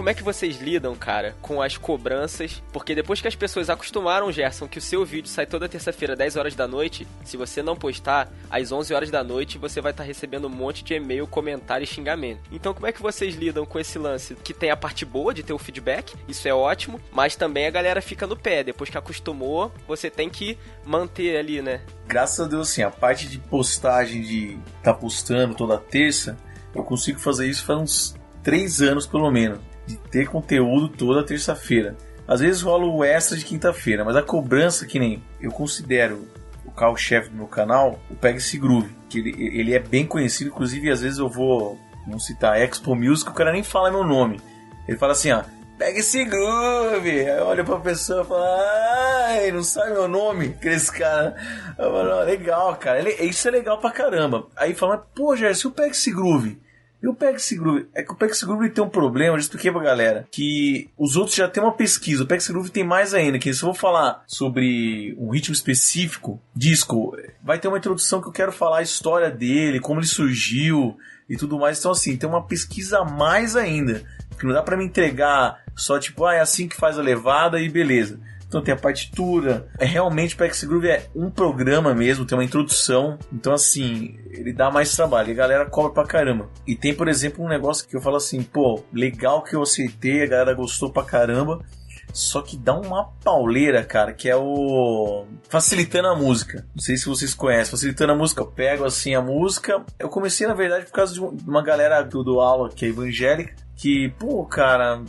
como 0.00 0.08
é 0.08 0.14
que 0.14 0.22
vocês 0.22 0.58
lidam, 0.58 0.96
cara, 0.96 1.36
com 1.42 1.60
as 1.60 1.76
cobranças? 1.76 2.62
Porque 2.72 2.94
depois 2.94 3.20
que 3.20 3.28
as 3.28 3.34
pessoas 3.34 3.68
acostumaram, 3.68 4.32
Gerson, 4.32 4.66
que 4.66 4.78
o 4.78 4.80
seu 4.80 5.04
vídeo 5.04 5.28
sai 5.28 5.44
toda 5.44 5.68
terça-feira, 5.68 6.16
10 6.16 6.36
horas 6.36 6.54
da 6.54 6.66
noite, 6.66 7.06
se 7.22 7.36
você 7.36 7.62
não 7.62 7.76
postar, 7.76 8.32
às 8.48 8.72
11 8.72 8.94
horas 8.94 9.10
da 9.10 9.22
noite, 9.22 9.58
você 9.58 9.78
vai 9.78 9.92
estar 9.92 10.02
tá 10.02 10.06
recebendo 10.06 10.46
um 10.46 10.50
monte 10.50 10.82
de 10.82 10.94
e-mail, 10.94 11.26
comentário 11.26 11.84
e 11.84 11.86
xingamento. 11.86 12.40
Então, 12.50 12.72
como 12.72 12.86
é 12.86 12.92
que 12.92 13.02
vocês 13.02 13.34
lidam 13.34 13.66
com 13.66 13.78
esse 13.78 13.98
lance? 13.98 14.34
Que 14.36 14.54
tem 14.54 14.70
a 14.70 14.76
parte 14.76 15.04
boa 15.04 15.34
de 15.34 15.42
ter 15.42 15.52
o 15.52 15.58
feedback, 15.58 16.14
isso 16.26 16.48
é 16.48 16.54
ótimo, 16.54 16.98
mas 17.12 17.36
também 17.36 17.66
a 17.66 17.70
galera 17.70 18.00
fica 18.00 18.26
no 18.26 18.38
pé. 18.38 18.64
Depois 18.64 18.88
que 18.88 18.96
acostumou, 18.96 19.70
você 19.86 20.08
tem 20.08 20.30
que 20.30 20.56
manter 20.82 21.36
ali, 21.36 21.60
né? 21.60 21.82
Graças 22.06 22.40
a 22.40 22.48
Deus, 22.48 22.70
assim, 22.70 22.82
a 22.82 22.90
parte 22.90 23.28
de 23.28 23.38
postagem, 23.38 24.22
de 24.22 24.58
estar 24.78 24.94
tá 24.94 24.94
postando 24.94 25.54
toda 25.54 25.76
terça, 25.76 26.38
eu 26.74 26.82
consigo 26.82 27.20
fazer 27.20 27.46
isso 27.50 27.66
faz 27.66 27.78
uns 27.78 28.14
três 28.42 28.80
anos 28.80 29.06
pelo 29.06 29.30
menos 29.30 29.68
de 29.90 29.96
ter 30.10 30.28
conteúdo 30.28 30.88
toda 30.88 31.24
terça-feira. 31.24 31.96
Às 32.26 32.40
vezes 32.40 32.62
rola 32.62 32.86
o 32.86 33.04
extra 33.04 33.36
de 33.36 33.44
quinta-feira, 33.44 34.04
mas 34.04 34.16
a 34.16 34.22
cobrança, 34.22 34.86
que 34.86 34.98
nem 34.98 35.22
eu 35.40 35.50
considero 35.50 36.28
o 36.64 36.70
carro-chefe 36.70 37.30
do 37.30 37.36
meu 37.36 37.46
canal, 37.46 37.98
o 38.08 38.14
Pega 38.14 38.38
Groove, 38.58 38.90
que 39.08 39.18
ele, 39.18 39.58
ele 39.58 39.74
é 39.74 39.80
bem 39.80 40.06
conhecido, 40.06 40.50
inclusive 40.50 40.90
às 40.90 41.00
vezes 41.00 41.18
eu 41.18 41.28
vou, 41.28 41.78
vamos 42.06 42.24
citar, 42.24 42.60
Expo 42.60 42.94
Music, 42.94 43.30
o 43.30 43.34
cara 43.34 43.52
nem 43.52 43.64
fala 43.64 43.90
meu 43.90 44.04
nome. 44.04 44.40
Ele 44.86 44.96
fala 44.96 45.12
assim, 45.12 45.32
ó, 45.32 45.42
pega 45.80 46.00
groove. 46.26 47.10
Aí 47.10 47.40
olha 47.40 47.64
pra 47.64 47.80
pessoa 47.80 48.22
e 48.22 48.26
fala, 48.26 49.26
ai, 49.26 49.50
não 49.50 49.62
sabe 49.62 49.92
meu 49.92 50.06
nome, 50.06 50.54
aqueles 50.58 50.90
cara. 50.90 51.34
Eu 51.78 51.90
falo, 51.90 52.20
legal, 52.24 52.76
cara, 52.76 53.24
isso 53.24 53.48
é 53.48 53.50
legal 53.50 53.78
pra 53.78 53.90
caramba. 53.90 54.46
Aí 54.54 54.74
fala, 54.74 54.98
pô, 54.98 55.34
Gerson, 55.34 55.68
eu 55.68 55.72
pego 55.72 55.94
groove. 56.14 56.60
E 57.02 57.08
o 57.08 57.14
PX 57.14 57.52
Groove, 57.52 57.88
é 57.94 58.02
que 58.02 58.12
o 58.12 58.16
PX 58.16 58.42
Groove 58.42 58.68
tem 58.70 58.84
um 58.84 58.88
problema, 58.88 59.34
eu 59.34 59.38
já 59.38 59.44
expliquei 59.44 59.72
pra 59.72 59.82
galera, 59.82 60.28
que 60.30 60.90
os 60.98 61.16
outros 61.16 61.34
já 61.34 61.48
tem 61.48 61.62
uma 61.62 61.72
pesquisa, 61.72 62.24
o 62.24 62.26
PX 62.26 62.50
Groove 62.50 62.70
tem 62.70 62.84
mais 62.84 63.14
ainda, 63.14 63.38
que 63.38 63.52
se 63.54 63.62
eu 63.62 63.68
vou 63.68 63.74
falar 63.74 64.22
sobre 64.26 65.14
um 65.18 65.30
ritmo 65.30 65.54
específico, 65.54 66.40
disco, 66.54 67.16
vai 67.42 67.58
ter 67.58 67.68
uma 67.68 67.78
introdução 67.78 68.20
que 68.20 68.28
eu 68.28 68.32
quero 68.32 68.52
falar 68.52 68.78
a 68.78 68.82
história 68.82 69.30
dele, 69.30 69.80
como 69.80 70.00
ele 70.00 70.06
surgiu 70.06 70.96
e 71.28 71.36
tudo 71.36 71.58
mais. 71.58 71.78
Então 71.78 71.92
assim, 71.92 72.16
tem 72.16 72.28
uma 72.28 72.46
pesquisa 72.46 72.98
a 72.98 73.04
mais 73.04 73.56
ainda, 73.56 74.02
que 74.38 74.44
não 74.44 74.52
dá 74.52 74.62
para 74.62 74.76
me 74.76 74.84
entregar 74.84 75.58
só 75.74 75.98
tipo, 75.98 76.26
ah, 76.26 76.34
é 76.34 76.40
assim 76.40 76.68
que 76.68 76.76
faz 76.76 76.98
a 76.98 77.02
levada 77.02 77.58
e 77.60 77.68
beleza. 77.68 78.20
Então 78.50 78.60
tem 78.60 78.74
a 78.74 78.76
partitura. 78.76 79.68
É 79.78 79.84
realmente 79.84 80.34
o 80.34 80.36
PX 80.36 80.64
Groove 80.64 80.88
é 80.88 81.06
um 81.14 81.30
programa 81.30 81.94
mesmo, 81.94 82.26
tem 82.26 82.36
uma 82.36 82.42
introdução. 82.44 83.16
Então, 83.32 83.52
assim, 83.52 84.18
ele 84.28 84.52
dá 84.52 84.72
mais 84.72 84.92
trabalho. 84.92 85.28
E 85.28 85.32
a 85.32 85.36
galera 85.36 85.70
cobra 85.70 85.92
pra 85.92 86.04
caramba. 86.04 86.50
E 86.66 86.74
tem, 86.74 86.92
por 86.92 87.06
exemplo, 87.06 87.44
um 87.44 87.48
negócio 87.48 87.86
que 87.86 87.96
eu 87.96 88.00
falo 88.00 88.16
assim, 88.16 88.42
pô, 88.42 88.82
legal 88.92 89.44
que 89.44 89.54
eu 89.54 89.62
aceitei, 89.62 90.24
a 90.24 90.26
galera 90.26 90.52
gostou 90.52 90.90
pra 90.90 91.04
caramba. 91.04 91.64
Só 92.12 92.42
que 92.42 92.56
dá 92.56 92.74
uma 92.76 93.04
pauleira, 93.22 93.84
cara, 93.84 94.12
que 94.12 94.28
é 94.28 94.34
o. 94.34 95.26
Facilitando 95.48 96.08
a 96.08 96.16
música. 96.16 96.66
Não 96.74 96.82
sei 96.82 96.96
se 96.96 97.06
vocês 97.06 97.32
conhecem. 97.32 97.70
Facilitando 97.70 98.12
a 98.12 98.16
música, 98.16 98.42
eu 98.42 98.48
pego 98.48 98.84
assim 98.84 99.14
a 99.14 99.22
música. 99.22 99.84
Eu 99.96 100.08
comecei, 100.08 100.44
na 100.44 100.54
verdade, 100.54 100.86
por 100.86 100.92
causa 100.92 101.14
de 101.14 101.20
uma 101.20 101.62
galera 101.62 102.02
do, 102.02 102.24
do 102.24 102.40
aula 102.40 102.68
que 102.68 102.84
é 102.84 102.88
evangélica. 102.88 103.54
Que, 103.76 104.12
pô, 104.18 104.44
cara, 104.44 105.04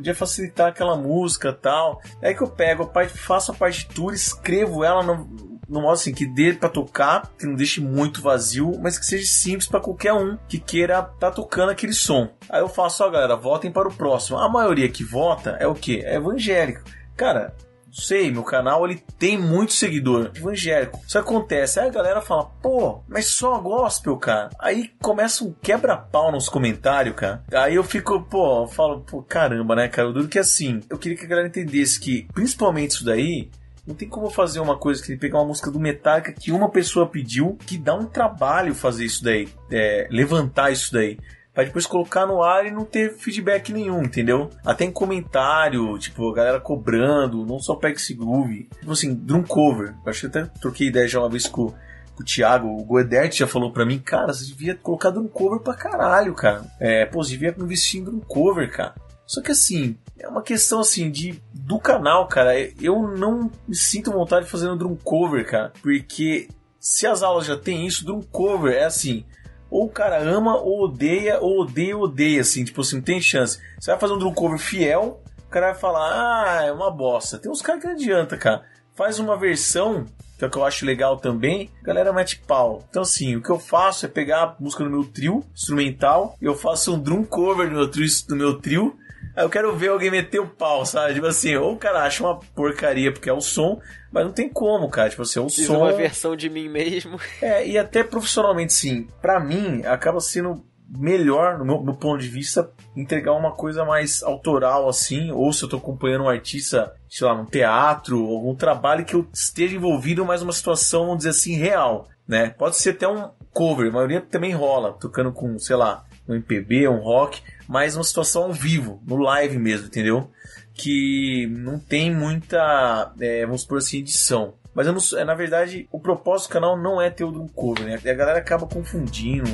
podia 0.00 0.14
facilitar 0.14 0.68
aquela 0.68 0.96
música 0.96 1.52
tal. 1.52 2.00
É 2.20 2.34
que 2.34 2.42
eu 2.42 2.48
pego, 2.48 2.90
faço 3.08 3.52
a 3.52 3.54
partitura, 3.54 4.14
escrevo 4.14 4.82
ela 4.82 5.02
no, 5.02 5.28
no 5.68 5.82
modo 5.82 5.92
assim, 5.92 6.12
que 6.12 6.26
dê 6.26 6.52
pra 6.52 6.68
tocar, 6.68 7.30
que 7.38 7.46
não 7.46 7.54
deixe 7.54 7.80
muito 7.80 8.20
vazio, 8.20 8.72
mas 8.80 8.98
que 8.98 9.06
seja 9.06 9.26
simples 9.26 9.68
para 9.68 9.80
qualquer 9.80 10.12
um 10.12 10.36
que 10.48 10.58
queira 10.58 11.02
tá 11.02 11.30
tocando 11.30 11.70
aquele 11.70 11.92
som. 11.92 12.28
Aí 12.48 12.60
eu 12.60 12.68
faço, 12.68 13.04
ó 13.04 13.10
galera, 13.10 13.36
votem 13.36 13.70
para 13.70 13.88
o 13.88 13.94
próximo. 13.94 14.38
A 14.38 14.48
maioria 14.48 14.88
que 14.88 15.04
vota 15.04 15.56
é 15.60 15.66
o 15.66 15.74
que? 15.74 16.04
É 16.04 16.16
evangélico. 16.16 16.82
Cara, 17.16 17.54
sei, 17.92 18.30
meu 18.30 18.42
canal 18.42 18.84
ele 18.84 19.02
tem 19.18 19.38
muito 19.38 19.72
seguidor 19.72 20.30
evangélico. 20.34 21.00
Isso 21.06 21.18
acontece, 21.18 21.80
aí 21.80 21.88
a 21.88 21.92
galera 21.92 22.20
fala, 22.20 22.44
pô, 22.62 23.02
mas 23.08 23.26
só 23.26 23.58
gospel, 23.58 24.16
cara. 24.16 24.50
Aí 24.58 24.90
começa 25.00 25.44
um 25.44 25.52
quebra-pau 25.52 26.32
nos 26.32 26.48
comentários, 26.48 27.16
cara. 27.16 27.42
Aí 27.52 27.74
eu 27.74 27.84
fico, 27.84 28.22
pô, 28.22 28.64
eu 28.64 28.68
falo, 28.68 29.00
pô, 29.00 29.22
caramba, 29.22 29.74
né, 29.74 29.88
cara? 29.88 30.08
Eu 30.08 30.12
duro 30.12 30.28
que 30.28 30.38
assim, 30.38 30.80
eu 30.88 30.98
queria 30.98 31.16
que 31.16 31.24
a 31.24 31.28
galera 31.28 31.48
entendesse 31.48 31.98
que, 32.00 32.26
principalmente 32.32 32.92
isso 32.92 33.04
daí, 33.04 33.50
não 33.86 33.94
tem 33.94 34.08
como 34.08 34.30
fazer 34.30 34.60
uma 34.60 34.76
coisa 34.76 35.02
que 35.02 35.16
pegar 35.16 35.38
uma 35.38 35.46
música 35.46 35.70
do 35.70 35.80
Metallica 35.80 36.32
que 36.32 36.52
uma 36.52 36.68
pessoa 36.68 37.06
pediu, 37.06 37.58
que 37.66 37.76
dá 37.76 37.94
um 37.94 38.06
trabalho 38.06 38.74
fazer 38.74 39.04
isso 39.04 39.24
daí, 39.24 39.48
é, 39.70 40.06
levantar 40.10 40.70
isso 40.70 40.92
daí 40.92 41.18
depois 41.66 41.86
colocar 41.86 42.26
no 42.26 42.42
ar 42.42 42.66
e 42.66 42.70
não 42.70 42.84
ter 42.84 43.14
feedback 43.14 43.72
nenhum, 43.72 44.02
entendeu? 44.02 44.50
Até 44.64 44.84
em 44.84 44.90
comentário, 44.90 45.98
tipo, 45.98 46.30
a 46.30 46.34
galera 46.34 46.60
cobrando, 46.60 47.44
não 47.44 47.58
só 47.58 47.74
PX 47.74 48.10
Groove, 48.12 48.68
tipo 48.78 48.92
assim, 48.92 49.14
drum 49.14 49.42
cover. 49.42 49.94
Eu 50.04 50.10
acho 50.10 50.20
que 50.20 50.26
até 50.26 50.44
troquei 50.60 50.88
ideia 50.88 51.08
já 51.08 51.20
uma 51.20 51.28
vez 51.28 51.46
com, 51.46 51.74
o 52.20 52.24
Thiago, 52.24 52.68
o 52.68 52.84
Goedert 52.84 53.32
já 53.32 53.46
falou 53.46 53.72
pra 53.72 53.86
mim, 53.86 53.98
cara, 53.98 54.32
você 54.32 54.44
devia 54.44 54.74
colocar 54.74 55.10
drum 55.10 55.26
cover 55.26 55.60
pra 55.60 55.74
caralho, 55.74 56.34
cara. 56.34 56.64
É, 56.78 57.06
pô, 57.06 57.24
você 57.24 57.30
devia 57.30 57.54
investir 57.58 58.00
em 58.00 58.04
drum 58.04 58.20
cover, 58.20 58.70
cara. 58.70 58.94
Só 59.26 59.40
que 59.40 59.52
assim, 59.52 59.96
é 60.18 60.28
uma 60.28 60.42
questão 60.42 60.80
assim 60.80 61.10
de 61.10 61.40
do 61.54 61.78
canal, 61.78 62.28
cara. 62.28 62.52
Eu 62.80 63.08
não 63.16 63.50
me 63.66 63.74
sinto 63.74 64.12
vontade 64.12 64.44
de 64.44 64.50
fazer 64.50 64.68
um 64.68 64.76
drum 64.76 64.96
cover, 64.96 65.46
cara, 65.46 65.72
porque 65.80 66.48
se 66.78 67.06
as 67.06 67.22
aulas 67.22 67.46
já 67.46 67.56
tem 67.56 67.86
isso, 67.86 68.04
drum 68.04 68.20
cover 68.20 68.74
é 68.74 68.84
assim, 68.84 69.24
ou 69.70 69.86
o 69.86 69.90
cara 69.90 70.18
ama, 70.18 70.56
ou 70.56 70.84
odeia, 70.84 71.38
ou 71.40 71.60
odeia, 71.60 71.96
odeia, 71.96 72.40
assim, 72.40 72.64
tipo 72.64 72.80
assim, 72.80 72.96
não 72.96 73.02
tem 73.02 73.20
chance. 73.20 73.60
Você 73.78 73.90
vai 73.90 74.00
fazer 74.00 74.14
um 74.14 74.18
drum 74.18 74.34
cover 74.34 74.58
fiel, 74.58 75.22
o 75.46 75.50
cara 75.50 75.72
vai 75.72 75.80
falar, 75.80 76.10
ah, 76.10 76.64
é 76.64 76.72
uma 76.72 76.90
bosta. 76.90 77.38
Tem 77.38 77.50
uns 77.50 77.62
caras 77.62 77.82
que 77.82 77.88
não 77.88 77.94
adianta, 77.94 78.36
cara. 78.36 78.62
Faz 78.94 79.18
uma 79.18 79.36
versão, 79.36 80.04
que 80.36 80.44
é 80.44 80.48
o 80.48 80.50
que 80.50 80.58
eu 80.58 80.64
acho 80.64 80.84
legal 80.84 81.16
também, 81.16 81.70
a 81.82 81.86
galera 81.86 82.12
mete 82.12 82.38
pau. 82.46 82.84
Então, 82.90 83.02
assim, 83.02 83.36
o 83.36 83.42
que 83.42 83.50
eu 83.50 83.58
faço 83.58 84.04
é 84.04 84.08
pegar 84.08 84.42
a 84.42 84.56
música 84.58 84.84
do 84.84 84.90
meu 84.90 85.04
trio, 85.04 85.44
instrumental, 85.54 86.36
e 86.40 86.44
eu 86.44 86.54
faço 86.54 86.94
um 86.94 86.98
drum 86.98 87.24
cover 87.24 87.68
do 87.68 87.76
meu 87.76 87.88
trio, 87.88 88.06
do 88.28 88.36
meu 88.36 88.58
trio 88.58 88.96
eu 89.42 89.50
quero 89.50 89.74
ver 89.76 89.88
alguém 89.88 90.10
meter 90.10 90.40
o 90.40 90.46
pau, 90.48 90.84
sabe? 90.84 91.14
Tipo 91.14 91.26
assim, 91.26 91.56
ou 91.56 91.74
o 91.74 91.78
cara 91.78 92.02
acha 92.02 92.22
uma 92.22 92.38
porcaria 92.54 93.12
porque 93.12 93.28
é 93.28 93.32
o 93.32 93.40
som, 93.40 93.80
mas 94.12 94.24
não 94.24 94.32
tem 94.32 94.48
como, 94.48 94.88
cara. 94.88 95.10
Tipo 95.10 95.22
assim, 95.22 95.38
é 95.38 95.42
o 95.42 95.48
Fiz 95.48 95.66
som. 95.66 95.78
uma 95.78 95.92
versão 95.92 96.36
de 96.36 96.48
mim 96.48 96.68
mesmo. 96.68 97.18
É, 97.40 97.66
e 97.66 97.78
até 97.78 98.04
profissionalmente, 98.04 98.72
sim. 98.72 99.08
Pra 99.20 99.40
mim, 99.40 99.82
acaba 99.84 100.20
sendo 100.20 100.62
melhor, 100.98 101.58
no 101.58 101.64
meu, 101.64 101.94
ponto 101.94 102.18
de 102.18 102.28
vista, 102.28 102.70
entregar 102.96 103.32
uma 103.32 103.52
coisa 103.52 103.84
mais 103.84 104.22
autoral, 104.22 104.88
assim, 104.88 105.30
ou 105.30 105.52
se 105.52 105.62
eu 105.62 105.68
tô 105.68 105.76
acompanhando 105.76 106.24
um 106.24 106.28
artista, 106.28 106.92
sei 107.08 107.26
lá, 107.26 107.34
num 107.34 107.44
teatro, 107.44 108.18
algum 108.18 108.54
trabalho 108.54 109.04
que 109.04 109.14
eu 109.14 109.26
esteja 109.32 109.76
envolvido, 109.76 110.24
mais 110.24 110.42
uma 110.42 110.52
situação, 110.52 111.02
vamos 111.02 111.18
dizer 111.18 111.30
assim, 111.30 111.54
real, 111.54 112.08
né? 112.26 112.50
Pode 112.50 112.76
ser 112.76 112.90
até 112.90 113.06
um 113.06 113.30
cover, 113.52 113.88
a 113.88 113.92
maioria 113.92 114.20
também 114.20 114.52
rola, 114.52 114.92
tocando 114.92 115.32
com, 115.32 115.58
sei 115.58 115.76
lá, 115.76 116.04
um 116.28 116.34
MPB, 116.34 116.88
um 116.88 116.98
rock, 116.98 117.40
mas 117.70 117.94
uma 117.94 118.02
situação 118.02 118.42
ao 118.42 118.52
vivo, 118.52 119.00
no 119.06 119.14
live 119.14 119.56
mesmo, 119.56 119.86
entendeu? 119.86 120.28
Que 120.74 121.46
não 121.56 121.78
tem 121.78 122.12
muita, 122.12 123.12
é, 123.20 123.46
vamos 123.46 123.64
por 123.64 123.78
assim, 123.78 123.98
edição. 123.98 124.54
Mas 124.74 124.88
eu 124.88 124.92
não, 124.92 125.00
é, 125.16 125.24
na 125.24 125.36
verdade, 125.36 125.88
o 125.92 126.00
propósito 126.00 126.48
do 126.48 126.52
canal 126.52 126.76
não 126.76 127.00
é 127.00 127.08
ter 127.10 127.24
drum 127.24 127.46
cover, 127.46 127.86
né? 127.86 127.94
A 127.94 128.14
galera 128.14 128.40
acaba 128.40 128.66
confundindo 128.66 129.48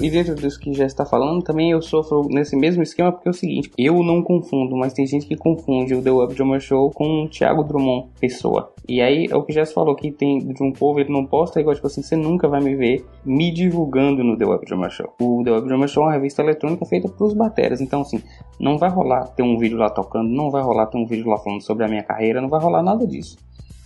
E 0.00 0.10
dentro 0.10 0.34
disso 0.34 0.60
que 0.60 0.72
já 0.74 0.84
está 0.84 1.06
falando, 1.06 1.42
também 1.42 1.70
eu 1.70 1.80
sofro 1.80 2.28
nesse 2.28 2.54
mesmo 2.56 2.82
esquema 2.82 3.10
porque 3.10 3.28
é 3.28 3.30
o 3.30 3.34
seguinte, 3.34 3.70
eu 3.78 4.02
não 4.02 4.22
confundo, 4.22 4.76
mas 4.76 4.92
tem 4.92 5.06
gente 5.06 5.26
que 5.26 5.36
confunde 5.36 5.94
o 5.94 6.02
The 6.02 6.10
Web 6.10 6.34
Drummer 6.34 6.60
Show 6.60 6.90
com 6.90 7.24
o 7.24 7.28
Thiago 7.28 7.64
Drummond 7.64 8.08
pessoa. 8.20 8.72
E 8.86 9.00
aí 9.00 9.26
é 9.30 9.36
o 9.36 9.42
que 9.42 9.52
já 9.52 9.64
se 9.64 9.72
falou 9.72 9.94
que 9.94 10.10
tem 10.10 10.38
de 10.38 10.62
um 10.62 10.72
povo, 10.72 11.00
ele 11.00 11.12
não 11.12 11.24
posta 11.24 11.60
igual, 11.60 11.74
tipo 11.74 11.86
assim, 11.86 12.02
você 12.02 12.16
nunca 12.16 12.48
vai 12.48 12.60
me 12.60 12.74
ver 12.74 13.04
me 13.24 13.50
divulgando 13.50 14.22
no 14.22 14.36
The 14.36 14.44
Web 14.44 14.66
Drummer 14.66 14.90
Show. 14.90 15.14
O 15.20 15.42
The 15.42 15.52
Web 15.52 15.68
Drummer 15.68 15.88
Show 15.88 16.02
é 16.02 16.06
uma 16.06 16.12
revista 16.12 16.42
eletrônica 16.42 16.84
feita 16.84 17.08
para 17.08 17.26
os 17.26 17.34
bateras, 17.34 17.80
então 17.80 18.02
assim, 18.02 18.22
não 18.60 18.76
vai 18.76 18.90
rolar 18.90 19.26
ter 19.28 19.42
um 19.42 19.56
vídeo 19.56 19.78
lá 19.78 19.88
tocando, 19.88 20.28
não 20.28 20.50
vai 20.50 20.62
rolar 20.62 20.86
ter 20.86 20.98
um 20.98 21.06
vídeo 21.06 21.28
lá 21.28 21.38
falando 21.38 21.62
sobre 21.62 21.84
a 21.84 21.88
minha 21.88 22.02
carreira, 22.02 22.40
não 22.40 22.48
vai 22.48 22.60
rolar 22.60 22.82
nada 22.82 23.06
disso. 23.06 23.38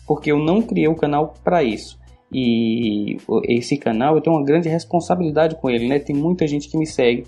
Porque 0.06 0.32
eu 0.32 0.38
não 0.38 0.60
criei 0.60 0.88
o 0.88 0.96
canal 0.96 1.32
para 1.44 1.62
isso. 1.62 2.01
E 2.32 3.18
esse 3.44 3.76
canal 3.76 4.14
eu 4.14 4.22
tenho 4.22 4.36
uma 4.36 4.44
grande 4.44 4.68
responsabilidade 4.68 5.56
com 5.56 5.68
ele, 5.68 5.86
né? 5.86 5.98
Tem 5.98 6.16
muita 6.16 6.46
gente 6.46 6.68
que 6.68 6.78
me 6.78 6.86
segue. 6.86 7.24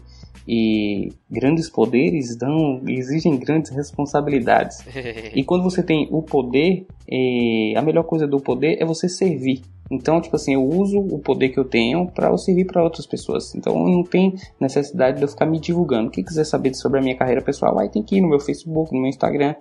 E 0.46 1.12
grandes 1.30 1.70
poderes 1.70 2.36
dão, 2.36 2.82
exigem 2.86 3.36
grandes 3.38 3.70
responsabilidades. 3.70 4.78
e 5.34 5.42
quando 5.42 5.62
você 5.62 5.82
tem 5.82 6.08
o 6.10 6.22
poder, 6.22 6.86
é, 7.10 7.74
a 7.76 7.82
melhor 7.82 8.04
coisa 8.04 8.26
do 8.26 8.40
poder 8.40 8.76
é 8.80 8.84
você 8.84 9.08
servir. 9.08 9.62
Então, 9.90 10.20
tipo 10.20 10.36
assim, 10.36 10.54
eu 10.54 10.64
uso 10.64 10.98
o 10.98 11.18
poder 11.18 11.50
que 11.50 11.58
eu 11.58 11.64
tenho 11.64 12.06
para 12.06 12.28
eu 12.28 12.38
servir 12.38 12.66
para 12.66 12.82
outras 12.82 13.06
pessoas. 13.06 13.54
Então, 13.54 13.74
não 13.86 14.02
tem 14.02 14.34
necessidade 14.58 15.18
de 15.18 15.22
eu 15.24 15.28
ficar 15.28 15.46
me 15.46 15.60
divulgando. 15.60 16.10
Quem 16.10 16.24
quiser 16.24 16.44
saber 16.44 16.74
sobre 16.74 16.98
a 16.98 17.02
minha 17.02 17.16
carreira 17.16 17.42
pessoal, 17.42 17.78
aí 17.78 17.88
tem 17.88 18.02
que 18.02 18.16
ir 18.16 18.20
no 18.20 18.28
meu 18.28 18.40
Facebook, 18.40 18.92
no 18.92 19.00
meu 19.00 19.10
Instagram. 19.10 19.54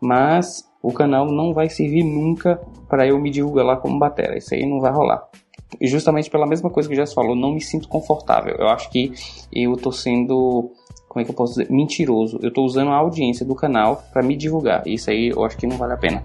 Mas 0.00 0.64
o 0.84 0.92
canal 0.92 1.24
não 1.24 1.54
vai 1.54 1.70
servir 1.70 2.04
nunca 2.04 2.60
para 2.90 3.06
eu 3.06 3.18
me 3.18 3.30
divulgar 3.30 3.64
lá 3.64 3.74
como 3.74 3.98
batera. 3.98 4.36
Isso 4.36 4.54
aí 4.54 4.66
não 4.66 4.80
vai 4.80 4.92
rolar. 4.92 5.26
E 5.80 5.86
justamente 5.86 6.30
pela 6.30 6.46
mesma 6.46 6.68
coisa 6.68 6.86
que 6.86 6.94
já 6.94 7.06
se 7.06 7.14
falou, 7.14 7.34
não 7.34 7.54
me 7.54 7.60
sinto 7.62 7.88
confortável. 7.88 8.54
Eu 8.58 8.68
acho 8.68 8.90
que 8.90 9.10
eu 9.50 9.78
tô 9.78 9.90
sendo 9.90 10.70
como 11.08 11.22
é 11.22 11.24
que 11.24 11.30
eu 11.30 11.34
posso 11.34 11.54
dizer, 11.54 11.72
mentiroso. 11.72 12.38
Eu 12.42 12.50
estou 12.50 12.66
usando 12.66 12.90
a 12.90 12.96
audiência 12.96 13.46
do 13.46 13.54
canal 13.54 14.04
para 14.12 14.22
me 14.22 14.36
divulgar. 14.36 14.86
Isso 14.86 15.10
aí 15.10 15.30
eu 15.30 15.42
acho 15.42 15.56
que 15.56 15.66
não 15.66 15.78
vale 15.78 15.94
a 15.94 15.96
pena. 15.96 16.22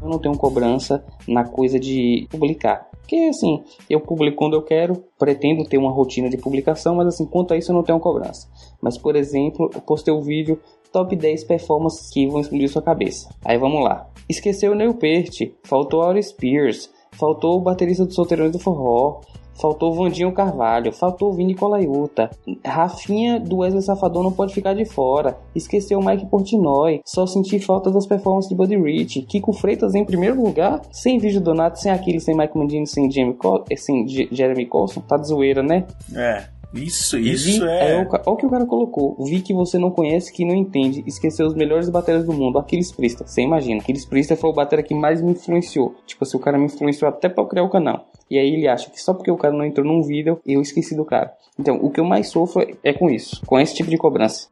Eu 0.00 0.08
não 0.08 0.18
tenho 0.18 0.36
cobrança 0.38 1.04
na 1.28 1.44
coisa 1.44 1.78
de 1.78 2.26
publicar. 2.30 2.88
Porque 2.92 3.16
assim, 3.28 3.62
eu 3.90 4.00
publico 4.00 4.38
quando 4.38 4.54
eu 4.54 4.62
quero, 4.62 5.04
pretendo 5.18 5.66
ter 5.66 5.76
uma 5.76 5.92
rotina 5.92 6.30
de 6.30 6.38
publicação, 6.38 6.94
mas 6.94 7.08
assim, 7.08 7.26
quanto 7.26 7.52
a 7.52 7.58
isso 7.58 7.72
eu 7.72 7.76
não 7.76 7.82
tenho 7.82 8.00
cobrança. 8.00 8.48
Mas 8.80 8.96
por 8.96 9.16
exemplo, 9.16 9.70
eu 9.74 9.82
postei 9.82 10.14
o 10.14 10.18
um 10.18 10.22
vídeo 10.22 10.58
top 10.92 11.16
10 11.16 11.44
performances 11.44 12.10
que 12.10 12.26
vão 12.26 12.40
explodir 12.40 12.68
sua 12.68 12.82
cabeça. 12.82 13.28
Aí 13.44 13.58
vamos 13.58 13.82
lá. 13.82 14.06
Esqueceu 14.28 14.72
o 14.72 14.74
Neil 14.74 14.94
Peart, 14.94 15.50
faltou 15.64 16.02
Aura 16.02 16.22
Spears, 16.22 16.90
faltou 17.12 17.56
o 17.56 17.60
baterista 17.60 18.04
do 18.04 18.14
Solteirões 18.14 18.52
do 18.52 18.58
Forró, 18.58 19.20
faltou 19.54 19.94
Vandinho 19.94 20.32
Carvalho, 20.32 20.92
faltou 20.92 21.30
o 21.30 21.32
Vini 21.32 21.54
Colaiuta, 21.54 22.30
Rafinha 22.64 23.38
do 23.38 23.58
Wesley 23.58 23.82
Safadão 23.82 24.22
não 24.22 24.32
pode 24.32 24.54
ficar 24.54 24.74
de 24.74 24.84
fora, 24.84 25.38
esqueceu 25.54 25.98
o 25.98 26.04
Mike 26.04 26.26
Portnoy, 26.26 27.00
só 27.04 27.26
senti 27.26 27.58
falta 27.58 27.90
das 27.90 28.06
performances 28.06 28.48
de 28.48 28.54
Buddy 28.56 28.76
Rich, 28.76 29.22
Kiko 29.22 29.52
Freitas 29.52 29.94
em 29.94 30.04
primeiro 30.04 30.42
lugar, 30.42 30.82
sem 30.90 31.18
vídeo 31.18 31.40
Donato, 31.40 31.78
sem 31.78 31.92
aquele, 31.92 32.20
sem 32.20 32.36
Mike 32.36 32.56
Mandini, 32.56 32.86
sem, 32.86 33.10
Jamie 33.10 33.34
Col 33.34 33.64
sem 33.76 34.06
Jeremy 34.08 34.66
Colson, 34.66 35.00
tá 35.00 35.16
de 35.16 35.28
zoeira, 35.28 35.62
né? 35.62 35.86
É. 36.14 36.61
Isso, 36.74 37.18
isso 37.18 37.66
é. 37.66 37.92
é 37.92 38.02
o, 38.02 38.08
olha 38.08 38.22
o 38.26 38.36
que 38.36 38.46
o 38.46 38.50
cara 38.50 38.64
colocou. 38.64 39.14
Vi 39.24 39.42
que 39.42 39.52
você 39.52 39.78
não 39.78 39.90
conhece, 39.90 40.32
que 40.32 40.44
não 40.44 40.54
entende. 40.54 41.04
Esqueceu 41.06 41.46
os 41.46 41.54
melhores 41.54 41.90
bateras 41.90 42.24
do 42.24 42.32
mundo. 42.32 42.58
Aquiles 42.58 42.90
Priesta, 42.90 43.26
você 43.26 43.42
imagina. 43.42 43.80
Aquiles 43.80 44.06
Priesta 44.06 44.36
foi 44.36 44.48
o 44.48 44.54
batera 44.54 44.82
que 44.82 44.94
mais 44.94 45.20
me 45.20 45.32
influenciou. 45.32 45.94
Tipo 46.06 46.24
assim, 46.24 46.36
o 46.36 46.40
cara 46.40 46.56
me 46.56 46.64
influenciou 46.64 47.10
até 47.10 47.28
pra 47.28 47.44
eu 47.44 47.48
criar 47.48 47.64
o 47.64 47.70
canal. 47.70 48.08
E 48.30 48.38
aí 48.38 48.54
ele 48.54 48.66
acha 48.66 48.90
que 48.90 48.98
só 49.00 49.12
porque 49.12 49.30
o 49.30 49.36
cara 49.36 49.54
não 49.54 49.66
entrou 49.66 49.86
num 49.86 50.02
vídeo, 50.02 50.40
eu 50.46 50.62
esqueci 50.62 50.96
do 50.96 51.04
cara. 51.04 51.34
Então, 51.58 51.76
o 51.76 51.90
que 51.90 52.00
eu 52.00 52.04
mais 52.04 52.28
sofro 52.28 52.66
é 52.82 52.92
com 52.94 53.10
isso, 53.10 53.44
com 53.44 53.60
esse 53.60 53.74
tipo 53.74 53.90
de 53.90 53.98
cobrança. 53.98 54.48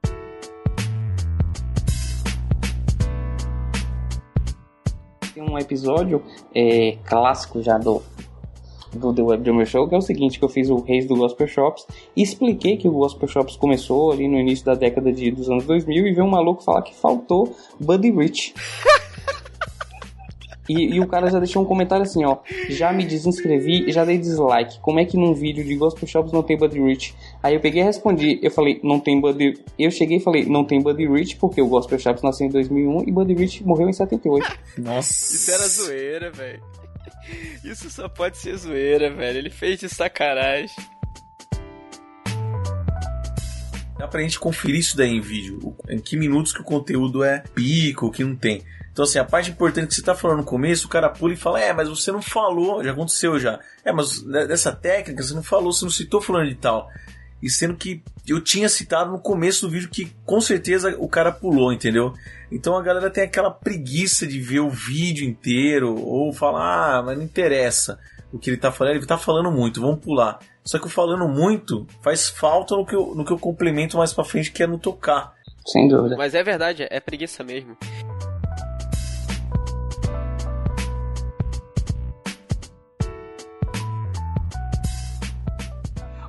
Tem 5.33 5.43
um 5.43 5.59
episódio 5.59 6.23
é, 6.55 6.99
clássico 7.05 7.63
já 7.63 7.79
do 7.79 8.03
do 8.95 9.13
The 9.13 9.23
Web 9.23 9.45
Drummer 9.45 9.67
Show, 9.67 9.89
que 9.89 9.95
é 9.95 9.99
o 9.99 10.03
seguinte, 10.03 10.39
que 10.39 10.45
eu 10.45 10.49
fiz 10.49 10.69
o 10.71 10.77
Reis 10.77 11.07
do 11.07 11.17
Gospel 11.17 11.47
Shops 11.47 11.87
e 12.17 12.23
expliquei 12.23 12.77
que 12.77 12.89
o 12.89 12.93
Gospel 12.93 13.29
Shops 13.29 13.57
começou 13.57 14.13
ali 14.13 14.29
no 14.29 14.39
início 14.39 14.65
da 14.65 14.75
década 14.75 15.13
de, 15.13 15.31
dos 15.31 15.49
anos 15.49 15.65
2000 15.65 16.07
e 16.07 16.13
veio 16.13 16.27
um 16.27 16.31
maluco 16.31 16.63
falar 16.63 16.83
que 16.83 16.95
faltou 16.95 17.55
Buddy 17.79 18.11
Rich. 18.11 18.55
E, 20.71 20.95
e, 20.95 21.01
o 21.01 21.07
cara 21.09 21.29
já 21.29 21.41
deixou 21.41 21.65
um 21.65 21.65
comentário 21.65 22.05
assim, 22.05 22.25
ó. 22.25 22.37
Já 22.69 22.93
me 22.93 23.05
desinscrevi, 23.05 23.91
já 23.91 24.05
dei 24.05 24.17
dislike. 24.17 24.79
Como 24.81 25.01
é 25.01 25.05
que 25.05 25.17
num 25.17 25.35
vídeo 25.35 25.65
de 25.65 25.75
Gospel 25.75 26.07
Shops 26.07 26.33
não 26.33 26.45
tem 26.45 26.57
Buddy 26.57 26.81
Rich? 26.81 27.13
Aí 27.43 27.55
eu 27.55 27.61
peguei 27.61 27.83
e 27.83 27.85
respondi. 27.85 28.39
Eu 28.41 28.53
falei, 28.53 28.79
não 28.85 29.01
tem 29.01 29.21
Buddy... 29.21 29.55
Eu 29.77 29.91
cheguei 29.91 30.19
e 30.19 30.21
falei, 30.21 30.47
não 30.47 30.65
tem 30.65 30.81
Buddy 30.81 31.09
Rich 31.09 31.39
porque 31.39 31.61
o 31.61 31.67
Gospel 31.67 31.99
Shops 31.99 32.23
nasceu 32.23 32.47
em 32.47 32.51
2001 32.51 33.09
e 33.09 33.11
Buddy 33.11 33.35
Rich 33.35 33.67
morreu 33.67 33.89
em 33.89 33.93
78. 33.93 34.47
Nossa. 34.79 35.11
Isso 35.35 35.51
era 35.51 35.67
zoeira, 35.67 36.31
velho. 36.31 36.63
Isso 37.65 37.91
só 37.91 38.09
pode 38.09 38.39
ser 38.39 38.57
zoeira, 38.57 39.11
velho. 39.11 39.39
Ele 39.39 39.51
fez 39.51 39.79
de 39.79 39.89
sacanagem. 39.89 40.75
Dá 43.99 44.09
pra 44.09 44.23
gente 44.23 44.39
conferir 44.39 44.81
isso 44.81 44.97
daí 44.97 45.11
em 45.11 45.21
vídeo. 45.21 45.77
Em 45.89 45.99
que 45.99 46.17
minutos 46.17 46.53
que 46.53 46.61
o 46.61 46.65
conteúdo 46.65 47.23
é 47.23 47.43
pico, 47.55 48.11
que 48.11 48.25
não 48.25 48.35
tem. 48.35 48.65
Então, 48.93 49.05
assim, 49.05 49.19
a 49.19 49.25
parte 49.25 49.51
importante 49.51 49.89
que 49.89 49.95
você 49.95 50.03
tá 50.03 50.15
falando 50.15 50.39
no 50.39 50.45
começo, 50.45 50.87
o 50.87 50.91
cara 50.91 51.09
pula 51.09 51.35
e 51.35 51.37
fala: 51.37 51.61
É, 51.61 51.73
mas 51.73 51.89
você 51.89 52.11
não 52.11 52.23
falou, 52.23 52.83
já 52.83 52.93
aconteceu 52.93 53.39
já. 53.39 53.61
É, 53.85 53.93
mas 53.93 54.23
dessa 54.23 54.73
técnica 54.73 55.23
você 55.23 55.35
não 55.35 55.43
falou, 55.43 55.73
você 55.73 55.85
não 55.85 55.93
citou 55.93 56.21
falando 56.21 56.49
de 56.49 56.55
tal. 56.55 56.91
E 57.43 57.49
sendo 57.49 57.75
que 57.75 58.03
eu 58.27 58.41
tinha 58.41 58.69
citado 58.69 59.11
no 59.11 59.19
começo 59.19 59.67
do 59.67 59.73
vídeo 59.73 59.89
que 59.89 60.13
com 60.27 60.41
certeza 60.41 60.95
o 60.99 61.09
cara 61.09 61.33
pulou, 61.33 61.73
entendeu? 61.73 62.15
Então 62.51 62.77
a 62.77 62.83
galera 62.83 63.11
tem 63.11 63.23
aquela 63.23 63.51
preguiça 63.51 64.27
de 64.27 64.41
ver 64.41 64.61
o 64.61 64.71
vídeo 64.71 65.25
inteiro 65.25 65.95
ou 65.97 66.33
falar, 66.33 66.99
ah, 66.99 67.03
mas 67.03 67.17
não 67.17 67.25
interessa 67.25 67.99
o 68.33 68.39
que 68.39 68.51
ele 68.51 68.57
tá 68.57 68.73
falando, 68.73 68.97
ele 68.97 69.07
tá 69.07 69.19
falando 69.19 69.51
muito, 69.51 69.81
vamos 69.81 70.01
pular. 70.01 70.39
Só 70.65 70.79
que 70.79 70.87
o 70.87 70.91
falando 70.91 71.29
muito 71.29 71.87
faz 72.03 72.29
falta 72.29 72.77
no 72.77 72.85
que 72.85 72.95
eu, 72.95 73.15
no 73.15 73.25
que 73.25 73.33
eu 73.33 73.39
complemento 73.39 73.97
mais 73.97 74.13
pra 74.13 74.25
frente, 74.25 74.51
que 74.51 74.63
é 74.63 74.67
no 74.67 74.79
tocar. 74.79 75.33
Sem 75.67 75.89
dúvida. 75.89 76.17
Mas 76.17 76.35
é 76.35 76.43
verdade, 76.43 76.87
é 76.91 77.01
preguiça 77.01 77.45
mesmo. 77.45 77.77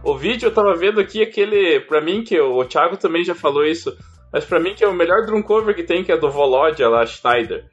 O 0.04 0.18
vídeo 0.18 0.48
eu 0.48 0.54
tava 0.54 0.76
vendo 0.76 1.00
aqui 1.00 1.22
aquele, 1.22 1.80
pra 1.82 2.02
mim 2.02 2.24
que 2.24 2.40
o 2.40 2.66
Thiago 2.66 2.98
também 2.98 3.24
já 3.24 3.36
falou 3.36 3.64
isso, 3.64 3.96
mas 4.32 4.46
pra 4.46 4.60
mim 4.60 4.74
que 4.74 4.84
é 4.84 4.88
o 4.88 4.94
melhor 4.94 5.26
drum 5.26 5.42
cover 5.42 5.76
que 5.76 5.84
tem, 5.84 6.04
que 6.04 6.12
é 6.12 6.18
do 6.18 6.32
Volodya 6.32 6.88
lá, 6.90 7.06
Schneider. 7.06 7.66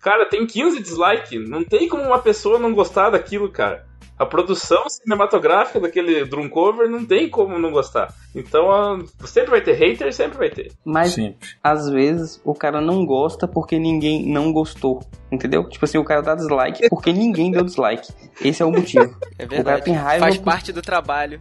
Cara, 0.00 0.24
tem 0.28 0.46
15 0.46 0.80
dislikes. 0.80 1.48
Não 1.48 1.64
tem 1.64 1.88
como 1.88 2.04
uma 2.04 2.20
pessoa 2.20 2.60
não 2.60 2.72
gostar 2.72 3.10
daquilo, 3.10 3.50
cara. 3.50 3.84
A 4.18 4.24
produção 4.24 4.88
cinematográfica 4.88 5.78
daquele 5.78 6.24
drum 6.24 6.48
cover 6.48 6.88
não 6.88 7.04
tem 7.04 7.28
como 7.28 7.58
não 7.58 7.70
gostar. 7.70 8.14
Então, 8.34 9.04
sempre 9.26 9.50
vai 9.50 9.60
ter 9.60 9.72
hater, 9.72 10.14
sempre 10.14 10.38
vai 10.38 10.48
ter. 10.48 10.72
Mas, 10.84 11.12
sempre. 11.12 11.48
às 11.62 11.90
vezes, 11.90 12.40
o 12.44 12.54
cara 12.54 12.80
não 12.80 13.04
gosta 13.04 13.48
porque 13.48 13.78
ninguém 13.78 14.26
não 14.32 14.52
gostou. 14.52 15.02
Entendeu? 15.30 15.68
Tipo 15.68 15.84
assim, 15.84 15.98
o 15.98 16.04
cara 16.04 16.22
dá 16.22 16.34
dislike 16.34 16.88
porque 16.88 17.12
ninguém 17.12 17.50
deu 17.50 17.64
dislike. 17.64 18.10
Esse 18.40 18.62
é 18.62 18.64
o 18.64 18.70
motivo. 18.70 19.14
É 19.38 19.44
verdade. 19.44 19.60
O 19.60 19.64
cara 19.64 19.80
tem 19.82 19.94
raiva. 19.94 20.24
Faz 20.24 20.38
parte 20.38 20.72
do 20.72 20.80
trabalho. 20.80 21.38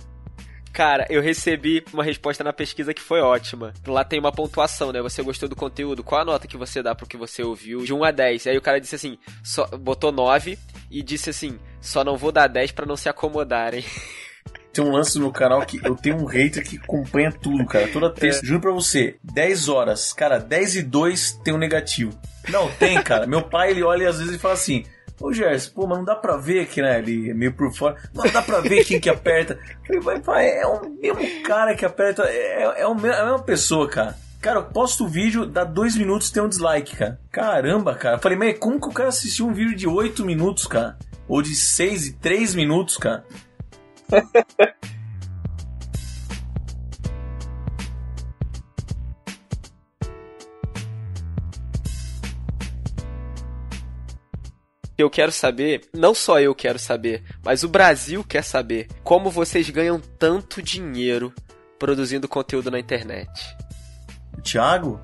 Cara, 0.75 1.07
eu 1.09 1.21
recebi 1.21 1.85
uma 1.93 2.03
resposta 2.03 2.43
na 2.43 2.51
pesquisa 2.51 2.93
que 2.93 3.01
foi 3.01 3.21
ótima. 3.21 3.73
Lá 3.87 4.03
tem 4.03 4.19
uma 4.19 4.29
pontuação, 4.33 4.91
né? 4.91 5.01
Você 5.01 5.23
gostou 5.23 5.47
do 5.47 5.55
conteúdo? 5.55 6.03
Qual 6.03 6.19
a 6.19 6.25
nota 6.25 6.49
que 6.49 6.57
você 6.57 6.83
dá 6.83 6.93
pro 6.93 7.07
que 7.07 7.15
você 7.15 7.41
ouviu? 7.41 7.85
De 7.85 7.93
1 7.93 8.03
a 8.03 8.11
10. 8.11 8.47
Aí 8.47 8.57
o 8.57 8.61
cara 8.61 8.81
disse 8.81 8.93
assim, 8.93 9.17
só, 9.41 9.65
botou 9.67 10.11
9 10.11 10.59
e 10.91 11.01
disse 11.01 11.29
assim, 11.29 11.57
só 11.79 12.03
não 12.03 12.17
vou 12.17 12.29
dar 12.29 12.47
10 12.47 12.73
para 12.73 12.85
não 12.85 12.97
se 12.97 13.07
acomodarem. 13.07 13.85
Tem 14.73 14.83
um 14.83 14.91
lance 14.91 15.15
no 15.15 15.21
meu 15.21 15.31
canal 15.31 15.65
que 15.65 15.79
eu 15.81 15.95
tenho 15.95 16.17
um 16.17 16.25
hater 16.25 16.61
que 16.61 16.75
acompanha 16.75 17.31
tudo, 17.31 17.65
cara. 17.65 17.87
Toda 17.87 18.09
terça. 18.09 18.41
É. 18.43 18.45
Juro 18.45 18.59
pra 18.59 18.71
você, 18.73 19.15
10 19.23 19.69
horas. 19.69 20.11
Cara, 20.11 20.37
10 20.37 20.75
e 20.75 20.83
2 20.83 21.39
tem 21.41 21.53
um 21.53 21.57
negativo. 21.57 22.11
Não, 22.49 22.69
tem, 22.71 23.01
cara. 23.01 23.25
meu 23.25 23.43
pai, 23.43 23.71
ele 23.71 23.81
olha 23.81 24.03
e 24.03 24.07
às 24.07 24.19
vezes 24.19 24.41
fala 24.41 24.55
assim: 24.55 24.83
Ô 25.19 25.31
Gerson, 25.31 25.71
pô, 25.73 25.87
mas 25.87 25.97
não 25.97 26.05
dá 26.05 26.15
pra 26.15 26.35
ver 26.35 26.67
que, 26.67 26.81
né, 26.81 26.99
ele 26.99 27.29
é 27.29 27.33
meio 27.33 27.53
por 27.53 27.73
fora. 27.73 27.95
Não 28.13 28.25
dá 28.31 28.41
pra 28.41 28.59
ver 28.59 28.83
quem 28.83 28.99
que 28.99 29.09
aperta. 29.09 29.57
Falei, 29.85 30.19
vai, 30.19 30.49
é 30.49 30.67
o 30.67 30.89
mesmo 30.89 31.43
cara 31.43 31.73
que 31.73 31.85
aperta. 31.85 32.23
É, 32.23 32.63
é, 32.63 32.81
é 32.81 32.83
a 32.83 32.93
mesma 32.93 33.39
pessoa, 33.39 33.87
cara. 33.87 34.15
Cara, 34.41 34.59
eu 34.59 34.65
posto 34.65 35.05
o 35.05 35.07
vídeo, 35.07 35.45
dá 35.45 35.63
dois 35.63 35.95
minutos 35.95 36.29
tem 36.29 36.43
um 36.43 36.49
dislike, 36.49 36.95
cara. 36.95 37.19
Caramba, 37.31 37.95
cara. 37.95 38.19
Falei, 38.19 38.37
mas 38.37 38.59
como 38.59 38.79
que 38.79 38.87
o 38.87 38.91
cara 38.91 39.09
assistiu 39.09 39.47
um 39.47 39.53
vídeo 39.53 39.75
de 39.75 39.87
8 39.87 40.23
minutos, 40.23 40.67
cara? 40.67 40.97
Ou 41.27 41.41
de 41.41 41.55
6 41.55 42.07
e 42.07 42.13
3 42.13 42.53
minutos, 42.53 42.97
cara? 42.97 43.25
Eu 54.97 55.09
quero 55.09 55.31
saber, 55.31 55.81
não 55.93 56.15
só 56.15 56.39
eu 56.39 56.55
quero 56.55 56.79
saber, 56.79 57.21
mas 57.43 57.63
o 57.63 57.69
Brasil 57.69 58.23
quer 58.23 58.43
saber 58.43 58.87
como 59.03 59.29
vocês 59.29 59.69
ganham 59.69 59.99
tanto 59.99 60.61
dinheiro 60.61 61.33
produzindo 61.77 62.29
conteúdo 62.29 62.71
na 62.71 62.79
internet. 62.79 63.29
O 64.37 64.41
Thiago? 64.41 65.01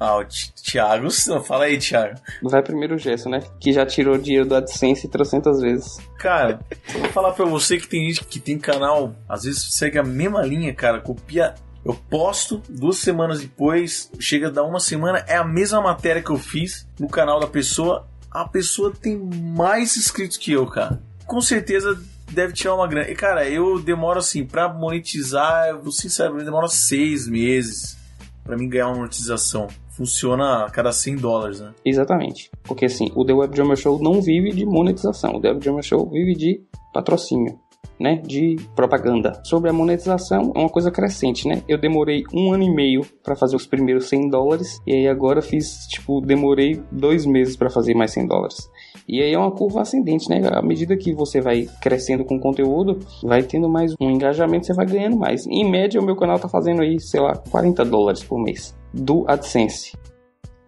Ah, 0.00 0.16
o 0.16 0.24
Thiago, 0.24 1.10
fala 1.44 1.64
aí, 1.64 1.78
Thiago. 1.78 2.18
Vai 2.42 2.62
primeiro 2.62 2.94
o 2.94 2.98
Gerson, 2.98 3.28
né? 3.28 3.42
Que 3.60 3.70
já 3.70 3.84
tirou 3.84 4.16
dinheiro 4.16 4.48
do 4.48 4.56
AdSense 4.56 5.08
trocentas 5.08 5.60
vezes. 5.60 5.98
Cara, 6.18 6.58
eu 6.94 7.00
vou 7.00 7.10
falar 7.10 7.32
pra 7.32 7.44
você 7.44 7.76
que 7.76 7.86
tem 7.86 8.08
gente 8.08 8.24
que 8.24 8.40
tem 8.40 8.58
canal, 8.58 9.14
às 9.28 9.44
vezes 9.44 9.62
segue 9.74 9.98
a 9.98 10.02
mesma 10.02 10.40
linha, 10.40 10.74
cara, 10.74 11.00
copia 11.00 11.54
eu 11.84 11.94
posto, 12.08 12.62
duas 12.68 12.96
semanas 12.96 13.40
depois, 13.40 14.10
chega 14.18 14.48
a 14.48 14.50
dar 14.50 14.64
uma 14.64 14.80
semana, 14.80 15.22
é 15.28 15.36
a 15.36 15.44
mesma 15.44 15.82
matéria 15.82 16.22
que 16.22 16.30
eu 16.30 16.38
fiz 16.38 16.88
no 16.98 17.08
canal 17.08 17.38
da 17.38 17.46
pessoa, 17.46 18.08
a 18.34 18.48
pessoa 18.48 18.92
tem 18.92 19.16
mais 19.16 19.96
inscritos 19.96 20.36
que 20.36 20.50
eu, 20.50 20.66
cara. 20.66 21.00
Com 21.24 21.40
certeza 21.40 21.96
deve 22.32 22.52
tirar 22.52 22.74
uma 22.74 22.88
grana. 22.88 23.08
E, 23.08 23.14
cara, 23.14 23.48
eu 23.48 23.80
demoro 23.80 24.18
assim, 24.18 24.44
pra 24.44 24.68
monetizar, 24.68 25.68
eu 25.68 25.90
sinceramente, 25.92 26.44
demora 26.44 26.66
seis 26.66 27.28
meses 27.28 27.96
pra 28.42 28.56
mim 28.56 28.68
ganhar 28.68 28.88
uma 28.88 28.96
monetização. 28.96 29.68
Funciona 29.96 30.64
a 30.64 30.70
cada 30.70 30.90
100 30.90 31.16
dólares, 31.16 31.60
né? 31.60 31.72
Exatamente. 31.84 32.50
Porque 32.64 32.86
assim, 32.86 33.12
o 33.14 33.24
The 33.24 33.32
Web 33.32 33.54
Drummer 33.54 33.76
Show 33.76 34.02
não 34.02 34.20
vive 34.20 34.50
de 34.50 34.66
monetização. 34.66 35.36
O 35.36 35.40
The 35.40 35.50
Web 35.50 35.60
Drummer 35.60 35.84
Show 35.84 36.10
vive 36.10 36.34
de 36.34 36.60
patrocínio. 36.92 37.60
Né, 37.98 38.16
de 38.16 38.56
propaganda. 38.74 39.40
Sobre 39.44 39.70
a 39.70 39.72
monetização, 39.72 40.52
é 40.54 40.58
uma 40.58 40.68
coisa 40.68 40.90
crescente, 40.90 41.46
né? 41.46 41.62
Eu 41.68 41.78
demorei 41.78 42.24
um 42.32 42.52
ano 42.52 42.64
e 42.64 42.74
meio 42.74 43.02
para 43.22 43.36
fazer 43.36 43.54
os 43.54 43.66
primeiros 43.66 44.08
100 44.08 44.30
dólares 44.30 44.80
e 44.86 44.92
aí 44.92 45.08
agora 45.08 45.40
fiz, 45.40 45.86
tipo, 45.88 46.20
demorei 46.20 46.82
dois 46.90 47.24
meses 47.24 47.56
para 47.56 47.70
fazer 47.70 47.94
mais 47.94 48.10
100 48.10 48.26
dólares. 48.26 48.68
E 49.06 49.22
aí 49.22 49.32
é 49.32 49.38
uma 49.38 49.50
curva 49.50 49.82
ascendente, 49.82 50.28
né? 50.28 50.40
À 50.52 50.62
medida 50.62 50.96
que 50.96 51.12
você 51.12 51.40
vai 51.40 51.68
crescendo 51.80 52.24
com 52.24 52.38
conteúdo, 52.38 52.98
vai 53.22 53.42
tendo 53.42 53.68
mais 53.68 53.94
um 54.00 54.10
engajamento, 54.10 54.66
você 54.66 54.72
vai 54.72 54.86
ganhando 54.86 55.16
mais. 55.16 55.46
Em 55.46 55.70
média, 55.70 56.00
o 56.00 56.04
meu 56.04 56.16
canal 56.16 56.38
tá 56.38 56.48
fazendo 56.48 56.82
aí, 56.82 56.98
sei 56.98 57.20
lá, 57.20 57.36
40 57.36 57.84
dólares 57.84 58.24
por 58.24 58.42
mês 58.42 58.74
do 58.92 59.24
AdSense. 59.28 59.96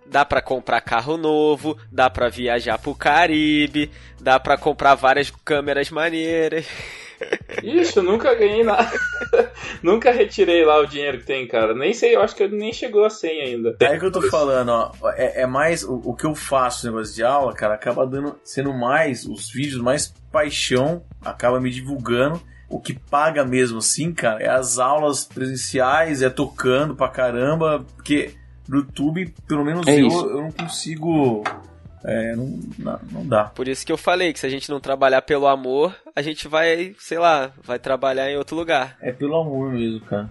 Dá 0.08 0.24
para 0.24 0.42
comprar 0.42 0.80
carro 0.82 1.16
novo, 1.16 1.76
dá 1.90 2.08
para 2.08 2.28
viajar 2.28 2.78
pro 2.78 2.94
Caribe, 2.94 3.90
dá 4.20 4.38
para 4.38 4.56
comprar 4.56 4.94
várias 4.94 5.30
câmeras 5.30 5.90
maneiras. 5.90 6.66
Ixi, 7.62 7.96
eu 7.96 8.02
nunca 8.02 8.34
ganhei 8.34 8.62
nada. 8.62 8.90
nunca 9.82 10.10
retirei 10.10 10.64
lá 10.64 10.78
o 10.80 10.86
dinheiro 10.86 11.18
que 11.18 11.24
tem, 11.24 11.46
cara. 11.46 11.74
Nem 11.74 11.92
sei, 11.92 12.14
eu 12.14 12.22
acho 12.22 12.34
que 12.34 12.46
nem 12.48 12.72
chegou 12.72 13.04
a 13.04 13.10
100 13.10 13.40
ainda. 13.40 13.76
É 13.80 13.98
que 13.98 14.04
eu 14.04 14.12
tô 14.12 14.22
falando, 14.22 14.68
ó. 14.70 14.92
É, 15.12 15.42
é 15.42 15.46
mais 15.46 15.82
o, 15.82 16.00
o, 16.04 16.14
que 16.14 16.24
eu 16.26 16.34
faço 16.34 16.86
negócio 16.86 17.14
de 17.14 17.22
aula, 17.22 17.52
cara, 17.54 17.74
acaba 17.74 18.06
dando, 18.06 18.36
sendo 18.44 18.72
mais 18.72 19.24
os 19.24 19.50
vídeos, 19.50 19.80
mais 19.80 20.12
paixão, 20.30 21.02
acaba 21.24 21.60
me 21.60 21.70
divulgando. 21.70 22.40
O 22.68 22.80
que 22.80 22.94
paga 22.94 23.44
mesmo 23.44 23.78
assim, 23.78 24.12
cara, 24.12 24.42
é 24.42 24.48
as 24.48 24.78
aulas 24.78 25.24
presenciais, 25.24 26.20
é 26.20 26.28
tocando 26.28 26.96
pra 26.96 27.08
caramba, 27.08 27.84
porque 27.94 28.34
no 28.68 28.78
YouTube, 28.78 29.32
pelo 29.46 29.64
menos 29.64 29.86
É 29.86 30.00
eu, 30.00 30.08
isso. 30.08 30.26
eu 30.26 30.42
não 30.42 30.50
consigo. 30.50 31.44
É, 32.04 32.36
não, 32.36 32.60
não, 32.78 33.00
não 33.10 33.26
dá. 33.26 33.44
Por 33.44 33.66
isso 33.68 33.84
que 33.84 33.92
eu 33.92 33.96
falei 33.96 34.32
que 34.32 34.38
se 34.38 34.46
a 34.46 34.50
gente 34.50 34.70
não 34.70 34.80
trabalhar 34.80 35.22
pelo 35.22 35.46
amor, 35.46 35.94
a 36.14 36.22
gente 36.22 36.46
vai, 36.48 36.94
sei 36.98 37.18
lá, 37.18 37.52
vai 37.62 37.78
trabalhar 37.78 38.30
em 38.30 38.36
outro 38.36 38.56
lugar. 38.56 38.96
É 39.00 39.12
pelo 39.12 39.36
amor 39.36 39.72
mesmo, 39.72 40.00
cara. 40.00 40.28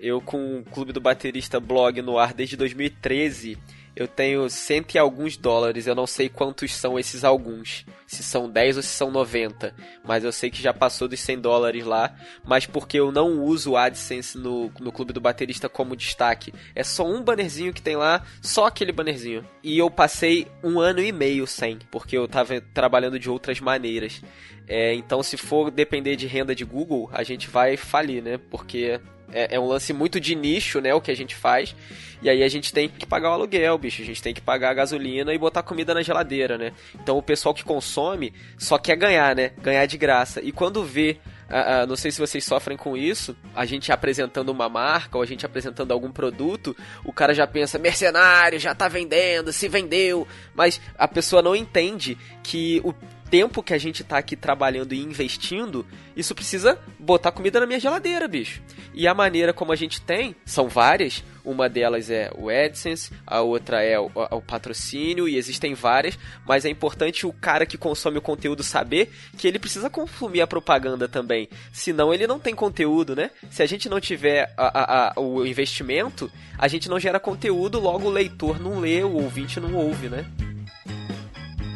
Eu 0.00 0.20
com 0.20 0.60
o 0.60 0.64
Clube 0.64 0.92
do 0.92 1.00
Baterista 1.00 1.58
blog 1.58 2.00
no 2.02 2.18
ar 2.18 2.32
desde 2.32 2.56
2013, 2.56 3.58
eu 3.98 4.06
tenho 4.06 4.48
cento 4.48 4.94
e 4.94 4.98
alguns 4.98 5.36
dólares, 5.36 5.88
eu 5.88 5.94
não 5.94 6.06
sei 6.06 6.28
quantos 6.28 6.72
são 6.72 6.96
esses 6.96 7.24
alguns, 7.24 7.84
se 8.06 8.22
são 8.22 8.48
10 8.48 8.76
ou 8.76 8.82
se 8.84 8.90
são 8.90 9.10
90, 9.10 9.74
mas 10.04 10.22
eu 10.22 10.30
sei 10.30 10.52
que 10.52 10.62
já 10.62 10.72
passou 10.72 11.08
dos 11.08 11.18
100 11.18 11.40
dólares 11.40 11.84
lá, 11.84 12.14
mas 12.44 12.64
porque 12.64 13.00
eu 13.00 13.10
não 13.10 13.40
uso 13.42 13.72
o 13.72 13.76
AdSense 13.76 14.38
no, 14.38 14.70
no 14.78 14.92
Clube 14.92 15.12
do 15.12 15.20
Baterista 15.20 15.68
como 15.68 15.96
destaque, 15.96 16.54
é 16.76 16.84
só 16.84 17.04
um 17.04 17.20
bannerzinho 17.24 17.74
que 17.74 17.82
tem 17.82 17.96
lá, 17.96 18.24
só 18.40 18.66
aquele 18.66 18.92
bannerzinho. 18.92 19.44
E 19.64 19.76
eu 19.76 19.90
passei 19.90 20.46
um 20.62 20.78
ano 20.78 21.00
e 21.00 21.10
meio 21.10 21.44
sem, 21.44 21.80
porque 21.90 22.16
eu 22.16 22.28
tava 22.28 22.60
trabalhando 22.60 23.18
de 23.18 23.28
outras 23.28 23.58
maneiras. 23.58 24.22
É, 24.68 24.94
então 24.94 25.24
se 25.24 25.36
for 25.36 25.72
depender 25.72 26.14
de 26.14 26.28
renda 26.28 26.54
de 26.54 26.64
Google, 26.64 27.10
a 27.12 27.24
gente 27.24 27.48
vai 27.48 27.76
falir, 27.76 28.22
né, 28.22 28.38
porque 28.48 29.00
é, 29.32 29.56
é 29.56 29.60
um 29.60 29.66
lance 29.66 29.92
muito 29.92 30.20
de 30.20 30.34
nicho, 30.34 30.80
né? 30.80 30.94
O 30.94 31.00
que 31.00 31.10
a 31.10 31.16
gente 31.16 31.34
faz. 31.34 31.74
E 32.20 32.28
aí 32.28 32.42
a 32.42 32.48
gente 32.48 32.72
tem 32.72 32.88
que 32.88 33.06
pagar 33.06 33.30
o 33.30 33.32
aluguel, 33.32 33.78
bicho. 33.78 34.02
A 34.02 34.04
gente 34.04 34.22
tem 34.22 34.34
que 34.34 34.40
pagar 34.40 34.70
a 34.70 34.74
gasolina 34.74 35.32
e 35.32 35.38
botar 35.38 35.62
comida 35.62 35.94
na 35.94 36.02
geladeira, 36.02 36.58
né? 36.58 36.72
Então 36.94 37.16
o 37.16 37.22
pessoal 37.22 37.54
que 37.54 37.62
consome 37.62 38.32
só 38.56 38.78
quer 38.78 38.96
ganhar, 38.96 39.36
né? 39.36 39.52
Ganhar 39.62 39.86
de 39.86 39.96
graça. 39.96 40.40
E 40.40 40.50
quando 40.50 40.84
vê. 40.84 41.18
ah, 41.48 41.82
ah, 41.82 41.86
não 41.86 41.96
sei 41.96 42.10
se 42.10 42.18
vocês 42.18 42.44
sofrem 42.44 42.76
com 42.76 42.96
isso. 42.96 43.36
A 43.54 43.64
gente 43.64 43.92
apresentando 43.92 44.48
uma 44.48 44.68
marca 44.68 45.16
ou 45.16 45.22
a 45.22 45.26
gente 45.26 45.46
apresentando 45.46 45.92
algum 45.92 46.10
produto, 46.10 46.76
o 47.04 47.12
cara 47.12 47.32
já 47.32 47.46
pensa, 47.46 47.78
mercenário, 47.78 48.58
já 48.58 48.74
tá 48.74 48.88
vendendo, 48.88 49.52
se 49.52 49.68
vendeu. 49.68 50.26
Mas 50.54 50.80
a 50.98 51.06
pessoa 51.06 51.40
não 51.40 51.54
entende 51.54 52.18
que 52.42 52.80
o 52.84 52.92
tempo 53.30 53.62
que 53.62 53.74
a 53.74 53.78
gente 53.78 54.02
tá 54.02 54.18
aqui 54.18 54.34
trabalhando 54.36 54.92
e 54.94 55.00
investindo, 55.02 55.86
isso 56.16 56.34
precisa 56.34 56.78
botar 56.98 57.30
comida 57.32 57.60
na 57.60 57.66
minha 57.66 57.80
geladeira, 57.80 58.26
bicho. 58.26 58.60
E 58.94 59.06
a 59.06 59.14
maneira 59.14 59.52
como 59.52 59.72
a 59.72 59.76
gente 59.76 60.00
tem 60.00 60.34
são 60.44 60.68
várias. 60.68 61.22
Uma 61.44 61.66
delas 61.66 62.10
é 62.10 62.30
o 62.36 62.50
AdSense, 62.50 63.10
a 63.26 63.40
outra 63.40 63.82
é 63.82 63.98
o, 63.98 64.10
o 64.14 64.42
patrocínio, 64.42 65.26
e 65.26 65.36
existem 65.36 65.72
várias, 65.72 66.18
mas 66.46 66.66
é 66.66 66.68
importante 66.68 67.26
o 67.26 67.32
cara 67.32 67.64
que 67.64 67.78
consome 67.78 68.18
o 68.18 68.22
conteúdo 68.22 68.62
saber 68.62 69.10
que 69.38 69.48
ele 69.48 69.58
precisa 69.58 69.88
consumir 69.88 70.42
a 70.42 70.46
propaganda 70.46 71.08
também. 71.08 71.48
Senão 71.72 72.12
ele 72.12 72.26
não 72.26 72.38
tem 72.38 72.54
conteúdo, 72.54 73.16
né? 73.16 73.30
Se 73.50 73.62
a 73.62 73.66
gente 73.66 73.88
não 73.88 73.98
tiver 73.98 74.52
a- 74.58 74.78
a- 74.78 75.12
a- 75.16 75.20
o 75.20 75.46
investimento, 75.46 76.30
a 76.58 76.68
gente 76.68 76.86
não 76.86 77.00
gera 77.00 77.18
conteúdo, 77.18 77.80
logo 77.80 78.08
o 78.08 78.12
leitor 78.12 78.60
não 78.60 78.78
lê, 78.80 79.02
o 79.02 79.14
ouvinte 79.14 79.58
não 79.58 79.74
ouve, 79.74 80.08
né? 80.10 80.26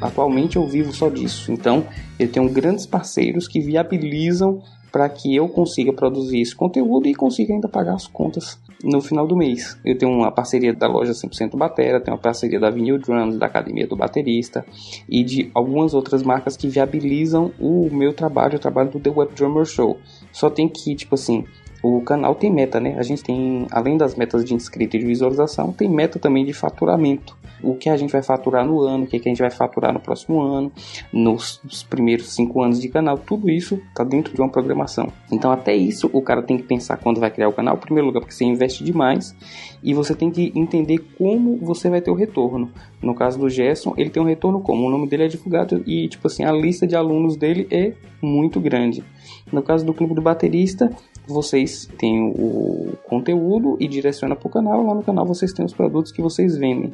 Atualmente 0.03 0.57
eu 0.57 0.67
vivo 0.67 0.93
só 0.93 1.09
disso. 1.09 1.53
Então, 1.53 1.87
eu 2.19 2.31
tenho 2.31 2.49
grandes 2.51 2.85
parceiros 2.85 3.47
que 3.47 3.61
viabilizam 3.61 4.61
para 4.91 5.09
que 5.09 5.35
eu 5.35 5.49
consiga 5.49 5.93
produzir 5.93 6.43
esse 6.43 6.55
conteúdo 6.55 7.09
e 7.09 7.15
consiga 7.15 7.55
ainda 7.55 7.67
pagar 7.67 7.95
as 7.95 8.07
contas 8.07 8.59
no 8.85 9.01
final 9.01 9.27
do 9.27 9.35
mês. 9.35 9.79
Eu 9.83 9.97
tenho 9.97 10.13
uma 10.13 10.31
parceria 10.31 10.75
da 10.75 10.87
loja 10.87 11.13
100% 11.13 11.57
Batera, 11.57 11.99
tenho 11.99 12.15
uma 12.15 12.23
parceria 12.23 12.61
da 12.61 12.69
Vinyl 12.69 12.99
Drums, 12.99 13.39
da 13.39 13.47
Academia 13.47 13.87
do 13.87 13.97
Baterista 13.97 14.67
e 15.09 15.25
de 15.25 15.51
algumas 15.55 15.95
outras 15.95 16.23
marcas 16.23 16.57
que 16.57 16.69
viabilizam 16.69 17.53
o 17.59 17.89
meu 17.91 18.13
trabalho, 18.13 18.57
o 18.57 18.61
trabalho 18.61 18.91
do 18.91 19.01
The 19.01 19.11
Web 19.11 19.35
Drummer 19.35 19.65
Show. 19.65 19.97
Só 20.31 20.51
tem 20.51 20.69
que, 20.69 20.95
tipo 20.95 21.15
assim, 21.15 21.45
o 21.83 22.01
canal 22.03 22.35
tem 22.35 22.53
meta, 22.53 22.79
né? 22.79 22.95
A 22.99 23.03
gente 23.03 23.23
tem, 23.23 23.67
além 23.71 23.97
das 23.97 24.15
metas 24.15 24.45
de 24.45 24.55
inscrito 24.55 24.97
e 24.97 25.01
de 25.01 25.07
visualização, 25.07 25.73
tem 25.73 25.89
meta 25.89 26.19
também 26.19 26.45
de 26.45 26.53
faturamento. 26.53 27.37
O 27.63 27.75
que 27.75 27.89
a 27.89 27.97
gente 27.97 28.11
vai 28.11 28.23
faturar 28.23 28.65
no 28.67 28.81
ano, 28.81 29.05
o 29.05 29.07
que, 29.07 29.17
a 29.17 29.21
gente 29.21 29.41
vai 29.41 29.51
faturar 29.51 29.93
no 29.93 30.01
próximo 30.01 30.41
ano, 30.41 30.73
nos, 31.13 31.61
nos 31.65 31.83
primeiros 31.83 32.35
cinco 32.35 32.63
anos 32.63 32.81
de 32.81 32.89
canal, 32.89 33.19
tudo 33.19 33.51
isso 33.51 33.81
está 33.89 34.05
dentro 34.05 34.35
de 34.35 34.41
uma 34.41 34.49
programação. 34.49 35.13
Então, 35.31 35.51
até 35.51 35.75
isso, 35.75 36.11
o 36.13 36.23
cara 36.23 36.43
tem 36.43 36.57
que 36.57 36.65
pensar 36.65 36.97
quando 36.97 37.21
vai 37.21 37.31
criar 37.31 37.49
o 37.49 37.53
canal, 37.53 37.77
em 37.77 37.81
primeiro 37.81 38.07
lugar, 38.07 38.21
porque 38.21 38.35
você 38.35 38.45
investe 38.45 38.83
demais 38.83 39.35
e 39.83 39.95
você 39.95 40.15
tem 40.15 40.31
que 40.31 40.53
entender 40.55 40.99
como 41.17 41.57
você 41.59 41.89
vai 41.89 42.01
ter 42.01 42.11
o 42.11 42.15
retorno. 42.15 42.71
No 43.01 43.15
caso 43.15 43.39
do 43.39 43.49
Gerson, 43.49 43.95
ele 43.97 44.11
tem 44.11 44.23
um 44.23 44.27
retorno 44.27 44.61
como? 44.61 44.87
O 44.87 44.91
nome 44.91 45.09
dele 45.09 45.25
é 45.25 45.29
divulgado 45.29 45.83
e, 45.87 46.09
tipo 46.09 46.27
assim, 46.27 46.45
a 46.45 46.53
lista 46.53 46.87
de 46.87 46.95
alunos 46.95 47.37
dele 47.37 47.67
é 47.71 47.95
muito 48.21 48.61
grande. 48.61 49.05
No 49.53 49.63
caso 49.63 49.85
do 49.85 49.93
Clube 49.93 50.15
do 50.15 50.23
Baterista, 50.23 50.91
vocês 51.27 51.89
têm 51.99 52.33
o 52.35 52.95
conteúdo 53.05 53.77
e 53.79 53.87
direciona 53.87 54.35
para 54.35 54.47
o 54.47 54.51
canal. 54.51 54.85
Lá 54.85 54.95
no 54.95 55.03
canal 55.03 55.27
vocês 55.27 55.53
têm 55.53 55.65
os 55.65 55.73
produtos 55.73 56.13
que 56.13 56.23
vocês 56.23 56.57
vendem. 56.57 56.93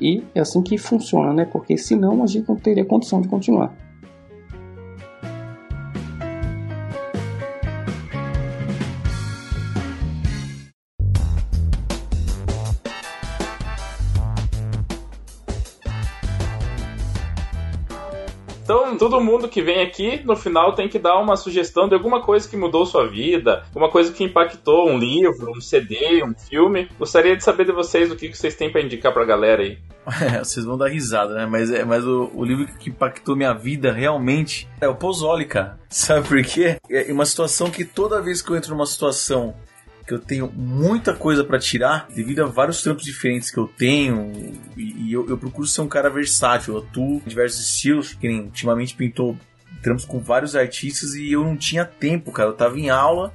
E 0.00 0.22
é 0.34 0.40
assim 0.40 0.62
que 0.62 0.76
funciona, 0.76 1.32
né? 1.32 1.44
Porque 1.44 1.76
senão 1.76 2.22
a 2.22 2.26
gente 2.26 2.48
não 2.48 2.56
teria 2.56 2.84
condição 2.84 3.20
de 3.20 3.28
continuar. 3.28 3.74
Então, 18.86 18.96
todo 18.96 19.20
mundo 19.20 19.48
que 19.48 19.60
vem 19.60 19.82
aqui, 19.82 20.22
no 20.24 20.36
final, 20.36 20.72
tem 20.74 20.88
que 20.88 20.98
dar 20.98 21.18
uma 21.18 21.36
sugestão 21.36 21.88
de 21.88 21.94
alguma 21.94 22.22
coisa 22.22 22.48
que 22.48 22.56
mudou 22.56 22.86
sua 22.86 23.08
vida, 23.08 23.64
uma 23.74 23.90
coisa 23.90 24.12
que 24.12 24.22
impactou, 24.22 24.88
um 24.88 24.96
livro, 24.96 25.50
um 25.50 25.60
CD, 25.60 26.22
um 26.22 26.34
filme. 26.34 26.88
Gostaria 26.98 27.36
de 27.36 27.42
saber 27.42 27.66
de 27.66 27.72
vocês 27.72 28.10
o 28.10 28.16
que 28.16 28.32
vocês 28.32 28.54
têm 28.54 28.70
pra 28.70 28.80
indicar 28.80 29.12
pra 29.12 29.24
galera 29.24 29.62
aí. 29.62 29.78
É, 30.22 30.38
vocês 30.38 30.64
vão 30.64 30.78
dar 30.78 30.88
risada, 30.88 31.34
né? 31.34 31.46
Mas, 31.46 31.70
é, 31.70 31.84
mas 31.84 32.04
o, 32.06 32.30
o 32.32 32.44
livro 32.44 32.66
que 32.78 32.90
impactou 32.90 33.34
minha 33.34 33.52
vida 33.52 33.92
realmente 33.92 34.68
é 34.80 34.88
o 34.88 34.94
Pozzoli, 34.94 35.44
cara. 35.44 35.78
Sabe 35.90 36.26
por 36.28 36.42
quê? 36.44 36.76
É 36.88 37.12
uma 37.12 37.26
situação 37.26 37.70
que 37.70 37.84
toda 37.84 38.22
vez 38.22 38.40
que 38.40 38.50
eu 38.50 38.56
entro 38.56 38.70
numa 38.70 38.86
situação 38.86 39.54
que 40.06 40.14
eu 40.14 40.18
tenho 40.18 40.50
muita 40.54 41.14
coisa 41.14 41.42
pra 41.42 41.58
tirar, 41.58 42.06
devido 42.14 42.44
a 42.44 42.46
vários 42.46 42.80
trampos 42.82 43.04
diferentes 43.04 43.50
que 43.50 43.58
eu 43.58 43.66
tenho, 43.66 44.32
e, 44.76 45.08
e 45.08 45.12
eu, 45.12 45.28
eu 45.28 45.36
procuro 45.36 45.66
ser 45.66 45.80
um 45.80 45.88
cara 45.88 46.08
versátil, 46.08 46.74
eu 46.74 46.80
atuo 46.80 47.22
em 47.26 47.28
diversos 47.28 47.60
estilos, 47.60 48.14
que 48.14 48.28
nem 48.28 48.42
ultimamente 48.42 48.94
pintou 48.94 49.36
trampos 49.82 50.04
com 50.04 50.20
vários 50.20 50.54
artistas 50.54 51.14
e 51.14 51.32
eu 51.32 51.44
não 51.44 51.56
tinha 51.56 51.84
tempo, 51.84 52.32
cara. 52.32 52.50
Eu 52.50 52.54
tava 52.54 52.78
em 52.78 52.88
aula 52.88 53.32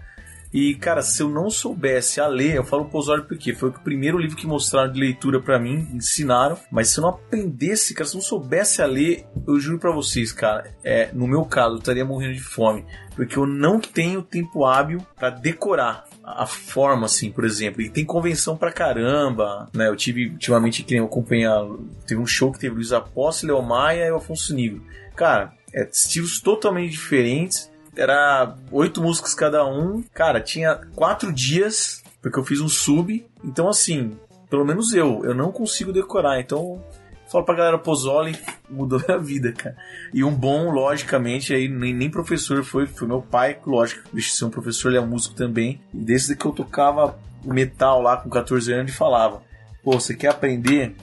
E, 0.54 0.76
cara, 0.76 1.02
se 1.02 1.24
eu 1.24 1.30
não 1.30 1.50
soubesse 1.50 2.20
a 2.20 2.28
ler, 2.28 2.56
eu 2.56 2.64
falo 2.64 2.90
Osório 2.92 3.24
porque 3.24 3.54
foi 3.54 3.70
o 3.70 3.74
primeiro 3.74 4.18
livro 4.18 4.36
que 4.36 4.46
mostraram 4.46 4.92
de 4.92 5.00
leitura 5.00 5.42
para 5.42 5.58
mim, 5.58 5.88
ensinaram. 5.94 6.58
Mas 6.70 6.90
se 6.90 7.00
eu 7.00 7.04
não 7.04 7.10
aprendesse, 7.10 7.94
cara, 7.94 8.08
se 8.08 8.16
eu 8.16 8.20
não 8.20 8.26
soubesse 8.26 8.82
a 8.82 8.86
ler, 8.86 9.26
eu 9.48 9.60
juro 9.60 9.80
para 9.80 9.92
vocês, 9.92 10.32
cara, 10.32 10.76
é, 10.84 11.10
no 11.14 11.28
meu 11.28 11.46
caso, 11.46 11.76
eu 11.76 11.80
estaria 11.80 12.04
morrendo 12.04 12.34
de 12.34 12.42
fome. 12.42 12.86
Porque 13.16 13.38
eu 13.38 13.46
não 13.46 13.80
tenho 13.80 14.22
tempo 14.22 14.66
hábil 14.66 15.06
para 15.16 15.30
decorar 15.30 16.06
a 16.24 16.46
forma, 16.46 17.06
assim, 17.06 17.32
por 17.32 17.46
exemplo. 17.46 17.82
E 17.82 17.90
tem 17.90 18.06
convenção 18.06 18.58
pra 18.58 18.72
caramba, 18.72 19.70
né? 19.74 19.88
Eu 19.88 19.96
tive, 19.96 20.30
ultimamente, 20.30 20.84
que 20.84 20.96
eu 20.96 21.06
acompanhar, 21.06 21.66
teve 22.06 22.22
um 22.22 22.26
show 22.26 22.52
que 22.52 22.60
teve 22.60 22.76
Luiz 22.76 22.92
Apóstolo, 22.92 23.54
Leo 23.54 23.64
Maia 23.64 24.08
e 24.08 24.12
o 24.12 24.18
Afonso 24.18 24.54
Nível. 24.54 24.82
Cara, 25.16 25.54
é, 25.74 25.88
estilos 25.90 26.42
totalmente 26.42 26.92
diferentes. 26.92 27.71
Era 27.96 28.56
oito 28.72 29.02
músicas 29.02 29.34
cada 29.34 29.66
um. 29.66 30.04
Cara, 30.14 30.40
tinha 30.40 30.76
quatro 30.96 31.32
dias, 31.32 32.04
porque 32.22 32.40
eu 32.40 32.44
fiz 32.44 32.62
um 32.62 32.70
sub. 32.70 33.26
Então, 33.44 33.68
assim, 33.68 34.18
pelo 34.50 34.66
menos 34.66 34.94
eu, 34.94 35.24
eu 35.26 35.34
não 35.34 35.52
consigo 35.52 35.92
decorar. 35.94 36.40
Então, 36.40 36.84
falo 37.32 37.46
pra 37.46 37.56
galera, 37.56 37.78
Pozzoli 37.78 38.38
mudou 38.70 39.02
minha 39.06 39.18
vida, 39.18 39.52
cara. 39.54 39.76
E 40.14 40.24
um 40.24 40.36
bom, 40.36 40.70
logicamente, 40.72 41.54
aí 41.54 41.68
nem, 41.68 41.94
nem 41.94 42.10
professor 42.10 42.64
foi, 42.64 42.86
foi 42.86 43.08
meu 43.08 43.22
pai, 43.22 43.58
lógico, 43.66 44.04
deixa 44.12 44.30
de 44.30 44.36
ser 44.36 44.46
um 44.46 44.50
professor, 44.50 44.90
ele 44.90 44.98
é 44.98 45.02
músico 45.02 45.36
também. 45.36 45.82
E 45.94 45.98
desde 45.98 46.36
que 46.36 46.46
eu 46.46 46.52
tocava 46.52 47.18
metal 47.44 48.02
lá 48.02 48.18
com 48.18 48.30
14 48.30 48.74
anos, 48.74 48.90
ele 48.90 48.98
falava: 48.98 49.42
pô, 49.84 49.94
você 49.94 50.14
quer 50.14 50.30
aprender? 50.30 50.96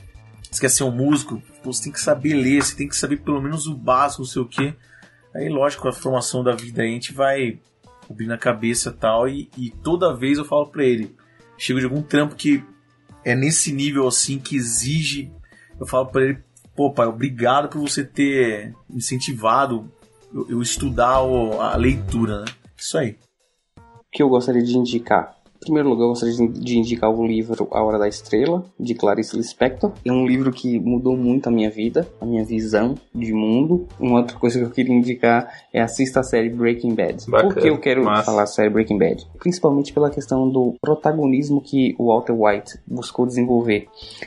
Você 0.50 0.60
quer 0.60 0.70
ser 0.70 0.84
um 0.84 0.90
músico? 0.90 1.42
Pô, 1.62 1.72
você 1.72 1.84
tem 1.84 1.92
que 1.92 2.00
saber 2.00 2.34
ler, 2.34 2.62
você 2.62 2.76
tem 2.76 2.88
que 2.88 2.96
saber 2.96 3.18
pelo 3.18 3.40
menos 3.40 3.66
o 3.66 3.74
básico, 3.74 4.22
não 4.22 4.28
sei 4.28 4.42
o 4.42 4.46
quê. 4.46 4.74
Aí, 5.34 5.48
lógico, 5.48 5.88
a 5.88 5.92
formação 5.92 6.42
da 6.42 6.54
vida 6.54 6.82
aí, 6.82 6.90
a 6.90 6.92
gente 6.92 7.12
vai 7.12 7.58
abrindo 8.08 8.32
a 8.32 8.38
cabeça 8.38 8.90
tal, 8.90 9.28
e, 9.28 9.50
e 9.56 9.70
toda 9.70 10.16
vez 10.16 10.38
eu 10.38 10.44
falo 10.44 10.66
pra 10.66 10.84
ele, 10.84 11.14
chego 11.58 11.78
de 11.78 11.84
algum 11.84 12.02
trampo 12.02 12.34
que 12.34 12.64
é 13.24 13.34
nesse 13.34 13.72
nível 13.72 14.06
assim 14.06 14.38
que 14.38 14.56
exige, 14.56 15.30
eu 15.78 15.86
falo 15.86 16.06
pra 16.06 16.22
ele, 16.22 16.38
pô 16.74 16.90
pai, 16.90 17.06
obrigado 17.06 17.68
por 17.68 17.80
você 17.80 18.02
ter 18.02 18.74
incentivado 18.88 19.90
eu, 20.32 20.46
eu 20.50 20.62
estudar 20.62 21.22
o, 21.22 21.60
a 21.60 21.76
leitura, 21.76 22.40
né? 22.40 22.46
Isso 22.76 22.96
aí. 22.98 23.16
O 23.76 24.10
que 24.10 24.22
eu 24.22 24.28
gostaria 24.28 24.62
de 24.62 24.76
indicar 24.76 25.37
primeiro 25.68 25.90
lugar, 25.90 26.04
eu 26.04 26.08
gostaria 26.08 26.48
de 26.48 26.78
indicar 26.78 27.10
o 27.10 27.26
livro 27.26 27.68
A 27.72 27.82
Hora 27.82 27.98
da 27.98 28.08
Estrela, 28.08 28.64
de 28.80 28.94
Clarice 28.94 29.36
Lispector. 29.36 29.92
É 30.04 30.10
um 30.10 30.26
livro 30.26 30.50
que 30.50 30.78
mudou 30.78 31.16
muito 31.16 31.48
a 31.48 31.52
minha 31.52 31.70
vida, 31.70 32.08
a 32.20 32.24
minha 32.24 32.42
visão 32.42 32.94
de 33.14 33.32
mundo. 33.34 33.86
Uma 34.00 34.20
outra 34.20 34.38
coisa 34.38 34.58
que 34.58 34.64
eu 34.64 34.70
queria 34.70 34.94
indicar 34.94 35.52
é 35.72 35.80
assista 35.80 36.20
a 36.20 36.22
série 36.22 36.48
Breaking 36.48 36.94
Bad. 36.94 37.30
Bacana, 37.30 37.52
Por 37.52 37.62
que 37.62 37.68
eu 37.68 37.78
quero 37.78 38.04
massa. 38.04 38.24
falar 38.24 38.44
a 38.44 38.46
série 38.46 38.70
Breaking 38.70 38.98
Bad? 38.98 39.26
Principalmente 39.38 39.92
pela 39.92 40.10
questão 40.10 40.48
do 40.48 40.74
protagonismo 40.80 41.60
que 41.60 41.94
o 41.98 42.06
Walter 42.06 42.32
White 42.32 42.78
buscou 42.86 43.26
desenvolver. 43.26 43.86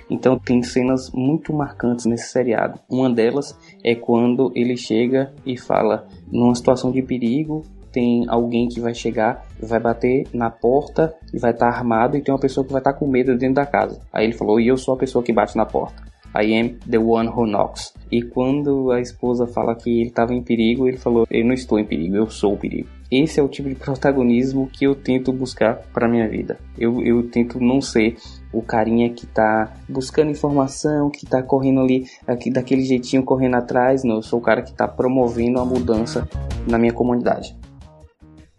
Então 0.09 0.37
tem 0.37 0.61
cenas 0.61 1.09
muito 1.11 1.51
marcantes 1.51 2.05
nesse 2.05 2.29
seriado. 2.29 2.79
Uma 2.87 3.09
delas 3.09 3.57
é 3.83 3.95
quando 3.95 4.51
ele 4.53 4.77
chega 4.77 5.33
e 5.45 5.57
fala 5.57 6.07
numa 6.31 6.53
situação 6.53 6.91
de 6.91 7.01
perigo, 7.01 7.63
tem 7.91 8.25
alguém 8.27 8.67
que 8.67 8.79
vai 8.79 8.93
chegar, 8.93 9.45
vai 9.59 9.79
bater 9.79 10.27
na 10.33 10.49
porta 10.49 11.13
e 11.33 11.39
vai 11.39 11.51
estar 11.51 11.67
armado 11.67 12.17
e 12.17 12.21
tem 12.21 12.33
uma 12.33 12.39
pessoa 12.39 12.65
que 12.65 12.71
vai 12.71 12.81
estar 12.81 12.93
com 12.93 13.07
medo 13.07 13.37
dentro 13.37 13.55
da 13.55 13.65
casa. 13.65 13.99
Aí 14.11 14.25
ele 14.25 14.33
falou: 14.33 14.59
"E 14.59 14.67
eu 14.67 14.77
sou 14.77 14.93
a 14.93 14.97
pessoa 14.97 15.23
que 15.23 15.33
bate 15.33 15.55
na 15.55 15.65
porta. 15.65 16.01
I 16.33 16.57
am 16.57 16.69
the 16.89 16.97
one 16.97 17.29
who 17.29 17.45
knocks." 17.45 17.93
E 18.11 18.21
quando 18.21 18.91
a 18.91 18.99
esposa 18.99 19.45
fala 19.47 19.75
que 19.75 20.01
ele 20.01 20.09
estava 20.09 20.33
em 20.33 20.41
perigo, 20.41 20.87
ele 20.87 20.97
falou: 20.97 21.25
"Eu 21.29 21.45
não 21.45 21.53
estou 21.53 21.79
em 21.79 21.85
perigo, 21.85 22.15
eu 22.15 22.29
sou 22.29 22.53
o 22.53 22.57
perigo." 22.57 22.87
Esse 23.11 23.41
é 23.41 23.43
o 23.43 23.49
tipo 23.49 23.67
de 23.67 23.75
protagonismo 23.75 24.69
que 24.71 24.85
eu 24.85 24.95
tento 24.95 25.33
buscar 25.33 25.75
para 25.91 26.07
minha 26.07 26.29
vida. 26.29 26.57
Eu, 26.79 27.03
eu 27.03 27.29
tento 27.29 27.59
não 27.59 27.81
ser 27.81 28.15
o 28.53 28.61
carinha 28.61 29.09
que 29.09 29.27
tá 29.27 29.73
buscando 29.89 30.31
informação, 30.31 31.09
que 31.09 31.25
tá 31.25 31.43
correndo 31.43 31.81
ali 31.81 32.05
aqui, 32.25 32.49
daquele 32.49 32.85
jeitinho 32.85 33.21
correndo 33.21 33.55
atrás. 33.55 34.05
Não, 34.05 34.15
eu 34.15 34.21
sou 34.21 34.39
o 34.39 34.41
cara 34.41 34.61
que 34.61 34.73
tá 34.73 34.87
promovendo 34.87 35.59
a 35.59 35.65
mudança 35.65 36.25
na 36.65 36.77
minha 36.77 36.93
comunidade. 36.93 37.53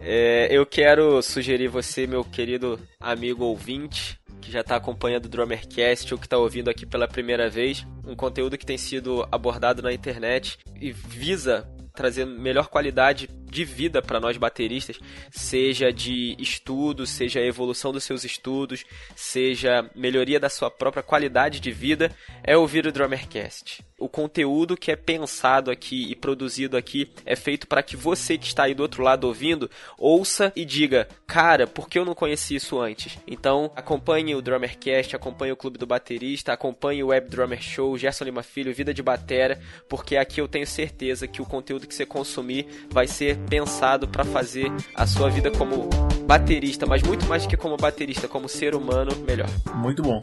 É, 0.04 0.48
eu 0.50 0.66
quero 0.66 1.22
sugerir 1.22 1.68
você, 1.68 2.08
meu 2.08 2.24
querido 2.24 2.78
amigo 2.98 3.44
ouvinte, 3.44 4.18
que 4.40 4.50
já 4.50 4.60
está 4.60 4.74
acompanhando 4.74 5.26
o 5.26 5.28
Drummercast 5.28 6.12
ou 6.12 6.18
que 6.18 6.26
está 6.26 6.36
ouvindo 6.36 6.68
aqui 6.68 6.84
pela 6.84 7.06
primeira 7.06 7.48
vez, 7.48 7.86
um 8.04 8.16
conteúdo 8.16 8.58
que 8.58 8.66
tem 8.66 8.76
sido 8.76 9.26
abordado 9.30 9.80
na 9.80 9.92
internet 9.92 10.58
e 10.80 10.90
visa 10.90 11.68
trazer 11.94 12.26
melhor 12.26 12.66
qualidade 12.66 13.28
de 13.52 13.64
vida 13.64 14.00
para 14.00 14.18
nós 14.18 14.36
bateristas, 14.36 14.98
seja 15.30 15.92
de 15.92 16.34
estudo, 16.38 17.06
seja 17.06 17.40
evolução 17.40 17.92
dos 17.92 18.02
seus 18.02 18.24
estudos, 18.24 18.84
seja 19.14 19.88
melhoria 19.94 20.40
da 20.40 20.48
sua 20.48 20.70
própria 20.70 21.02
qualidade 21.02 21.60
de 21.60 21.70
vida, 21.70 22.10
é 22.42 22.56
ouvir 22.56 22.86
o 22.86 22.92
Drummercast. 22.92 23.84
O 24.02 24.08
conteúdo 24.08 24.76
que 24.76 24.90
é 24.90 24.96
pensado 24.96 25.70
aqui 25.70 26.10
e 26.10 26.16
produzido 26.16 26.76
aqui 26.76 27.12
é 27.24 27.36
feito 27.36 27.68
para 27.68 27.84
que 27.84 27.96
você 27.96 28.36
que 28.36 28.46
está 28.46 28.64
aí 28.64 28.74
do 28.74 28.82
outro 28.82 29.00
lado 29.00 29.28
ouvindo 29.28 29.70
ouça 29.96 30.52
e 30.56 30.64
diga: 30.64 31.06
"Cara, 31.24 31.68
por 31.68 31.88
que 31.88 32.00
eu 32.00 32.04
não 32.04 32.12
conheci 32.12 32.56
isso 32.56 32.80
antes?". 32.80 33.16
Então, 33.28 33.70
acompanhe 33.76 34.34
o 34.34 34.42
Drummercast, 34.42 35.14
acompanhe 35.14 35.52
o 35.52 35.56
Clube 35.56 35.78
do 35.78 35.86
Baterista, 35.86 36.52
acompanhe 36.52 37.04
o 37.04 37.08
Web 37.08 37.28
Drummer 37.28 37.62
Show, 37.62 37.96
Gerson 37.96 38.24
Lima 38.24 38.42
Filho, 38.42 38.74
Vida 38.74 38.92
de 38.92 39.04
Batera, 39.04 39.60
porque 39.88 40.16
aqui 40.16 40.40
eu 40.40 40.48
tenho 40.48 40.66
certeza 40.66 41.28
que 41.28 41.40
o 41.40 41.46
conteúdo 41.46 41.86
que 41.86 41.94
você 41.94 42.04
consumir 42.04 42.66
vai 42.90 43.06
ser 43.06 43.38
pensado 43.48 44.08
para 44.08 44.24
fazer 44.24 44.70
a 44.94 45.06
sua 45.06 45.28
vida 45.28 45.50
como 45.50 45.88
baterista, 46.26 46.86
mas 46.86 47.02
muito 47.02 47.26
mais 47.26 47.46
que 47.46 47.56
como 47.56 47.76
baterista, 47.76 48.28
como 48.28 48.48
ser 48.48 48.74
humano 48.74 49.12
melhor. 49.26 49.48
Muito 49.74 50.02
bom. 50.02 50.20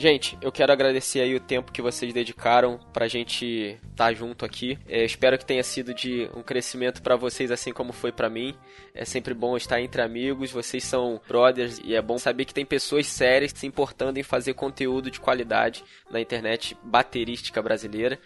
Gente, 0.00 0.38
eu 0.40 0.50
quero 0.50 0.72
agradecer 0.72 1.20
aí 1.20 1.34
o 1.34 1.40
tempo 1.40 1.70
que 1.70 1.82
vocês 1.82 2.10
dedicaram 2.10 2.80
pra 2.90 3.06
gente 3.06 3.44
estar 3.90 4.06
tá 4.06 4.12
junto 4.14 4.46
aqui. 4.46 4.78
É, 4.88 5.04
espero 5.04 5.36
que 5.36 5.44
tenha 5.44 5.62
sido 5.62 5.92
de 5.92 6.26
um 6.34 6.42
crescimento 6.42 7.02
para 7.02 7.16
vocês, 7.16 7.50
assim 7.50 7.70
como 7.70 7.92
foi 7.92 8.10
para 8.10 8.30
mim. 8.30 8.54
É 8.94 9.04
sempre 9.04 9.34
bom 9.34 9.58
estar 9.58 9.78
entre 9.78 10.00
amigos, 10.00 10.50
vocês 10.50 10.84
são 10.84 11.20
brothers 11.28 11.82
e 11.84 11.94
é 11.94 12.00
bom 12.00 12.16
saber 12.16 12.46
que 12.46 12.54
tem 12.54 12.64
pessoas 12.64 13.08
sérias 13.08 13.52
se 13.54 13.66
importando 13.66 14.18
em 14.18 14.22
fazer 14.22 14.54
conteúdo 14.54 15.10
de 15.10 15.20
qualidade 15.20 15.84
na 16.10 16.18
internet 16.18 16.74
baterística 16.82 17.60
brasileira. 17.60 18.18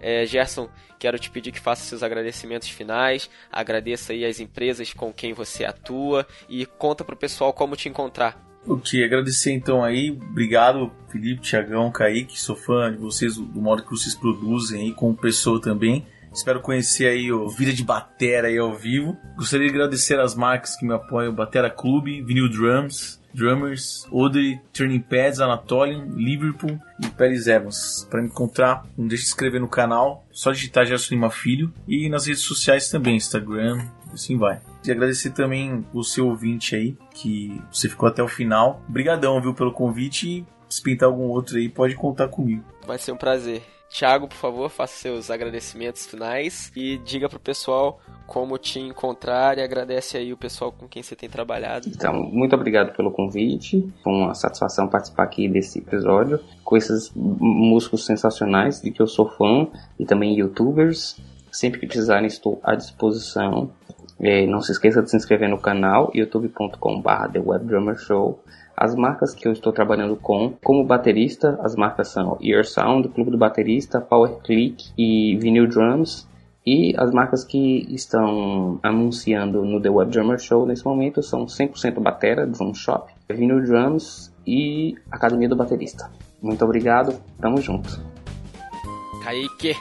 É, 0.00 0.26
Gerson, 0.26 0.68
quero 0.98 1.18
te 1.18 1.30
pedir 1.30 1.50
que 1.50 1.60
faça 1.60 1.82
seus 1.82 2.02
agradecimentos 2.02 2.68
finais, 2.68 3.30
agradeça 3.50 4.12
aí 4.12 4.26
as 4.26 4.38
empresas 4.38 4.92
com 4.92 5.10
quem 5.10 5.32
você 5.32 5.64
atua 5.64 6.26
e 6.46 6.66
conta 6.66 7.02
pro 7.02 7.16
pessoal 7.16 7.54
como 7.54 7.74
te 7.74 7.88
encontrar. 7.88 8.51
Te 8.82 9.02
agradecer 9.02 9.52
então 9.52 9.82
aí, 9.82 10.10
obrigado 10.10 10.90
Felipe, 11.08 11.42
Tiagão, 11.42 11.90
Kaique, 11.90 12.40
sou 12.40 12.56
fã 12.56 12.90
de 12.90 12.96
vocês, 12.96 13.36
do 13.36 13.60
modo 13.60 13.82
que 13.82 13.90
vocês 13.90 14.14
produzem 14.14 14.82
aí, 14.82 14.92
como 14.92 15.16
pessoa 15.16 15.60
também. 15.60 16.06
Espero 16.32 16.60
conhecer 16.60 17.08
aí 17.08 17.30
o 17.30 17.48
Vida 17.48 17.72
de 17.72 17.84
Batera 17.84 18.48
aí 18.48 18.56
ao 18.56 18.74
vivo. 18.74 19.16
Gostaria 19.36 19.66
de 19.66 19.74
agradecer 19.74 20.18
as 20.18 20.34
marcas 20.34 20.74
que 20.76 20.86
me 20.86 20.94
apoiam, 20.94 21.34
Batera 21.34 21.68
Clube, 21.68 22.22
Vinyl 22.22 22.48
Drums, 22.48 23.20
Drummers, 23.34 24.06
Odre, 24.10 24.58
Turning 24.72 25.00
Pads, 25.00 25.40
Anatolian, 25.40 26.06
Liverpool 26.16 26.80
e 27.00 27.08
Pérez 27.08 27.46
Evans. 27.46 28.06
Para 28.10 28.22
me 28.22 28.28
encontrar, 28.28 28.86
não 28.96 29.06
deixe 29.06 29.24
de 29.24 29.28
se 29.28 29.34
inscrever 29.34 29.60
no 29.60 29.68
canal, 29.68 30.24
só 30.30 30.52
digitar 30.52 30.86
Gerson 30.86 31.14
Lima 31.14 31.30
Filho 31.30 31.72
e 31.86 32.08
nas 32.08 32.26
redes 32.26 32.42
sociais 32.42 32.88
também, 32.88 33.16
Instagram, 33.16 33.86
assim 34.12 34.38
vai. 34.38 34.60
E 34.84 34.90
agradecer 34.90 35.30
também 35.30 35.86
o 35.92 36.02
seu 36.02 36.28
ouvinte 36.28 36.74
aí, 36.74 36.96
que 37.14 37.60
você 37.70 37.88
ficou 37.88 38.08
até 38.08 38.22
o 38.22 38.28
final. 38.28 38.80
Obrigadão, 38.88 39.40
viu, 39.40 39.54
pelo 39.54 39.72
convite 39.72 40.28
e 40.28 40.46
se 40.68 40.82
pintar 40.82 41.08
algum 41.08 41.28
outro 41.28 41.56
aí, 41.56 41.68
pode 41.68 41.94
contar 41.94 42.28
comigo. 42.28 42.64
Vai 42.86 42.98
ser 42.98 43.12
um 43.12 43.16
prazer. 43.16 43.62
Tiago, 43.92 44.26
por 44.26 44.36
favor, 44.36 44.70
faça 44.70 44.94
seus 44.94 45.30
agradecimentos 45.30 46.06
finais 46.06 46.72
e 46.74 46.96
diga 46.96 47.28
pro 47.28 47.38
pessoal 47.38 48.00
como 48.26 48.56
te 48.56 48.80
encontrar 48.80 49.58
e 49.58 49.62
agradece 49.62 50.16
aí 50.16 50.32
o 50.32 50.36
pessoal 50.36 50.72
com 50.72 50.88
quem 50.88 51.02
você 51.02 51.14
tem 51.14 51.28
trabalhado. 51.28 51.86
Então, 51.88 52.14
muito 52.14 52.56
obrigado 52.56 52.96
pelo 52.96 53.10
convite. 53.10 53.86
Foi 54.02 54.10
uma 54.10 54.34
satisfação 54.34 54.88
participar 54.88 55.24
aqui 55.24 55.46
desse 55.46 55.80
episódio 55.80 56.40
com 56.64 56.74
esses 56.74 57.12
músicos 57.14 58.06
sensacionais 58.06 58.80
de 58.80 58.90
que 58.90 59.02
eu 59.02 59.06
sou 59.06 59.28
fã 59.28 59.68
e 59.98 60.06
também 60.06 60.38
youtubers. 60.38 61.20
Sempre 61.50 61.80
que 61.80 61.86
precisarem, 61.86 62.26
estou 62.26 62.58
à 62.62 62.74
disposição. 62.74 63.70
Não 64.48 64.60
se 64.60 64.70
esqueça 64.70 65.02
de 65.02 65.10
se 65.10 65.16
inscrever 65.16 65.48
no 65.48 65.58
canal 65.58 66.12
youtube.com.br 66.14 67.32
The 67.32 67.40
Web 67.40 67.66
Drummer 67.66 67.96
Show. 67.98 68.40
As 68.76 68.94
marcas 68.94 69.34
que 69.34 69.46
eu 69.46 69.52
estou 69.52 69.72
trabalhando 69.72 70.16
com, 70.16 70.54
como 70.62 70.84
baterista, 70.84 71.58
as 71.60 71.74
marcas 71.74 72.08
são 72.08 72.38
Ear 72.40 72.64
Sound, 72.64 73.08
Clube 73.08 73.32
do 73.32 73.36
Baterista, 73.36 74.00
Power 74.00 74.38
Click 74.44 74.92
e 74.96 75.36
Vinyl 75.38 75.66
Drums. 75.66 76.28
E 76.64 76.94
as 76.96 77.10
marcas 77.10 77.42
que 77.42 77.92
estão 77.92 78.78
anunciando 78.80 79.64
no 79.64 79.80
The 79.80 79.90
Web 79.90 80.12
Drummer 80.12 80.38
Show 80.38 80.64
nesse 80.64 80.84
momento 80.84 81.20
são 81.20 81.46
100% 81.46 82.00
Batera, 82.00 82.46
Drum 82.46 82.72
Shop, 82.72 83.12
Vinyl 83.28 83.60
Drums 83.64 84.32
e 84.46 84.94
Academia 85.10 85.48
do 85.48 85.56
Baterista. 85.56 86.08
Muito 86.40 86.64
obrigado, 86.64 87.20
tamo 87.40 87.60
junto. 87.60 88.00
Kaique, 89.24 89.74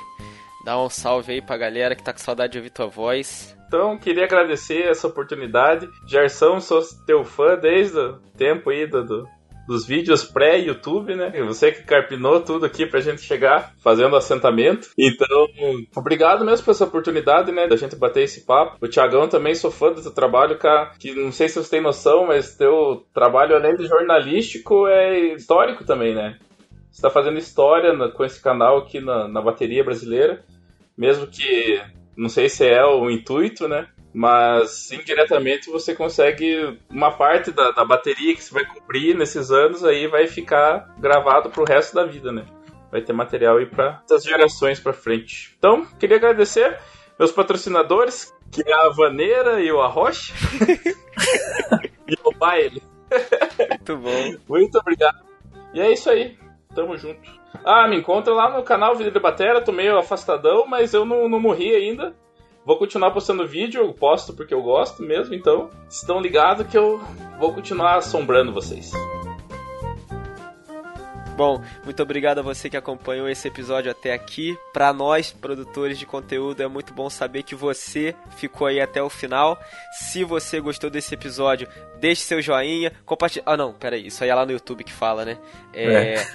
dá 0.65 0.81
um 0.81 0.89
salve 0.89 1.33
aí 1.33 1.41
pra 1.41 1.57
galera 1.57 1.95
que 1.95 2.03
tá 2.03 2.11
com 2.11 2.19
saudade 2.19 2.53
de 2.53 2.57
ouvir 2.57 2.71
tua 2.71 2.87
voz. 2.87 3.55
Então, 3.71 3.97
queria 3.97 4.25
agradecer 4.25 4.81
essa 4.81 5.07
oportunidade. 5.07 5.89
Gerson, 6.05 6.59
sou 6.59 6.81
teu 7.07 7.23
fã 7.23 7.55
desde 7.55 7.97
o 7.97 8.17
tempo 8.37 8.69
aí 8.69 8.85
do, 8.85 9.01
do 9.01 9.27
dos 9.65 9.85
vídeos 9.85 10.25
pré-YouTube, 10.25 11.15
né? 11.15 11.31
Você 11.45 11.71
que 11.71 11.83
carpinou 11.83 12.41
tudo 12.41 12.65
aqui 12.65 12.85
pra 12.85 12.99
gente 12.99 13.21
chegar 13.21 13.73
fazendo 13.81 14.17
assentamento. 14.17 14.89
Então, 14.97 15.47
obrigado 15.95 16.43
mesmo 16.43 16.65
por 16.65 16.71
essa 16.71 16.83
oportunidade, 16.83 17.53
né? 17.53 17.65
Da 17.65 17.77
gente 17.77 17.95
bater 17.95 18.23
esse 18.23 18.45
papo. 18.45 18.75
O 18.81 18.89
Tiagão 18.89 19.29
também 19.29 19.55
sou 19.55 19.71
fã 19.71 19.93
do 19.93 20.01
teu 20.01 20.11
trabalho, 20.11 20.57
cara. 20.57 20.91
Que 20.99 21.13
não 21.13 21.31
sei 21.31 21.47
se 21.47 21.55
você 21.55 21.69
tem 21.69 21.81
noção, 21.81 22.27
mas 22.27 22.57
teu 22.57 23.05
trabalho, 23.13 23.55
além 23.55 23.77
de 23.77 23.87
jornalístico, 23.87 24.85
é 24.87 25.35
histórico 25.35 25.85
também, 25.85 26.13
né? 26.13 26.37
Você 26.91 27.01
tá 27.01 27.09
fazendo 27.09 27.37
história 27.37 27.95
com 28.09 28.25
esse 28.25 28.41
canal 28.41 28.79
aqui 28.79 28.99
na, 28.99 29.29
na 29.29 29.41
bateria 29.41 29.81
brasileira. 29.81 30.43
Mesmo 30.97 31.25
que 31.27 31.79
não 32.15 32.29
sei 32.29 32.49
se 32.49 32.67
é 32.67 32.85
o 32.85 33.09
intuito, 33.09 33.67
né? 33.67 33.87
Mas 34.13 34.91
indiretamente 34.91 35.69
você 35.69 35.95
consegue 35.95 36.77
uma 36.89 37.11
parte 37.11 37.51
da, 37.51 37.71
da 37.71 37.85
bateria 37.85 38.35
que 38.35 38.43
você 38.43 38.53
vai 38.53 38.65
cobrir 38.65 39.15
nesses 39.15 39.51
anos 39.51 39.83
aí 39.85 40.07
vai 40.07 40.27
ficar 40.27 40.93
gravado 40.99 41.49
pro 41.49 41.63
resto 41.63 41.95
da 41.95 42.03
vida, 42.03 42.31
né? 42.31 42.45
Vai 42.91 43.01
ter 43.01 43.13
material 43.13 43.57
aí 43.57 43.65
para 43.65 44.03
as 44.11 44.23
gerações 44.23 44.79
para 44.79 44.91
frente. 44.91 45.55
Então, 45.57 45.85
queria 45.97 46.17
agradecer 46.17 46.77
meus 47.17 47.31
patrocinadores, 47.31 48.33
que 48.51 48.61
é 48.67 48.73
a 48.73 48.89
Vaneira 48.89 49.61
e 49.61 49.71
o 49.71 49.79
Arrocha. 49.79 50.33
e 52.05 52.17
o 52.21 52.31
Baile. 52.31 52.83
Muito 53.69 53.97
bom. 53.97 54.35
Muito 54.49 54.77
obrigado. 54.77 55.23
E 55.73 55.79
é 55.79 55.91
isso 55.91 56.09
aí. 56.09 56.37
Tamo 56.75 56.97
junto. 56.97 57.40
Ah, 57.63 57.87
me 57.87 57.97
encontra 57.97 58.33
lá 58.33 58.49
no 58.49 58.63
canal 58.63 58.95
Vida 58.95 59.11
de 59.11 59.19
Batera. 59.19 59.61
Tô 59.61 59.71
meio 59.71 59.97
afastadão, 59.97 60.65
mas 60.65 60.93
eu 60.93 61.05
não, 61.05 61.29
não 61.29 61.39
morri 61.39 61.75
ainda. 61.75 62.15
Vou 62.65 62.77
continuar 62.77 63.11
postando 63.11 63.47
vídeo, 63.47 63.81
eu 63.81 63.93
posto 63.93 64.33
porque 64.33 64.53
eu 64.53 64.61
gosto 64.61 65.01
mesmo, 65.01 65.33
então 65.33 65.71
estão 65.89 66.21
ligados 66.21 66.67
que 66.67 66.77
eu 66.77 67.01
vou 67.39 67.53
continuar 67.53 67.97
assombrando 67.97 68.53
vocês. 68.53 68.91
Bom, 71.41 71.59
muito 71.83 72.03
obrigado 72.03 72.37
a 72.37 72.43
você 72.43 72.69
que 72.69 72.77
acompanhou 72.77 73.27
esse 73.27 73.47
episódio 73.47 73.89
até 73.89 74.13
aqui. 74.13 74.55
Para 74.71 74.93
nós, 74.93 75.31
produtores 75.31 75.97
de 75.97 76.05
conteúdo, 76.05 76.61
é 76.61 76.67
muito 76.67 76.93
bom 76.93 77.09
saber 77.09 77.41
que 77.41 77.55
você 77.55 78.13
ficou 78.37 78.67
aí 78.67 78.79
até 78.79 79.01
o 79.01 79.09
final. 79.09 79.59
Se 79.91 80.23
você 80.23 80.61
gostou 80.61 80.87
desse 80.87 81.15
episódio, 81.15 81.67
deixe 81.99 82.21
seu 82.21 82.43
joinha, 82.43 82.91
compartilhe. 83.07 83.41
Ah, 83.43 83.57
não, 83.57 83.73
peraí, 83.73 84.05
isso 84.05 84.23
aí 84.23 84.29
é 84.29 84.35
lá 84.35 84.45
no 84.45 84.51
YouTube 84.51 84.83
que 84.83 84.93
fala, 84.93 85.25
né? 85.25 85.39
É... 85.73 86.13
é. 86.13 86.25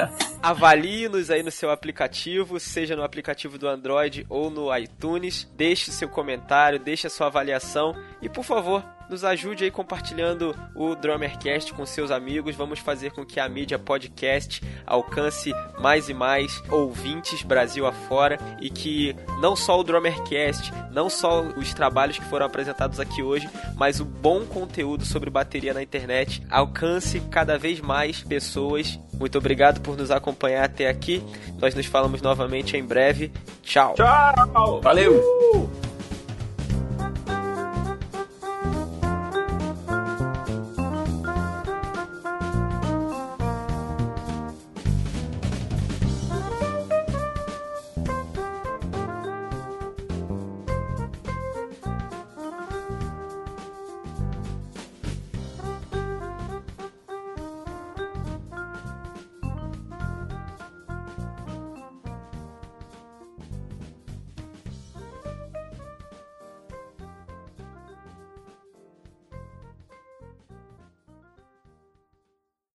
Avalie-nos 0.42 1.30
aí 1.30 1.42
no 1.42 1.50
seu 1.50 1.70
aplicativo, 1.70 2.58
seja 2.58 2.96
no 2.96 3.02
aplicativo 3.02 3.58
do 3.58 3.68
Android 3.68 4.24
ou 4.30 4.48
no 4.48 4.74
iTunes. 4.74 5.46
Deixe 5.58 5.92
seu 5.92 6.08
comentário, 6.08 6.78
deixe 6.78 7.06
a 7.06 7.10
sua 7.10 7.26
avaliação 7.26 7.94
e, 8.22 8.30
por 8.30 8.44
favor, 8.44 8.82
nos 9.08 9.24
ajude 9.24 9.64
aí 9.64 9.70
compartilhando 9.70 10.54
o 10.74 10.94
Drummercast 10.94 11.72
com 11.72 11.84
seus 11.86 12.10
amigos. 12.10 12.56
Vamos 12.56 12.78
fazer 12.78 13.12
com 13.12 13.24
que 13.24 13.40
a 13.40 13.48
mídia 13.48 13.78
podcast 13.78 14.62
alcance 14.86 15.52
mais 15.78 16.08
e 16.08 16.14
mais 16.14 16.62
ouvintes 16.70 17.42
Brasil 17.42 17.86
afora 17.86 18.38
e 18.60 18.70
que 18.70 19.14
não 19.40 19.56
só 19.56 19.78
o 19.78 19.84
Drummercast, 19.84 20.72
não 20.90 21.08
só 21.08 21.42
os 21.42 21.72
trabalhos 21.72 22.18
que 22.18 22.24
foram 22.24 22.46
apresentados 22.46 23.00
aqui 23.00 23.22
hoje, 23.22 23.48
mas 23.76 24.00
o 24.00 24.04
bom 24.04 24.44
conteúdo 24.44 25.04
sobre 25.04 25.30
bateria 25.30 25.74
na 25.74 25.82
internet 25.82 26.42
alcance 26.50 27.20
cada 27.30 27.58
vez 27.58 27.80
mais 27.80 28.22
pessoas. 28.22 28.98
Muito 29.14 29.38
obrigado 29.38 29.80
por 29.80 29.96
nos 29.96 30.10
acompanhar 30.10 30.64
até 30.64 30.88
aqui. 30.88 31.22
Nós 31.58 31.74
nos 31.74 31.86
falamos 31.86 32.22
novamente 32.22 32.76
em 32.76 32.84
breve. 32.84 33.32
Tchau. 33.62 33.94
Tchau. 33.94 34.80
Valeu. 34.80 35.18
Uh! 35.54 35.87